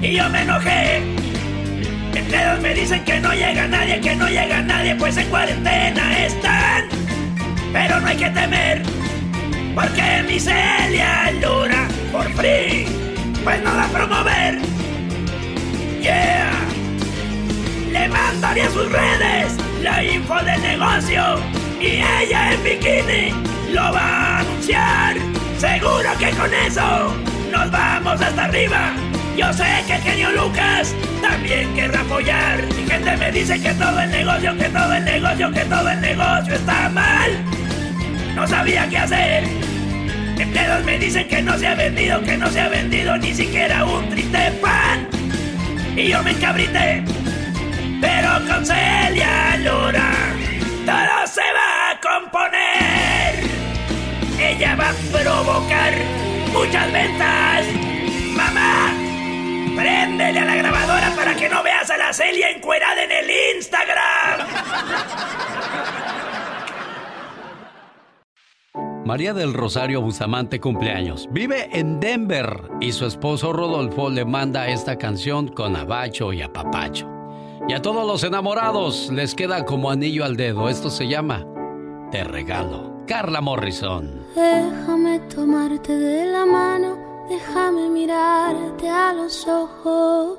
Y 0.00 0.12
yo 0.12 0.28
me 0.28 0.42
enojé. 0.42 1.02
Empleados 2.14 2.60
me 2.60 2.74
dicen 2.74 3.04
que 3.04 3.18
no 3.18 3.32
llega 3.32 3.66
nadie, 3.66 4.00
que 4.00 4.14
no 4.14 4.28
llega 4.28 4.62
nadie, 4.62 4.94
pues 4.94 5.16
en 5.16 5.28
cuarentena 5.30 6.24
están. 6.24 6.88
Pero 7.74 8.00
no 8.00 8.06
hay 8.06 8.16
que 8.16 8.30
temer, 8.30 8.82
porque 9.74 10.24
mi 10.28 10.38
Celia 10.38 11.32
Luna 11.42 11.88
por 12.12 12.32
free, 12.34 12.86
pues 13.42 13.60
no 13.64 13.74
da 13.74 13.84
a 13.84 13.88
promover. 13.88 14.60
Yeah. 16.00 16.52
Le 17.90 18.08
mandaría 18.08 18.66
a 18.66 18.70
sus 18.70 18.90
redes 18.92 19.56
la 19.82 20.04
info 20.04 20.36
del 20.36 20.62
negocio 20.62 21.40
y 21.80 21.86
ella 22.22 22.52
en 22.52 22.62
bikini 22.62 23.32
lo 23.72 23.92
va 23.92 24.36
a 24.36 24.38
anunciar. 24.38 25.16
Seguro 25.58 26.10
que 26.20 26.30
con 26.30 26.54
eso 26.54 27.12
nos 27.54 27.70
vamos 27.70 28.20
hasta 28.20 28.44
arriba. 28.44 28.92
Yo 29.36 29.52
sé 29.52 29.64
que 29.86 29.94
el 29.94 30.02
genio 30.02 30.30
Lucas 30.32 30.94
también 31.22 31.72
querrá 31.74 32.00
apoyar. 32.00 32.62
Mi 32.76 32.84
gente 32.90 33.16
me 33.16 33.30
dice 33.30 33.60
que 33.60 33.72
todo 33.74 34.00
el 34.00 34.10
negocio, 34.10 34.56
que 34.56 34.68
todo 34.68 34.92
el 34.94 35.04
negocio, 35.04 35.52
que 35.52 35.64
todo 35.64 35.88
el 35.88 36.00
negocio 36.00 36.54
está 36.54 36.88
mal. 36.88 37.30
No 38.34 38.46
sabía 38.46 38.88
qué 38.88 38.98
hacer. 38.98 39.44
Empleados 40.38 40.84
me 40.84 40.98
dicen 40.98 41.28
que 41.28 41.42
no 41.42 41.56
se 41.56 41.66
ha 41.68 41.74
vendido, 41.74 42.20
que 42.22 42.36
no 42.36 42.48
se 42.50 42.60
ha 42.60 42.68
vendido 42.68 43.16
ni 43.18 43.32
siquiera 43.32 43.84
un 43.84 44.08
triste 44.10 44.50
pan. 44.60 45.08
Y 45.96 46.08
yo 46.08 46.22
me 46.24 46.32
encabrité. 46.32 47.04
Pero 48.00 48.30
con 48.48 48.66
Celia 48.66 49.56
Luna 49.58 50.10
todo 50.84 51.26
se 51.26 51.46
va 51.58 51.90
a 51.90 52.00
componer. 52.02 53.32
Ella 54.40 54.76
va 54.76 54.90
a 54.90 54.94
provocar 55.12 56.23
muchas 56.54 56.92
ventas. 56.92 57.66
Mamá, 58.34 58.92
préndele 59.76 60.38
a 60.38 60.44
la 60.44 60.56
grabadora 60.56 61.12
para 61.14 61.34
que 61.34 61.48
no 61.48 61.62
veas 61.62 61.90
a 61.90 61.96
la 61.96 62.12
Celia 62.12 62.50
encuerada 62.50 63.04
en 63.04 63.10
el 63.10 63.30
Instagram. 63.56 64.48
María 69.04 69.34
del 69.34 69.52
Rosario 69.52 70.00
Bustamante 70.00 70.60
cumpleaños. 70.60 71.28
Vive 71.30 71.68
en 71.78 72.00
Denver 72.00 72.70
y 72.80 72.92
su 72.92 73.04
esposo 73.04 73.52
Rodolfo 73.52 74.08
le 74.08 74.24
manda 74.24 74.68
esta 74.68 74.96
canción 74.96 75.48
con 75.48 75.76
abacho 75.76 76.32
y 76.32 76.40
apapacho. 76.40 77.10
Y 77.68 77.74
a 77.74 77.82
todos 77.82 78.06
los 78.06 78.24
enamorados 78.24 79.10
les 79.12 79.34
queda 79.34 79.66
como 79.66 79.90
anillo 79.90 80.24
al 80.24 80.36
dedo. 80.36 80.70
Esto 80.70 80.88
se 80.88 81.06
llama 81.06 81.46
Te 82.10 82.24
regalo. 82.24 82.93
Carla 83.06 83.42
Morrison. 83.42 84.10
Déjame 84.34 85.18
tomarte 85.34 85.92
de 85.92 86.26
la 86.26 86.46
mano, 86.46 86.96
déjame 87.28 87.90
mirarte 87.90 88.88
a 88.88 89.12
los 89.12 89.46
ojos. 89.46 90.38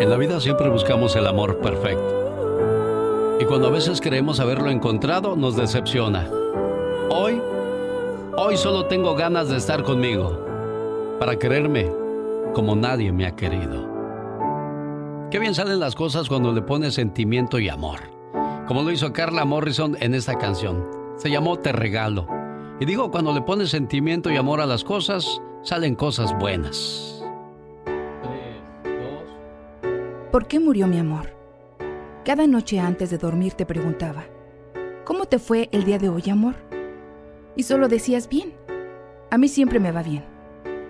En 0.00 0.10
la 0.10 0.16
vida 0.16 0.38
siempre 0.38 0.68
buscamos 0.68 1.16
el 1.16 1.26
amor 1.26 1.60
perfecto. 1.60 3.38
Y 3.40 3.46
cuando 3.46 3.68
a 3.68 3.70
veces 3.70 4.00
creemos 4.02 4.38
haberlo 4.38 4.70
encontrado, 4.70 5.34
nos 5.34 5.56
decepciona. 5.56 6.28
Hoy, 7.08 7.40
hoy 8.36 8.56
solo 8.58 8.86
tengo 8.86 9.14
ganas 9.14 9.48
de 9.48 9.56
estar 9.56 9.82
conmigo, 9.82 10.38
para 11.18 11.38
quererme 11.38 11.90
como 12.52 12.76
nadie 12.76 13.12
me 13.12 13.26
ha 13.26 13.34
querido. 13.34 13.90
Qué 15.30 15.38
bien 15.38 15.54
salen 15.54 15.80
las 15.80 15.94
cosas 15.94 16.28
cuando 16.28 16.52
le 16.52 16.60
pones 16.60 16.92
sentimiento 16.94 17.58
y 17.58 17.70
amor, 17.70 18.00
como 18.66 18.82
lo 18.82 18.90
hizo 18.90 19.12
Carla 19.12 19.44
Morrison 19.44 19.96
en 20.00 20.14
esta 20.14 20.38
canción. 20.38 20.86
Se 21.16 21.30
llamó 21.30 21.58
Te 21.58 21.72
Regalo. 21.72 22.26
Y 22.80 22.84
digo, 22.84 23.10
cuando 23.10 23.32
le 23.32 23.42
pones 23.42 23.70
sentimiento 23.70 24.30
y 24.30 24.36
amor 24.36 24.60
a 24.60 24.66
las 24.66 24.84
cosas, 24.84 25.40
salen 25.62 25.94
cosas 25.94 26.36
buenas. 26.38 27.22
¿Por 30.30 30.46
qué 30.46 30.58
murió 30.58 30.86
mi 30.86 30.98
amor? 30.98 31.30
Cada 32.24 32.46
noche 32.46 32.80
antes 32.80 33.10
de 33.10 33.18
dormir 33.18 33.52
te 33.54 33.66
preguntaba, 33.66 34.24
¿cómo 35.04 35.26
te 35.26 35.38
fue 35.38 35.68
el 35.72 35.84
día 35.84 35.98
de 35.98 36.08
hoy, 36.08 36.30
amor? 36.30 36.54
Y 37.56 37.64
solo 37.64 37.88
decías, 37.88 38.28
bien. 38.28 38.54
A 39.30 39.38
mí 39.38 39.48
siempre 39.48 39.80
me 39.80 39.92
va 39.92 40.02
bien. 40.02 40.24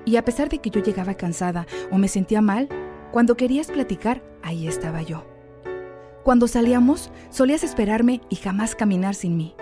Y 0.04 0.16
a 0.16 0.24
pesar 0.24 0.48
de 0.48 0.58
que 0.58 0.70
yo 0.70 0.82
llegaba 0.82 1.14
cansada 1.14 1.66
o 1.90 1.98
me 1.98 2.08
sentía 2.08 2.40
mal, 2.40 2.68
cuando 3.10 3.36
querías 3.36 3.70
platicar, 3.70 4.22
ahí 4.42 4.66
estaba 4.66 5.02
yo. 5.02 5.31
Cuando 6.24 6.46
salíamos, 6.48 7.10
solías 7.30 7.64
esperarme 7.64 8.20
y 8.28 8.36
jamás 8.36 8.74
caminar 8.74 9.14
sin 9.14 9.36
mí. 9.36 9.54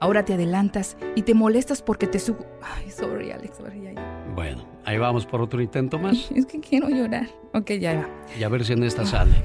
Ahora 0.00 0.24
te 0.24 0.34
adelantas 0.34 0.96
y 1.16 1.22
te 1.22 1.34
molestas 1.34 1.82
porque 1.82 2.06
te 2.06 2.18
subo. 2.20 2.46
Ay, 2.62 2.90
sorry, 2.90 3.32
Alex, 3.32 3.56
sorry, 3.56 3.82
ya, 3.82 3.92
ya. 3.92 4.24
Bueno, 4.34 4.64
ahí 4.84 4.96
vamos 4.96 5.26
por 5.26 5.40
otro 5.42 5.60
intento 5.60 5.98
más. 5.98 6.30
Es 6.34 6.46
que 6.46 6.60
quiero 6.60 6.88
llorar. 6.88 7.26
Ok, 7.52 7.72
ya 7.80 7.94
va. 7.96 8.08
Y 8.38 8.44
a 8.44 8.48
ver 8.48 8.64
si 8.64 8.72
en 8.74 8.84
esta 8.84 9.04
sale. 9.04 9.42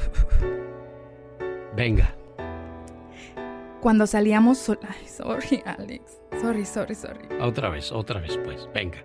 Venga. 1.76 2.16
Cuando 3.82 4.06
salíamos, 4.08 4.60
sol- 4.60 4.80
ay, 4.88 5.08
sorry, 5.08 5.62
Alex. 5.66 6.22
Sorry, 6.40 6.66
sorry, 6.66 6.96
sorry. 6.96 7.28
Otra 7.42 7.70
vez, 7.70 7.92
otra 7.92 8.22
vez, 8.22 8.38
pues. 8.46 8.70
Venga. 8.74 9.04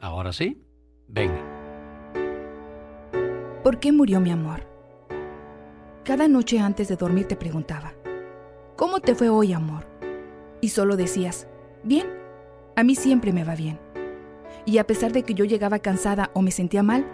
Ahora 0.00 0.32
sí. 0.32 0.62
Venga. 1.08 1.57
¿Por 3.62 3.80
qué 3.80 3.90
murió 3.90 4.20
mi 4.20 4.30
amor? 4.30 4.60
Cada 6.04 6.28
noche 6.28 6.60
antes 6.60 6.86
de 6.88 6.96
dormir 6.96 7.26
te 7.26 7.34
preguntaba, 7.34 7.92
¿cómo 8.76 9.00
te 9.00 9.16
fue 9.16 9.28
hoy, 9.28 9.52
amor? 9.52 9.84
Y 10.60 10.68
solo 10.68 10.96
decías, 10.96 11.48
bien, 11.82 12.06
a 12.76 12.84
mí 12.84 12.94
siempre 12.94 13.32
me 13.32 13.42
va 13.42 13.56
bien. 13.56 13.80
Y 14.64 14.78
a 14.78 14.86
pesar 14.86 15.12
de 15.12 15.24
que 15.24 15.34
yo 15.34 15.44
llegaba 15.44 15.80
cansada 15.80 16.30
o 16.34 16.42
me 16.42 16.52
sentía 16.52 16.84
mal, 16.84 17.04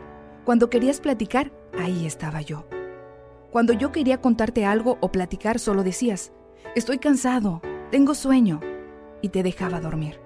cuando 0.45 0.69
querías 0.69 1.01
platicar, 1.01 1.51
ahí 1.79 2.05
estaba 2.05 2.43
yo. 2.43 2.67
Cuando 3.51 3.73
yo 3.73 3.91
quería 3.91 4.21
contarte 4.21 4.67
algo 4.67 4.99
o 5.01 5.11
platicar, 5.11 5.59
solo 5.59 5.83
decías, 5.83 6.33
estoy 6.75 6.99
cansado, 6.99 7.63
tengo 7.91 8.15
sueño, 8.15 8.61
y 9.23 9.31
te 9.31 9.43
dejaba 9.43 9.81
dormir. 9.81 10.21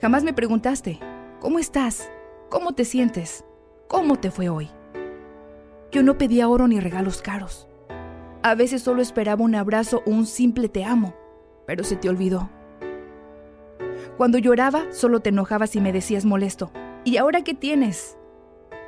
Jamás 0.00 0.24
me 0.24 0.32
preguntaste, 0.32 0.98
¿cómo 1.38 1.60
estás? 1.60 2.10
¿Cómo 2.48 2.72
te 2.74 2.84
sientes? 2.84 3.44
¿Cómo 3.86 4.18
te 4.18 4.32
fue 4.32 4.48
hoy? 4.48 4.68
Yo 5.92 6.04
no 6.04 6.18
pedía 6.18 6.48
oro 6.48 6.68
ni 6.68 6.78
regalos 6.78 7.20
caros. 7.20 7.66
A 8.42 8.54
veces 8.54 8.82
solo 8.82 9.02
esperaba 9.02 9.42
un 9.42 9.54
abrazo 9.54 10.02
o 10.06 10.10
un 10.10 10.24
simple 10.24 10.68
te 10.68 10.84
amo, 10.84 11.14
pero 11.66 11.82
se 11.82 11.96
te 11.96 12.08
olvidó. 12.08 12.48
Cuando 14.16 14.38
lloraba, 14.38 14.92
solo 14.92 15.20
te 15.20 15.30
enojabas 15.30 15.74
y 15.76 15.80
me 15.80 15.92
decías 15.92 16.24
molesto, 16.24 16.70
¿y 17.04 17.16
ahora 17.16 17.42
qué 17.42 17.54
tienes? 17.54 18.16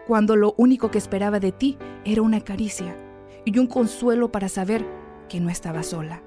Cuando 0.06 0.36
lo 0.36 0.54
único 0.56 0.90
que 0.90 0.98
esperaba 0.98 1.40
de 1.40 1.52
ti 1.52 1.76
era 2.04 2.22
una 2.22 2.40
caricia 2.40 2.96
y 3.44 3.58
un 3.58 3.66
consuelo 3.66 4.30
para 4.30 4.48
saber 4.48 4.86
que 5.28 5.40
no 5.40 5.50
estaba 5.50 5.82
sola. 5.82 6.22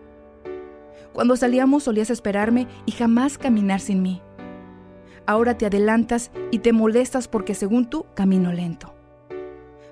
Cuando 1.14 1.38
salíamos 1.38 1.84
solías 1.84 2.10
esperarme 2.10 2.68
y 2.85 2.91
jamás 2.91 3.38
caminar 3.38 3.80
sin 3.80 4.02
mí. 4.02 4.22
Ahora 5.26 5.57
te 5.57 5.65
adelantas 5.65 6.31
y 6.52 6.60
te 6.60 6.73
molestas 6.73 7.27
porque 7.27 7.56
según 7.56 7.89
tú 7.89 8.06
camino 8.14 8.52
lento. 8.52 8.95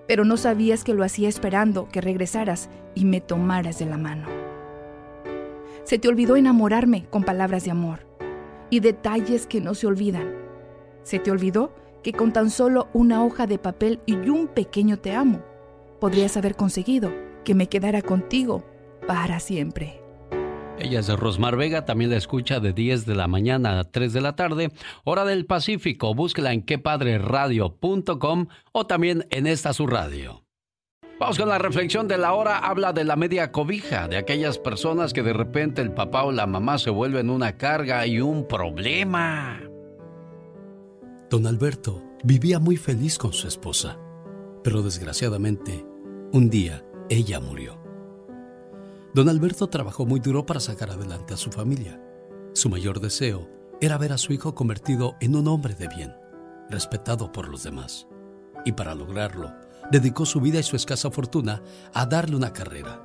Pero 0.07 0.25
no 0.25 0.37
sabías 0.37 0.83
que 0.83 0.93
lo 0.93 1.03
hacía 1.03 1.29
esperando 1.29 1.87
que 1.89 2.01
regresaras 2.01 2.69
y 2.95 3.05
me 3.05 3.21
tomaras 3.21 3.79
de 3.79 3.85
la 3.85 3.97
mano. 3.97 4.27
Se 5.83 5.99
te 5.99 6.07
olvidó 6.07 6.35
enamorarme 6.35 7.05
con 7.09 7.23
palabras 7.23 7.65
de 7.65 7.71
amor 7.71 7.99
y 8.69 8.79
detalles 8.79 9.45
que 9.47 9.61
no 9.61 9.75
se 9.75 9.87
olvidan. 9.87 10.33
Se 11.03 11.19
te 11.19 11.31
olvidó 11.31 11.73
que 12.03 12.13
con 12.13 12.33
tan 12.33 12.49
solo 12.49 12.89
una 12.93 13.23
hoja 13.23 13.47
de 13.47 13.57
papel 13.57 13.99
y 14.05 14.15
un 14.29 14.47
pequeño 14.47 14.99
te 14.99 15.13
amo, 15.13 15.41
podrías 15.99 16.35
haber 16.37 16.55
conseguido 16.55 17.11
que 17.43 17.55
me 17.55 17.67
quedara 17.67 18.01
contigo 18.01 18.63
para 19.07 19.39
siempre. 19.39 20.02
Ella 20.79 20.99
es 20.99 21.07
Rosmar 21.07 21.55
Vega, 21.55 21.85
también 21.85 22.09
la 22.09 22.17
escucha 22.17 22.59
de 22.59 22.73
10 22.73 23.05
de 23.05 23.15
la 23.15 23.27
mañana 23.27 23.79
a 23.79 23.83
3 23.83 24.11
de 24.11 24.21
la 24.21 24.35
tarde, 24.35 24.71
hora 25.03 25.23
del 25.23 25.45
Pacífico. 25.45 26.13
Búsquela 26.15 26.51
en 26.51 26.63
quepadreradio.com 26.63 28.47
o 28.71 28.85
también 28.87 29.25
en 29.29 29.47
esta 29.47 29.73
su 29.73 29.87
radio. 29.87 30.43
Vamos 31.19 31.37
con 31.37 31.47
la 31.47 31.59
reflexión 31.59 32.07
de 32.07 32.17
la 32.17 32.33
hora. 32.33 32.57
Habla 32.57 32.91
de 32.91 33.03
la 33.03 33.15
media 33.15 33.51
cobija, 33.51 34.07
de 34.07 34.17
aquellas 34.17 34.57
personas 34.57 35.13
que 35.13 35.23
de 35.23 35.31
repente 35.31 35.81
el 35.81 35.93
papá 35.93 36.23
o 36.23 36.31
la 36.31 36.47
mamá 36.47 36.77
se 36.77 36.89
vuelven 36.89 37.29
una 37.29 37.55
carga 37.55 38.05
y 38.07 38.19
un 38.19 38.47
problema. 38.47 39.61
Don 41.29 41.47
Alberto 41.47 42.03
vivía 42.23 42.59
muy 42.59 42.77
feliz 42.77 43.17
con 43.17 43.31
su 43.31 43.47
esposa, 43.47 43.97
pero 44.63 44.81
desgraciadamente, 44.81 45.85
un 46.31 46.49
día 46.49 46.83
ella 47.09 47.39
murió. 47.39 47.82
Don 49.13 49.29
Alberto 49.29 49.67
trabajó 49.67 50.07
muy 50.07 50.19
duro 50.19 50.43
para 50.43 50.59
sacar 50.59 50.89
adelante 50.89 51.35
a 51.35 51.37
su 51.37 51.51
familia. 51.51 52.01
Su 52.53 52.67
mayor 52.67 52.99
deseo 52.99 53.47
era 53.79 53.99
ver 53.99 54.11
a 54.11 54.17
su 54.17 54.33
hijo 54.33 54.55
convertido 54.55 55.15
en 55.19 55.35
un 55.35 55.47
hombre 55.47 55.75
de 55.75 55.87
bien, 55.87 56.15
respetado 56.67 57.31
por 57.31 57.47
los 57.47 57.61
demás. 57.63 58.07
Y 58.65 58.71
para 58.71 58.95
lograrlo, 58.95 59.53
dedicó 59.91 60.25
su 60.25 60.41
vida 60.41 60.59
y 60.59 60.63
su 60.63 60.75
escasa 60.75 61.11
fortuna 61.11 61.61
a 61.93 62.07
darle 62.07 62.35
una 62.35 62.53
carrera. 62.53 63.03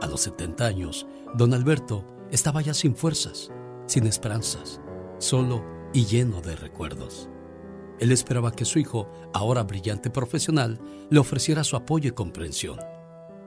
A 0.00 0.06
los 0.06 0.22
70 0.22 0.64
años, 0.64 1.06
don 1.34 1.52
Alberto 1.52 2.02
estaba 2.30 2.62
ya 2.62 2.72
sin 2.72 2.96
fuerzas, 2.96 3.50
sin 3.84 4.06
esperanzas, 4.06 4.80
solo 5.18 5.62
y 5.92 6.06
lleno 6.06 6.40
de 6.40 6.56
recuerdos. 6.56 7.28
Él 7.98 8.10
esperaba 8.10 8.52
que 8.52 8.64
su 8.64 8.78
hijo, 8.78 9.10
ahora 9.34 9.64
brillante 9.64 10.08
profesional, 10.08 10.80
le 11.10 11.18
ofreciera 11.18 11.62
su 11.62 11.76
apoyo 11.76 12.08
y 12.08 12.12
comprensión. 12.12 12.78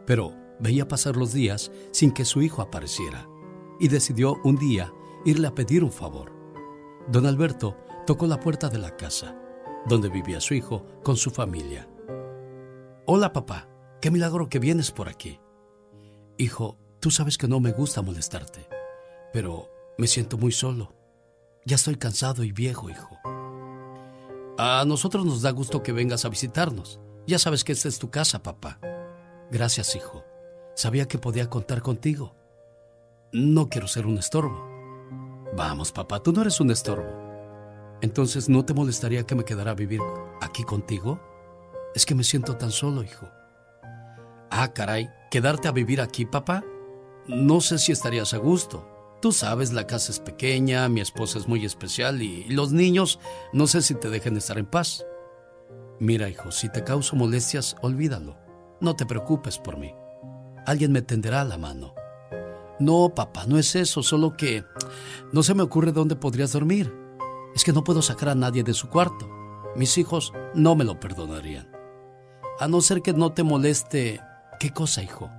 Pero 0.05 0.48
veía 0.59 0.87
pasar 0.87 1.15
los 1.15 1.33
días 1.33 1.71
sin 1.91 2.11
que 2.11 2.25
su 2.25 2.41
hijo 2.41 2.61
apareciera 2.61 3.27
y 3.79 3.87
decidió 3.87 4.35
un 4.43 4.57
día 4.57 4.93
irle 5.25 5.47
a 5.47 5.55
pedir 5.55 5.83
un 5.83 5.91
favor. 5.91 6.31
Don 7.07 7.25
Alberto 7.25 7.77
tocó 8.05 8.27
la 8.27 8.39
puerta 8.39 8.69
de 8.69 8.77
la 8.77 8.95
casa, 8.95 9.35
donde 9.87 10.09
vivía 10.09 10.39
su 10.41 10.53
hijo 10.53 10.85
con 11.03 11.17
su 11.17 11.31
familia. 11.31 11.89
Hola 13.05 13.33
papá, 13.33 13.67
qué 14.01 14.11
milagro 14.11 14.49
que 14.49 14.59
vienes 14.59 14.91
por 14.91 15.09
aquí. 15.09 15.39
Hijo, 16.37 16.77
tú 16.99 17.11
sabes 17.11 17.37
que 17.37 17.47
no 17.47 17.59
me 17.59 17.71
gusta 17.71 18.01
molestarte, 18.01 18.67
pero 19.33 19.69
me 19.97 20.07
siento 20.07 20.37
muy 20.37 20.51
solo. 20.51 20.93
Ya 21.65 21.75
estoy 21.75 21.95
cansado 21.95 22.43
y 22.43 22.51
viejo, 22.51 22.89
hijo. 22.89 23.17
A 24.57 24.83
nosotros 24.85 25.25
nos 25.25 25.41
da 25.41 25.51
gusto 25.51 25.83
que 25.83 25.91
vengas 25.91 26.25
a 26.25 26.29
visitarnos. 26.29 26.99
Ya 27.27 27.39
sabes 27.39 27.63
que 27.63 27.71
esta 27.71 27.87
es 27.87 27.99
tu 27.99 28.09
casa, 28.09 28.43
papá. 28.43 28.79
Gracias, 29.51 29.95
hijo. 29.95 30.23
Sabía 30.79 31.09
que 31.09 31.17
podía 31.17 31.49
contar 31.49 31.81
contigo. 31.81 32.33
No 33.33 33.67
quiero 33.67 33.85
ser 33.85 34.05
un 34.05 34.17
estorbo. 34.17 34.65
Vamos, 35.53 35.91
papá, 35.91 36.23
tú 36.23 36.31
no 36.31 36.39
eres 36.39 36.61
un 36.61 36.71
estorbo. 36.71 37.97
Entonces, 37.99 38.47
¿no 38.47 38.63
te 38.63 38.73
molestaría 38.73 39.25
que 39.25 39.35
me 39.35 39.43
quedara 39.43 39.71
a 39.71 39.75
vivir 39.75 39.99
aquí 40.39 40.63
contigo? 40.63 41.19
Es 41.93 42.05
que 42.05 42.15
me 42.15 42.23
siento 42.23 42.55
tan 42.55 42.71
solo, 42.71 43.03
hijo. 43.03 43.27
Ah, 44.49 44.71
caray, 44.73 45.09
¿quedarte 45.29 45.67
a 45.67 45.73
vivir 45.73 45.99
aquí, 45.99 46.25
papá? 46.25 46.63
No 47.27 47.59
sé 47.59 47.77
si 47.77 47.91
estarías 47.91 48.33
a 48.33 48.37
gusto. 48.37 48.87
Tú 49.21 49.33
sabes, 49.33 49.73
la 49.73 49.85
casa 49.85 50.13
es 50.13 50.21
pequeña, 50.21 50.87
mi 50.87 51.01
esposa 51.01 51.39
es 51.39 51.47
muy 51.49 51.65
especial 51.65 52.21
y 52.21 52.45
los 52.45 52.71
niños 52.71 53.19
no 53.51 53.67
sé 53.67 53.81
si 53.81 53.95
te 53.95 54.09
dejen 54.09 54.37
estar 54.37 54.57
en 54.57 54.65
paz. 54.65 55.05
Mira, 55.99 56.29
hijo, 56.29 56.53
si 56.53 56.69
te 56.69 56.85
causo 56.85 57.17
molestias, 57.17 57.75
olvídalo. 57.81 58.37
No 58.79 58.95
te 58.95 59.05
preocupes 59.05 59.59
por 59.59 59.77
mí 59.77 59.93
alguien 60.69 60.91
me 60.91 61.01
tenderá 61.01 61.43
la 61.43 61.57
mano. 61.57 61.93
No, 62.79 63.13
papá, 63.15 63.45
no 63.47 63.57
es 63.57 63.75
eso, 63.75 64.03
solo 64.03 64.37
que 64.37 64.63
no 65.33 65.43
se 65.43 65.53
me 65.53 65.63
ocurre 65.63 65.91
dónde 65.91 66.15
podrías 66.15 66.53
dormir. 66.53 66.93
Es 67.55 67.63
que 67.63 67.73
no 67.73 67.83
puedo 67.83 68.01
sacar 68.01 68.29
a 68.29 68.35
nadie 68.35 68.63
de 68.63 68.73
su 68.73 68.89
cuarto. 68.89 69.29
Mis 69.75 69.97
hijos 69.97 70.31
no 70.53 70.75
me 70.75 70.85
lo 70.85 70.99
perdonarían. 70.99 71.71
A 72.59 72.67
no 72.67 72.81
ser 72.81 73.01
que 73.01 73.13
no 73.13 73.33
te 73.33 73.43
moleste... 73.43 74.21
¿Qué 74.59 74.71
cosa, 74.71 75.01
hijo? 75.01 75.29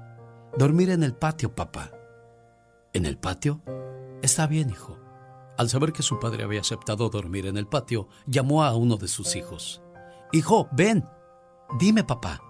Dormir 0.56 0.90
en 0.90 1.02
el 1.02 1.14
patio, 1.14 1.54
papá. 1.54 1.90
¿En 2.92 3.06
el 3.06 3.16
patio? 3.18 3.60
Está 4.22 4.46
bien, 4.46 4.70
hijo. 4.70 4.98
Al 5.56 5.68
saber 5.68 5.92
que 5.92 6.02
su 6.02 6.18
padre 6.18 6.42
había 6.44 6.60
aceptado 6.60 7.08
dormir 7.10 7.46
en 7.46 7.56
el 7.56 7.66
patio, 7.66 8.08
llamó 8.26 8.64
a 8.64 8.74
uno 8.74 8.96
de 8.96 9.08
sus 9.08 9.36
hijos. 9.36 9.82
Hijo, 10.32 10.68
ven. 10.72 11.06
Dime, 11.78 12.02
papá. 12.02 12.40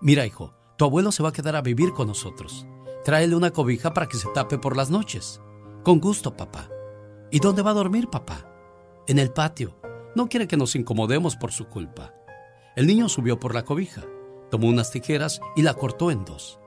Mira, 0.00 0.26
hijo, 0.26 0.57
tu 0.78 0.84
abuelo 0.84 1.10
se 1.10 1.24
va 1.24 1.30
a 1.30 1.32
quedar 1.32 1.56
a 1.56 1.60
vivir 1.60 1.92
con 1.92 2.06
nosotros. 2.06 2.64
Tráele 3.04 3.34
una 3.34 3.50
cobija 3.50 3.92
para 3.92 4.06
que 4.06 4.16
se 4.16 4.28
tape 4.28 4.58
por 4.58 4.76
las 4.76 4.90
noches. 4.90 5.40
Con 5.82 5.98
gusto, 5.98 6.36
papá. 6.36 6.70
¿Y 7.32 7.40
dónde 7.40 7.62
va 7.62 7.72
a 7.72 7.74
dormir, 7.74 8.08
papá? 8.08 8.48
En 9.08 9.18
el 9.18 9.32
patio. 9.32 9.76
No 10.14 10.28
quiere 10.28 10.46
que 10.46 10.56
nos 10.56 10.76
incomodemos 10.76 11.34
por 11.34 11.50
su 11.50 11.66
culpa. 11.66 12.14
El 12.76 12.86
niño 12.86 13.08
subió 13.08 13.40
por 13.40 13.56
la 13.56 13.64
cobija, 13.64 14.04
tomó 14.52 14.68
unas 14.68 14.92
tijeras 14.92 15.40
y 15.56 15.62
la 15.62 15.74
cortó 15.74 16.12
en 16.12 16.24
dos. 16.24 16.60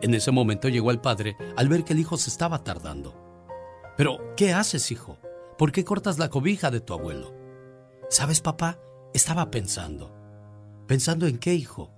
En 0.00 0.12
ese 0.14 0.32
momento 0.32 0.68
llegó 0.68 0.90
el 0.90 1.00
padre 1.00 1.36
al 1.56 1.68
ver 1.68 1.84
que 1.84 1.92
el 1.92 2.00
hijo 2.00 2.16
se 2.16 2.30
estaba 2.30 2.64
tardando. 2.64 3.14
Pero, 3.96 4.34
¿qué 4.36 4.52
haces, 4.52 4.90
hijo? 4.90 5.18
¿Por 5.56 5.70
qué 5.70 5.84
cortas 5.84 6.18
la 6.18 6.30
cobija 6.30 6.72
de 6.72 6.80
tu 6.80 6.94
abuelo? 6.94 7.32
¿Sabes, 8.10 8.40
papá? 8.40 8.80
Estaba 9.14 9.52
pensando. 9.52 10.12
¿Pensando 10.88 11.28
en 11.28 11.38
qué, 11.38 11.54
hijo? 11.54 11.92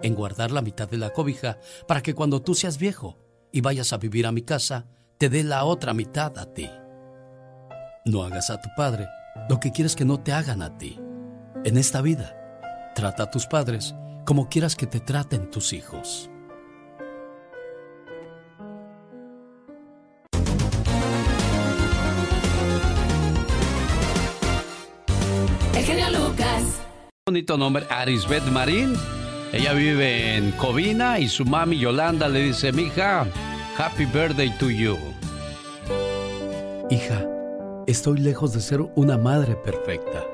en 0.00 0.14
guardar 0.14 0.50
la 0.50 0.62
mitad 0.62 0.88
de 0.88 0.98
la 0.98 1.10
cobija 1.10 1.58
para 1.86 2.02
que 2.02 2.14
cuando 2.14 2.42
tú 2.42 2.54
seas 2.54 2.78
viejo 2.78 3.18
y 3.52 3.60
vayas 3.60 3.92
a 3.92 3.98
vivir 3.98 4.26
a 4.26 4.32
mi 4.32 4.42
casa, 4.42 4.86
te 5.18 5.28
dé 5.28 5.42
la 5.42 5.64
otra 5.64 5.94
mitad 5.94 6.36
a 6.38 6.52
ti. 6.52 6.70
No 8.04 8.22
hagas 8.22 8.50
a 8.50 8.60
tu 8.60 8.68
padre 8.76 9.08
lo 9.48 9.58
que 9.60 9.72
quieres 9.72 9.96
que 9.96 10.04
no 10.04 10.20
te 10.20 10.32
hagan 10.32 10.62
a 10.62 10.76
ti. 10.78 10.98
En 11.64 11.76
esta 11.76 12.00
vida, 12.00 12.36
trata 12.94 13.24
a 13.24 13.30
tus 13.30 13.46
padres 13.46 13.94
como 14.24 14.48
quieras 14.48 14.76
que 14.76 14.86
te 14.86 15.00
traten 15.00 15.50
tus 15.50 15.72
hijos. 15.72 16.30
El 25.74 25.84
genio 25.84 26.10
Lucas. 26.10 26.62
Bonito 27.26 27.56
nombre, 27.56 27.86
Arisbet 27.88 28.44
Marín. 28.44 28.94
Ella 29.52 29.74
vive 29.74 30.36
en 30.36 30.50
Covina 30.52 31.20
y 31.20 31.28
su 31.28 31.44
mami 31.44 31.78
Yolanda 31.78 32.28
le 32.28 32.40
dice, 32.42 32.72
mija, 32.72 33.26
happy 33.78 34.04
birthday 34.04 34.50
to 34.58 34.70
you. 34.70 34.96
Hija, 36.90 37.24
estoy 37.86 38.18
lejos 38.18 38.52
de 38.52 38.60
ser 38.60 38.80
una 38.96 39.16
madre 39.16 39.54
perfecta, 39.54 40.24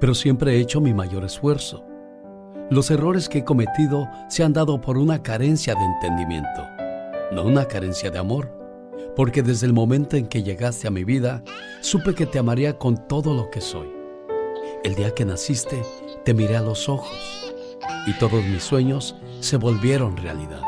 pero 0.00 0.14
siempre 0.14 0.54
he 0.54 0.60
hecho 0.60 0.80
mi 0.80 0.94
mayor 0.94 1.24
esfuerzo. 1.24 1.84
Los 2.70 2.90
errores 2.90 3.28
que 3.28 3.38
he 3.38 3.44
cometido 3.44 4.08
se 4.28 4.42
han 4.42 4.54
dado 4.54 4.80
por 4.80 4.96
una 4.96 5.22
carencia 5.22 5.74
de 5.74 5.84
entendimiento, 5.84 6.66
no 7.32 7.44
una 7.44 7.66
carencia 7.66 8.10
de 8.10 8.18
amor, 8.18 8.50
porque 9.14 9.42
desde 9.42 9.66
el 9.66 9.74
momento 9.74 10.16
en 10.16 10.26
que 10.26 10.42
llegaste 10.42 10.88
a 10.88 10.90
mi 10.90 11.04
vida, 11.04 11.42
supe 11.82 12.14
que 12.14 12.26
te 12.26 12.38
amaría 12.38 12.78
con 12.78 13.08
todo 13.08 13.34
lo 13.34 13.50
que 13.50 13.60
soy. 13.60 13.88
El 14.84 14.94
día 14.94 15.14
que 15.14 15.26
naciste, 15.26 15.82
te 16.24 16.32
miré 16.32 16.56
a 16.56 16.62
los 16.62 16.88
ojos 16.88 17.47
y 18.06 18.12
todos 18.14 18.42
mis 18.44 18.62
sueños 18.62 19.14
se 19.40 19.56
volvieron 19.56 20.16
realidad. 20.16 20.62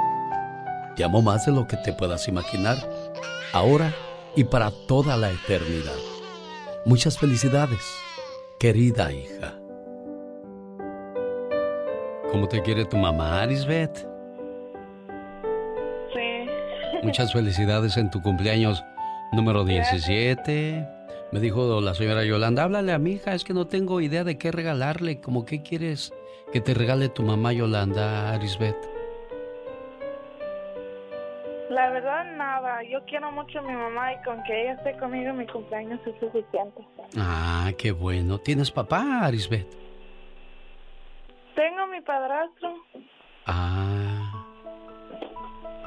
Te 0.97 1.05
amo 1.05 1.23
más 1.23 1.47
de 1.47 1.53
lo 1.53 1.67
que 1.67 1.77
te 1.79 1.93
puedas 1.93 2.29
imaginar, 2.29 2.77
ahora 3.53 3.93
y 4.37 4.45
para 4.45 4.71
toda 4.87 5.17
la 5.17 5.31
eternidad. 5.31 5.97
Muchas 6.85 7.19
felicidades, 7.19 7.81
querida 8.59 9.13
hija. 9.13 9.55
¿Cómo 12.31 12.49
te 12.49 12.63
quiere 12.63 12.85
tu 12.85 12.97
mamá, 12.97 13.43
Arisbeth? 13.43 14.07
Sí. 16.15 16.47
Muchas 17.03 17.33
felicidades 17.33 17.97
en 17.97 18.11
tu 18.11 18.23
cumpleaños 18.23 18.85
número 19.33 19.65
17. 19.65 20.87
Me 21.33 21.41
dijo 21.41 21.81
la 21.81 21.95
señora 21.95 22.25
Yolanda, 22.25 22.65
háblale 22.65 22.93
a 22.93 22.99
mi 22.99 23.13
hija, 23.13 23.35
es 23.35 23.45
que 23.45 23.55
no 23.55 23.67
tengo 23.67 24.01
idea 24.01 24.25
de 24.25 24.37
qué 24.37 24.51
regalarle, 24.51 25.21
como 25.21 25.45
qué 25.45 25.63
quieres 25.63 26.13
que 26.53 26.61
te 26.61 26.75
regale 26.75 27.09
tu 27.09 27.23
mamá 27.23 27.53
Yolanda 27.53 28.33
Arisbet? 28.33 28.77
La 31.71 31.89
verdad, 31.91 32.25
nada. 32.37 32.83
Yo 32.83 33.05
quiero 33.05 33.31
mucho 33.31 33.61
a 33.61 33.63
mi 33.63 33.73
mamá 33.73 34.13
y 34.13 34.23
con 34.25 34.43
que 34.43 34.63
ella 34.63 34.73
esté 34.73 34.97
conmigo 34.99 35.31
en 35.31 35.39
mi 35.39 35.47
cumpleaños 35.47 36.01
es 36.05 36.19
suficiente. 36.19 36.85
Ah, 37.17 37.71
qué 37.79 37.93
bueno. 37.93 38.39
¿Tienes 38.39 38.73
papá, 38.73 39.21
Arisbet? 39.23 39.69
Tengo 41.55 41.87
mi 41.87 42.01
padrastro. 42.01 42.75
Ah. 43.47 44.47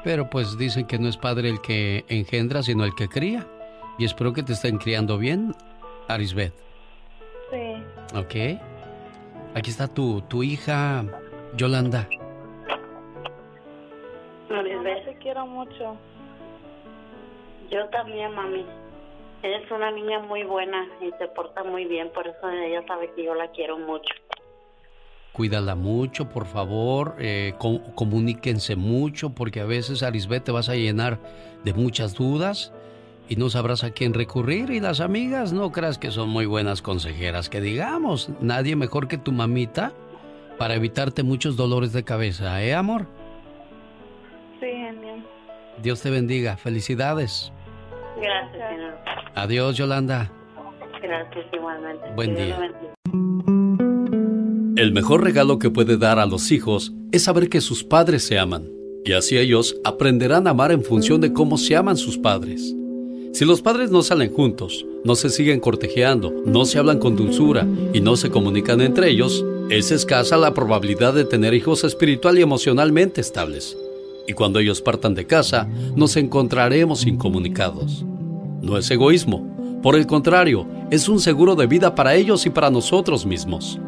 Pero 0.02 0.30
pues 0.30 0.56
dicen 0.56 0.86
que 0.86 0.98
no 0.98 1.08
es 1.08 1.18
padre 1.18 1.50
el 1.50 1.60
que 1.60 2.06
engendra, 2.08 2.62
sino 2.62 2.84
el 2.84 2.94
que 2.94 3.08
cría. 3.08 3.46
Y 3.98 4.06
espero 4.06 4.32
que 4.32 4.42
te 4.42 4.54
estén 4.54 4.78
criando 4.78 5.18
bien, 5.18 5.54
Arisbet. 6.08 6.54
Sí. 7.50 8.16
Ok. 8.16 8.60
Aquí 9.54 9.70
está 9.70 9.86
tu, 9.86 10.20
tu 10.22 10.42
hija, 10.42 11.04
Yolanda. 11.56 12.08
Mami, 14.50 14.70
te 15.04 15.16
quiero 15.22 15.46
mucho. 15.46 15.96
Yo 17.70 17.88
también, 17.90 18.34
mami. 18.34 18.66
Eres 19.42 19.70
una 19.70 19.90
niña 19.90 20.20
muy 20.20 20.42
buena 20.42 20.88
y 21.00 21.10
se 21.18 21.28
porta 21.28 21.62
muy 21.62 21.84
bien, 21.84 22.10
por 22.12 22.26
eso 22.26 22.48
ella 22.48 22.82
sabe 22.86 23.12
que 23.14 23.24
yo 23.24 23.34
la 23.34 23.48
quiero 23.52 23.78
mucho. 23.78 24.12
Cuídala 25.32 25.74
mucho, 25.74 26.28
por 26.28 26.46
favor, 26.46 27.16
eh, 27.18 27.54
com 27.58 27.78
comuníquense 27.94 28.74
mucho, 28.74 29.30
porque 29.30 29.60
a 29.60 29.66
veces, 29.66 30.02
Arisbeth, 30.02 30.44
te 30.44 30.52
vas 30.52 30.68
a 30.68 30.74
llenar 30.74 31.18
de 31.62 31.74
muchas 31.74 32.14
dudas 32.14 32.72
y 33.28 33.36
no 33.36 33.50
sabrás 33.50 33.84
a 33.84 33.90
quién 33.90 34.14
recurrir. 34.14 34.70
Y 34.70 34.80
las 34.80 35.00
amigas, 35.00 35.52
no 35.52 35.72
creas 35.72 35.98
que 35.98 36.10
son 36.10 36.28
muy 36.28 36.46
buenas 36.46 36.82
consejeras, 36.82 37.48
que 37.48 37.60
digamos, 37.60 38.30
nadie 38.40 38.76
mejor 38.76 39.08
que 39.08 39.18
tu 39.18 39.32
mamita 39.32 39.92
para 40.58 40.74
evitarte 40.74 41.22
muchos 41.22 41.56
dolores 41.56 41.92
de 41.92 42.04
cabeza, 42.04 42.62
¿eh, 42.62 42.74
amor? 42.74 43.06
Sí, 44.60 44.66
amén. 44.88 45.24
Dios 45.82 46.00
te 46.00 46.10
bendiga, 46.10 46.56
felicidades. 46.56 47.52
Gracias, 48.16 48.70
señor. 48.70 48.94
Adiós, 49.34 49.76
Yolanda. 49.76 50.30
Gracias, 51.02 51.46
igualmente. 51.52 52.04
Buen 52.14 52.34
día. 52.36 52.58
El 54.76 54.92
mejor 54.92 55.22
regalo 55.22 55.58
que 55.58 55.70
puede 55.70 55.96
dar 55.96 56.18
a 56.18 56.26
los 56.26 56.50
hijos 56.50 56.92
es 57.12 57.24
saber 57.24 57.48
que 57.48 57.60
sus 57.60 57.84
padres 57.84 58.26
se 58.26 58.38
aman, 58.38 58.68
y 59.04 59.12
así 59.12 59.38
ellos 59.38 59.80
aprenderán 59.84 60.46
a 60.46 60.50
amar 60.50 60.72
en 60.72 60.82
función 60.82 61.20
de 61.20 61.32
cómo 61.32 61.58
se 61.58 61.76
aman 61.76 61.96
sus 61.96 62.18
padres. 62.18 62.74
Si 63.34 63.44
los 63.44 63.62
padres 63.62 63.90
no 63.90 64.04
salen 64.04 64.32
juntos, 64.32 64.86
no 65.02 65.16
se 65.16 65.28
siguen 65.28 65.58
cortejeando, 65.58 66.32
no 66.46 66.64
se 66.64 66.78
hablan 66.78 67.00
con 67.00 67.16
dulzura 67.16 67.66
y 67.92 68.00
no 68.00 68.14
se 68.14 68.30
comunican 68.30 68.80
entre 68.80 69.10
ellos, 69.10 69.44
es 69.70 69.90
escasa 69.90 70.36
la 70.36 70.54
probabilidad 70.54 71.14
de 71.14 71.24
tener 71.24 71.52
hijos 71.52 71.82
espiritual 71.82 72.38
y 72.38 72.42
emocionalmente 72.42 73.20
estables. 73.20 73.76
Y 74.28 74.34
cuando 74.34 74.60
ellos 74.60 74.80
partan 74.80 75.16
de 75.16 75.26
casa, 75.26 75.68
nos 75.96 76.16
encontraremos 76.16 77.06
incomunicados. 77.06 78.04
No 78.62 78.78
es 78.78 78.88
egoísmo, 78.92 79.80
por 79.82 79.96
el 79.96 80.06
contrario, 80.06 80.68
es 80.92 81.08
un 81.08 81.18
seguro 81.18 81.56
de 81.56 81.66
vida 81.66 81.96
para 81.96 82.14
ellos 82.14 82.46
y 82.46 82.50
para 82.50 82.70
nosotros 82.70 83.26
mismos. 83.26 83.80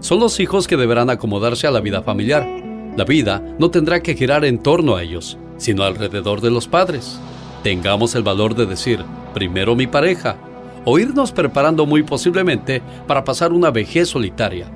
Son 0.00 0.20
los 0.20 0.38
hijos 0.38 0.68
que 0.68 0.76
deberán 0.76 1.08
acomodarse 1.08 1.66
a 1.66 1.70
la 1.70 1.80
vida 1.80 2.02
familiar. 2.02 2.46
La 2.94 3.04
vida 3.06 3.42
no 3.58 3.70
tendrá 3.70 4.02
que 4.02 4.14
girar 4.14 4.44
en 4.44 4.62
torno 4.62 4.96
a 4.96 5.02
ellos, 5.02 5.38
sino 5.56 5.82
alrededor 5.82 6.42
de 6.42 6.50
los 6.50 6.68
padres. 6.68 7.18
Tengamos 7.62 8.14
el 8.14 8.22
valor 8.22 8.54
de 8.54 8.66
decir, 8.66 9.04
primero 9.34 9.76
mi 9.76 9.86
pareja, 9.86 10.36
o 10.84 10.98
irnos 10.98 11.30
preparando 11.30 11.86
muy 11.86 12.02
posiblemente 12.02 12.82
para 13.06 13.24
pasar 13.24 13.52
una 13.52 13.70
vejez 13.70 14.08
solitaria, 14.08 14.66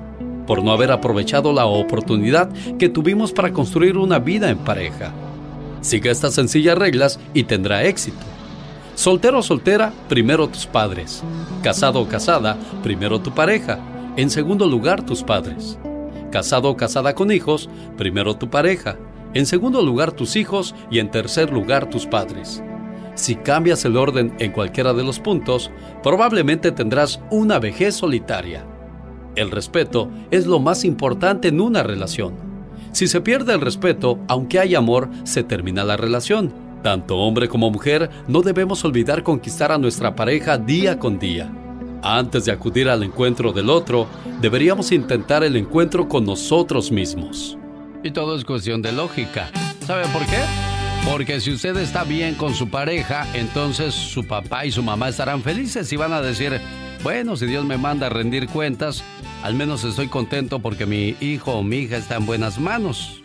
por 0.45 0.63
no 0.63 0.71
haber 0.71 0.91
aprovechado 0.91 1.51
la 1.51 1.65
oportunidad 1.65 2.49
que 2.79 2.87
tuvimos 2.87 3.33
para 3.33 3.51
construir 3.51 3.97
una 3.97 4.19
vida 4.19 4.49
en 4.49 4.57
pareja. 4.59 5.11
Siga 5.81 6.11
estas 6.11 6.33
sencillas 6.33 6.77
reglas 6.77 7.19
y 7.33 7.43
tendrá 7.43 7.83
éxito. 7.83 8.25
Soltero 8.95 9.39
o 9.39 9.43
soltera, 9.43 9.93
primero 10.09 10.47
tus 10.47 10.65
padres. 10.65 11.23
Casado 11.61 12.01
o 12.01 12.07
casada, 12.07 12.57
primero 12.81 13.19
tu 13.19 13.31
pareja. 13.31 13.79
En 14.15 14.29
segundo 14.29 14.65
lugar, 14.65 15.05
tus 15.05 15.23
padres. 15.23 15.77
Casado 16.31 16.69
o 16.69 16.77
casada 16.77 17.13
con 17.13 17.31
hijos, 17.31 17.69
primero 17.95 18.37
tu 18.37 18.49
pareja. 18.49 18.97
En 19.33 19.45
segundo 19.45 19.83
lugar, 19.83 20.13
tus 20.13 20.35
hijos 20.35 20.73
y 20.89 20.99
en 20.99 21.11
tercer 21.11 21.51
lugar, 21.53 21.89
tus 21.89 22.07
padres. 22.07 22.63
Si 23.17 23.35
cambias 23.35 23.83
el 23.83 23.97
orden 23.97 24.35
en 24.37 24.51
cualquiera 24.51 24.93
de 24.93 25.03
los 25.03 25.19
puntos, 25.19 25.71
probablemente 26.03 26.71
tendrás 26.71 27.19
una 27.31 27.57
vejez 27.57 27.95
solitaria. 27.95 28.63
El 29.35 29.49
respeto 29.49 30.11
es 30.29 30.45
lo 30.45 30.59
más 30.59 30.85
importante 30.85 31.47
en 31.47 31.59
una 31.59 31.81
relación. 31.81 32.35
Si 32.91 33.07
se 33.07 33.19
pierde 33.19 33.53
el 33.53 33.61
respeto, 33.61 34.19
aunque 34.27 34.59
hay 34.59 34.75
amor, 34.75 35.09
se 35.23 35.43
termina 35.43 35.83
la 35.83 35.97
relación. 35.97 36.53
Tanto 36.83 37.17
hombre 37.17 37.49
como 37.49 37.71
mujer, 37.71 38.11
no 38.27 38.43
debemos 38.43 38.85
olvidar 38.85 39.23
conquistar 39.23 39.71
a 39.71 39.79
nuestra 39.79 40.15
pareja 40.15 40.59
día 40.59 40.99
con 40.99 41.17
día. 41.17 41.51
Antes 42.03 42.45
de 42.45 42.51
acudir 42.51 42.87
al 42.87 43.01
encuentro 43.01 43.51
del 43.51 43.71
otro, 43.71 44.05
deberíamos 44.41 44.91
intentar 44.91 45.43
el 45.43 45.55
encuentro 45.55 46.07
con 46.07 46.23
nosotros 46.23 46.91
mismos. 46.91 47.57
Y 48.03 48.11
todo 48.11 48.35
es 48.37 48.45
cuestión 48.45 48.83
de 48.83 48.91
lógica. 48.91 49.49
¿Sabe 49.87 50.03
por 50.13 50.23
qué? 50.27 50.76
Porque 51.05 51.39
si 51.39 51.51
usted 51.51 51.77
está 51.77 52.03
bien 52.03 52.35
con 52.35 52.53
su 52.53 52.69
pareja, 52.69 53.27
entonces 53.33 53.93
su 53.93 54.25
papá 54.25 54.65
y 54.65 54.71
su 54.71 54.83
mamá 54.83 55.09
estarán 55.09 55.41
felices 55.41 55.91
y 55.91 55.95
van 55.95 56.13
a 56.13 56.21
decir, 56.21 56.59
bueno, 57.03 57.37
si 57.37 57.45
Dios 57.45 57.65
me 57.65 57.77
manda 57.77 58.09
rendir 58.09 58.47
cuentas, 58.47 59.03
al 59.43 59.53
menos 59.53 59.83
estoy 59.83 60.07
contento 60.07 60.59
porque 60.59 60.85
mi 60.85 61.15
hijo 61.21 61.53
o 61.53 61.63
mi 61.63 61.77
hija 61.77 61.97
está 61.97 62.15
en 62.15 62.25
buenas 62.25 62.59
manos. 62.59 63.21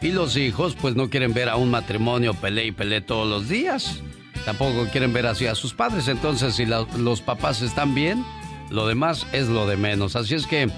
Y 0.00 0.12
los 0.12 0.36
hijos 0.36 0.76
pues 0.80 0.94
no 0.94 1.10
quieren 1.10 1.34
ver 1.34 1.48
a 1.48 1.56
un 1.56 1.70
matrimonio 1.70 2.34
pele 2.34 2.66
y 2.66 2.72
pele 2.72 3.00
todos 3.00 3.28
los 3.28 3.48
días 3.48 4.02
tampoco 4.44 4.86
quieren 4.90 5.12
ver 5.12 5.26
así 5.26 5.46
a 5.46 5.54
sus 5.54 5.74
padres. 5.74 6.08
Entonces, 6.08 6.54
si 6.54 6.66
los 6.66 7.20
papás 7.20 7.62
están 7.62 7.94
bien, 7.94 8.24
lo 8.70 8.86
demás 8.86 9.26
es 9.32 9.48
lo 9.48 9.66
de 9.66 9.76
menos. 9.76 10.16
Así 10.16 10.34
es 10.34 10.46
que 10.46 10.68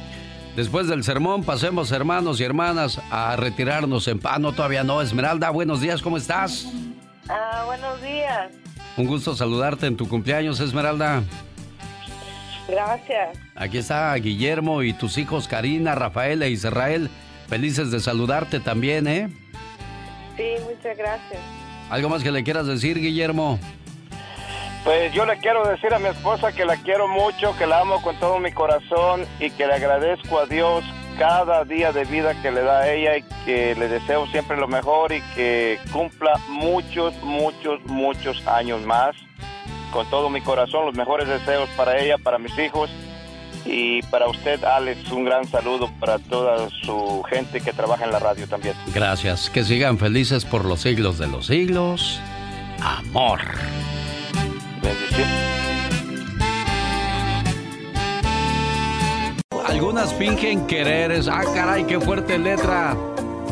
después 0.56 0.88
del 0.88 1.04
sermón, 1.04 1.44
pasemos, 1.44 1.92
hermanos 1.92 2.40
y 2.40 2.44
hermanas, 2.44 3.00
a 3.10 3.36
retirarnos 3.36 4.08
en 4.08 4.18
paz. 4.18 4.40
No, 4.40 4.52
todavía 4.52 4.82
no. 4.82 5.00
Esmeralda, 5.00 5.50
buenos 5.50 5.80
días, 5.80 6.02
¿cómo 6.02 6.16
estás? 6.16 6.66
Ah, 7.28 7.62
buenos 7.66 8.02
días. 8.02 8.50
Un 8.96 9.06
gusto 9.06 9.36
saludarte 9.36 9.86
en 9.86 9.96
tu 9.96 10.08
cumpleaños, 10.08 10.58
Esmeralda. 10.58 11.22
Gracias. 12.66 13.38
Aquí 13.54 13.78
está 13.78 14.14
Guillermo 14.14 14.82
y 14.82 14.92
tus 14.92 15.18
hijos 15.18 15.46
Karina, 15.46 15.94
Rafael 15.94 16.42
e 16.42 16.50
Israel. 16.50 17.10
Felices 17.48 17.90
de 17.90 18.00
saludarte 18.00 18.58
también, 18.58 19.06
¿eh? 19.06 19.28
Sí, 20.36 20.44
muchas 20.64 20.96
gracias. 20.96 21.40
¿Algo 21.90 22.08
más 22.08 22.22
que 22.22 22.32
le 22.32 22.42
quieras 22.42 22.66
decir, 22.66 22.98
Guillermo? 22.98 23.60
Pues 24.86 25.12
yo 25.12 25.26
le 25.26 25.36
quiero 25.38 25.66
decir 25.66 25.92
a 25.92 25.98
mi 25.98 26.06
esposa 26.06 26.52
que 26.52 26.64
la 26.64 26.76
quiero 26.76 27.08
mucho, 27.08 27.56
que 27.58 27.66
la 27.66 27.80
amo 27.80 28.00
con 28.02 28.14
todo 28.20 28.38
mi 28.38 28.52
corazón 28.52 29.26
y 29.40 29.50
que 29.50 29.66
le 29.66 29.74
agradezco 29.74 30.38
a 30.38 30.46
Dios 30.46 30.84
cada 31.18 31.64
día 31.64 31.90
de 31.90 32.04
vida 32.04 32.40
que 32.40 32.52
le 32.52 32.62
da 32.62 32.82
a 32.82 32.92
ella 32.92 33.16
y 33.16 33.22
que 33.44 33.74
le 33.74 33.88
deseo 33.88 34.28
siempre 34.28 34.56
lo 34.56 34.68
mejor 34.68 35.12
y 35.12 35.22
que 35.34 35.80
cumpla 35.92 36.38
muchos, 36.48 37.20
muchos, 37.24 37.84
muchos 37.86 38.46
años 38.46 38.80
más. 38.82 39.16
Con 39.92 40.08
todo 40.08 40.30
mi 40.30 40.40
corazón, 40.40 40.86
los 40.86 40.94
mejores 40.94 41.26
deseos 41.26 41.68
para 41.70 41.98
ella, 41.98 42.16
para 42.16 42.38
mis 42.38 42.56
hijos 42.56 42.88
y 43.64 44.02
para 44.02 44.28
usted, 44.28 44.62
Alex, 44.62 45.10
un 45.10 45.24
gran 45.24 45.48
saludo 45.48 45.90
para 45.98 46.20
toda 46.20 46.70
su 46.84 47.24
gente 47.28 47.60
que 47.60 47.72
trabaja 47.72 48.04
en 48.04 48.12
la 48.12 48.20
radio 48.20 48.46
también. 48.46 48.76
Gracias. 48.94 49.50
Que 49.50 49.64
sigan 49.64 49.98
felices 49.98 50.44
por 50.44 50.64
los 50.64 50.82
siglos 50.82 51.18
de 51.18 51.26
los 51.26 51.46
siglos. 51.46 52.20
Amor. 52.80 53.40
Algunas 59.76 60.14
fingen 60.14 60.66
quereres. 60.66 61.28
Ah, 61.28 61.44
caray, 61.54 61.84
qué 61.84 62.00
fuerte 62.00 62.38
letra. 62.38 62.96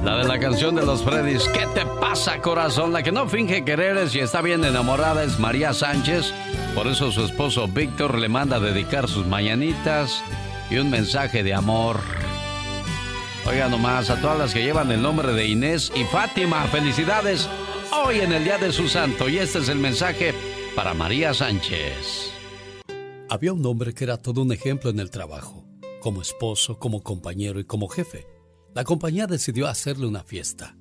La 0.03 0.17
de 0.17 0.25
la 0.25 0.39
canción 0.39 0.75
de 0.75 0.85
los 0.85 1.03
Freddys. 1.03 1.47
¿Qué 1.49 1.67
te 1.75 1.85
pasa, 2.01 2.41
corazón? 2.41 2.93
La 2.93 3.03
que 3.03 3.13
no 3.13 3.29
finge 3.29 3.65
quereres 3.65 4.15
y 4.15 4.21
está 4.21 4.41
bien 4.41 4.65
enamorada 4.65 5.23
es 5.23 5.39
María 5.39 5.73
Sánchez 5.73 6.33
por 6.75 6.89
eso 6.89 7.13
su 7.13 7.25
esposo 7.25 7.69
Víctor 7.69 8.19
le 8.19 8.29
manda 8.29 8.57
a 8.57 8.61
dedicar 8.61 9.09
sus 9.09 9.27
mañanitas 9.27 10.25
y 10.71 10.79
un 10.79 10.91
mensaje 10.91 11.45
de 11.45 11.55
amor. 11.55 12.01
Oiga 13.47 13.69
nomás, 13.69 14.11
a 14.11 14.21
todas 14.21 14.39
las 14.39 14.53
que 14.53 14.65
llevan 14.65 14.91
el 14.91 15.01
nombre 15.01 15.33
de 15.33 15.47
Inés 15.47 15.93
y 15.95 16.03
Fátima, 16.05 16.65
felicidades 16.65 17.49
hoy 18.05 18.21
en 18.21 18.33
el 18.33 18.43
Día 18.43 18.59
de 18.59 18.73
su 18.73 18.89
Santo. 18.89 19.29
Y 19.29 19.39
este 19.39 19.61
es 19.61 19.69
el 19.69 19.79
mensaje 19.79 20.35
para 20.75 20.95
María 20.95 21.33
Sánchez. 21.33 22.33
Había 23.29 23.53
un 23.53 23.65
hombre 23.65 23.95
que 23.95 24.05
era 24.05 24.17
todo 24.17 24.43
un 24.43 24.53
ejemplo 24.53 24.91
en 24.91 24.99
el 24.99 25.11
trabajo, 25.11 25.64
como 26.05 26.21
esposo, 26.21 26.79
como 26.79 27.03
compañero 27.03 27.61
y 27.61 27.65
como 27.65 27.89
jefe. 27.89 28.27
La 28.75 28.85
compañía 28.85 29.27
decidió 29.27 29.69
hacerle 29.69 30.07
una 30.07 30.23
fiesta. 30.23 30.77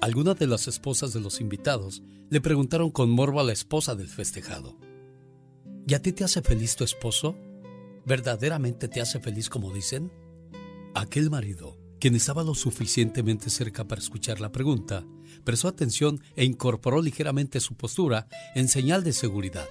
Algunas 0.00 0.36
de 0.36 0.48
las 0.48 0.66
esposas 0.66 1.12
de 1.12 1.20
los 1.20 1.40
invitados 1.40 2.02
le 2.28 2.40
preguntaron 2.40 2.90
con 2.90 3.08
morbo 3.08 3.38
a 3.38 3.44
la 3.44 3.52
esposa 3.52 3.94
del 3.94 4.08
festejado. 4.08 4.76
¿Y 5.86 5.94
a 5.94 6.02
ti 6.02 6.12
te 6.12 6.24
hace 6.24 6.42
feliz 6.42 6.74
tu 6.74 6.82
esposo? 6.82 7.36
¿Verdaderamente 8.04 8.88
te 8.88 9.00
hace 9.00 9.20
feliz 9.20 9.48
como 9.48 9.72
dicen? 9.72 10.10
Aquel 10.96 11.30
marido, 11.30 11.78
quien 12.00 12.16
estaba 12.16 12.42
lo 12.42 12.56
suficientemente 12.56 13.50
cerca 13.50 13.86
para 13.86 14.00
escuchar 14.00 14.40
la 14.40 14.50
pregunta, 14.50 15.06
prestó 15.44 15.68
atención 15.68 16.20
e 16.34 16.44
incorporó 16.44 17.00
ligeramente 17.00 17.60
su 17.60 17.76
postura 17.76 18.26
en 18.56 18.66
señal 18.66 19.04
de 19.04 19.12
seguridad, 19.12 19.68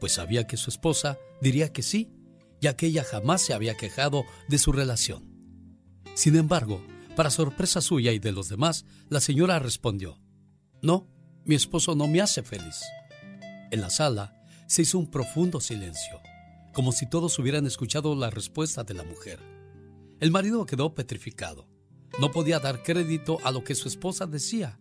pues 0.00 0.12
sabía 0.12 0.46
que 0.46 0.56
su 0.56 0.70
esposa 0.70 1.18
diría 1.42 1.74
que 1.74 1.82
sí, 1.82 2.10
ya 2.60 2.76
que 2.76 2.86
ella 2.86 3.04
jamás 3.04 3.42
se 3.42 3.54
había 3.54 3.76
quejado 3.76 4.24
de 4.48 4.58
su 4.58 4.72
relación. 4.72 5.30
Sin 6.14 6.36
embargo, 6.36 6.82
para 7.16 7.30
sorpresa 7.30 7.80
suya 7.80 8.12
y 8.12 8.18
de 8.18 8.32
los 8.32 8.48
demás, 8.48 8.84
la 9.08 9.20
señora 9.20 9.58
respondió, 9.58 10.18
No, 10.82 11.08
mi 11.44 11.54
esposo 11.54 11.94
no 11.94 12.06
me 12.06 12.20
hace 12.20 12.42
feliz. 12.42 12.82
En 13.70 13.80
la 13.80 13.90
sala, 13.90 14.42
se 14.66 14.82
hizo 14.82 14.98
un 14.98 15.10
profundo 15.10 15.60
silencio, 15.60 16.20
como 16.72 16.92
si 16.92 17.08
todos 17.08 17.38
hubieran 17.38 17.66
escuchado 17.66 18.14
la 18.14 18.30
respuesta 18.30 18.84
de 18.84 18.94
la 18.94 19.04
mujer. 19.04 19.40
El 20.20 20.30
marido 20.30 20.66
quedó 20.66 20.94
petrificado. 20.94 21.68
No 22.20 22.30
podía 22.30 22.58
dar 22.58 22.82
crédito 22.82 23.38
a 23.44 23.52
lo 23.52 23.64
que 23.64 23.74
su 23.74 23.88
esposa 23.88 24.26
decía, 24.26 24.78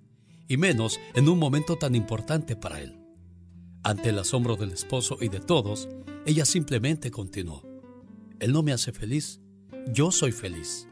y 0.48 0.58
menos 0.58 1.00
en 1.14 1.30
un 1.30 1.40
momento 1.40 1.78
tan 1.78 1.96
importante 1.96 2.56
para 2.56 2.82
él. 2.82 3.00
Ante 3.84 4.10
el 4.10 4.20
asombro 4.20 4.56
del 4.56 4.72
esposo 4.72 5.18
y 5.22 5.30
de 5.30 5.40
todos, 5.40 5.88
ella 6.26 6.46
simplemente 6.46 7.12
continuó. 7.12 7.69
Él 8.40 8.54
no 8.54 8.64
me 8.64 8.72
hace 8.72 8.92
feliz, 8.92 9.42
yo 9.94 10.12
soy 10.12 10.32
feliz. 10.32 10.88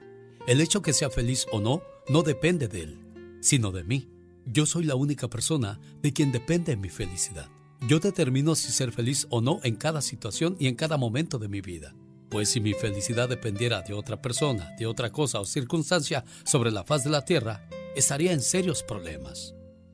El 0.48 0.62
hecho 0.62 0.82
que 0.82 0.94
sea 0.94 1.10
feliz 1.10 1.46
o 1.52 1.60
no 1.60 1.82
no 2.10 2.24
depende 2.24 2.68
de 2.68 2.84
él, 2.84 3.00
sino 3.42 3.72
de 3.72 3.84
mí. 3.84 4.10
Yo 4.46 4.66
soy 4.66 4.84
la 4.84 4.96
única 4.96 5.30
persona 5.30 5.80
de 6.02 6.14
quien 6.14 6.32
depende 6.32 6.76
mi 6.76 6.90
felicidad. 6.90 7.50
Yo 7.88 8.00
determino 8.00 8.56
si 8.56 8.72
ser 8.72 8.92
feliz 8.92 9.28
o 9.30 9.42
no 9.42 9.60
en 9.64 9.76
cada 9.76 10.02
situación 10.02 10.56
y 10.60 10.68
en 10.68 10.76
cada 10.76 10.98
momento 10.98 11.38
de 11.38 11.48
mi 11.48 11.62
vida. 11.62 11.96
Pues 12.30 12.50
si 12.50 12.60
mi 12.60 12.74
felicidad 12.74 13.30
dependiera 13.30 13.82
de 13.82 13.94
otra 13.94 14.22
persona, 14.22 14.76
de 14.78 14.86
otra 14.86 15.12
cosa 15.12 15.40
o 15.40 15.46
circunstancia 15.46 16.26
sobre 16.44 16.72
la 16.72 16.84
faz 16.84 17.04
de 17.04 17.10
la 17.10 17.24
tierra, 17.24 17.70
estaría 17.96 18.34
en 18.34 18.42
serios 18.42 18.84
problemas. 18.84 19.54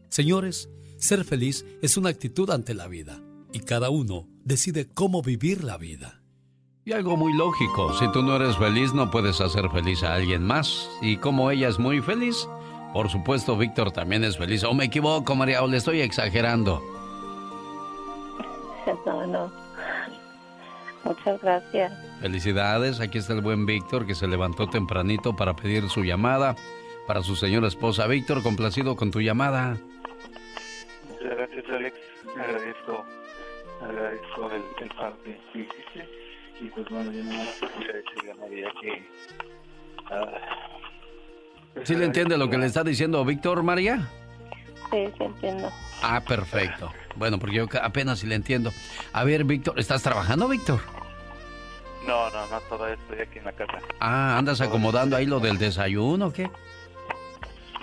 Señores, 0.10 0.70
ser 0.98 1.24
feliz 1.24 1.66
es 1.82 1.98
una 1.98 2.10
actitud 2.10 2.50
ante 2.50 2.74
la 2.74 2.88
vida 2.88 3.22
y 3.52 3.60
cada 3.60 3.90
uno 3.90 4.28
decide 4.44 4.88
cómo 4.88 5.22
vivir 5.22 5.64
la 5.64 5.78
vida. 5.78 6.23
Y 6.86 6.92
algo 6.92 7.16
muy 7.16 7.34
lógico, 7.34 7.94
si 7.94 8.12
tú 8.12 8.22
no 8.22 8.36
eres 8.36 8.58
feliz 8.58 8.94
no 8.94 9.10
puedes 9.10 9.40
hacer 9.40 9.70
feliz 9.70 10.04
a 10.04 10.16
alguien 10.16 10.44
más. 10.46 10.90
Y 11.02 11.16
como 11.18 11.50
ella 11.50 11.70
es 11.70 11.80
muy 11.80 12.02
feliz, 12.02 12.48
por 12.92 13.10
supuesto 13.10 13.56
Víctor 13.56 13.92
también 13.92 14.24
es 14.26 14.38
feliz. 14.38 14.66
¿O 14.66 14.74
me 14.74 14.86
equivoco, 14.86 15.34
María? 15.36 15.64
¿O 15.64 15.68
le 15.68 15.78
estoy 15.78 16.02
exagerando? 16.02 16.82
No, 19.06 19.26
no. 19.26 19.50
Muchas 21.06 21.42
gracias. 21.42 21.94
Felicidades, 22.20 23.00
aquí 23.00 23.18
está 23.18 23.32
el 23.32 23.40
buen 23.40 23.66
Víctor 23.66 24.06
que 24.06 24.14
se 24.14 24.28
levantó 24.28 24.68
tempranito 24.68 25.34
para 25.38 25.56
pedir 25.56 25.90
su 25.90 26.04
llamada 26.04 26.56
para 27.08 27.22
su 27.22 27.36
señora 27.36 27.68
esposa. 27.68 28.08
Víctor, 28.08 28.44
complacido 28.44 28.96
con 28.96 29.12
tu 29.12 29.22
llamada. 29.22 29.78
Muchas 31.10 31.38
gracias, 31.38 31.66
Alex. 31.70 31.98
Agradezco, 32.38 33.06
agradezco 33.82 34.52
el, 34.52 34.84
el 34.84 34.96
parte 34.96 35.40
que 35.52 35.60
hiciste. 35.60 36.23
Y 36.62 36.66
pues 36.70 36.88
bueno, 36.90 37.12
yo 37.12 37.24
no 37.24 37.32
quisiera 37.32 37.94
decirle 38.00 38.32
a 38.32 38.36
María 38.36 38.68
que... 38.82 39.04
Uh, 41.80 41.84
¿Sí 41.86 41.96
le 41.96 42.06
entiende 42.06 42.38
lo 42.38 42.50
que 42.50 42.58
le 42.58 42.68
está 42.68 42.84
diciendo 42.84 43.24
Víctor, 43.26 43.64
María? 43.64 44.08
Sí, 44.92 45.08
sí 45.18 45.24
entiendo. 45.24 45.72
Ah, 46.04 46.22
perfecto. 46.22 46.92
Bueno, 47.16 47.40
porque 47.40 47.56
yo 47.56 47.66
apenas 47.82 48.20
si 48.20 48.28
le 48.28 48.36
entiendo. 48.36 48.72
A 49.12 49.24
ver, 49.24 49.44
Víctor, 49.44 49.80
¿estás 49.80 50.04
trabajando, 50.04 50.48
Víctor? 50.48 50.82
No, 52.06 52.30
no, 52.30 52.48
no, 52.48 52.60
todavía 52.62 52.96
estoy 52.96 53.20
aquí 53.22 53.40
en 53.40 53.46
la 53.46 53.54
casa. 53.54 53.80
Ah, 54.00 54.38
¿andas 54.38 54.62
acomodando 54.62 55.16
ahí 55.16 55.26
lo 55.26 55.40
del 55.40 55.58
desayuno 55.58 56.28
o 56.28 56.34
qué? 56.34 56.50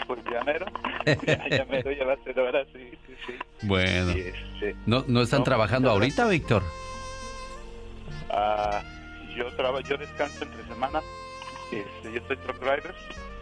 Pues 0.06 0.20
ya 0.30 0.44
mero. 0.44 0.66
ya, 1.26 1.48
ya 1.58 1.64
mero, 1.64 1.90
ya 1.90 2.04
va 2.04 2.12
a 2.12 2.24
ser 2.24 2.38
hora, 2.38 2.64
sí, 2.72 2.90
sí, 3.06 3.14
sí. 3.26 3.32
Bueno. 3.62 4.12
Y 4.12 4.20
este, 4.20 4.76
¿No, 4.86 5.04
¿No 5.08 5.22
están 5.22 5.40
No, 5.40 5.44
trabajando 5.44 5.88
muchas 5.88 5.94
ahorita, 6.18 6.26
Víctor? 6.28 6.62
Ah, 8.32 8.82
yo, 9.36 9.46
traba, 9.56 9.80
yo 9.82 9.96
descanso 9.96 10.44
entre 10.44 10.64
semana. 10.66 11.00
Este, 11.72 12.12
yo 12.12 12.20
soy 12.26 12.36
truck 12.38 12.58
driver, 12.58 12.94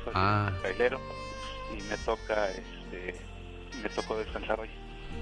soy 0.04 0.12
Ah. 0.14 0.52
trailero. 0.62 1.00
Y 1.76 1.82
me 1.82 1.96
toca, 1.98 2.50
este, 2.50 3.14
me 3.82 3.88
tocó 3.90 4.16
descansar 4.18 4.60
hoy. 4.60 4.68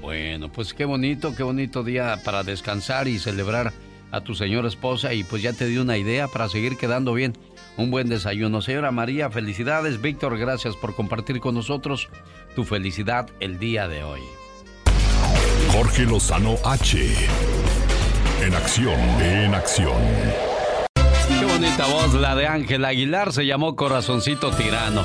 Bueno, 0.01 0.51
pues 0.53 0.75
qué 0.75 0.85
bonito, 0.85 1.35
qué 1.37 1.43
bonito 1.43 1.83
día 1.83 2.21
para 2.25 2.43
descansar 2.43 3.09
y 3.09 3.19
celebrar 3.19 3.73
a 4.13 4.21
tu 4.21 4.35
señora 4.35 4.69
esposa 4.69 5.13
y 5.15 5.25
pues 5.25 5.43
ya 5.43 5.53
te 5.53 5.67
di 5.67 5.79
una 5.79 5.97
idea 5.97 6.29
para 6.29 6.49
seguir 6.49 6.77
quedando 6.77 7.13
bien. 7.15 7.33
Un 7.77 7.91
buen 7.91 8.09
desayuno. 8.09 8.63
Señora 8.63 8.91
María, 8.91 9.31
felicidades. 9.31 10.01
Víctor, 10.01 10.39
gracias 10.39 10.77
por 10.77 10.95
compartir 10.95 11.41
con 11.41 11.55
nosotros 11.55 12.09
tu 12.55 12.65
felicidad 12.65 13.29
el 13.41 13.59
día 13.59 13.89
de 13.89 14.03
hoy. 14.05 14.23
Jorge 15.73 16.05
Lozano 16.05 16.55
H. 16.65 16.97
En 18.43 18.55
acción, 18.55 18.99
en 19.21 19.55
acción. 19.55 19.93
Qué 21.29 21.45
bonita 21.45 21.87
voz 21.87 22.15
la 22.15 22.35
de 22.35 22.47
Ángel 22.47 22.85
Aguilar, 22.85 23.33
se 23.33 23.47
llamó 23.47 23.75
Corazoncito 23.77 24.51
Tirano. 24.53 25.05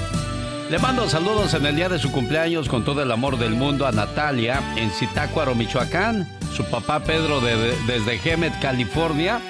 Le 0.69 0.79
mando 0.79 1.09
saludos 1.09 1.53
en 1.53 1.65
el 1.65 1.75
día 1.75 1.89
de 1.89 1.99
su 1.99 2.11
cumpleaños 2.11 2.69
con 2.69 2.85
todo 2.85 3.01
el 3.03 3.11
amor 3.11 3.37
del 3.37 3.51
mundo 3.55 3.87
a 3.87 3.91
Natalia 3.91 4.61
en 4.77 4.89
Zitácuaro, 4.91 5.55
Michoacán. 5.55 6.29
Su 6.55 6.63
papá 6.65 6.99
Pedro 7.01 7.41
de- 7.41 7.75
desde 7.87 8.19
Hemet, 8.23 8.59
California. 8.61 9.41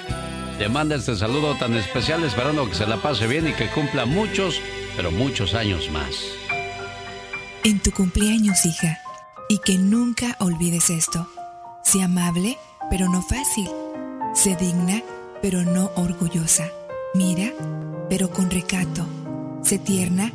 Le 0.58 0.68
manda 0.68 0.96
este 0.96 1.16
saludo 1.16 1.54
tan 1.56 1.74
especial 1.74 2.24
esperando 2.24 2.68
que 2.68 2.74
se 2.74 2.86
la 2.86 2.96
pase 2.96 3.26
bien 3.26 3.48
y 3.48 3.52
que 3.52 3.68
cumpla 3.68 4.04
muchos, 4.06 4.60
pero 4.96 5.10
muchos 5.10 5.54
años 5.54 5.90
más. 5.90 6.14
En 7.64 7.78
tu 7.80 7.92
cumpleaños, 7.92 8.64
hija, 8.66 8.98
y 9.48 9.58
que 9.58 9.78
nunca 9.78 10.36
olvides 10.40 10.90
esto. 10.90 11.28
Sé 11.84 12.02
amable, 12.02 12.58
pero 12.92 13.08
no 13.08 13.22
fácil. 13.22 13.70
Sé 14.34 14.54
digna, 14.54 15.02
pero 15.40 15.62
no 15.62 15.90
orgullosa. 15.96 16.68
Mira, 17.14 17.50
pero 18.10 18.30
con 18.30 18.50
recato. 18.50 19.06
Sé 19.62 19.78
tierna, 19.78 20.30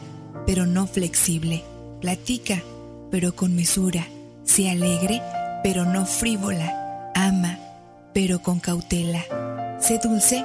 pero 0.47 0.65
no 0.65 0.87
flexible. 0.87 1.63
Platica, 2.01 2.63
pero 3.11 3.35
con 3.35 3.55
mesura. 3.55 4.07
Sé 4.43 4.71
alegre, 4.71 5.21
pero 5.63 5.85
no 5.85 6.07
frívola. 6.07 7.11
Ama, 7.13 7.59
pero 8.11 8.41
con 8.41 8.59
cautela. 8.59 9.23
Sé 9.79 9.99
dulce, 10.03 10.43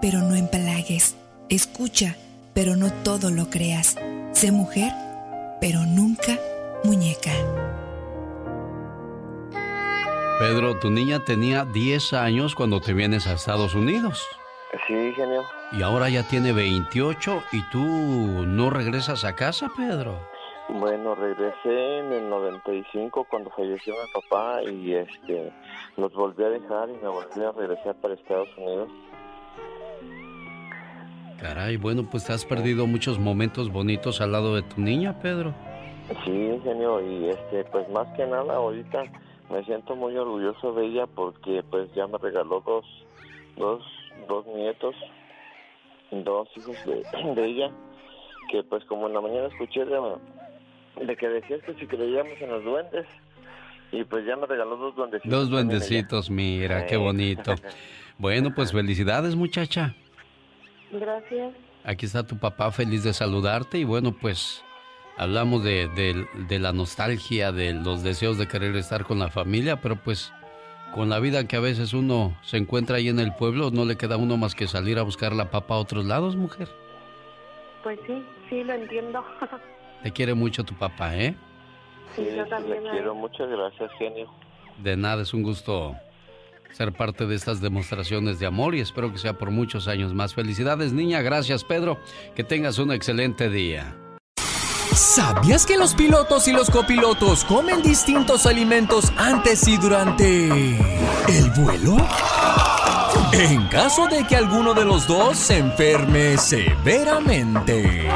pero 0.00 0.22
no 0.22 0.36
empalagues. 0.36 1.14
Escucha, 1.50 2.16
pero 2.54 2.74
no 2.74 2.90
todo 2.90 3.30
lo 3.30 3.50
creas. 3.50 3.96
Sé 4.32 4.50
mujer, 4.50 4.94
pero 5.60 5.84
nunca 5.84 6.38
muñeca. 6.84 7.32
Pedro, 10.40 10.74
tu 10.74 10.88
niña 10.88 11.22
tenía 11.22 11.66
10 11.66 12.14
años 12.14 12.54
cuando 12.54 12.80
te 12.80 12.94
vienes 12.94 13.26
a 13.26 13.34
Estados 13.34 13.74
Unidos. 13.74 14.26
Sí, 14.86 15.12
genio. 15.12 15.42
Y 15.70 15.82
ahora 15.82 16.08
ya 16.08 16.26
tiene 16.26 16.54
28 16.54 17.42
y 17.52 17.62
tú 17.64 17.84
no 17.84 18.70
regresas 18.70 19.26
a 19.26 19.36
casa, 19.36 19.70
Pedro. 19.76 20.18
Bueno, 20.70 21.14
regresé 21.14 21.98
en 21.98 22.10
el 22.14 22.30
95 22.30 23.26
cuando 23.28 23.50
falleció 23.50 23.92
mi 23.92 24.22
papá 24.22 24.62
y 24.62 24.94
este 24.94 25.52
los 25.98 26.10
volví 26.14 26.42
a 26.42 26.48
dejar 26.48 26.88
y 26.88 26.94
me 26.94 27.08
volví 27.08 27.44
a 27.44 27.52
regresar 27.52 27.96
para 27.96 28.14
Estados 28.14 28.48
Unidos. 28.56 28.88
Caray, 31.38 31.76
bueno, 31.76 32.08
pues 32.10 32.24
te 32.24 32.32
has 32.32 32.46
perdido 32.46 32.86
muchos 32.86 33.18
momentos 33.18 33.70
bonitos 33.70 34.22
al 34.22 34.32
lado 34.32 34.54
de 34.54 34.62
tu 34.62 34.80
niña, 34.80 35.18
Pedro. 35.20 35.52
Sí, 36.24 36.60
genio, 36.64 36.98
y 37.02 37.28
este 37.28 37.62
pues 37.64 37.86
más 37.90 38.08
que 38.16 38.24
nada 38.24 38.54
ahorita 38.54 39.04
me 39.50 39.64
siento 39.64 39.96
muy 39.96 40.16
orgulloso 40.16 40.72
de 40.74 40.86
ella 40.86 41.06
porque 41.06 41.62
pues 41.70 41.92
ya 41.94 42.06
me 42.06 42.18
regaló 42.18 42.62
dos 42.64 42.84
dos 43.56 43.82
dos 44.28 44.46
nietos, 44.46 44.94
dos 46.10 46.48
hijos 46.56 46.76
de, 46.84 47.34
de 47.34 47.46
ella 47.46 47.70
que 48.50 48.62
pues 48.62 48.84
como 48.84 49.06
en 49.06 49.14
la 49.14 49.20
mañana 49.20 49.46
escuché 49.46 49.84
de, 49.84 49.98
de 51.04 51.16
que 51.16 51.28
decías 51.28 51.62
que 51.62 51.74
si 51.74 51.86
creíamos 51.86 52.40
en 52.40 52.50
los 52.50 52.64
duendes 52.64 53.06
y 53.92 54.04
pues 54.04 54.24
ya 54.24 54.36
me 54.36 54.46
regaló 54.46 54.76
dos 54.76 54.94
duendecitos. 54.94 55.30
Dos 55.30 55.50
duendecitos, 55.50 56.30
mira, 56.30 56.86
qué 56.86 56.96
bonito. 56.96 57.54
Bueno, 58.18 58.54
pues 58.54 58.70
felicidades, 58.72 59.34
muchacha. 59.34 59.94
Gracias. 60.92 61.54
Aquí 61.84 62.04
está 62.04 62.26
tu 62.26 62.36
papá 62.36 62.70
feliz 62.70 63.02
de 63.02 63.14
saludarte 63.14 63.78
y 63.78 63.84
bueno, 63.84 64.12
pues 64.12 64.62
hablamos 65.20 65.62
de, 65.62 65.86
de- 65.88 66.26
de 66.48 66.58
la 66.58 66.72
nostalgia, 66.72 67.52
de 67.52 67.74
los 67.74 68.02
deseos 68.02 68.38
de 68.38 68.48
querer 68.48 68.74
estar 68.76 69.04
con 69.04 69.18
la 69.18 69.28
familia, 69.28 69.80
pero 69.80 69.96
pues 69.96 70.32
con 70.94 71.08
la 71.10 71.20
vida 71.20 71.46
que 71.46 71.56
a 71.56 71.60
veces 71.60 71.92
uno 71.92 72.36
se 72.42 72.56
encuentra 72.56 72.96
ahí 72.96 73.08
en 73.08 73.20
el 73.20 73.34
pueblo, 73.34 73.70
no 73.70 73.84
le 73.84 73.96
queda 73.96 74.14
a 74.14 74.18
uno 74.18 74.36
más 74.38 74.54
que 74.54 74.66
salir 74.66 74.98
a 74.98 75.02
buscar 75.02 75.34
la 75.34 75.50
papa 75.50 75.74
a 75.74 75.78
otros 75.78 76.06
lados, 76.06 76.36
mujer. 76.36 76.68
Pues 77.82 77.98
sí, 78.06 78.24
sí, 78.48 78.64
lo 78.64 78.72
entiendo. 78.72 79.22
Te 80.02 80.10
quiere 80.10 80.32
mucho 80.34 80.64
tu 80.64 80.74
papá, 80.74 81.14
¿eh? 81.16 81.34
Sí, 82.16 82.26
yo 82.36 82.46
también. 82.46 82.86
a 82.88 82.92
quiero, 82.92 83.14
muchas 83.14 83.48
gracias, 83.50 83.90
genio. 83.98 84.26
De 84.82 84.96
nada, 84.96 85.22
es 85.22 85.34
un 85.34 85.42
gusto 85.42 85.94
ser 86.72 86.92
parte 86.92 87.26
de 87.26 87.34
estas 87.34 87.60
demostraciones 87.60 88.38
de 88.40 88.46
amor 88.46 88.74
y 88.74 88.80
espero 88.80 89.12
que 89.12 89.18
sea 89.18 89.34
por 89.34 89.50
muchos 89.50 89.86
años 89.86 90.14
más. 90.14 90.34
Felicidades, 90.34 90.92
niña. 90.94 91.20
Gracias, 91.20 91.62
Pedro. 91.64 91.98
Que 92.34 92.42
tengas 92.42 92.78
un 92.78 92.90
excelente 92.92 93.50
día. 93.50 93.94
¿Sabías 94.94 95.66
que 95.66 95.76
los 95.76 95.94
pilotos 95.94 96.48
y 96.48 96.52
los 96.52 96.68
copilotos 96.68 97.44
comen 97.44 97.82
distintos 97.82 98.46
alimentos 98.46 99.12
antes 99.16 99.66
y 99.68 99.76
durante 99.76 100.48
el 101.28 101.50
vuelo? 101.56 101.96
En 103.32 103.68
caso 103.68 104.08
de 104.08 104.26
que 104.26 104.36
alguno 104.36 104.74
de 104.74 104.84
los 104.84 105.06
dos 105.06 105.38
se 105.38 105.58
enferme 105.58 106.36
severamente. 106.36 108.08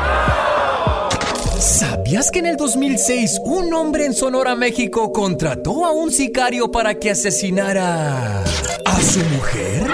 ¿Sabías 1.59 2.30
que 2.30 2.40
en 2.40 2.46
el 2.46 2.56
2006 2.56 3.40
un 3.44 3.72
hombre 3.72 4.06
en 4.06 4.12
Sonora, 4.12 4.56
México 4.56 5.12
contrató 5.12 5.84
a 5.84 5.92
un 5.92 6.10
sicario 6.10 6.70
para 6.70 6.94
que 6.94 7.10
asesinara 7.12 8.42
a 8.42 9.01
su 9.01 9.20
mujer? 9.20 9.86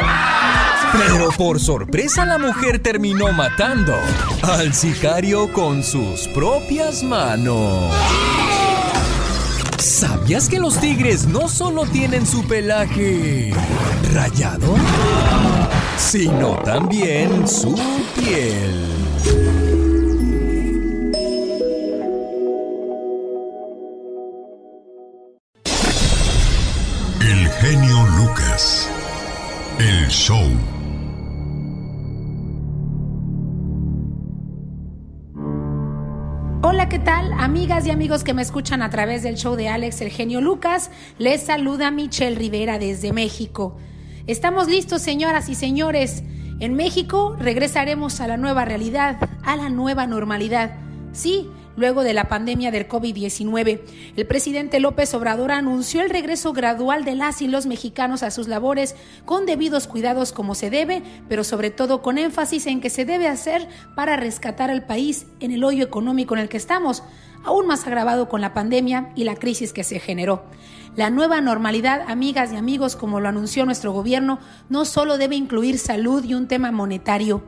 Pero 0.92 1.30
por 1.30 1.60
sorpresa 1.60 2.24
la 2.24 2.38
mujer 2.38 2.80
terminó 2.80 3.32
matando 3.32 3.94
al 4.42 4.74
sicario 4.74 5.52
con 5.52 5.84
sus 5.84 6.26
propias 6.28 7.02
manos. 7.02 7.94
¿Sabías 9.78 10.48
que 10.48 10.58
los 10.58 10.78
tigres 10.78 11.26
no 11.26 11.48
solo 11.48 11.86
tienen 11.86 12.26
su 12.26 12.46
pelaje 12.46 13.52
rayado, 14.12 14.74
sino 15.96 16.56
también 16.56 17.46
su 17.46 17.74
piel? 18.16 18.84
El 27.20 27.48
genio 27.60 28.06
Lucas. 28.18 28.88
El 29.78 30.08
show. 30.08 30.79
Hola, 36.62 36.90
¿qué 36.90 36.98
tal? 36.98 37.32
Amigas 37.38 37.86
y 37.86 37.90
amigos 37.90 38.22
que 38.22 38.34
me 38.34 38.42
escuchan 38.42 38.82
a 38.82 38.90
través 38.90 39.22
del 39.22 39.36
show 39.36 39.56
de 39.56 39.70
Alex 39.70 40.02
El 40.02 40.10
Genio 40.10 40.42
Lucas, 40.42 40.90
les 41.16 41.40
saluda 41.40 41.90
Michelle 41.90 42.36
Rivera 42.36 42.78
desde 42.78 43.14
México. 43.14 43.78
Estamos 44.26 44.68
listos, 44.68 45.00
señoras 45.00 45.48
y 45.48 45.54
señores. 45.54 46.22
En 46.58 46.74
México 46.74 47.34
regresaremos 47.40 48.20
a 48.20 48.26
la 48.26 48.36
nueva 48.36 48.66
realidad, 48.66 49.16
a 49.42 49.56
la 49.56 49.70
nueva 49.70 50.06
normalidad. 50.06 50.76
Sí, 51.12 51.48
luego 51.80 52.04
de 52.04 52.12
la 52.12 52.28
pandemia 52.28 52.70
del 52.70 52.86
COVID-19. 52.86 53.80
El 54.16 54.26
presidente 54.26 54.78
López 54.78 55.12
Obrador 55.14 55.50
anunció 55.50 56.02
el 56.02 56.10
regreso 56.10 56.52
gradual 56.52 57.04
de 57.04 57.16
las 57.16 57.42
y 57.42 57.48
los 57.48 57.66
mexicanos 57.66 58.22
a 58.22 58.30
sus 58.30 58.46
labores 58.46 58.94
con 59.24 59.46
debidos 59.46 59.88
cuidados 59.88 60.32
como 60.32 60.54
se 60.54 60.70
debe, 60.70 61.02
pero 61.28 61.42
sobre 61.42 61.70
todo 61.70 62.02
con 62.02 62.18
énfasis 62.18 62.66
en 62.66 62.80
que 62.80 62.90
se 62.90 63.04
debe 63.04 63.26
hacer 63.26 63.66
para 63.96 64.16
rescatar 64.16 64.70
al 64.70 64.86
país 64.86 65.26
en 65.40 65.50
el 65.50 65.64
hoyo 65.64 65.82
económico 65.82 66.34
en 66.34 66.42
el 66.42 66.48
que 66.48 66.58
estamos, 66.58 67.02
aún 67.44 67.66
más 67.66 67.86
agravado 67.86 68.28
con 68.28 68.40
la 68.40 68.52
pandemia 68.52 69.10
y 69.16 69.24
la 69.24 69.34
crisis 69.34 69.72
que 69.72 69.82
se 69.82 69.98
generó. 69.98 70.44
La 70.96 71.08
nueva 71.08 71.40
normalidad, 71.40 72.02
amigas 72.08 72.52
y 72.52 72.56
amigos, 72.56 72.94
como 72.94 73.20
lo 73.20 73.28
anunció 73.28 73.64
nuestro 73.64 73.92
gobierno, 73.92 74.38
no 74.68 74.84
solo 74.84 75.18
debe 75.18 75.36
incluir 75.36 75.78
salud 75.78 76.24
y 76.24 76.34
un 76.34 76.48
tema 76.48 76.72
monetario, 76.72 77.42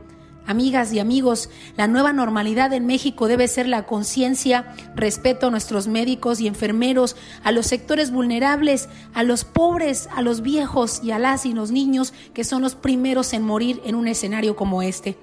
Amigas 0.45 0.91
y 0.91 0.99
amigos, 0.99 1.49
la 1.77 1.87
nueva 1.87 2.11
normalidad 2.11 2.73
en 2.73 2.85
México 2.85 3.29
debe 3.29 3.47
ser 3.47 3.65
la 3.65 3.85
conciencia, 3.85 4.75
respeto 4.93 5.47
a 5.47 5.51
nuestros 5.51 5.87
médicos 5.87 6.41
y 6.41 6.47
enfermeros, 6.47 7.15
a 7.43 7.53
los 7.53 7.67
sectores 7.67 8.11
vulnerables, 8.11 8.89
a 9.13 9.23
los 9.23 9.45
pobres, 9.45 10.09
a 10.13 10.21
los 10.21 10.41
viejos 10.41 11.01
y 11.01 11.11
a 11.11 11.19
las 11.19 11.45
y 11.45 11.53
los 11.53 11.71
niños 11.71 12.13
que 12.33 12.43
son 12.43 12.61
los 12.61 12.75
primeros 12.75 13.31
en 13.31 13.43
morir 13.43 13.81
en 13.85 13.95
un 13.95 14.09
escenario 14.09 14.57
como 14.57 14.81
este. 14.81 15.17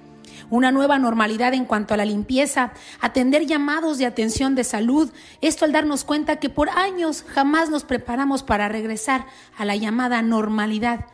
Una 0.49 0.73
nueva 0.73 0.99
normalidad 0.99 1.53
en 1.53 1.67
cuanto 1.67 1.93
a 1.93 1.99
la 1.99 2.07
limpieza, 2.07 2.73
atender 2.99 3.45
llamados 3.45 3.99
de 3.99 4.07
atención 4.07 4.55
de 4.55 4.65
salud, 4.65 5.13
esto 5.43 5.67
al 5.67 5.73
darnos 5.73 6.05
cuenta 6.05 6.37
que 6.37 6.49
por 6.49 6.71
años 6.71 7.27
jamás 7.29 7.69
nos 7.69 7.85
preparamos 7.85 8.43
para 8.43 8.71
regresar 8.71 9.27
a 9.59 9.67
la 9.67 9.77
llamada 9.77 10.23
normalidad 10.23 11.05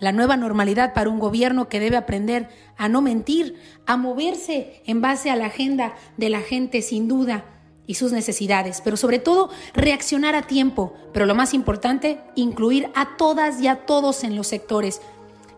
la 0.00 0.12
nueva 0.12 0.36
normalidad 0.36 0.92
para 0.94 1.10
un 1.10 1.20
gobierno 1.20 1.68
que 1.68 1.78
debe 1.78 1.96
aprender 1.96 2.48
a 2.76 2.88
no 2.88 3.02
mentir, 3.02 3.60
a 3.86 3.96
moverse 3.96 4.82
en 4.86 5.00
base 5.00 5.30
a 5.30 5.36
la 5.36 5.46
agenda 5.46 5.94
de 6.16 6.30
la 6.30 6.40
gente 6.40 6.82
sin 6.82 7.06
duda 7.06 7.44
y 7.86 7.94
sus 7.94 8.12
necesidades, 8.12 8.80
pero 8.82 8.96
sobre 8.96 9.18
todo 9.18 9.50
reaccionar 9.74 10.34
a 10.34 10.42
tiempo, 10.42 10.94
pero 11.12 11.26
lo 11.26 11.34
más 11.34 11.54
importante, 11.54 12.20
incluir 12.34 12.88
a 12.94 13.16
todas 13.16 13.60
y 13.60 13.68
a 13.68 13.84
todos 13.84 14.24
en 14.24 14.36
los 14.36 14.46
sectores. 14.46 15.00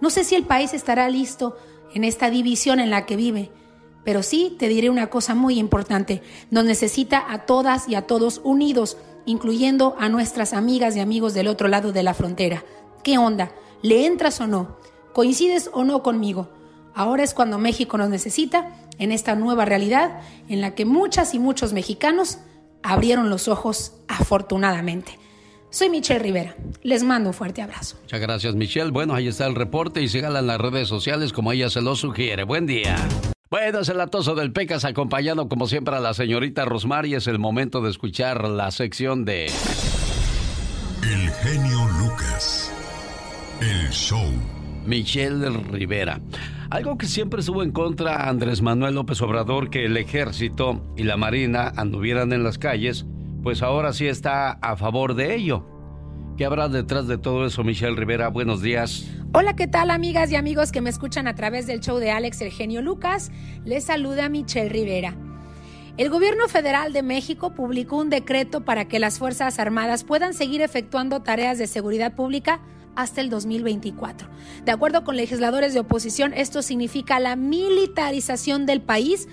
No 0.00 0.10
sé 0.10 0.24
si 0.24 0.34
el 0.34 0.44
país 0.44 0.74
estará 0.74 1.08
listo 1.08 1.56
en 1.94 2.04
esta 2.04 2.30
división 2.30 2.80
en 2.80 2.90
la 2.90 3.06
que 3.06 3.16
vive, 3.16 3.50
pero 4.04 4.22
sí 4.22 4.56
te 4.58 4.68
diré 4.68 4.90
una 4.90 5.08
cosa 5.08 5.34
muy 5.34 5.58
importante, 5.58 6.22
nos 6.50 6.64
necesita 6.64 7.24
a 7.32 7.46
todas 7.46 7.88
y 7.88 7.94
a 7.94 8.06
todos 8.06 8.40
unidos, 8.42 8.96
incluyendo 9.26 9.94
a 9.98 10.08
nuestras 10.08 10.54
amigas 10.54 10.96
y 10.96 11.00
amigos 11.00 11.34
del 11.34 11.46
otro 11.46 11.68
lado 11.68 11.92
de 11.92 12.02
la 12.02 12.14
frontera. 12.14 12.64
¿Qué 13.04 13.18
onda? 13.18 13.52
¿Le 13.82 14.06
entras 14.06 14.40
o 14.40 14.46
no? 14.46 14.76
¿Coincides 15.12 15.68
o 15.72 15.84
no 15.84 16.02
conmigo? 16.02 16.48
Ahora 16.94 17.24
es 17.24 17.34
cuando 17.34 17.58
México 17.58 17.98
nos 17.98 18.08
necesita 18.08 18.76
en 18.98 19.12
esta 19.12 19.34
nueva 19.34 19.64
realidad 19.64 20.20
en 20.48 20.60
la 20.60 20.74
que 20.74 20.84
muchas 20.84 21.34
y 21.34 21.38
muchos 21.38 21.72
mexicanos 21.72 22.38
abrieron 22.82 23.28
los 23.28 23.48
ojos 23.48 23.94
afortunadamente. 24.08 25.18
Soy 25.70 25.88
Michelle 25.88 26.20
Rivera. 26.20 26.54
Les 26.82 27.02
mando 27.02 27.30
un 27.30 27.34
fuerte 27.34 27.62
abrazo. 27.62 27.96
Muchas 28.02 28.20
gracias, 28.20 28.54
Michelle. 28.54 28.90
Bueno, 28.90 29.14
ahí 29.14 29.26
está 29.26 29.46
el 29.46 29.54
reporte 29.54 30.02
y 30.02 30.08
síganla 30.08 30.40
en 30.40 30.46
las 30.46 30.60
redes 30.60 30.86
sociales 30.86 31.32
como 31.32 31.50
ella 31.50 31.70
se 31.70 31.80
lo 31.80 31.96
sugiere. 31.96 32.44
Buen 32.44 32.66
día. 32.66 32.96
Bueno, 33.50 33.80
es 33.80 33.88
el 33.88 34.00
atoso 34.00 34.34
del 34.34 34.52
Pecas 34.52 34.84
acompañado 34.84 35.48
como 35.48 35.66
siempre 35.66 35.96
a 35.96 36.00
la 36.00 36.14
señorita 36.14 36.64
Rosmar 36.66 37.06
y 37.06 37.14
es 37.14 37.26
el 37.26 37.38
momento 37.38 37.80
de 37.80 37.90
escuchar 37.90 38.48
la 38.48 38.70
sección 38.70 39.24
de... 39.24 39.46
El 41.02 41.30
genio 41.30 41.88
Lucas. 41.98 42.61
El 43.62 43.90
show. 43.90 44.26
Michelle 44.86 45.48
Rivera. 45.70 46.20
Algo 46.68 46.98
que 46.98 47.06
siempre 47.06 47.38
estuvo 47.38 47.62
en 47.62 47.70
contra 47.70 48.28
Andrés 48.28 48.60
Manuel 48.60 48.96
López 48.96 49.22
Obrador, 49.22 49.70
que 49.70 49.84
el 49.84 49.96
ejército 49.96 50.82
y 50.96 51.04
la 51.04 51.16
marina 51.16 51.72
anduvieran 51.76 52.32
en 52.32 52.42
las 52.42 52.58
calles, 52.58 53.06
pues 53.44 53.62
ahora 53.62 53.92
sí 53.92 54.08
está 54.08 54.50
a 54.50 54.76
favor 54.76 55.14
de 55.14 55.36
ello. 55.36 55.64
¿Qué 56.36 56.44
habrá 56.44 56.68
detrás 56.68 57.06
de 57.06 57.18
todo 57.18 57.46
eso, 57.46 57.62
Michelle 57.62 57.94
Rivera? 57.94 58.26
Buenos 58.30 58.62
días. 58.62 59.08
Hola, 59.32 59.54
¿qué 59.54 59.68
tal 59.68 59.92
amigas 59.92 60.32
y 60.32 60.34
amigos 60.34 60.72
que 60.72 60.80
me 60.80 60.90
escuchan 60.90 61.28
a 61.28 61.36
través 61.36 61.68
del 61.68 61.78
show 61.78 61.98
de 61.98 62.10
Alex 62.10 62.40
El 62.40 62.50
Genio 62.50 62.82
Lucas? 62.82 63.30
Les 63.64 63.84
saluda 63.84 64.28
Michelle 64.28 64.70
Rivera. 64.70 65.14
El 65.98 66.10
gobierno 66.10 66.48
federal 66.48 66.92
de 66.92 67.04
México 67.04 67.54
publicó 67.54 67.98
un 67.98 68.10
decreto 68.10 68.64
para 68.64 68.88
que 68.88 68.98
las 68.98 69.20
Fuerzas 69.20 69.60
Armadas 69.60 70.02
puedan 70.02 70.34
seguir 70.34 70.62
efectuando 70.62 71.22
tareas 71.22 71.58
de 71.58 71.68
seguridad 71.68 72.16
pública 72.16 72.60
hasta 72.96 73.20
el 73.20 73.30
2024. 73.30 74.28
De 74.64 74.72
acuerdo 74.72 75.04
con 75.04 75.16
legisladores 75.16 75.74
de 75.74 75.80
oposición, 75.80 76.32
esto 76.34 76.62
significa 76.62 77.20
la 77.20 77.36
militarización 77.36 78.66
del 78.66 78.80
país. 78.80 79.28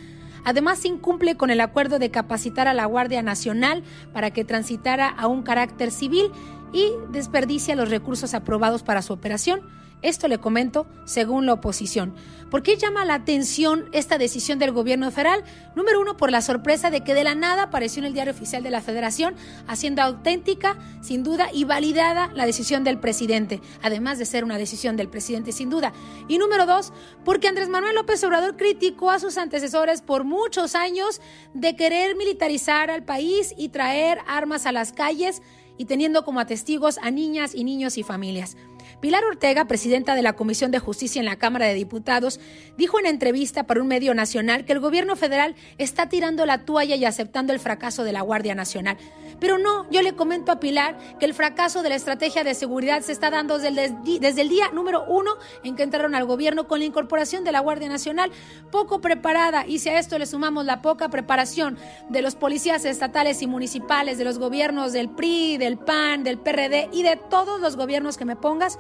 Además, 0.46 0.86
incumple 0.86 1.36
con 1.36 1.50
el 1.50 1.62
acuerdo 1.62 2.00
de 2.00 2.12
capacitar 2.12 2.68
a 2.68 2.74
la 2.74 2.86
Guardia 2.86 3.22
Nacional 3.22 3.84
para 4.14 4.32
que 4.32 4.46
transitara 4.46 5.10
a 5.10 5.28
un 5.28 5.44
carácter 5.44 5.92
civil 5.92 6.32
y 6.72 6.92
desperdicia 7.12 7.76
los 7.76 7.90
recursos 7.90 8.34
aprobados 8.34 8.84
para 8.84 9.02
su 9.02 9.14
operación 9.14 9.62
esto 10.02 10.28
le 10.28 10.40
comento 10.40 10.88
según 11.06 11.46
la 11.46 11.54
oposición. 11.54 12.14
¿Por 12.50 12.64
qué 12.64 12.78
llama 12.78 13.06
la 13.06 13.14
atención 13.14 13.90
esta 13.92 14.18
decisión 14.18 14.58
del 14.58 14.72
gobierno 14.72 15.12
federal? 15.12 15.44
Número 15.76 16.02
uno, 16.02 16.18
por 16.18 16.32
la 16.32 16.42
sorpresa 16.42 16.90
de 16.90 17.02
que 17.02 17.14
de 17.14 17.24
la 17.24 17.36
nada 17.36 17.64
apareció 17.64 18.00
en 18.00 18.08
el 18.08 18.14
diario 18.14 18.34
oficial 18.34 18.64
de 18.64 18.72
la 18.72 18.82
federación, 18.82 19.36
haciendo 19.68 20.02
auténtica, 20.02 20.78
sin 21.02 21.24
duda, 21.24 21.50
y 21.54 21.66
validada 21.66 22.32
la 22.34 22.48
decisión 22.48 22.84
del 22.84 23.00
presidente, 23.00 23.62
además 23.84 24.18
de 24.18 24.26
ser 24.26 24.44
una 24.44 24.58
decisión 24.58 24.98
del 24.98 25.10
presidente 25.10 25.52
sin 25.52 25.70
duda. 25.70 25.94
Y 26.28 26.40
número 26.40 26.66
dos, 26.66 26.92
porque 27.24 27.48
Andrés 27.48 27.70
Manuel 27.70 27.96
López 27.96 28.24
Obrador 28.24 28.58
criticó 28.58 29.12
a 29.12 29.20
sus 29.20 29.38
antecesores 29.38 30.02
por 30.02 30.24
muchos 30.24 30.74
años 30.74 31.22
de 31.54 31.76
querer 31.76 32.16
militarizar 32.16 32.90
al 32.90 33.04
país 33.04 33.54
y 33.58 33.70
traer 33.70 34.20
armas 34.28 34.66
a 34.66 34.72
las 34.72 34.92
calles 34.92 35.44
y 35.80 35.86
teniendo 35.86 36.26
como 36.26 36.46
testigos 36.46 36.98
a 37.02 37.10
niñas 37.10 37.56
y 37.56 37.64
niños 37.64 37.98
y 37.98 38.04
familias. 38.04 38.58
Pilar 39.00 39.24
Ortega, 39.24 39.66
presidenta 39.66 40.14
de 40.14 40.22
la 40.22 40.34
Comisión 40.34 40.72
de 40.72 40.80
Justicia 40.80 41.22
en 41.22 41.26
la 41.26 41.38
Cámara 41.38 41.68
de 41.68 41.74
Diputados, 41.74 42.40
dijo 42.78 43.00
en 43.00 43.06
entrevista 43.06 43.64
para 43.64 43.82
un 43.82 43.88
medio 43.88 44.14
nacional 44.14 44.66
que 44.66 44.74
el 44.74 44.82
gobierno 44.82 45.16
federal 45.16 45.56
está 45.78 46.10
tirando 46.10 46.46
la 46.46 46.66
toalla 46.66 46.98
y 46.98 47.06
aceptando 47.06 47.54
el 47.54 47.60
fracaso 47.60 48.04
de 48.04 48.12
la 48.12 48.22
Guardia 48.22 48.56
Nacional. 48.56 48.98
Pero 49.40 49.58
no, 49.58 49.90
yo 49.90 50.02
le 50.02 50.16
comento 50.16 50.52
a 50.52 50.60
Pilar 50.60 50.98
que 51.20 51.26
el 51.26 51.34
fracaso 51.34 51.82
de 51.82 51.90
la 51.90 51.96
estrategia 51.96 52.44
de 52.44 52.54
seguridad 52.54 53.02
se 53.02 53.12
está 53.12 53.30
dando 53.30 53.58
desde 53.58 53.86
el, 53.86 54.20
desde 54.20 54.42
el 54.42 54.50
día 54.50 54.70
número 54.74 55.04
uno 55.08 55.32
en 55.64 55.76
que 55.76 55.84
entraron 55.84 56.16
al 56.16 56.26
gobierno 56.26 56.68
con 56.68 56.80
la 56.80 56.86
incorporación 56.86 57.44
de 57.44 57.52
la 57.52 57.60
Guardia 57.60 57.90
Nacional, 57.90 58.32
poco 58.72 59.00
preparada, 59.02 59.66
y 59.66 59.80
si 59.80 59.90
a 59.90 60.00
esto 60.00 60.18
le 60.18 60.26
sumamos 60.26 60.66
la 60.66 60.82
poca 60.82 61.10
preparación 61.10 61.78
de 62.10 62.22
los 62.22 62.36
policías 62.36 62.86
estatales 62.86 63.42
y 63.42 63.48
municipales, 63.48 64.18
de 64.18 64.26
los 64.26 64.40
gobiernos 64.40 64.94
del 64.94 65.10
PRI, 65.10 65.58
del 65.58 65.78
PAN, 65.78 66.24
del 66.24 66.38
PRD 66.38 66.90
y 66.92 67.04
de 67.04 67.16
todos 67.16 67.60
los 67.60 67.76
gobiernos 67.76 68.18
que 68.18 68.26
me 68.26 68.36
pongas, 68.36 68.80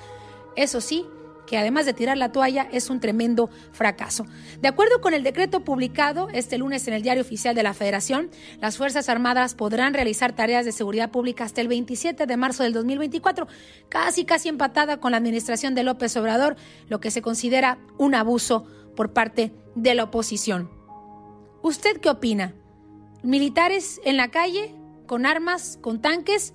eso 0.55 0.81
sí, 0.81 1.05
que 1.49 1.57
además 1.57 1.87
de 1.87 1.93
tirar 1.93 2.15
la 2.15 2.31
toalla 2.31 2.67
es 2.71 2.91
un 2.91 2.99
tremendo 2.99 3.49
fracaso. 3.71 4.27
De 4.61 4.67
acuerdo 4.67 5.01
con 5.01 5.15
el 5.15 5.23
decreto 5.23 5.63
publicado 5.63 6.29
este 6.31 6.59
lunes 6.59 6.87
en 6.87 6.93
el 6.93 7.01
Diario 7.01 7.23
Oficial 7.23 7.55
de 7.55 7.63
la 7.63 7.73
Federación, 7.73 8.29
las 8.61 8.77
Fuerzas 8.77 9.09
Armadas 9.09 9.55
podrán 9.55 9.95
realizar 9.95 10.35
tareas 10.35 10.63
de 10.63 10.71
seguridad 10.71 11.09
pública 11.09 11.43
hasta 11.43 11.61
el 11.61 11.67
27 11.67 12.27
de 12.27 12.37
marzo 12.37 12.61
del 12.61 12.73
2024, 12.73 13.47
casi 13.89 14.25
casi 14.25 14.47
empatada 14.47 14.99
con 14.99 15.09
la 15.09 15.17
administración 15.17 15.73
de 15.73 15.81
López 15.81 16.15
Obrador, 16.17 16.55
lo 16.87 16.99
que 16.99 17.09
se 17.09 17.23
considera 17.23 17.79
un 17.97 18.13
abuso 18.13 18.67
por 18.95 19.13
parte 19.13 19.51
de 19.73 19.95
la 19.95 20.03
oposición. 20.03 20.69
¿Usted 21.63 21.99
qué 21.99 22.11
opina? 22.11 22.53
¿Militares 23.23 23.99
en 24.05 24.17
la 24.17 24.29
calle, 24.29 24.75
con 25.07 25.25
armas, 25.25 25.79
con 25.81 25.99
tanques? 25.99 26.53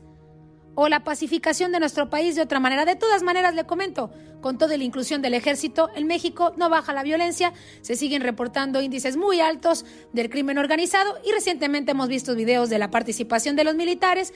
o 0.74 0.88
la 0.88 1.04
pacificación 1.04 1.72
de 1.72 1.80
nuestro 1.80 2.10
país 2.10 2.34
de 2.34 2.42
otra 2.42 2.60
manera. 2.60 2.84
De 2.84 2.96
todas 2.96 3.22
maneras, 3.22 3.54
le 3.54 3.64
comento, 3.64 4.10
con 4.44 4.58
toda 4.58 4.76
la 4.76 4.84
inclusión 4.84 5.22
del 5.22 5.32
ejército, 5.32 5.88
en 5.96 6.06
México 6.06 6.52
no 6.58 6.68
baja 6.68 6.92
la 6.92 7.02
violencia, 7.02 7.54
se 7.80 7.96
siguen 7.96 8.20
reportando 8.20 8.82
índices 8.82 9.16
muy 9.16 9.40
altos 9.40 9.86
del 10.12 10.28
crimen 10.28 10.58
organizado 10.58 11.18
y 11.24 11.32
recientemente 11.32 11.92
hemos 11.92 12.08
visto 12.08 12.34
videos 12.34 12.68
de 12.68 12.78
la 12.78 12.90
participación 12.90 13.56
de 13.56 13.64
los 13.64 13.74
militares 13.74 14.34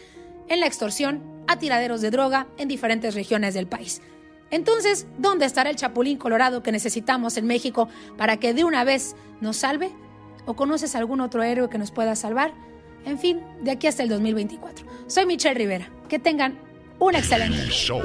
en 0.49 0.61
la 0.61 0.67
extorsión 0.67 1.23
a 1.47 1.59
tiraderos 1.59 2.01
de 2.01 2.11
droga 2.11 2.47
en 2.57 2.69
diferentes 2.69 3.15
regiones 3.15 3.53
del 3.53 3.67
país. 3.67 4.01
Entonces, 4.51 5.07
¿dónde 5.19 5.45
estará 5.45 5.69
el 5.69 5.77
chapulín 5.77 6.17
colorado 6.17 6.63
que 6.63 6.73
necesitamos 6.73 7.37
en 7.37 7.47
México 7.47 7.91
para 8.17 8.39
que 8.39 8.55
de 8.55 8.65
una 8.65 8.85
vez 8.85 9.15
nos 9.43 9.59
salve? 9.59 9.91
¿O 10.47 10.57
conoces 10.57 10.95
algún 10.95 11.21
otro 11.21 11.43
héroe 11.43 11.69
que 11.69 11.77
nos 11.77 11.91
pueda 11.91 12.17
salvar? 12.17 12.55
En 13.05 13.19
fin, 13.19 13.43
de 13.61 13.73
aquí 13.73 13.87
hasta 13.87 14.05
el 14.05 14.09
2024. 14.09 14.87
Soy 15.07 15.27
Michelle 15.27 15.55
Rivera. 15.55 15.91
Que 16.09 16.19
tengan 16.19 16.59
un 16.99 17.15
excelente 17.15 17.69
show. 17.71 18.03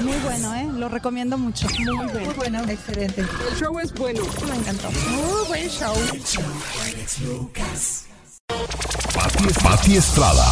Muy 0.00 0.16
bueno, 0.18 0.54
¿eh? 0.54 0.68
Lo 0.74 0.88
recomiendo 0.88 1.38
mucho. 1.38 1.66
Muy 1.78 2.06
bueno. 2.06 2.20
Muy 2.24 2.34
bueno. 2.34 2.64
Excelente. 2.68 3.20
El 3.22 3.56
show 3.56 3.78
es 3.78 3.92
bueno. 3.94 4.22
Me 4.48 4.56
encantó. 4.56 4.90
Muy 4.90 5.46
buen 5.48 5.68
show. 5.68 5.94
Pati, 9.62 9.96
Estrada. 9.96 10.44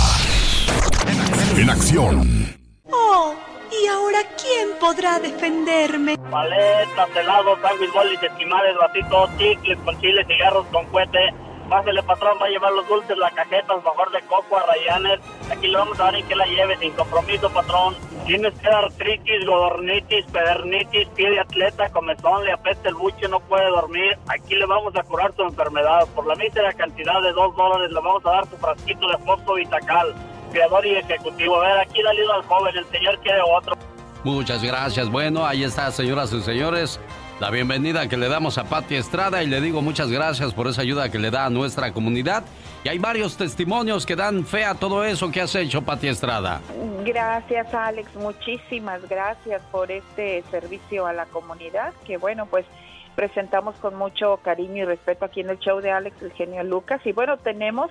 En 1.56 1.70
acción. 1.70 2.56
Oh, 2.90 3.34
¿y 3.70 3.86
ahora 3.88 4.18
quién 4.40 4.68
podrá 4.80 5.18
defenderme. 5.18 6.16
Paletas, 6.30 7.08
helados, 7.16 7.58
sándwich, 7.60 7.92
bolis, 7.92 8.22
esquimales, 8.22 8.76
vasitos, 8.76 9.30
chicles 9.38 9.78
con 9.84 10.00
chile, 10.00 10.24
cigarros 10.26 10.66
con 10.66 10.86
cohete. 10.86 11.34
Pásale, 11.68 12.02
patrón, 12.02 12.38
va 12.40 12.46
a 12.46 12.48
llevar 12.48 12.72
los 12.72 12.88
dulces, 12.88 13.16
la 13.18 13.30
cajeta, 13.30 13.74
el 13.74 13.82
favor 13.82 14.10
de 14.10 14.22
coco 14.22 14.56
a 14.56 14.62
Rayanes. 14.62 15.20
Aquí 15.50 15.68
le 15.68 15.76
vamos 15.76 16.00
a 16.00 16.04
dar 16.04 16.14
en 16.14 16.26
que 16.26 16.34
la 16.34 16.46
lleve 16.46 16.78
sin 16.78 16.92
compromiso, 16.92 17.50
patrón. 17.50 17.94
Tienes 18.24 18.54
que 18.54 18.68
artritis, 18.68 19.44
godornitis, 19.44 20.24
pedernitis, 20.32 21.08
pie 21.08 21.30
de 21.30 21.40
atleta, 21.40 21.90
comezón, 21.90 22.44
le 22.46 22.52
apesta 22.52 22.88
el 22.88 22.94
buche, 22.94 23.28
no 23.28 23.40
puede 23.40 23.68
dormir. 23.68 24.16
Aquí 24.28 24.54
le 24.54 24.64
vamos 24.64 24.96
a 24.96 25.02
curar 25.02 25.34
su 25.36 25.42
enfermedad. 25.42 26.08
Por 26.14 26.26
la 26.26 26.36
mísera 26.36 26.72
cantidad 26.72 27.20
de 27.20 27.32
dos 27.32 27.54
dólares 27.54 27.92
le 27.92 28.00
vamos 28.00 28.24
a 28.24 28.30
dar 28.30 28.48
su 28.48 28.56
frasquito 28.56 29.06
de 29.06 29.18
fosfovitacal. 29.18 30.14
Creador 30.52 30.86
y 30.86 30.94
ejecutivo. 30.94 31.60
A 31.60 31.68
ver, 31.68 31.80
aquí 31.80 32.02
dale 32.02 32.22
al 32.32 32.42
joven, 32.46 32.74
el 32.78 32.86
señor 32.86 33.18
quiere 33.18 33.40
otro. 33.42 33.76
Muchas 34.24 34.62
gracias. 34.62 35.10
Bueno, 35.10 35.44
ahí 35.46 35.64
está, 35.64 35.90
señoras 35.90 36.32
y 36.32 36.40
señores 36.40 36.98
la 37.40 37.50
bienvenida 37.50 38.08
que 38.08 38.16
le 38.16 38.28
damos 38.28 38.58
a 38.58 38.64
Patti 38.64 38.96
Estrada 38.96 39.42
y 39.42 39.46
le 39.46 39.60
digo 39.60 39.80
muchas 39.80 40.10
gracias 40.10 40.52
por 40.52 40.66
esa 40.66 40.82
ayuda 40.82 41.10
que 41.10 41.18
le 41.18 41.30
da 41.30 41.46
a 41.46 41.50
nuestra 41.50 41.92
comunidad. 41.92 42.44
Y 42.82 42.88
hay 42.88 42.98
varios 42.98 43.36
testimonios 43.36 44.06
que 44.06 44.16
dan 44.16 44.44
fe 44.44 44.64
a 44.64 44.74
todo 44.74 45.04
eso 45.04 45.30
que 45.30 45.40
has 45.40 45.54
hecho, 45.54 45.82
Patti 45.82 46.08
Estrada. 46.08 46.60
Gracias, 47.04 47.72
Alex. 47.72 48.14
Muchísimas 48.16 49.08
gracias 49.08 49.62
por 49.70 49.90
este 49.92 50.42
servicio 50.50 51.06
a 51.06 51.12
la 51.12 51.26
comunidad 51.26 51.92
que, 52.04 52.16
bueno, 52.16 52.46
pues 52.46 52.66
presentamos 53.14 53.76
con 53.76 53.94
mucho 53.94 54.38
cariño 54.42 54.82
y 54.82 54.86
respeto 54.86 55.24
aquí 55.24 55.40
en 55.40 55.50
el 55.50 55.58
show 55.58 55.80
de 55.80 55.90
Alex, 55.90 56.20
el 56.22 56.32
genio 56.32 56.64
Lucas. 56.64 57.00
Y 57.04 57.12
bueno, 57.12 57.36
tenemos 57.36 57.90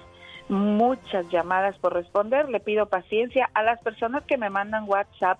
muchas 0.50 1.28
llamadas 1.30 1.78
por 1.80 1.94
responder. 1.94 2.50
Le 2.50 2.60
pido 2.60 2.88
paciencia 2.88 3.50
a 3.54 3.64
las 3.64 3.82
personas 3.82 4.24
que 4.26 4.38
me 4.38 4.50
mandan 4.50 4.86
WhatsApp. 4.88 5.40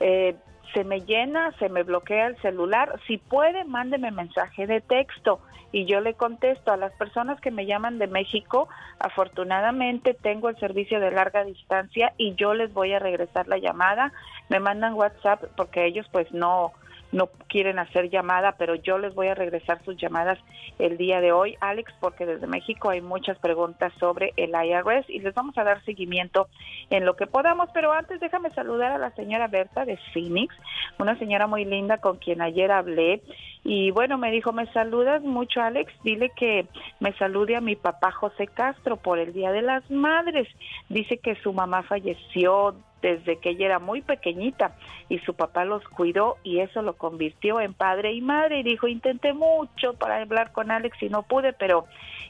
Eh, 0.00 0.36
se 0.72 0.84
me 0.84 1.00
llena, 1.00 1.52
se 1.58 1.68
me 1.68 1.82
bloquea 1.82 2.28
el 2.28 2.36
celular. 2.40 3.00
Si 3.06 3.18
puede, 3.18 3.64
mándeme 3.64 4.10
mensaje 4.10 4.66
de 4.66 4.80
texto 4.80 5.40
y 5.72 5.86
yo 5.86 6.00
le 6.00 6.14
contesto 6.14 6.70
a 6.70 6.76
las 6.76 6.92
personas 6.92 7.40
que 7.40 7.50
me 7.50 7.66
llaman 7.66 7.98
de 7.98 8.06
México. 8.06 8.68
Afortunadamente 8.98 10.14
tengo 10.14 10.48
el 10.50 10.58
servicio 10.58 11.00
de 11.00 11.10
larga 11.10 11.44
distancia 11.44 12.12
y 12.18 12.34
yo 12.34 12.54
les 12.54 12.72
voy 12.72 12.92
a 12.92 12.98
regresar 12.98 13.48
la 13.48 13.58
llamada. 13.58 14.12
Me 14.48 14.60
mandan 14.60 14.94
WhatsApp 14.94 15.42
porque 15.56 15.86
ellos 15.86 16.06
pues 16.12 16.30
no 16.32 16.72
no 17.12 17.28
quieren 17.48 17.78
hacer 17.78 18.10
llamada, 18.10 18.56
pero 18.58 18.74
yo 18.74 18.98
les 18.98 19.14
voy 19.14 19.28
a 19.28 19.34
regresar 19.34 19.82
sus 19.84 19.96
llamadas 19.96 20.38
el 20.78 20.96
día 20.96 21.20
de 21.20 21.32
hoy, 21.32 21.56
Alex, 21.60 21.92
porque 22.00 22.26
desde 22.26 22.46
México 22.46 22.88
hay 22.88 23.02
muchas 23.02 23.38
preguntas 23.38 23.92
sobre 24.00 24.32
el 24.36 24.50
IRS 24.50 25.08
y 25.08 25.20
les 25.20 25.34
vamos 25.34 25.56
a 25.58 25.64
dar 25.64 25.84
seguimiento 25.84 26.48
en 26.90 27.04
lo 27.04 27.14
que 27.14 27.26
podamos. 27.26 27.68
Pero 27.74 27.92
antes 27.92 28.18
déjame 28.18 28.50
saludar 28.50 28.92
a 28.92 28.98
la 28.98 29.10
señora 29.10 29.46
Berta 29.48 29.84
de 29.84 29.98
Phoenix, 30.12 30.54
una 30.98 31.18
señora 31.18 31.46
muy 31.46 31.64
linda 31.64 31.98
con 31.98 32.16
quien 32.16 32.40
ayer 32.40 32.72
hablé. 32.72 33.22
Y 33.64 33.90
bueno, 33.92 34.18
me 34.18 34.30
dijo, 34.30 34.52
me 34.52 34.66
saludas 34.72 35.22
mucho, 35.22 35.60
Alex, 35.60 35.92
dile 36.02 36.30
que 36.30 36.66
me 36.98 37.12
salude 37.12 37.56
a 37.56 37.60
mi 37.60 37.76
papá 37.76 38.10
José 38.10 38.46
Castro 38.48 38.96
por 38.96 39.18
el 39.18 39.32
Día 39.32 39.52
de 39.52 39.62
las 39.62 39.88
Madres. 39.90 40.48
Dice 40.88 41.18
que 41.18 41.36
su 41.36 41.52
mamá 41.52 41.82
falleció 41.82 42.74
desde 43.02 43.36
que 43.38 43.50
ella 43.50 43.66
era 43.66 43.78
muy 43.80 44.00
pequeñita 44.00 44.76
y 45.08 45.18
su 45.18 45.34
papá 45.34 45.64
los 45.64 45.86
cuidó 45.88 46.38
y 46.42 46.60
eso 46.60 46.80
lo 46.80 46.94
convirtió 46.96 47.60
en 47.60 47.74
padre 47.74 48.12
y 48.12 48.22
madre. 48.22 48.60
Y 48.60 48.62
dijo 48.62 48.86
intenté 48.86 49.34
mucho 49.34 49.94
para 49.94 50.22
hablar 50.22 50.52
con 50.52 50.70
Alex 50.70 51.02
y 51.02 51.08
no 51.08 51.24
pude 51.24 51.52
pero 51.52 51.86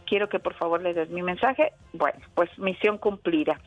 quiero 0.07 0.29
que 0.29 0.41
por 0.41 0.55
favor 0.55 0.83
le 0.83 0.95
des 0.95 1.11
mi 1.11 1.23
mensaje 1.23 1.73
bueno 1.93 2.19
pues 2.35 2.51
misión 2.59 2.99
cumplida. 2.99 3.61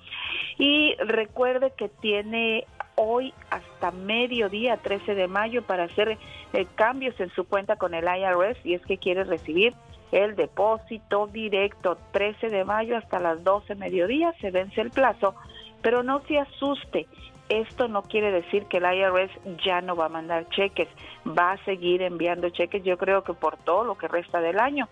Y 0.57 0.95
recuerde 0.95 1.71
que 1.77 1.87
tiene 1.87 2.65
hoy 2.95 3.33
hasta 3.49 3.91
mediodía 3.91 4.77
13 4.77 5.15
de 5.15 5.27
mayo 5.27 5.61
para 5.63 5.83
hacer 5.83 6.17
eh, 6.53 6.67
cambios 6.75 7.19
en 7.19 7.29
su 7.31 7.45
cuenta 7.45 7.75
con 7.75 7.93
el 7.93 8.05
IRS 8.05 8.57
y 8.65 8.73
es 8.73 8.81
que 8.85 8.97
quiere 8.97 9.23
recibir 9.23 9.73
el 10.11 10.35
depósito 10.35 11.27
directo. 11.27 11.97
13 12.11 12.49
de 12.49 12.63
mayo 12.63 12.97
hasta 12.97 13.19
las 13.19 13.43
12 13.43 13.75
mediodía 13.75 14.33
se 14.39 14.49
vence 14.49 14.81
el 14.81 14.91
plazo 14.91 15.35
pero 15.85 16.01
no 16.01 16.19
se 16.21 16.39
asuste, 16.39 17.05
esto 17.47 17.87
no 17.87 18.01
quiere 18.01 18.31
decir 18.31 18.65
que 18.65 18.77
el 18.77 18.85
IRS 18.85 19.29
ya 19.63 19.81
no 19.81 19.95
va 19.95 20.07
a 20.07 20.09
mandar 20.09 20.49
cheques, 20.49 20.87
va 21.27 21.51
a 21.51 21.63
seguir 21.63 22.01
enviando 22.01 22.49
cheques, 22.49 22.83
yo 22.83 22.97
creo 22.97 23.23
que 23.23 23.35
por 23.35 23.55
todo 23.57 23.83
lo 23.83 23.95
que 23.95 24.07
resta 24.07 24.41
del 24.41 24.57
año. 24.57 24.89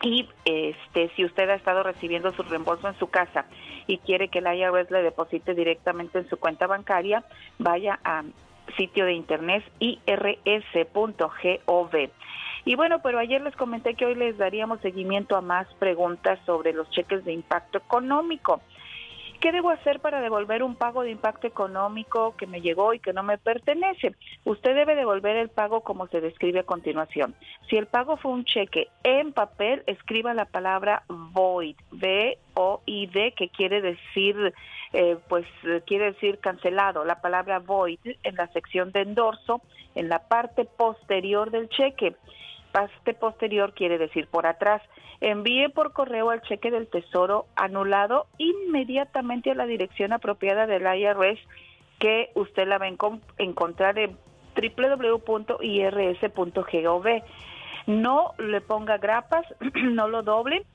Y 0.00 0.28
este, 0.44 1.10
si 1.16 1.24
usted 1.24 1.50
ha 1.50 1.56
estado 1.56 1.82
recibiendo 1.82 2.30
su 2.30 2.44
reembolso 2.44 2.86
en 2.86 2.96
su 3.00 3.08
casa 3.08 3.46
y 3.88 3.98
quiere 3.98 4.28
que 4.28 4.38
el 4.38 4.46
IRS 4.46 4.92
le 4.92 5.02
deposite 5.02 5.54
directamente 5.54 6.20
en 6.20 6.28
su 6.28 6.36
cuenta 6.36 6.68
bancaria, 6.68 7.24
vaya 7.58 7.98
a 8.04 8.22
sitio 8.76 9.04
de 9.04 9.14
internet 9.14 9.64
irs.gov. 9.80 11.10
Y 12.64 12.76
bueno, 12.76 13.00
pero 13.02 13.18
ayer 13.18 13.40
les 13.40 13.56
comenté 13.56 13.94
que 13.94 14.06
hoy 14.06 14.14
les 14.14 14.38
daríamos 14.38 14.80
seguimiento 14.82 15.34
a 15.36 15.40
más 15.40 15.66
preguntas 15.80 16.38
sobre 16.46 16.72
los 16.72 16.88
cheques 16.90 17.24
de 17.24 17.32
impacto 17.32 17.78
económico. 17.78 18.60
¿Qué 19.42 19.50
debo 19.50 19.70
hacer 19.70 19.98
para 19.98 20.20
devolver 20.20 20.62
un 20.62 20.76
pago 20.76 21.02
de 21.02 21.10
impacto 21.10 21.48
económico 21.48 22.36
que 22.36 22.46
me 22.46 22.60
llegó 22.60 22.94
y 22.94 23.00
que 23.00 23.12
no 23.12 23.24
me 23.24 23.38
pertenece? 23.38 24.14
Usted 24.44 24.72
debe 24.72 24.94
devolver 24.94 25.34
el 25.34 25.48
pago 25.48 25.80
como 25.80 26.06
se 26.06 26.20
describe 26.20 26.60
a 26.60 26.62
continuación. 26.62 27.34
Si 27.68 27.76
el 27.76 27.88
pago 27.88 28.16
fue 28.16 28.30
un 28.30 28.44
cheque 28.44 28.86
en 29.02 29.32
papel, 29.32 29.82
escriba 29.88 30.32
la 30.32 30.44
palabra 30.44 31.02
void, 31.08 31.74
V-O-I-D, 31.90 33.34
que 33.36 33.48
quiere 33.48 33.80
decir, 33.82 34.54
eh, 34.92 35.16
pues 35.28 35.44
quiere 35.86 36.12
decir 36.12 36.38
cancelado. 36.38 37.04
La 37.04 37.20
palabra 37.20 37.58
void 37.58 37.98
en 38.22 38.36
la 38.36 38.46
sección 38.52 38.92
de 38.92 39.00
endorso, 39.00 39.60
en 39.96 40.08
la 40.08 40.20
parte 40.28 40.66
posterior 40.66 41.50
del 41.50 41.68
cheque. 41.68 42.14
Parte 42.70 43.12
posterior 43.12 43.74
quiere 43.74 43.98
decir 43.98 44.28
por 44.28 44.46
atrás 44.46 44.82
envíe 45.22 45.68
por 45.68 45.92
correo 45.92 46.32
el 46.32 46.42
cheque 46.42 46.70
del 46.70 46.88
tesoro 46.88 47.46
anulado 47.54 48.26
inmediatamente 48.38 49.52
a 49.52 49.54
la 49.54 49.66
dirección 49.66 50.12
apropiada 50.12 50.66
del 50.66 50.82
IRS 50.82 51.38
que 51.98 52.30
usted 52.34 52.66
la 52.66 52.78
va 52.78 52.86
a 52.86 52.96
encontrar 53.38 53.98
en 53.98 54.18
www.irs.gov. 54.54 55.62
No 57.86 58.34
le 58.38 58.60
ponga 58.60 58.98
grapas, 58.98 59.46
no 59.74 60.08
lo 60.08 60.22
doble 60.22 60.66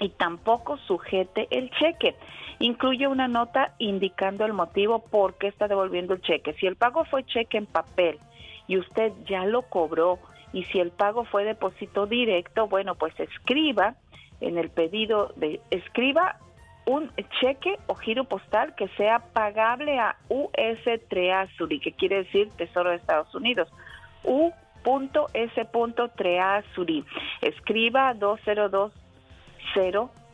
y 0.00 0.08
tampoco 0.08 0.78
sujete 0.78 1.46
el 1.50 1.70
cheque. 1.70 2.16
Incluye 2.60 3.06
una 3.06 3.28
nota 3.28 3.74
indicando 3.78 4.46
el 4.46 4.54
motivo 4.54 5.00
por 5.00 5.34
qué 5.34 5.48
está 5.48 5.68
devolviendo 5.68 6.14
el 6.14 6.22
cheque. 6.22 6.54
Si 6.54 6.66
el 6.66 6.76
pago 6.76 7.04
fue 7.04 7.24
cheque 7.24 7.58
en 7.58 7.66
papel 7.66 8.18
y 8.66 8.78
usted 8.78 9.12
ya 9.26 9.44
lo 9.44 9.62
cobró, 9.62 10.18
y 10.54 10.64
si 10.64 10.78
el 10.78 10.92
pago 10.92 11.24
fue 11.24 11.44
depósito 11.44 12.06
directo, 12.06 12.68
bueno, 12.68 12.94
pues 12.94 13.12
escriba 13.18 13.96
en 14.40 14.56
el 14.56 14.70
pedido 14.70 15.32
de 15.36 15.60
escriba 15.70 16.38
un 16.86 17.10
cheque 17.40 17.76
o 17.88 17.94
giro 17.94 18.24
postal 18.24 18.74
que 18.76 18.88
sea 18.96 19.18
pagable 19.18 19.98
a 19.98 20.16
US 20.28 20.84
Treasury, 21.08 21.80
que 21.80 21.92
quiere 21.92 22.24
decir 22.24 22.50
Tesoro 22.56 22.90
de 22.90 22.96
Estados 22.96 23.34
Unidos. 23.34 23.68
U.S. 24.22 25.68
Treasury. 26.16 27.04
Escriba 27.40 28.14
2020 28.14 29.04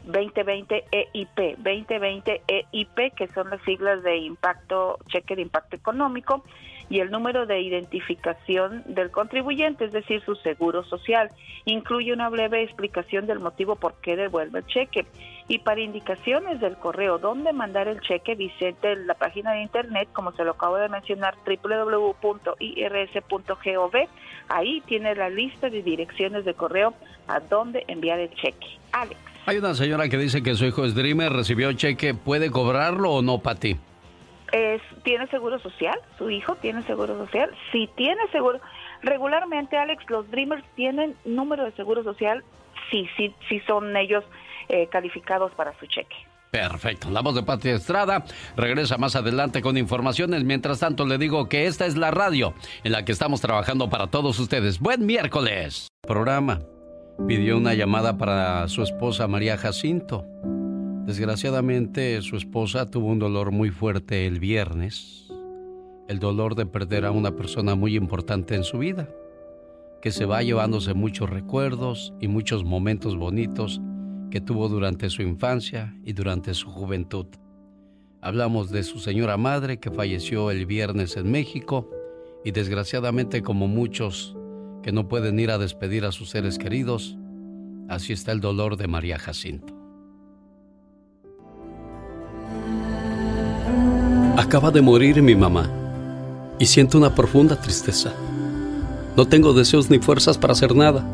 2020 0.03 0.85
EIP, 0.93 1.57
2020 1.59 2.43
EIP, 2.47 3.15
que 3.15 3.29
son 3.29 3.51
las 3.51 3.63
siglas 3.63 4.03
de 4.03 4.17
impacto, 4.19 4.99
cheque 5.09 5.37
de 5.37 5.43
impacto 5.43 5.77
económico, 5.77 6.45
y 6.91 6.99
el 6.99 7.11
número 7.11 7.47
de 7.47 7.61
identificación 7.61 8.83
del 8.85 9.11
contribuyente, 9.13 9.85
es 9.85 9.93
decir, 9.93 10.21
su 10.25 10.35
seguro 10.35 10.85
social. 10.85 11.31
Incluye 11.65 12.13
una 12.13 12.29
breve 12.29 12.65
explicación 12.65 13.27
del 13.27 13.39
motivo 13.39 13.77
por 13.77 13.95
qué 14.03 14.17
devuelve 14.17 14.59
el 14.59 14.67
cheque. 14.67 15.07
Y 15.47 15.61
para 15.61 15.81
indicaciones 15.81 16.61
del 16.61 16.77
correo 16.77 17.19
dónde 17.19 17.53
mandar 17.53 17.87
el 17.87 18.01
cheque, 18.01 18.35
visite 18.35 18.97
la 18.97 19.15
página 19.15 19.53
de 19.53 19.63
internet, 19.63 20.09
como 20.13 20.33
se 20.33 20.45
lo 20.45 20.51
acabo 20.51 20.79
de 20.79 20.89
mencionar, 20.89 21.37
www.irs.gov. 21.47 22.23
Ahí 24.49 24.81
tiene 24.83 25.15
la 25.15 25.31
lista 25.31 25.71
de 25.71 25.83
direcciones 25.83 26.45
de 26.45 26.55
correo 26.55 26.93
a 27.29 27.39
dónde 27.39 27.85
enviar 27.87 28.19
el 28.19 28.31
cheque. 28.35 28.67
Alex. 28.91 29.21
Hay 29.47 29.59
una 29.59 29.75
señora 29.75 30.09
que 30.09 30.19
dice 30.19 30.43
que 30.43 30.57
su 30.57 30.67
hijo 30.67 30.85
es 30.85 30.95
Dreamer, 30.95 31.33
recibió 31.33 31.73
cheque, 31.73 32.15
¿puede 32.15 32.51
cobrarlo 32.51 33.13
o 33.13 33.23
no, 33.23 33.39
Pati? 33.39 33.77
Tiene 35.03 35.27
seguro 35.29 35.59
social, 35.59 35.99
su 36.19 36.31
hijo 36.31 36.57
tiene 36.57 36.83
seguro 36.85 37.17
social, 37.17 37.51
si 37.73 37.89
tiene 37.97 38.21
seguro, 38.33 38.61
regularmente 39.03 39.77
Alex, 39.77 40.05
los 40.09 40.31
Dreamers 40.31 40.65
tienen 40.75 41.15
número 41.25 41.65
de 41.65 41.73
seguro 41.73 42.03
social, 42.03 42.45
sí, 42.91 43.09
sí, 43.17 43.35
sí 43.49 43.61
son 43.67 43.97
ellos 43.97 44.25
eh, 44.69 44.87
calificados 44.89 45.53
para 45.53 45.79
su 45.79 45.87
cheque. 45.87 46.17
Perfecto, 46.51 47.11
la 47.11 47.21
voz 47.21 47.37
de 47.37 47.45
Patria 47.45 47.75
Estrada 47.75 48.25
regresa 48.57 48.99
más 48.99 49.15
adelante 49.15 49.63
con 49.63 49.77
informaciones. 49.77 50.43
Mientras 50.43 50.81
tanto, 50.81 51.07
le 51.07 51.17
digo 51.17 51.49
que 51.49 51.67
esta 51.67 51.87
es 51.87 51.97
la 51.97 52.11
radio 52.11 52.55
en 52.83 52.91
la 52.93 53.05
que 53.05 53.13
estamos 53.13 53.41
trabajando 53.41 53.89
para 53.89 54.09
todos 54.09 54.39
ustedes. 54.41 54.81
Buen 54.81 55.07
miércoles. 55.07 55.89
Programa 56.03 56.61
pidió 57.29 57.57
una 57.57 57.75
llamada 57.75 58.19
para 58.19 58.67
su 58.67 58.83
esposa 58.83 59.29
María 59.29 59.57
Jacinto. 59.57 60.25
Desgraciadamente, 61.11 62.23
su 62.23 62.37
esposa 62.37 62.89
tuvo 62.89 63.09
un 63.09 63.19
dolor 63.19 63.51
muy 63.51 63.71
fuerte 63.71 64.29
el 64.29 64.39
viernes. 64.39 65.27
el 66.07 66.21
dolor 66.21 66.55
de 66.55 66.67
perder 66.67 67.05
a 67.05 67.11
una 67.11 67.35
persona 67.35 67.75
muy 67.75 67.97
importante 67.97 68.55
en 68.55 68.63
su 68.63 68.79
vida, 68.79 69.09
que 70.03 70.13
se 70.13 70.25
va 70.25 70.45
llevándose 70.45 70.95
muchos 70.95 71.29
recuerdos 71.29 72.13
y 72.21 72.29
muchos 72.29 72.63
momentos 72.63 73.17
bonitos 73.17 73.81
que 74.31 74.41
tuvo 74.41 74.69
durante 74.69 75.11
su 75.11 75.23
infancia 75.23 75.97
y 76.05 76.13
durante 76.13 76.55
su 76.55 76.71
juventud. 76.71 77.27
Hablamos 78.21 78.71
de 78.71 78.85
su 78.85 79.01
señora 79.01 79.37
madre 79.37 79.81
que 79.81 79.91
falleció 79.91 80.53
el 80.53 80.65
viernes 80.65 81.17
en 81.17 81.29
México 81.29 81.91
y 82.45 82.53
desgraciadamente 82.53 83.43
como 83.43 83.67
muchos 83.67 84.37
que 84.85 84.93
no 84.93 85.09
pueden 85.09 85.41
ir 85.41 85.51
a 85.51 85.59
despedir 85.59 86.05
a 86.05 86.13
sus 86.13 86.31
seres 86.31 86.57
queridos, 86.57 87.19
así 87.89 88.13
está 88.13 88.31
el 88.31 88.41
dolor 88.41 88.77
de 88.77 88.87
María 88.87 89.19
Jacinto. 89.19 89.80
Acaba 94.41 94.71
de 94.71 94.81
morir 94.81 95.21
mi 95.21 95.35
mamá 95.35 95.69
y 96.59 96.65
siento 96.65 96.97
una 96.97 97.15
profunda 97.15 97.61
tristeza. 97.61 98.15
No 99.15 99.29
tengo 99.29 99.53
deseos 99.53 99.91
ni 99.91 99.99
fuerzas 99.99 100.39
para 100.39 100.55
hacer 100.55 100.75
nada. 100.75 101.05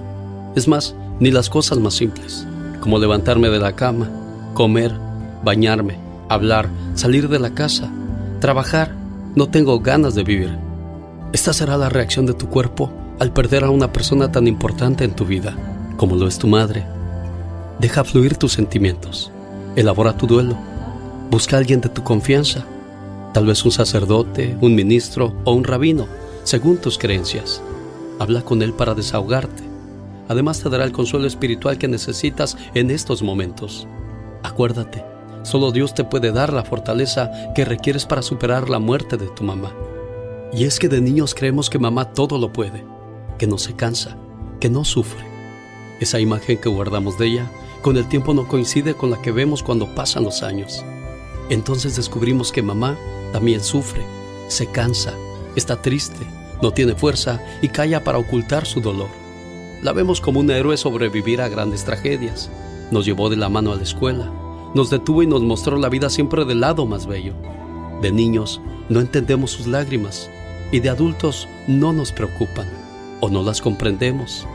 Es 0.55 0.69
más, 0.69 0.95
ni 1.19 1.33
las 1.33 1.51
cosas 1.51 1.79
más 1.79 1.95
simples, 1.95 2.47
como 2.79 3.01
levantarme 3.01 3.49
de 3.49 3.59
la 3.59 3.75
cama, 3.75 4.09
comer, 4.55 4.95
bañarme, 5.43 5.99
hablar, 6.29 6.69
salir 6.95 7.29
de 7.29 7.41
la 7.41 7.51
casa, 7.51 7.91
trabajar. 8.39 8.95
No 9.35 9.49
tengo 9.49 9.81
ganas 9.81 10.15
de 10.15 10.23
vivir. 10.23 10.57
Esta 11.33 11.53
será 11.53 11.77
la 11.77 11.89
reacción 11.89 12.27
de 12.27 12.35
tu 12.35 12.49
cuerpo 12.49 12.93
al 13.19 13.33
perder 13.33 13.65
a 13.65 13.71
una 13.71 13.93
persona 13.93 14.31
tan 14.31 14.47
importante 14.47 15.03
en 15.03 15.17
tu 15.17 15.25
vida, 15.25 15.53
como 15.97 16.15
lo 16.15 16.29
es 16.29 16.39
tu 16.39 16.47
madre. 16.47 16.87
Deja 17.81 18.05
fluir 18.05 18.37
tus 18.37 18.53
sentimientos. 18.53 19.33
Elabora 19.75 20.17
tu 20.17 20.29
duelo. 20.29 20.57
Busca 21.29 21.57
a 21.57 21.59
alguien 21.59 21.81
de 21.81 21.89
tu 21.89 22.05
confianza 22.05 22.65
tal 23.37 23.45
vez 23.45 23.67
un 23.67 23.71
sacerdote, 23.71 24.57
un 24.63 24.75
ministro 24.75 25.35
o 25.45 25.53
un 25.53 25.65
rabino, 25.65 26.09
según 26.43 26.79
tus 26.79 26.97
creencias. 26.97 27.61
Habla 28.19 28.41
con 28.41 28.63
él 28.63 28.73
para 28.73 28.95
desahogarte. 28.95 29.63
Además 30.27 30.63
te 30.63 30.71
dará 30.71 30.85
el 30.85 30.93
consuelo 30.93 31.27
espiritual 31.27 31.77
que 31.77 31.87
necesitas 31.87 32.57
en 32.73 32.91
estos 32.91 33.23
momentos. 33.23 33.87
Acuérdate, 34.43 35.05
solo 35.43 35.71
Dios 35.71 35.93
te 35.93 36.03
puede 36.03 36.33
dar 36.33 36.51
la 36.51 36.65
fortaleza 36.65 37.31
que 37.55 37.67
requieres 37.67 38.07
para 38.07 38.23
superar 38.23 38.71
la 38.71 38.79
muerte 38.79 39.19
de 39.19 39.27
tu 39.27 39.45
mamá. 39.45 39.71
Y 40.55 40.65
es 40.65 40.79
que 40.79 40.89
de 40.89 41.03
niños 41.03 41.35
creemos 41.35 41.69
que 41.69 41.79
mamá 41.79 42.15
todo 42.15 42.39
lo 42.39 42.55
puede, 42.55 42.87
que 43.37 43.47
no 43.47 43.59
se 43.59 43.77
cansa, 43.77 44.17
que 44.61 44.71
no 44.71 44.83
sufre. 44.83 45.27
Esa 46.01 46.21
imagen 46.21 46.57
que 46.57 46.71
guardamos 46.71 47.19
de 47.19 47.27
ella 47.27 47.51
con 47.83 47.99
el 47.99 48.09
tiempo 48.09 48.33
no 48.33 48.49
coincide 48.49 48.95
con 48.95 49.11
la 49.11 49.21
que 49.21 49.31
vemos 49.31 49.63
cuando 49.63 49.95
pasan 49.95 50.25
los 50.25 50.43
años. 50.43 50.83
Entonces 51.51 51.97
descubrimos 51.97 52.51
que 52.51 52.63
mamá 52.63 52.97
también 53.37 53.63
sufre, 53.63 54.03
se 54.49 54.67
cansa, 54.67 55.13
está 55.57 55.83
triste, 55.83 56.27
no 56.63 56.71
tiene 56.71 56.95
fuerza 56.95 57.39
y 57.61 57.69
calla 57.69 58.03
para 58.03 58.17
ocultar 58.17 58.65
su 58.65 58.81
dolor. 58.81 59.11
La 59.83 59.93
vemos 59.93 60.23
como 60.23 60.41
un 60.41 60.51
héroe 60.51 60.79
sobrevivir 60.79 61.43
a 61.43 61.51
grandes 61.51 61.85
tragedias. 61.85 62.51
Nos 62.91 63.05
llevó 63.05 63.29
de 63.29 63.37
la 63.37 63.51
mano 63.51 63.73
a 63.73 63.77
la 63.77 63.83
escuela, 63.83 64.33
nos 64.75 64.89
detuvo 64.89 65.23
y 65.23 65.27
nos 65.27 65.43
mostró 65.43 65.77
la 65.77 65.91
vida 65.91 66.09
siempre 66.09 66.47
del 66.47 66.61
lado 66.61 66.87
más 66.87 67.07
bello. 67.07 67.35
De 68.01 68.11
niños 68.11 68.63
no 68.89 69.01
entendemos 69.01 69.51
sus 69.51 69.67
lágrimas 69.67 70.31
y 70.73 70.81
de 70.81 70.89
adultos 70.89 71.47
no 71.69 71.93
nos 71.93 72.13
preocupan 72.13 72.71
o 73.21 73.29
no 73.29 73.43
las 73.43 73.61
comprendemos. 73.61 74.47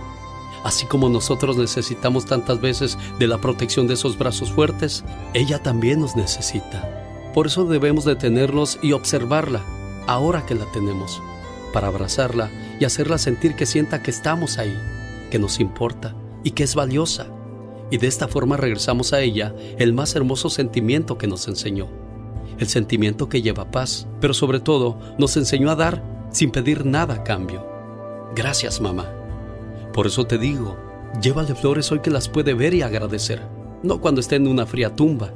Así 0.64 0.88
como 0.88 1.08
nosotros 1.08 1.56
necesitamos 1.56 2.26
tantas 2.26 2.60
veces 2.60 2.98
de 3.20 3.28
la 3.28 3.38
protección 3.38 3.86
de 3.86 3.94
esos 3.94 4.18
brazos 4.18 4.52
fuertes, 4.52 5.04
ella 5.36 5.62
también 5.62 6.02
nos 6.02 6.16
necesita. 6.16 7.01
Por 7.34 7.48
eso 7.48 7.66
debemos 7.66 8.06
detenernos 8.06 8.78
y 8.82 8.92
observarla, 8.92 9.62
ahora 10.08 10.46
que 10.46 10.56
la 10.56 10.66
tenemos, 10.72 11.22
para 11.74 11.88
abrazarla 11.88 12.50
y 12.80 12.86
hacerla 12.86 13.18
sentir 13.18 13.56
que 13.56 13.66
sienta 13.66 14.04
que 14.04 14.12
estamos 14.12 14.58
ahí, 14.58 14.78
que 15.30 15.40
nos 15.40 15.60
importa 15.60 16.14
y 16.44 16.52
que 16.52 16.64
es 16.64 16.76
valiosa. 16.76 17.28
Y 17.90 17.98
de 17.98 18.08
esta 18.08 18.28
forma 18.28 18.58
regresamos 18.58 19.14
a 19.14 19.22
ella 19.22 19.56
el 19.78 19.94
más 19.94 20.16
hermoso 20.16 20.50
sentimiento 20.50 21.18
que 21.18 21.28
nos 21.28 21.48
enseñó. 21.48 21.88
El 22.58 22.68
sentimiento 22.68 23.30
que 23.30 23.42
lleva 23.42 23.72
paz, 23.72 24.08
pero 24.20 24.34
sobre 24.34 24.60
todo 24.60 25.00
nos 25.18 25.36
enseñó 25.38 25.72
a 25.72 25.76
dar 25.76 26.04
sin 26.32 26.52
pedir 26.52 26.86
nada 26.86 27.16
a 27.16 27.24
cambio. 27.24 27.66
Gracias, 28.36 28.80
mamá. 28.82 29.10
Por 29.94 30.08
eso 30.08 30.26
te 30.26 30.38
digo, 30.38 30.78
llévale 31.22 31.56
flores 31.56 31.92
hoy 31.92 32.00
que 32.00 32.10
las 32.10 32.30
puede 32.30 32.54
ver 32.54 32.74
y 32.74 32.82
agradecer, 32.82 33.42
no 33.84 34.00
cuando 34.00 34.22
esté 34.22 34.36
en 34.36 34.48
una 34.48 34.66
fría 34.66 34.96
tumba, 34.96 35.34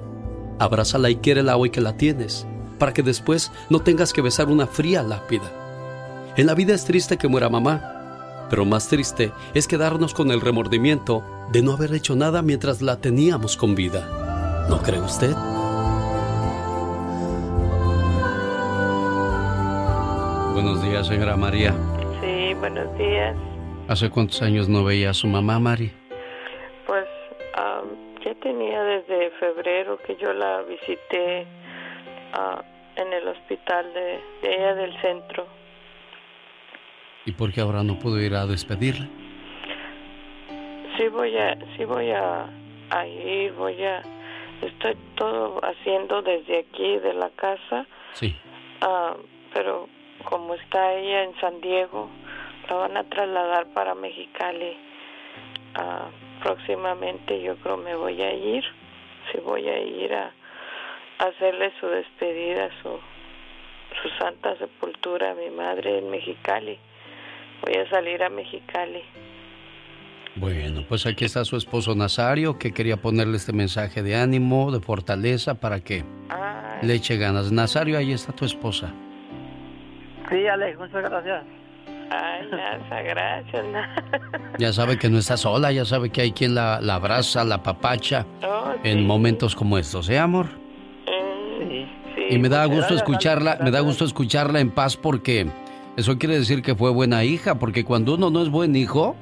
Abrázala 0.60 1.10
y 1.10 1.18
quiérela 1.18 1.58
hoy 1.58 1.70
que 1.70 1.82
la 1.82 1.98
tienes, 1.98 2.48
para 2.80 2.94
que 2.94 3.04
después 3.04 3.52
no 3.70 3.82
tengas 3.82 4.14
que 4.14 4.22
besar 4.22 4.48
una 4.48 4.68
fría 4.68 5.04
lápida. 5.04 5.52
En 6.38 6.48
la 6.48 6.56
vida 6.56 6.74
es 6.74 6.86
triste 6.86 7.18
que 7.18 7.28
muera 7.28 7.50
mamá, 7.50 8.48
pero 8.50 8.66
más 8.66 8.88
triste 8.88 9.32
es 9.54 9.68
quedarnos 9.68 10.14
con 10.14 10.32
el 10.32 10.42
remordimiento 10.42 11.24
de 11.52 11.62
no 11.62 11.74
haber 11.74 11.94
hecho 11.94 12.16
nada 12.16 12.42
mientras 12.42 12.82
la 12.82 12.98
teníamos 12.98 13.58
con 13.58 13.76
vida. 13.76 14.66
¿No 14.70 14.82
cree 14.82 15.00
usted? 15.00 15.36
Buenos 20.54 20.82
días, 20.82 21.08
señora 21.08 21.36
María. 21.36 21.76
Sí, 22.22 22.54
buenos 22.60 22.98
días. 22.98 23.36
¿Hace 23.88 24.10
cuántos 24.10 24.42
años 24.42 24.70
no 24.70 24.84
veía 24.84 25.10
a 25.10 25.14
su 25.14 25.28
mamá, 25.28 25.60
Mari? 25.60 25.92
Tenía 28.46 28.84
desde 28.84 29.32
febrero 29.40 29.98
que 30.06 30.18
yo 30.18 30.32
la 30.32 30.62
visité 30.62 31.48
ah, 32.32 32.64
en 32.96 33.12
el 33.12 33.28
hospital 33.28 33.92
de, 33.92 34.20
ella 34.44 34.76
del 34.76 35.02
centro. 35.02 35.48
¿Y 37.26 37.32
por 37.32 37.52
qué 37.52 37.62
ahora 37.62 37.82
no 37.82 37.98
puedo 37.98 38.22
ir 38.22 38.36
a 38.36 38.46
despedirla? 38.46 39.08
Sí 40.96 41.08
voy 41.08 41.36
a, 41.36 41.58
sí 41.76 41.86
voy 41.86 42.12
a, 42.12 42.46
a 42.92 43.08
ir, 43.08 43.52
voy 43.54 43.84
a, 43.84 44.04
estoy 44.62 44.96
todo 45.16 45.60
haciendo 45.66 46.22
desde 46.22 46.60
aquí 46.60 47.00
de 47.00 47.16
la 47.16 47.32
casa. 47.32 47.88
Sí. 48.14 48.36
Ah, 48.82 49.18
pero 49.56 49.90
como 50.24 50.54
está 50.54 50.94
ella 50.94 51.24
en 51.24 51.36
San 51.42 51.62
Diego, 51.62 52.12
la 52.70 52.76
van 52.76 52.96
a 52.96 53.06
trasladar 53.06 53.74
para 53.74 53.96
Mexicali. 53.96 54.78
Ah, 55.74 56.10
próximamente 56.46 57.42
yo 57.42 57.56
creo 57.56 57.76
me 57.76 57.96
voy 57.96 58.22
a 58.22 58.32
ir, 58.32 58.64
si 59.32 59.40
voy 59.40 59.68
a 59.68 59.80
ir 59.80 60.14
a, 60.14 60.32
hacerle 61.18 61.72
su 61.80 61.88
despedida, 61.88 62.70
su, 62.84 63.00
su 64.04 64.10
santa 64.20 64.56
sepultura 64.58 65.32
a 65.32 65.34
mi 65.34 65.50
madre 65.50 65.98
en 65.98 66.12
Mexicali. 66.12 66.78
Voy 67.64 67.74
a 67.74 67.90
salir 67.90 68.22
a 68.22 68.30
Mexicali. 68.30 69.02
Bueno, 70.36 70.84
pues 70.88 71.08
aquí 71.08 71.26
está 71.26 71.44
su 71.46 71.58
esposo 71.58 71.96
Nazario, 71.96 72.60
que 72.60 72.74
quería 72.74 72.98
ponerle 72.98 73.38
este 73.38 73.54
mensaje 73.54 74.04
de 74.04 74.16
ánimo, 74.16 74.72
de 74.72 74.82
fortaleza, 74.82 75.56
para 75.60 75.80
que 75.80 76.04
le 76.84 76.94
eche 76.94 77.18
ganas. 77.18 77.52
Nazario, 77.52 77.98
ahí 77.98 78.12
está 78.12 78.34
tu 78.34 78.46
esposa. 78.46 78.94
Sí, 80.30 80.46
Alex, 80.46 80.78
muchas 80.78 81.10
gracias. 81.10 81.65
Ay, 82.10 82.48
Nasa, 82.52 83.02
gracias. 83.02 83.66
Ya 84.60 84.72
sabe 84.74 84.98
que 84.98 85.10
no 85.10 85.18
está 85.18 85.38
sola, 85.38 85.72
ya 85.72 85.86
sabe 85.86 86.10
que 86.10 86.22
hay 86.22 86.32
quien 86.32 86.56
la, 86.56 86.78
abraza, 86.78 87.44
la 87.44 87.64
papacha 87.64 88.26
oh, 88.44 88.74
en 88.84 89.06
momentos 89.06 89.56
como 89.56 89.78
estos, 89.78 90.10
¿eh, 90.10 90.20
amor? 90.20 90.48
Sí, 91.60 91.88
y 92.30 92.38
me 92.38 92.50
da 92.50 92.66
gusto 92.66 92.94
escucharla, 92.94 93.58
me 93.62 93.72
da 93.72 93.80
gusto 93.82 94.06
escucharla 94.06 94.60
en 94.60 94.72
paz 94.72 94.98
porque 94.98 95.48
eso 95.98 96.18
quiere 96.18 96.38
decir 96.38 96.62
que 96.62 96.76
fue 96.76 96.92
buena 96.92 97.24
hija, 97.24 97.56
porque 97.60 97.86
cuando 97.86 98.16
uno 98.16 98.30
no 98.30 98.42
es 98.42 98.50
buen 98.50 98.76
hijo 98.76 99.16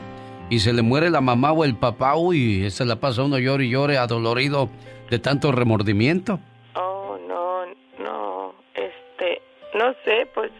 y 0.49 0.59
se 0.59 0.73
le 0.73 0.81
muere 0.81 1.09
la 1.09 1.21
mamá 1.21 1.51
o 1.51 1.63
el 1.63 1.75
papá, 1.75 2.15
uy, 2.15 2.69
se 2.69 2.85
la 2.85 2.97
pasa 2.97 3.23
uno 3.23 3.37
llore 3.39 3.65
y 3.65 3.69
llore 3.69 3.97
adolorido 3.97 4.69
de 5.09 5.19
tanto 5.19 5.51
remordimiento. 5.51 6.39
Oh, 6.75 7.17
no, 7.27 7.65
no, 7.99 8.53
este, 8.73 9.41
no 9.77 9.93
sé, 10.05 10.27
pues 10.33 10.51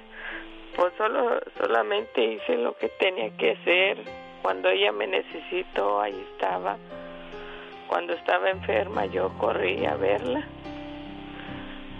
pues 0.75 0.93
solo 0.97 1.39
solamente 1.57 2.33
hice 2.33 2.57
lo 2.57 2.75
que 2.77 2.89
tenía 2.99 3.35
que 3.37 3.51
hacer. 3.51 3.97
Cuando 4.41 4.69
ella 4.69 4.91
me 4.91 5.07
necesitó 5.07 6.01
ahí 6.01 6.15
estaba. 6.33 6.77
Cuando 7.87 8.13
estaba 8.13 8.49
enferma 8.49 9.05
yo 9.05 9.29
corrí 9.37 9.85
a 9.85 9.95
verla. 9.95 10.47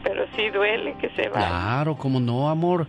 Pero 0.04 0.26
sí 0.36 0.50
duele 0.50 0.96
que 1.00 1.10
se 1.12 1.30
vaya. 1.30 1.48
Claro 1.48 1.96
cómo 1.96 2.20
no 2.20 2.50
amor. 2.50 2.88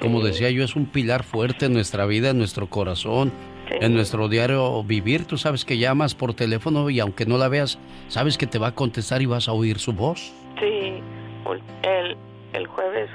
Como 0.00 0.22
decía 0.22 0.50
yo 0.50 0.64
es 0.64 0.74
un 0.74 0.86
pilar 0.86 1.22
fuerte 1.22 1.66
en 1.66 1.74
nuestra 1.74 2.06
vida 2.06 2.30
en 2.30 2.38
nuestro 2.38 2.68
corazón 2.68 3.32
en 3.80 3.94
nuestro 3.94 4.28
diario 4.28 4.82
vivir. 4.82 5.24
Tú 5.24 5.38
sabes 5.38 5.64
que 5.64 5.78
llamas 5.78 6.14
por 6.14 6.34
teléfono 6.34 6.90
y 6.90 7.00
aunque 7.00 7.26
no 7.26 7.38
la 7.38 7.48
veas 7.48 7.78
sabes 8.08 8.36
que 8.36 8.46
te 8.46 8.58
va 8.58 8.68
a 8.68 8.74
contestar 8.74 9.22
y 9.22 9.26
vas 9.26 9.48
a 9.48 9.52
oír 9.52 9.78
su 9.78 9.92
voz. 9.92 10.32
Sí 10.60 11.00
el 11.82 12.16
el 12.52 12.66
jueves 12.66 13.08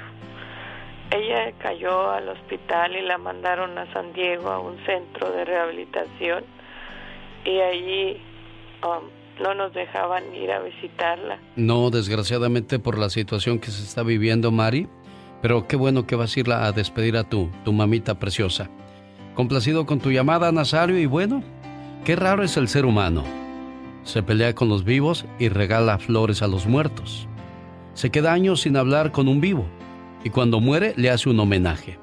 ella 1.10 1.52
cayó 1.58 2.10
al 2.10 2.28
hospital 2.28 2.96
y 2.96 3.02
la 3.02 3.18
mandaron 3.18 3.76
a 3.78 3.90
San 3.92 4.12
Diego 4.12 4.50
a 4.50 4.60
un 4.60 4.76
centro 4.84 5.30
de 5.30 5.44
rehabilitación 5.44 6.44
y 7.44 7.60
allí 7.60 8.16
um, 8.84 9.08
no 9.42 9.54
nos 9.54 9.72
dejaban 9.72 10.34
ir 10.34 10.50
a 10.52 10.60
visitarla. 10.60 11.38
No, 11.56 11.90
desgraciadamente 11.90 12.78
por 12.78 12.98
la 12.98 13.08
situación 13.08 13.58
que 13.58 13.70
se 13.70 13.82
está 13.82 14.02
viviendo, 14.02 14.50
Mari, 14.50 14.88
Pero 15.40 15.68
qué 15.68 15.76
bueno 15.76 16.06
que 16.06 16.16
vas 16.16 16.36
a 16.36 16.40
ir 16.40 16.50
a 16.50 16.72
despedir 16.72 17.16
a 17.16 17.24
tu, 17.24 17.48
tu 17.64 17.72
mamita 17.72 18.18
preciosa. 18.18 18.68
Complacido 19.34 19.86
con 19.86 20.00
tu 20.00 20.10
llamada, 20.10 20.50
Nazario, 20.50 20.98
y 20.98 21.06
bueno, 21.06 21.44
qué 22.04 22.16
raro 22.16 22.42
es 22.42 22.56
el 22.56 22.66
ser 22.66 22.84
humano. 22.84 23.22
Se 24.02 24.22
pelea 24.22 24.54
con 24.54 24.68
los 24.68 24.84
vivos 24.84 25.26
y 25.38 25.48
regala 25.48 25.98
flores 25.98 26.42
a 26.42 26.48
los 26.48 26.66
muertos. 26.66 27.28
Se 27.94 28.10
queda 28.10 28.32
años 28.32 28.62
sin 28.62 28.76
hablar 28.76 29.12
con 29.12 29.28
un 29.28 29.40
vivo 29.40 29.66
y 30.24 30.30
cuando 30.30 30.60
muere 30.60 30.94
le 30.96 31.10
hace 31.10 31.28
un 31.28 31.40
homenaje. 31.40 31.98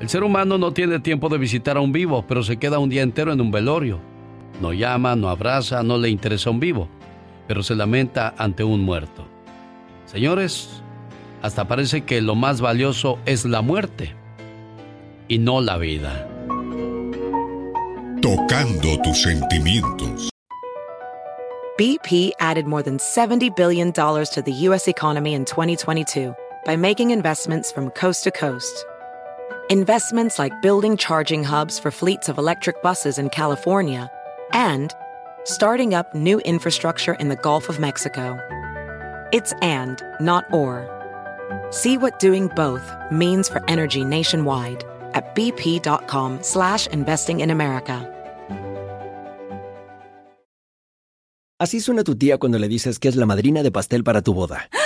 El 0.00 0.08
ser 0.08 0.22
humano 0.24 0.58
no 0.58 0.72
tiene 0.72 1.00
tiempo 1.00 1.28
de 1.28 1.38
visitar 1.38 1.76
a 1.76 1.80
un 1.80 1.92
vivo, 1.92 2.24
pero 2.28 2.42
se 2.42 2.58
queda 2.58 2.78
un 2.78 2.90
día 2.90 3.02
entero 3.02 3.32
en 3.32 3.40
un 3.40 3.50
velorio. 3.50 4.00
No 4.60 4.72
llama, 4.72 5.16
no 5.16 5.28
abraza, 5.28 5.82
no 5.82 5.96
le 5.96 6.10
interesa 6.10 6.50
un 6.50 6.60
vivo, 6.60 6.88
pero 7.46 7.62
se 7.62 7.74
lamenta 7.74 8.34
ante 8.36 8.62
un 8.62 8.82
muerto. 8.82 9.26
Señores, 10.04 10.82
hasta 11.42 11.66
parece 11.66 12.04
que 12.04 12.20
lo 12.20 12.34
más 12.34 12.60
valioso 12.60 13.18
es 13.24 13.44
la 13.44 13.62
muerte 13.62 14.14
y 15.28 15.38
no 15.38 15.60
la 15.60 15.78
vida. 15.78 16.28
Tocando 18.20 19.00
tus 19.02 19.22
sentimientos. 19.22 20.30
BP 21.78 22.32
added 22.40 22.66
more 22.66 22.82
than 22.82 22.96
$70 22.96 23.54
billion 23.54 23.92
to 23.92 24.42
the 24.42 24.52
U.S. 24.68 24.88
economy 24.88 25.34
in 25.34 25.44
2022 25.44 26.34
by 26.66 26.74
making 26.74 27.12
investments 27.12 27.70
from 27.70 27.90
coast 27.90 28.24
to 28.24 28.32
coast. 28.32 28.84
Investments 29.70 30.36
like 30.36 30.60
building 30.62 30.96
charging 30.96 31.44
hubs 31.44 31.78
for 31.78 31.92
fleets 31.92 32.28
of 32.28 32.38
electric 32.38 32.82
buses 32.82 33.18
in 33.18 33.30
California 33.30 34.10
and 34.52 34.92
starting 35.44 35.94
up 35.94 36.12
new 36.12 36.40
infrastructure 36.40 37.14
in 37.14 37.28
the 37.28 37.36
Gulf 37.36 37.68
of 37.68 37.78
Mexico. 37.78 38.36
It's 39.32 39.52
and, 39.62 40.02
not 40.20 40.44
or. 40.52 40.90
See 41.70 41.96
what 41.98 42.18
doing 42.18 42.48
both 42.56 42.92
means 43.12 43.48
for 43.48 43.62
energy 43.70 44.02
nationwide 44.02 44.84
at 45.14 45.36
bp.com 45.36 46.42
slash 46.42 46.88
investing 46.88 47.40
in 47.40 47.50
America. 47.50 48.12
Así 51.58 51.80
suena 51.80 52.04
tu 52.04 52.16
tía 52.16 52.38
cuando 52.38 52.58
le 52.58 52.68
dices 52.68 52.98
que 52.98 53.08
es 53.08 53.16
la 53.16 53.24
madrina 53.24 53.62
de 53.62 53.70
pastel 53.70 54.02
para 54.02 54.20
tu 54.20 54.34
boda. 54.34 54.68
¡Ah! 54.78 54.85